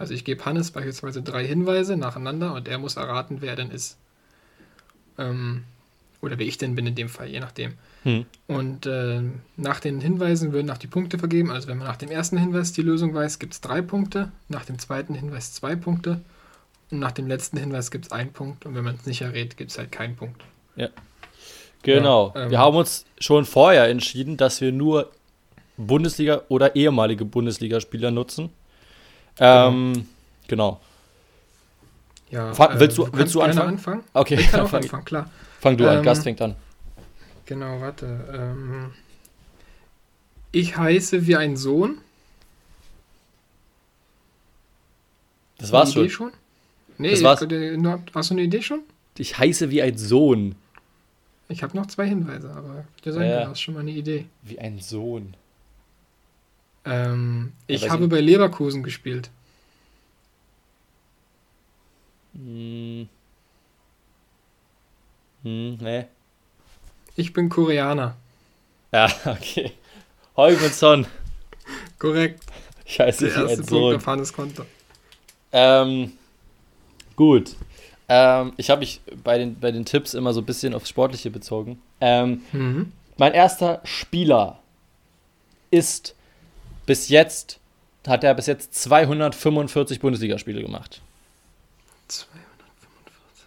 Also 0.00 0.14
ich 0.14 0.24
gebe 0.24 0.42
Hannes 0.46 0.70
beispielsweise 0.70 1.20
drei 1.20 1.46
Hinweise 1.46 1.94
nacheinander 1.94 2.54
und 2.54 2.66
er 2.68 2.78
muss 2.78 2.96
erraten, 2.96 3.42
wer 3.42 3.50
er 3.50 3.56
denn 3.56 3.70
ist. 3.70 3.98
Ähm, 5.18 5.64
oder 6.22 6.38
wer 6.38 6.46
ich 6.46 6.56
denn 6.56 6.74
bin 6.74 6.86
in 6.86 6.94
dem 6.94 7.10
Fall, 7.10 7.28
je 7.28 7.38
nachdem. 7.38 7.74
Hm. 8.04 8.24
Und 8.46 8.86
äh, 8.86 9.20
nach 9.58 9.78
den 9.78 10.00
Hinweisen 10.00 10.54
würden 10.54 10.70
auch 10.70 10.78
die 10.78 10.86
Punkte 10.86 11.18
vergeben. 11.18 11.50
Also 11.50 11.68
wenn 11.68 11.76
man 11.76 11.86
nach 11.86 11.98
dem 11.98 12.10
ersten 12.10 12.38
Hinweis 12.38 12.72
die 12.72 12.80
Lösung 12.80 13.12
weiß, 13.12 13.38
gibt 13.38 13.52
es 13.52 13.60
drei 13.60 13.82
Punkte. 13.82 14.32
Nach 14.48 14.64
dem 14.64 14.78
zweiten 14.78 15.12
Hinweis 15.12 15.52
zwei 15.52 15.76
Punkte. 15.76 16.22
Und 16.90 16.98
nach 16.98 17.12
dem 17.12 17.26
letzten 17.26 17.58
Hinweis 17.58 17.90
gibt 17.90 18.06
es 18.06 18.12
einen 18.12 18.32
Punkt. 18.32 18.64
Und 18.64 18.74
wenn 18.74 18.84
man 18.84 18.94
es 18.94 19.04
nicht 19.04 19.20
errät, 19.20 19.58
gibt 19.58 19.70
es 19.70 19.76
halt 19.76 19.92
keinen 19.92 20.16
Punkt. 20.16 20.42
Ja. 20.76 20.88
Genau. 21.82 22.32
Ja, 22.34 22.44
ähm, 22.44 22.50
wir 22.50 22.58
haben 22.58 22.76
uns 22.76 23.04
schon 23.18 23.44
vorher 23.44 23.86
entschieden, 23.88 24.38
dass 24.38 24.62
wir 24.62 24.72
nur 24.72 25.10
Bundesliga 25.76 26.40
oder 26.48 26.74
ehemalige 26.74 27.26
Bundesligaspieler 27.26 28.10
nutzen. 28.10 28.48
Ähm, 29.40 30.06
genau. 30.46 30.80
Ja, 32.30 32.54
Fa 32.54 32.78
willst 32.78 32.98
du, 32.98 33.06
äh, 33.06 33.08
willst 33.12 33.34
du 33.34 33.40
anfangen? 33.40 33.68
anfangen? 33.70 34.04
Okay, 34.12 34.34
ich 34.38 34.50
kann 34.50 34.60
auch 34.60 34.72
anfangen, 34.72 35.04
klar. 35.04 35.30
Fang 35.58 35.76
du 35.76 35.84
ähm, 35.84 35.98
an, 35.98 36.02
Gast 36.04 36.22
fängt 36.22 36.40
an. 36.40 36.54
Genau, 37.46 37.80
warte. 37.80 38.06
Ähm, 38.32 38.92
ich 40.52 40.76
heiße 40.76 41.26
wie 41.26 41.36
ein 41.36 41.56
Sohn. 41.56 41.98
Das 45.58 45.72
war's 45.72 45.92
schon. 45.92 46.08
schon. 46.08 46.32
Nee, 46.98 47.10
das 47.10 47.22
war's. 47.22 47.40
hast 47.40 48.30
du 48.30 48.34
eine 48.34 48.42
Idee 48.42 48.62
schon? 48.62 48.80
Ich 49.18 49.38
heiße 49.38 49.70
wie 49.70 49.82
ein 49.82 49.98
Sohn. 49.98 50.54
Ich 51.48 51.62
habe 51.62 51.76
noch 51.76 51.86
zwei 51.86 52.06
Hinweise, 52.06 52.50
aber 52.50 52.84
ich 52.96 53.12
sagen, 53.12 53.28
ja. 53.28 53.44
du 53.44 53.50
hast 53.50 53.60
schon 53.60 53.74
mal 53.74 53.80
eine 53.80 53.90
Idee. 53.90 54.26
Wie 54.42 54.58
ein 54.58 54.78
Sohn. 54.78 55.34
Ähm, 56.84 57.52
ich 57.66 57.90
habe 57.90 58.08
bei 58.08 58.20
Leverkusen 58.20 58.82
gespielt. 58.82 59.30
Hm. 62.34 63.08
Hm, 65.42 65.78
nee. 65.80 66.06
Ich 67.16 67.32
bin 67.32 67.48
Koreaner. 67.48 68.16
Ja, 68.92 69.10
okay. 69.26 69.72
Son. 70.70 71.06
Korrekt. 71.98 72.44
Scheiße, 72.86 73.28
Der 73.28 73.46
erste 73.46 73.62
Punkt 73.62 73.96
auf 73.96 74.06
Hannes 74.06 74.32
Konto. 74.32 74.64
Ähm, 75.52 76.12
gut. 77.14 77.56
Ähm, 78.08 78.52
ich 78.56 78.70
habe 78.70 78.80
mich 78.80 79.00
bei 79.22 79.38
den, 79.38 79.58
bei 79.60 79.70
den 79.70 79.84
Tipps 79.84 80.14
immer 80.14 80.32
so 80.32 80.40
ein 80.40 80.46
bisschen 80.46 80.74
aufs 80.74 80.88
Sportliche 80.88 81.30
bezogen. 81.30 81.80
Ähm, 82.00 82.42
mhm. 82.52 82.92
Mein 83.18 83.34
erster 83.34 83.80
Spieler 83.84 84.58
ist 85.70 86.14
bis 86.90 87.08
jetzt, 87.08 87.60
hat 88.04 88.24
er 88.24 88.34
bis 88.34 88.46
jetzt 88.46 88.74
245 88.74 90.00
Bundesligaspiele 90.00 90.60
gemacht. 90.60 91.00
245. 92.08 93.46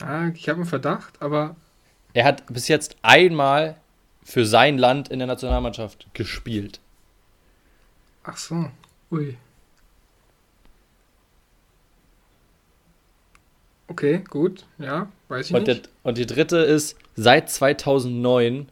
Ah, 0.00 0.28
ich 0.34 0.46
habe 0.50 0.56
einen 0.56 0.68
Verdacht, 0.68 1.22
aber. 1.22 1.56
Er 2.12 2.26
hat 2.26 2.44
bis 2.52 2.68
jetzt 2.68 2.96
einmal 3.00 3.76
für 4.22 4.44
sein 4.44 4.76
Land 4.76 5.08
in 5.08 5.20
der 5.20 5.26
Nationalmannschaft 5.26 6.06
gespielt. 6.12 6.80
Ach 8.24 8.36
so. 8.36 8.70
Ui. 9.10 9.38
Okay, 13.88 14.22
gut. 14.28 14.66
Ja, 14.76 15.10
weiß 15.28 15.46
ich 15.46 15.56
und 15.56 15.66
nicht. 15.66 15.86
Der, 15.86 15.92
und 16.02 16.18
die 16.18 16.26
dritte 16.26 16.58
ist, 16.58 16.98
seit 17.16 17.48
2009 17.48 18.68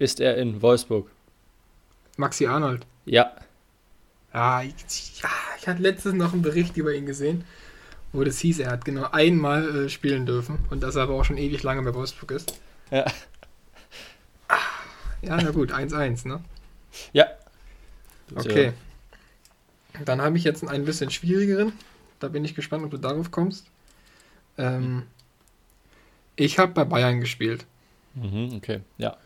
ist 0.00 0.18
er 0.18 0.36
in 0.36 0.62
Wolfsburg. 0.62 1.08
Maxi 2.16 2.46
Arnold. 2.46 2.86
Ja. 3.04 3.32
Ja, 4.32 4.62
ich, 4.62 5.20
ja, 5.20 5.28
ich 5.58 5.68
hatte 5.68 5.82
letztens 5.82 6.14
noch 6.14 6.32
einen 6.32 6.42
Bericht 6.42 6.76
über 6.76 6.94
ihn 6.94 7.06
gesehen 7.06 7.44
wo 8.12 8.24
das 8.24 8.38
hieß, 8.38 8.60
er 8.60 8.70
hat 8.70 8.84
genau 8.84 9.08
einmal 9.10 9.84
äh, 9.84 9.88
spielen 9.88 10.26
dürfen 10.26 10.58
und 10.70 10.82
dass 10.82 10.96
er 10.96 11.04
aber 11.04 11.14
auch 11.14 11.24
schon 11.24 11.38
ewig 11.38 11.62
lange 11.62 11.82
bei 11.82 11.94
Wolfsburg 11.94 12.32
ist. 12.32 12.60
Ja. 12.90 13.06
Ah, 14.48 14.58
ja, 15.22 15.36
na 15.36 15.50
gut, 15.50 15.72
1-1, 15.72 16.28
ne? 16.28 16.44
Ja. 17.12 17.26
Okay. 18.34 18.72
Dann 20.04 20.20
habe 20.20 20.36
ich 20.36 20.44
jetzt 20.44 20.62
einen 20.62 20.70
ein 20.70 20.84
bisschen 20.84 21.10
schwierigeren. 21.10 21.72
Da 22.20 22.28
bin 22.28 22.44
ich 22.44 22.54
gespannt, 22.54 22.84
ob 22.84 22.90
du 22.90 22.98
darauf 22.98 23.30
kommst. 23.30 23.66
Ähm, 24.58 25.04
ich 26.36 26.58
habe 26.58 26.72
bei 26.72 26.84
Bayern 26.84 27.20
gespielt. 27.20 27.64
Mhm, 28.14 28.52
okay, 28.56 28.80
ja. 28.98 29.16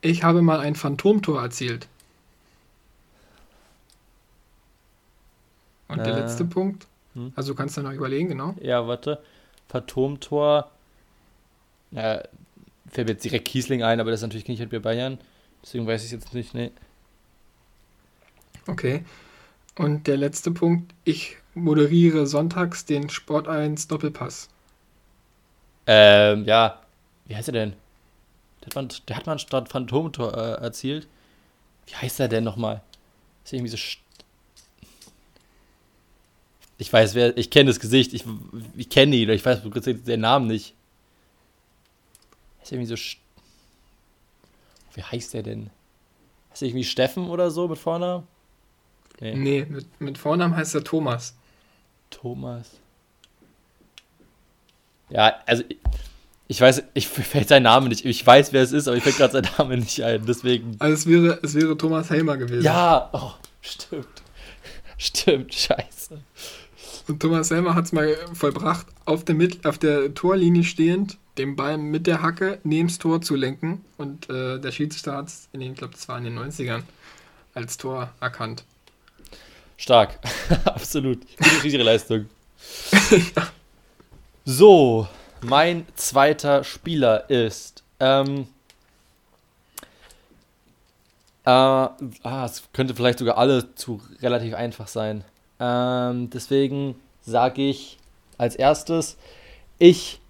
Ich 0.00 0.22
habe 0.22 0.42
mal 0.42 0.60
ein 0.60 0.74
Phantomtor 0.74 1.42
erzielt. 1.42 1.88
Und 5.88 5.98
äh, 5.98 6.04
der 6.04 6.14
letzte 6.14 6.44
Punkt, 6.44 6.86
hm? 7.14 7.32
also 7.36 7.52
du 7.52 7.56
kannst 7.56 7.76
du 7.76 7.82
noch 7.82 7.92
überlegen, 7.92 8.28
genau. 8.28 8.54
Ja, 8.60 8.86
warte. 8.86 9.22
Phantomtor. 9.68 10.70
Ja, 11.90 12.22
fällt 12.88 13.08
mir 13.08 13.14
jetzt 13.14 13.24
direkt 13.24 13.48
Kiesling 13.48 13.82
ein, 13.82 14.00
aber 14.00 14.10
das 14.10 14.20
ist 14.20 14.24
natürlich 14.24 14.48
nicht 14.48 14.70
bei 14.70 14.78
Bayern. 14.78 15.18
Deswegen 15.62 15.86
weiß 15.86 16.00
ich 16.00 16.06
es 16.06 16.12
jetzt 16.12 16.34
nicht, 16.34 16.54
nee. 16.54 16.70
Okay. 18.66 19.04
Und 19.76 20.06
der 20.06 20.16
letzte 20.16 20.50
Punkt, 20.50 20.94
ich 21.04 21.36
moderiere 21.54 22.26
sonntags 22.26 22.84
den 22.84 23.10
Sport 23.10 23.48
1 23.48 23.88
Doppelpass. 23.88 24.48
Ähm, 25.86 26.44
ja. 26.44 26.80
Wie 27.26 27.36
heißt 27.36 27.48
er 27.48 27.52
denn? 27.52 27.72
Der 28.60 28.66
hat 28.66 28.74
man, 28.74 28.88
der 29.08 29.16
hat 29.16 29.26
man 29.26 29.38
statt 29.38 29.68
Phantomtor 29.68 30.34
äh, 30.36 30.62
erzielt. 30.62 31.08
Wie 31.86 31.94
heißt 31.94 32.20
er 32.20 32.28
denn 32.28 32.44
nochmal? 32.44 32.82
Ist 33.44 33.52
irgendwie 33.52 33.70
so. 33.70 33.78
Ich 36.78 36.92
weiß, 36.92 37.14
wer. 37.14 37.36
Ich 37.36 37.50
kenne 37.50 37.70
das 37.70 37.80
Gesicht. 37.80 38.12
Ich, 38.12 38.24
ich 38.76 38.88
kenne 38.88 39.16
ihn. 39.16 39.28
Ich 39.30 39.44
weiß 39.44 39.62
den 39.62 40.20
Namen 40.20 40.46
nicht. 40.46 40.74
Ist 42.62 42.72
irgendwie 42.72 42.94
so. 42.94 43.16
Wie 44.94 45.02
heißt 45.02 45.34
der 45.34 45.42
denn? 45.42 45.70
Ist 46.52 46.62
irgendwie 46.62 46.84
Steffen 46.84 47.28
oder 47.28 47.50
so 47.50 47.68
mit 47.68 47.78
Vornamen? 47.78 48.26
Nee, 49.20 49.34
nee 49.34 49.66
mit, 49.68 50.00
mit 50.00 50.18
Vornamen 50.18 50.56
heißt 50.56 50.74
er 50.74 50.84
Thomas. 50.84 51.34
Thomas. 52.10 52.72
Ja, 55.10 55.40
also 55.46 55.64
ich, 56.50 56.60
weiß, 56.60 56.82
ich 56.94 57.06
fällt 57.06 57.46
sein 57.46 57.62
Name 57.62 57.88
nicht. 57.88 58.04
Ich 58.04 58.26
weiß, 58.26 58.52
wer 58.52 58.60
es 58.60 58.72
ist, 58.72 58.88
aber 58.88 58.96
ich 58.96 59.04
fällt 59.04 59.18
gerade 59.18 59.34
sein 59.34 59.48
Name 59.56 59.76
nicht 59.76 60.02
ein. 60.02 60.26
Deswegen. 60.26 60.74
Also 60.80 60.94
es 60.94 61.06
wäre, 61.06 61.38
es 61.44 61.54
wäre 61.54 61.76
Thomas 61.76 62.10
Helmer 62.10 62.36
gewesen. 62.38 62.64
Ja, 62.64 63.08
oh, 63.12 63.30
stimmt. 63.60 64.08
Stimmt, 64.98 65.54
scheiße. 65.54 66.20
Und 67.06 67.20
Thomas 67.20 67.52
Helmer 67.52 67.76
hat 67.76 67.84
es 67.84 67.92
mal 67.92 68.16
vollbracht, 68.34 68.88
auf 69.04 69.24
der, 69.24 69.36
Mit 69.36 69.64
auf 69.64 69.78
der 69.78 70.12
Torlinie 70.12 70.64
stehend, 70.64 71.18
den 71.38 71.54
Ball 71.54 71.78
mit 71.78 72.08
der 72.08 72.20
Hacke 72.20 72.58
neben 72.64 72.88
das 72.88 72.98
Tor 72.98 73.22
zu 73.22 73.36
lenken. 73.36 73.84
Und 73.96 74.28
äh, 74.28 74.58
der 74.58 74.72
Schiedsrichter 74.72 75.18
hat 75.18 75.28
es 75.28 75.48
in 75.52 75.60
den, 75.60 75.70
ich 75.70 75.78
glaube, 75.78 75.94
das 75.94 76.08
war 76.08 76.18
in 76.18 76.24
den 76.24 76.36
90ern, 76.36 76.82
als 77.54 77.76
Tor 77.76 78.10
erkannt. 78.18 78.64
Stark. 79.76 80.18
Absolut. 80.64 81.20
Gute 81.36 81.48
Schiedsrichterleistung. 81.50 82.26
ja. 83.36 83.46
So, 84.46 85.06
mein 85.42 85.86
zweiter 85.94 86.64
Spieler 86.64 87.28
ist. 87.30 87.82
Ähm, 87.98 88.46
äh, 91.44 91.50
ah, 91.50 92.44
es 92.44 92.62
könnte 92.72 92.94
vielleicht 92.94 93.18
sogar 93.18 93.38
alle 93.38 93.74
zu 93.74 94.00
relativ 94.20 94.54
einfach 94.54 94.88
sein. 94.88 95.24
Ähm, 95.58 96.30
deswegen 96.30 96.96
sage 97.22 97.62
ich 97.62 97.98
als 98.38 98.56
erstes, 98.56 99.16
ich 99.78 100.20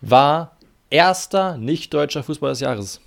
war 0.00 0.56
erster 0.90 1.56
nicht-deutscher 1.56 2.22
Fußballer 2.22 2.52
des 2.52 2.60
Jahres. 2.60 3.00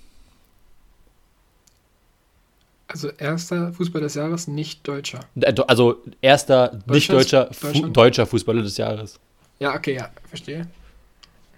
Also 2.88 3.10
erster 3.10 3.72
Fußballer 3.72 4.04
des 4.04 4.16
Jahres, 4.16 4.48
nicht 4.50 4.86
Deutscher. 4.86 5.22
Äh, 5.40 5.54
also 5.68 6.02
erster 6.20 6.80
nicht-deutscher 6.88 7.54
Fu 7.54 7.88
deutscher 7.88 8.26
Fußballer 8.26 8.64
des 8.64 8.76
Jahres. 8.76 9.18
Ja, 9.60 9.76
okay, 9.76 9.96
ja, 9.96 10.10
verstehe. 10.28 10.68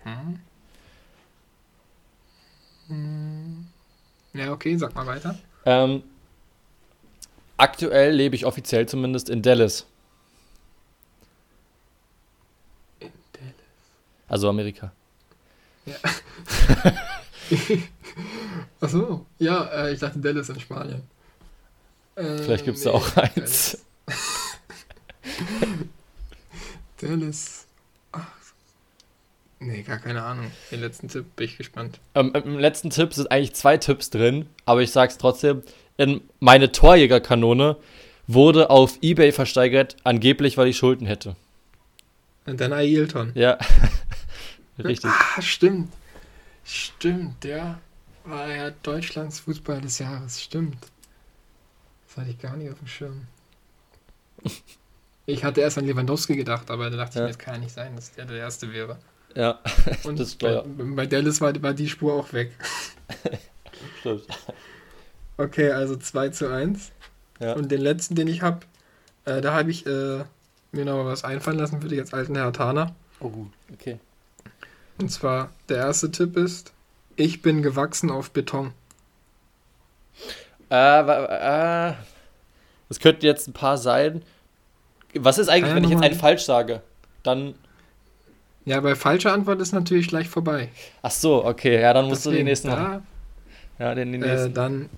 Hm. 0.04 0.40
Hm. 2.88 3.68
Ja, 4.34 4.52
okay, 4.52 4.78
sag 4.78 4.96
mal 4.96 5.06
weiter. 5.06 5.38
Ähm, 5.66 6.04
aktuell 7.58 8.14
lebe 8.14 8.36
ich 8.36 8.46
offiziell 8.46 8.88
zumindest 8.88 9.30
in 9.30 9.42
Dallas. 9.42 9.86
In 13.00 13.12
Dallas. 13.32 13.56
Also 14.28 14.50
Amerika. 14.50 14.92
Ja. 15.86 15.96
Achso, 18.82 19.26
ja, 19.40 19.66
äh, 19.66 19.94
ich 19.94 20.00
dachte 20.00 20.20
Dallas 20.20 20.50
in 20.50 20.60
Spanien. 20.60 21.04
Vielleicht 22.16 22.66
gibt 22.66 22.78
es 22.78 22.86
nee, 22.86 22.92
da 22.92 22.98
auch 22.98 23.18
eins. 23.18 23.84
Dallas. 24.06 24.58
Dallas. 27.02 27.63
Nee, 29.66 29.82
gar 29.84 29.98
keine 29.98 30.24
Ahnung. 30.24 30.52
Den 30.72 30.82
letzten 30.82 31.08
Tipp 31.08 31.36
bin 31.36 31.46
ich 31.46 31.58
gespannt. 31.58 32.00
Ähm, 32.16 32.34
Im 32.34 32.60
letzten 32.60 32.90
Tipp 32.90 33.14
sind 33.14 33.32
eigentlich 33.32 33.54
zwei 33.54 33.78
Tipps 33.78 34.10
drin, 34.10 34.48
aber 34.66 34.82
ich 34.82 34.92
sag's 34.92 35.18
trotzdem. 35.18 35.64
In 35.96 36.22
meine 36.40 36.72
Torjägerkanone 36.72 37.78
wurde 38.28 38.70
auf 38.70 38.98
Ebay 39.02 39.32
versteigert, 39.32 39.96
angeblich, 40.04 40.58
weil 40.58 40.68
ich 40.68 40.78
Schulden 40.78 41.08
hätte. 41.08 41.36
Und 42.46 42.60
dann 42.60 42.74
Ailton. 42.74 43.32
Ja. 43.36 43.58
Richtig. 44.84 45.10
Ah, 45.10 45.42
stimmt. 45.42 45.94
Stimmt, 46.66 47.44
der 47.44 47.80
war 48.26 48.54
ja 48.54 48.72
Deutschlands 48.84 49.42
Fußball 49.42 49.82
des 49.82 50.00
Jahres. 50.00 50.42
Stimmt. 50.42 50.78
Das 52.08 52.18
hatte 52.18 52.32
ich 52.32 52.40
gar 52.40 52.58
nicht 52.58 52.72
auf 52.72 52.80
dem 52.80 52.88
Schirm. 52.88 53.28
Ich 55.26 55.46
hatte 55.46 55.62
erst 55.62 55.78
an 55.78 55.86
Lewandowski 55.86 56.36
gedacht, 56.36 56.70
aber 56.70 56.90
da 56.90 56.98
dachte 56.98 57.20
ja. 57.20 57.22
ich 57.22 57.28
mir, 57.30 57.38
das 57.38 57.38
kann 57.38 57.54
ja 57.54 57.60
nicht 57.62 57.74
sein, 57.74 57.96
dass 57.96 58.12
der 58.12 58.26
der 58.26 58.40
Erste 58.40 58.74
wäre. 58.74 58.98
Ja, 59.36 59.60
und 60.04 60.20
das 60.20 60.30
ist 60.30 60.40
bei, 60.40 60.64
bei 60.66 61.06
Dallas 61.06 61.42
war, 61.42 61.60
war 61.62 61.74
die 61.74 61.90
Spur 61.90 62.14
auch 62.14 62.34
weg. 62.34 62.52
Stimmt. 64.00 64.26
Okay, 65.38 65.72
also 65.72 65.96
2 65.96 66.30
zu 66.30 66.52
1. 66.52 66.92
Ja. 67.40 67.54
Und 67.54 67.72
den 67.72 67.82
letzten, 67.82 68.16
den 68.16 68.28
ich 68.28 68.42
habe, 68.42 68.60
äh, 69.26 69.42
da 69.42 69.54
habe 69.54 69.72
ich 69.72 69.86
äh, 69.86 70.24
mir 70.72 70.86
noch 70.86 71.04
mal 71.04 71.06
was 71.06 71.24
einfallen 71.24 71.58
lassen 71.58 71.82
für 71.82 71.88
dich 71.88 72.00
als 72.00 72.14
alten 72.14 72.36
Herr 72.36 72.54
Tana. 72.54 72.96
Oh, 73.20 73.30
gut, 73.30 73.52
okay. 73.74 74.00
Und 75.00 75.10
zwar, 75.10 75.50
der 75.70 75.78
erste 75.78 76.12
Tipp 76.12 76.38
ist, 76.38 76.72
ich 77.16 77.42
bin 77.42 77.62
gewachsen 77.62 78.12
auf 78.12 78.32
Beton. 78.32 78.74
Äh, 80.70 81.00
äh, 81.00 81.94
das 82.90 83.00
könnten 83.00 83.26
jetzt 83.26 83.48
ein 83.48 83.54
paar 83.54 83.78
sein. 83.78 84.24
Was 85.16 85.38
ist 85.38 85.50
eigentlich, 85.50 85.70
ja, 85.70 85.76
wenn 85.76 85.84
ich 85.84 85.92
jetzt 85.92 86.04
einen 86.04 86.16
falsch 86.16 86.44
sage? 86.44 86.82
Dann. 87.24 87.56
Ja, 88.66 88.80
bei 88.80 88.96
falscher 88.96 89.34
Antwort 89.34 89.60
ist 89.62 89.74
natürlich 89.74 90.08
gleich 90.08 90.30
vorbei. 90.30 90.70
Ach 91.02 91.12
so, 91.12 91.46
okay, 91.46 91.82
ja, 91.82 91.94
dann 91.94 92.06
musst 92.06 92.26
Deswegen, 92.26 92.32
du 92.32 92.38
den 92.40 92.46
nächsten 92.46 92.68
da, 92.70 93.02
Ja, 93.80 93.94
den, 93.96 94.12
den 94.12 94.24
äh, 94.24 94.28
nächsten. 94.28 94.52
Äh, 94.52 94.54
dann, 94.54 94.90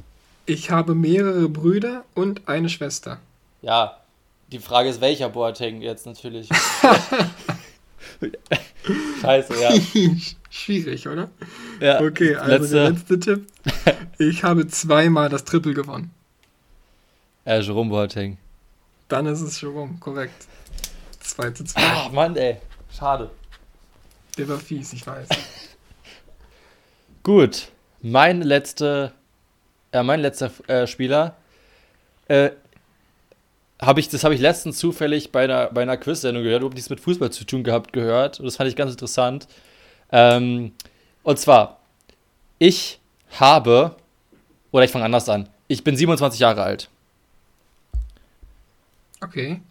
ich 0.46 0.70
habe 0.70 0.94
mehrere 0.94 1.50
Brüder 1.50 2.04
und 2.14 2.48
eine 2.48 2.70
Schwester. 2.70 3.20
Ja, 3.62 3.98
die 4.52 4.60
Frage 4.60 4.90
ist, 4.90 5.02
welcher 5.02 5.30
Boateng 5.30 5.82
jetzt 5.82 6.06
natürlich. 6.06 6.50
Scheiße, 9.22 9.62
ja. 9.62 9.72
Schwierig, 10.50 11.08
oder? 11.08 11.30
Ja. 11.80 12.02
Okay, 12.02 12.36
also 12.36 12.52
letzte. 12.52 12.76
der 12.76 12.90
letzte 12.92 13.20
Tipp. 13.20 13.48
Ich 14.18 14.44
habe 14.44 14.68
zweimal 14.68 15.30
das 15.30 15.44
Triple 15.44 15.74
gewonnen. 15.74 16.12
Ja, 17.46 17.60
Jerome 17.60 17.90
Boateng. 17.90 18.38
Dann 19.08 19.26
ist 19.26 19.42
es 19.42 19.60
Jerome, 19.60 19.98
korrekt. 20.00 20.48
2 21.20 21.52
zu 21.52 21.64
2. 21.66 21.82
Ah, 21.82 22.10
Mann, 22.14 22.36
ey. 22.36 22.58
Schade. 22.98 23.30
Der 24.38 24.50
war 24.50 24.60
fies, 24.60 24.94
ich 24.94 25.06
weiß. 25.06 25.28
Gut. 27.24 27.70
Mein 28.02 28.42
letzter, 28.42 29.14
äh, 29.92 30.04
mein 30.04 30.20
letzter 30.20 30.52
äh, 30.68 30.86
Spieler 30.86 31.36
äh, 32.28 32.52
habe 33.82 34.00
ich, 34.00 34.10
das 34.10 34.24
habe 34.24 34.36
ich 34.36 34.42
letztens 34.42 34.78
zufällig 34.78 35.32
bei 35.32 35.46
einer, 35.46 35.68
bei 35.68 35.82
einer 35.82 35.98
Quiz-Sendung 35.98 36.44
gehört, 36.44 36.60
überhaupt 36.62 36.76
nichts 36.76 36.90
mit 36.90 37.00
Fußball 37.00 37.32
zu 37.32 37.46
tun 37.46 37.64
gehabt 37.64 37.94
gehört. 37.94 38.40
Und 38.40 38.46
das 38.46 38.58
fand 38.58 38.70
ich 38.70 38.76
ganz 38.76 38.92
interessant. 38.92 39.48
Ähm, 40.12 40.74
und 41.24 41.40
zwar, 41.40 41.80
ich 42.60 43.00
habe, 43.40 43.96
oder 44.72 44.86
ich 44.86 44.92
fange 44.92 45.06
anders 45.06 45.28
an, 45.30 45.50
ich 45.68 45.84
bin 45.84 45.96
27 45.96 46.40
Jahre 46.40 46.64
alt. 46.64 46.90
Okay. 49.22 49.62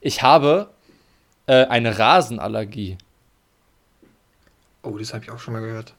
Ich 0.00 0.22
habe 0.22 0.68
äh, 1.46 1.64
eine 1.66 1.98
Rasenallergie. 1.98 2.98
Oh, 4.88 4.96
das 4.96 5.12
habe 5.12 5.22
ich 5.22 5.30
auch 5.30 5.38
schon 5.38 5.52
mal 5.52 5.60
gehört. 5.60 5.92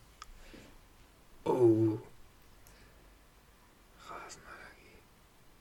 Oh. 1.43 1.99
Rasenallergie. 4.07 4.97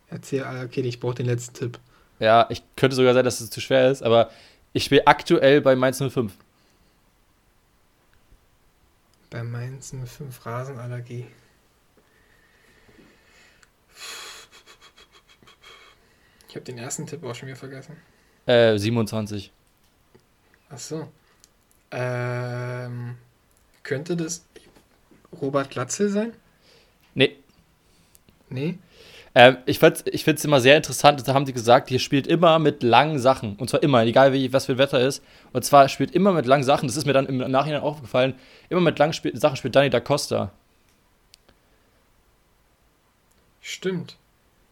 Erzähl, 0.09 0.45
ah, 0.45 0.63
okay, 0.63 0.81
ich 0.81 0.99
brauche 0.99 1.17
den 1.17 1.27
letzten 1.27 1.53
Tipp. 1.53 1.79
Ja, 2.21 2.47
ich 2.49 2.63
könnte 2.75 2.97
sogar 2.97 3.13
sein, 3.13 3.27
dass 3.27 3.41
es 3.41 3.51
zu 3.51 3.61
schwer 3.61 3.91
ist, 3.91 4.03
aber 4.03 4.31
ich 4.73 4.85
spiele 4.85 5.07
aktuell 5.07 5.61
bei 5.61 5.77
Mainz 5.77 5.99
05. 5.99 6.33
Bei 9.29 9.43
Mainz 9.43 9.91
05 9.93 10.47
Rasenallergie. 10.47 11.27
Ich 16.49 16.57
habe 16.57 16.65
den 16.65 16.79
ersten 16.79 17.07
Tipp 17.07 17.23
auch 17.25 17.35
schon 17.35 17.49
wieder 17.49 17.59
vergessen. 17.59 17.95
Äh, 18.47 18.79
27. 18.79 19.53
Ach 20.71 20.79
so. 20.79 21.09
Ähm, 21.91 23.17
könnte 23.83 24.17
das 24.17 24.45
Robert 25.41 25.71
Glatzel 25.71 26.09
sein? 26.09 26.33
Nee. 27.15 27.37
Nee? 28.51 28.79
Ähm, 29.35 29.59
ich 29.67 29.79
finde 29.79 30.03
es 30.05 30.45
immer 30.45 30.61
sehr 30.61 30.77
interessant, 30.77 31.27
da 31.27 31.35
haben 31.35 31.45
die 31.45 31.53
gesagt, 31.53 31.91
ihr 31.91 31.99
spielt 31.99 32.27
immer 32.27 32.59
mit 32.59 32.83
langen 32.83 33.19
Sachen. 33.19 33.57
Und 33.57 33.71
zwar 33.71 33.83
immer, 33.83 34.05
egal 34.05 34.33
wie, 34.33 34.53
was 34.53 34.67
für 34.67 34.79
Wetter 34.79 35.01
ist. 35.01 35.23
Und 35.53 35.65
zwar 35.65 35.89
spielt 35.89 36.13
immer 36.13 36.33
mit 36.33 36.47
langen 36.47 36.65
Sachen, 36.65 36.89
das 36.89 36.97
ist 36.97 37.07
mir 37.07 37.13
dann 37.13 37.27
im 37.27 37.39
Nachhinein 37.51 37.83
aufgefallen, 37.83 38.35
immer 38.69 38.81
mit 38.81 38.99
langen 38.99 39.13
Sp 39.15 39.31
Sachen 39.35 39.57
spielt 39.57 39.77
Danny 39.77 39.91
da 39.91 40.01
Costa. 40.01 40.51
Stimmt. 43.61 44.17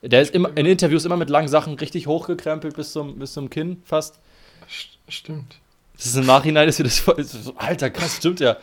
Der 0.02 0.22
ist 0.22 0.34
immer, 0.34 0.56
in 0.56 0.66
Interviews 0.66 1.05
immer 1.05 1.16
mit 1.16 1.30
langen 1.30 1.48
Sachen 1.48 1.74
richtig 1.74 2.06
hochgekrempelt 2.06 2.76
bis 2.76 2.93
zum, 2.93 3.18
bis 3.18 3.32
zum 3.34 3.51
Kinn 3.51 3.82
fast. 3.84 4.18
Stimmt. 5.09 5.59
Das 5.97 6.06
ist 6.06 6.16
im 6.16 6.27
Nachhinein 6.27 6.68
ist 6.68 6.78
mir 6.78 6.85
das 6.85 6.98
voll. 6.98 7.23
So, 7.24 7.55
Alter, 7.56 7.90
krass, 7.90 8.16
stimmt 8.16 8.40
ja. 8.40 8.56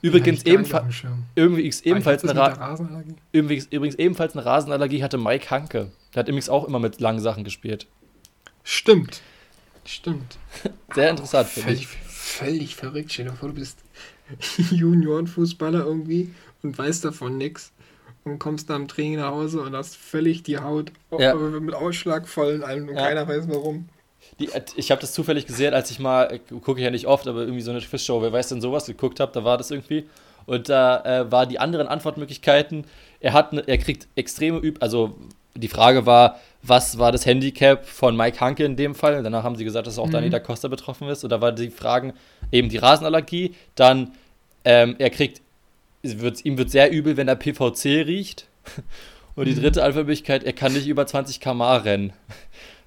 Übrigens, 0.00 0.44
ebenfalls, 0.44 1.02
irgendwie 1.34 1.72
ebenfalls 1.84 2.24
eine 2.24 2.38
Rasenallergie. 2.38 3.16
Übrigens, 3.32 3.66
übrigens 3.66 3.96
ebenfalls 3.96 4.34
eine 4.34 4.44
Rasenallergie 4.44 5.02
hatte 5.02 5.18
Mike 5.18 5.50
Hanke. 5.50 5.90
Der 6.14 6.20
hat 6.20 6.28
übrigens 6.28 6.48
auch 6.48 6.66
immer 6.66 6.78
mit 6.78 7.00
langen 7.00 7.20
Sachen 7.20 7.42
gespielt. 7.42 7.86
Stimmt. 8.62 9.22
Stimmt. 9.84 10.38
Sehr 10.94 11.10
interessant, 11.10 11.48
finde 11.48 11.72
ich. 11.72 11.88
Völlig 11.88 12.76
verrückt. 12.76 13.12
Stell 13.12 13.26
dir 13.26 13.32
vor, 13.32 13.48
du 13.48 13.54
bist 13.54 13.78
Juniorenfußballer 14.70 15.84
irgendwie 15.84 16.32
und 16.62 16.76
weißt 16.76 17.04
davon 17.04 17.38
nichts 17.38 17.72
und 18.24 18.38
kommst 18.38 18.68
nach 18.68 18.76
dem 18.76 18.88
Training 18.88 19.16
nach 19.16 19.30
Hause 19.30 19.62
und 19.62 19.74
hast 19.74 19.96
völlig 19.96 20.42
die 20.42 20.58
Haut 20.58 20.92
ja. 21.18 21.34
mit 21.34 21.74
Ausschlag 21.74 22.28
voll 22.28 22.62
und 22.62 22.88
ja. 22.88 22.94
keiner 22.94 23.26
weiß 23.26 23.48
warum. 23.48 23.88
Die, 24.38 24.48
ich 24.76 24.90
habe 24.90 25.00
das 25.00 25.12
zufällig 25.12 25.46
gesehen, 25.46 25.74
als 25.74 25.90
ich 25.90 25.98
mal, 25.98 26.40
gucke 26.62 26.80
ich 26.80 26.84
ja 26.84 26.90
nicht 26.90 27.06
oft, 27.06 27.26
aber 27.26 27.40
irgendwie 27.40 27.60
so 27.60 27.70
eine 27.70 27.80
Quizshow, 27.80 28.22
wer 28.22 28.32
weiß 28.32 28.48
denn 28.48 28.60
sowas, 28.60 28.86
geguckt 28.86 29.20
habe, 29.20 29.32
da 29.32 29.44
war 29.44 29.58
das 29.58 29.70
irgendwie. 29.70 30.08
Und 30.46 30.68
da 30.68 31.04
äh, 31.04 31.30
war 31.30 31.46
die 31.46 31.58
anderen 31.58 31.88
Antwortmöglichkeiten, 31.88 32.86
er 33.20 33.32
hat, 33.32 33.52
ne, 33.52 33.64
er 33.66 33.78
kriegt 33.78 34.06
extreme 34.14 34.58
Üb, 34.58 34.78
also 34.80 35.16
die 35.54 35.68
Frage 35.68 36.06
war, 36.06 36.38
was 36.62 36.98
war 36.98 37.12
das 37.12 37.26
Handicap 37.26 37.84
von 37.84 38.16
Mike 38.16 38.40
Hanke 38.40 38.64
in 38.64 38.76
dem 38.76 38.94
Fall? 38.94 39.22
Danach 39.22 39.44
haben 39.44 39.56
sie 39.56 39.64
gesagt, 39.64 39.86
dass 39.86 39.98
auch 39.98 40.06
mhm. 40.06 40.12
Dani 40.12 40.30
da 40.30 40.40
Costa 40.40 40.68
betroffen 40.68 41.08
ist. 41.08 41.24
Und 41.24 41.30
da 41.30 41.40
war 41.40 41.52
die 41.52 41.70
Fragen 41.70 42.12
eben 42.52 42.68
die 42.68 42.78
Rasenallergie, 42.78 43.54
dann 43.74 44.12
ähm, 44.64 44.96
er 44.98 45.10
kriegt, 45.10 45.40
wird, 46.02 46.44
ihm 46.44 46.58
wird 46.58 46.70
sehr 46.70 46.90
übel, 46.90 47.16
wenn 47.16 47.28
er 47.28 47.36
PVC 47.36 48.06
riecht. 48.06 48.46
Und 49.34 49.46
die 49.46 49.52
mhm. 49.52 49.60
dritte 49.62 49.84
Antwortmöglichkeit, 49.84 50.42
er 50.44 50.52
kann 50.52 50.72
nicht 50.72 50.88
über 50.88 51.06
20 51.06 51.40
km 51.40 51.62
rennen. 51.62 52.12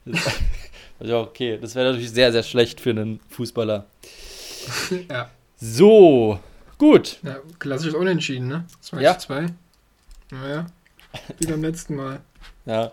Also 1.01 1.17
okay, 1.21 1.57
das 1.59 1.73
wäre 1.73 1.87
natürlich 1.89 2.11
sehr, 2.11 2.31
sehr 2.31 2.43
schlecht 2.43 2.79
für 2.79 2.91
einen 2.91 3.19
Fußballer. 3.29 3.85
ja. 5.09 5.31
So, 5.57 6.39
gut. 6.77 7.17
Ja, 7.23 7.37
klassisches 7.57 7.95
Unentschieden, 7.95 8.47
ne? 8.47 8.65
2 8.81 9.01
ja. 9.01 9.17
2. 9.17 9.47
Naja, 10.29 10.67
wie 11.39 11.47
beim 11.47 11.63
letzten 11.63 11.95
Mal. 11.95 12.19
Ja. 12.67 12.91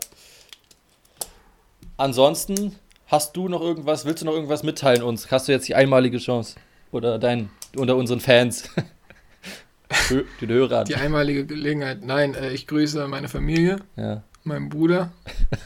Ansonsten, 1.99 2.77
hast 3.09 3.37
du 3.37 3.47
noch 3.47 3.61
irgendwas, 3.61 4.07
willst 4.07 4.23
du 4.23 4.27
noch 4.27 4.33
irgendwas 4.33 4.63
mitteilen 4.63 5.03
uns? 5.03 5.31
Hast 5.31 5.47
du 5.47 5.53
jetzt 5.53 5.69
die 5.69 5.75
einmalige 5.75 6.17
Chance? 6.17 6.57
Oder 6.93 7.19
dein, 7.19 7.51
unter 7.77 7.95
unseren 7.95 8.21
Fans? 8.21 8.71
Den 10.41 10.49
Hörern. 10.49 10.87
Die 10.87 10.95
einmalige 10.95 11.45
Gelegenheit. 11.45 12.03
Nein, 12.03 12.35
äh, 12.35 12.53
ich 12.53 12.67
grüße 12.67 13.07
meine 13.07 13.29
Familie. 13.29 13.81
Ja 13.97 14.23
meinem 14.45 14.69
Bruder 14.69 15.13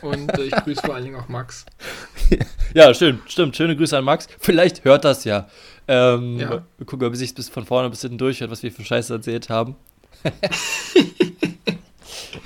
und 0.03 0.37
äh, 0.39 0.45
ich 0.45 0.53
grüße 0.53 0.83
vor 0.83 0.95
allen 0.95 1.05
Dingen 1.05 1.17
auch 1.17 1.29
Max. 1.29 1.65
ja, 2.75 2.93
stimmt, 2.95 3.31
stimmt. 3.31 3.57
Schöne 3.57 3.77
Grüße 3.77 3.97
an 3.97 4.05
Max. 4.05 4.29
Vielleicht 4.39 4.85
hört 4.85 5.05
das 5.05 5.25
ja. 5.25 5.49
Ähm, 5.89 6.39
ja. 6.39 6.65
Wir 6.79 6.87
gucken 6.87 7.11
bis 7.11 7.21
ich 7.21 7.35
bis 7.35 7.49
von 7.49 7.65
vorne 7.65 7.91
bis 7.91 8.01
hinten 8.01 8.19
durchhört, 8.19 8.51
was 8.51 8.63
wir 8.63 8.73
für 8.73 8.85
Scheiße 8.85 9.15
erzählt 9.15 9.49
haben. 9.49 9.77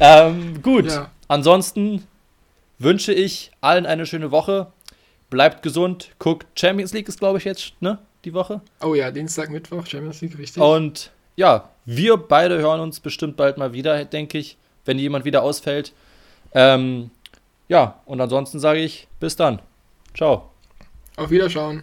ähm, 0.01 0.62
gut. 0.62 0.86
Ja. 0.86 1.11
Ansonsten 1.28 2.05
wünsche 2.78 3.12
ich 3.12 3.51
allen 3.61 3.86
eine 3.86 4.07
schöne 4.07 4.31
Woche. 4.31 4.73
Bleibt 5.31 5.62
gesund. 5.62 6.11
Guckt 6.19 6.47
Champions 6.59 6.93
League 6.93 7.09
ist, 7.09 7.19
glaube 7.19 7.39
ich, 7.39 7.44
jetzt, 7.44 7.74
ne? 7.81 7.98
Die 8.24 8.32
Woche. 8.35 8.61
Oh 8.81 8.94
ja, 8.94 9.11
Dienstag, 9.11 9.51
Mittwoch, 9.51 9.86
Champions 9.86 10.20
League, 10.20 10.39
richtig. 10.39 10.62
Und 10.62 11.11
ja, 11.36 11.70
wir 11.85 12.16
beide 12.16 12.59
hören 12.59 12.81
uns 12.81 13.01
bestimmt 13.01 13.36
bald 13.36 13.59
mal 13.59 13.73
wieder, 13.73 14.05
denke 14.05 14.39
ich, 14.39 14.57
wenn 14.85 14.98
jemand 14.98 15.24
wieder 15.24 15.43
ausfällt. 15.43 15.93
Ähm, 16.57 17.11
ja, 17.69 18.01
und 18.07 18.19
ansonsten 18.19 18.59
sage 18.59 18.81
ich 18.81 19.07
bis 19.20 19.37
dann. 19.37 19.61
Ciao. 20.15 20.51
Auf 21.16 21.31
Wiederschauen. 21.31 21.83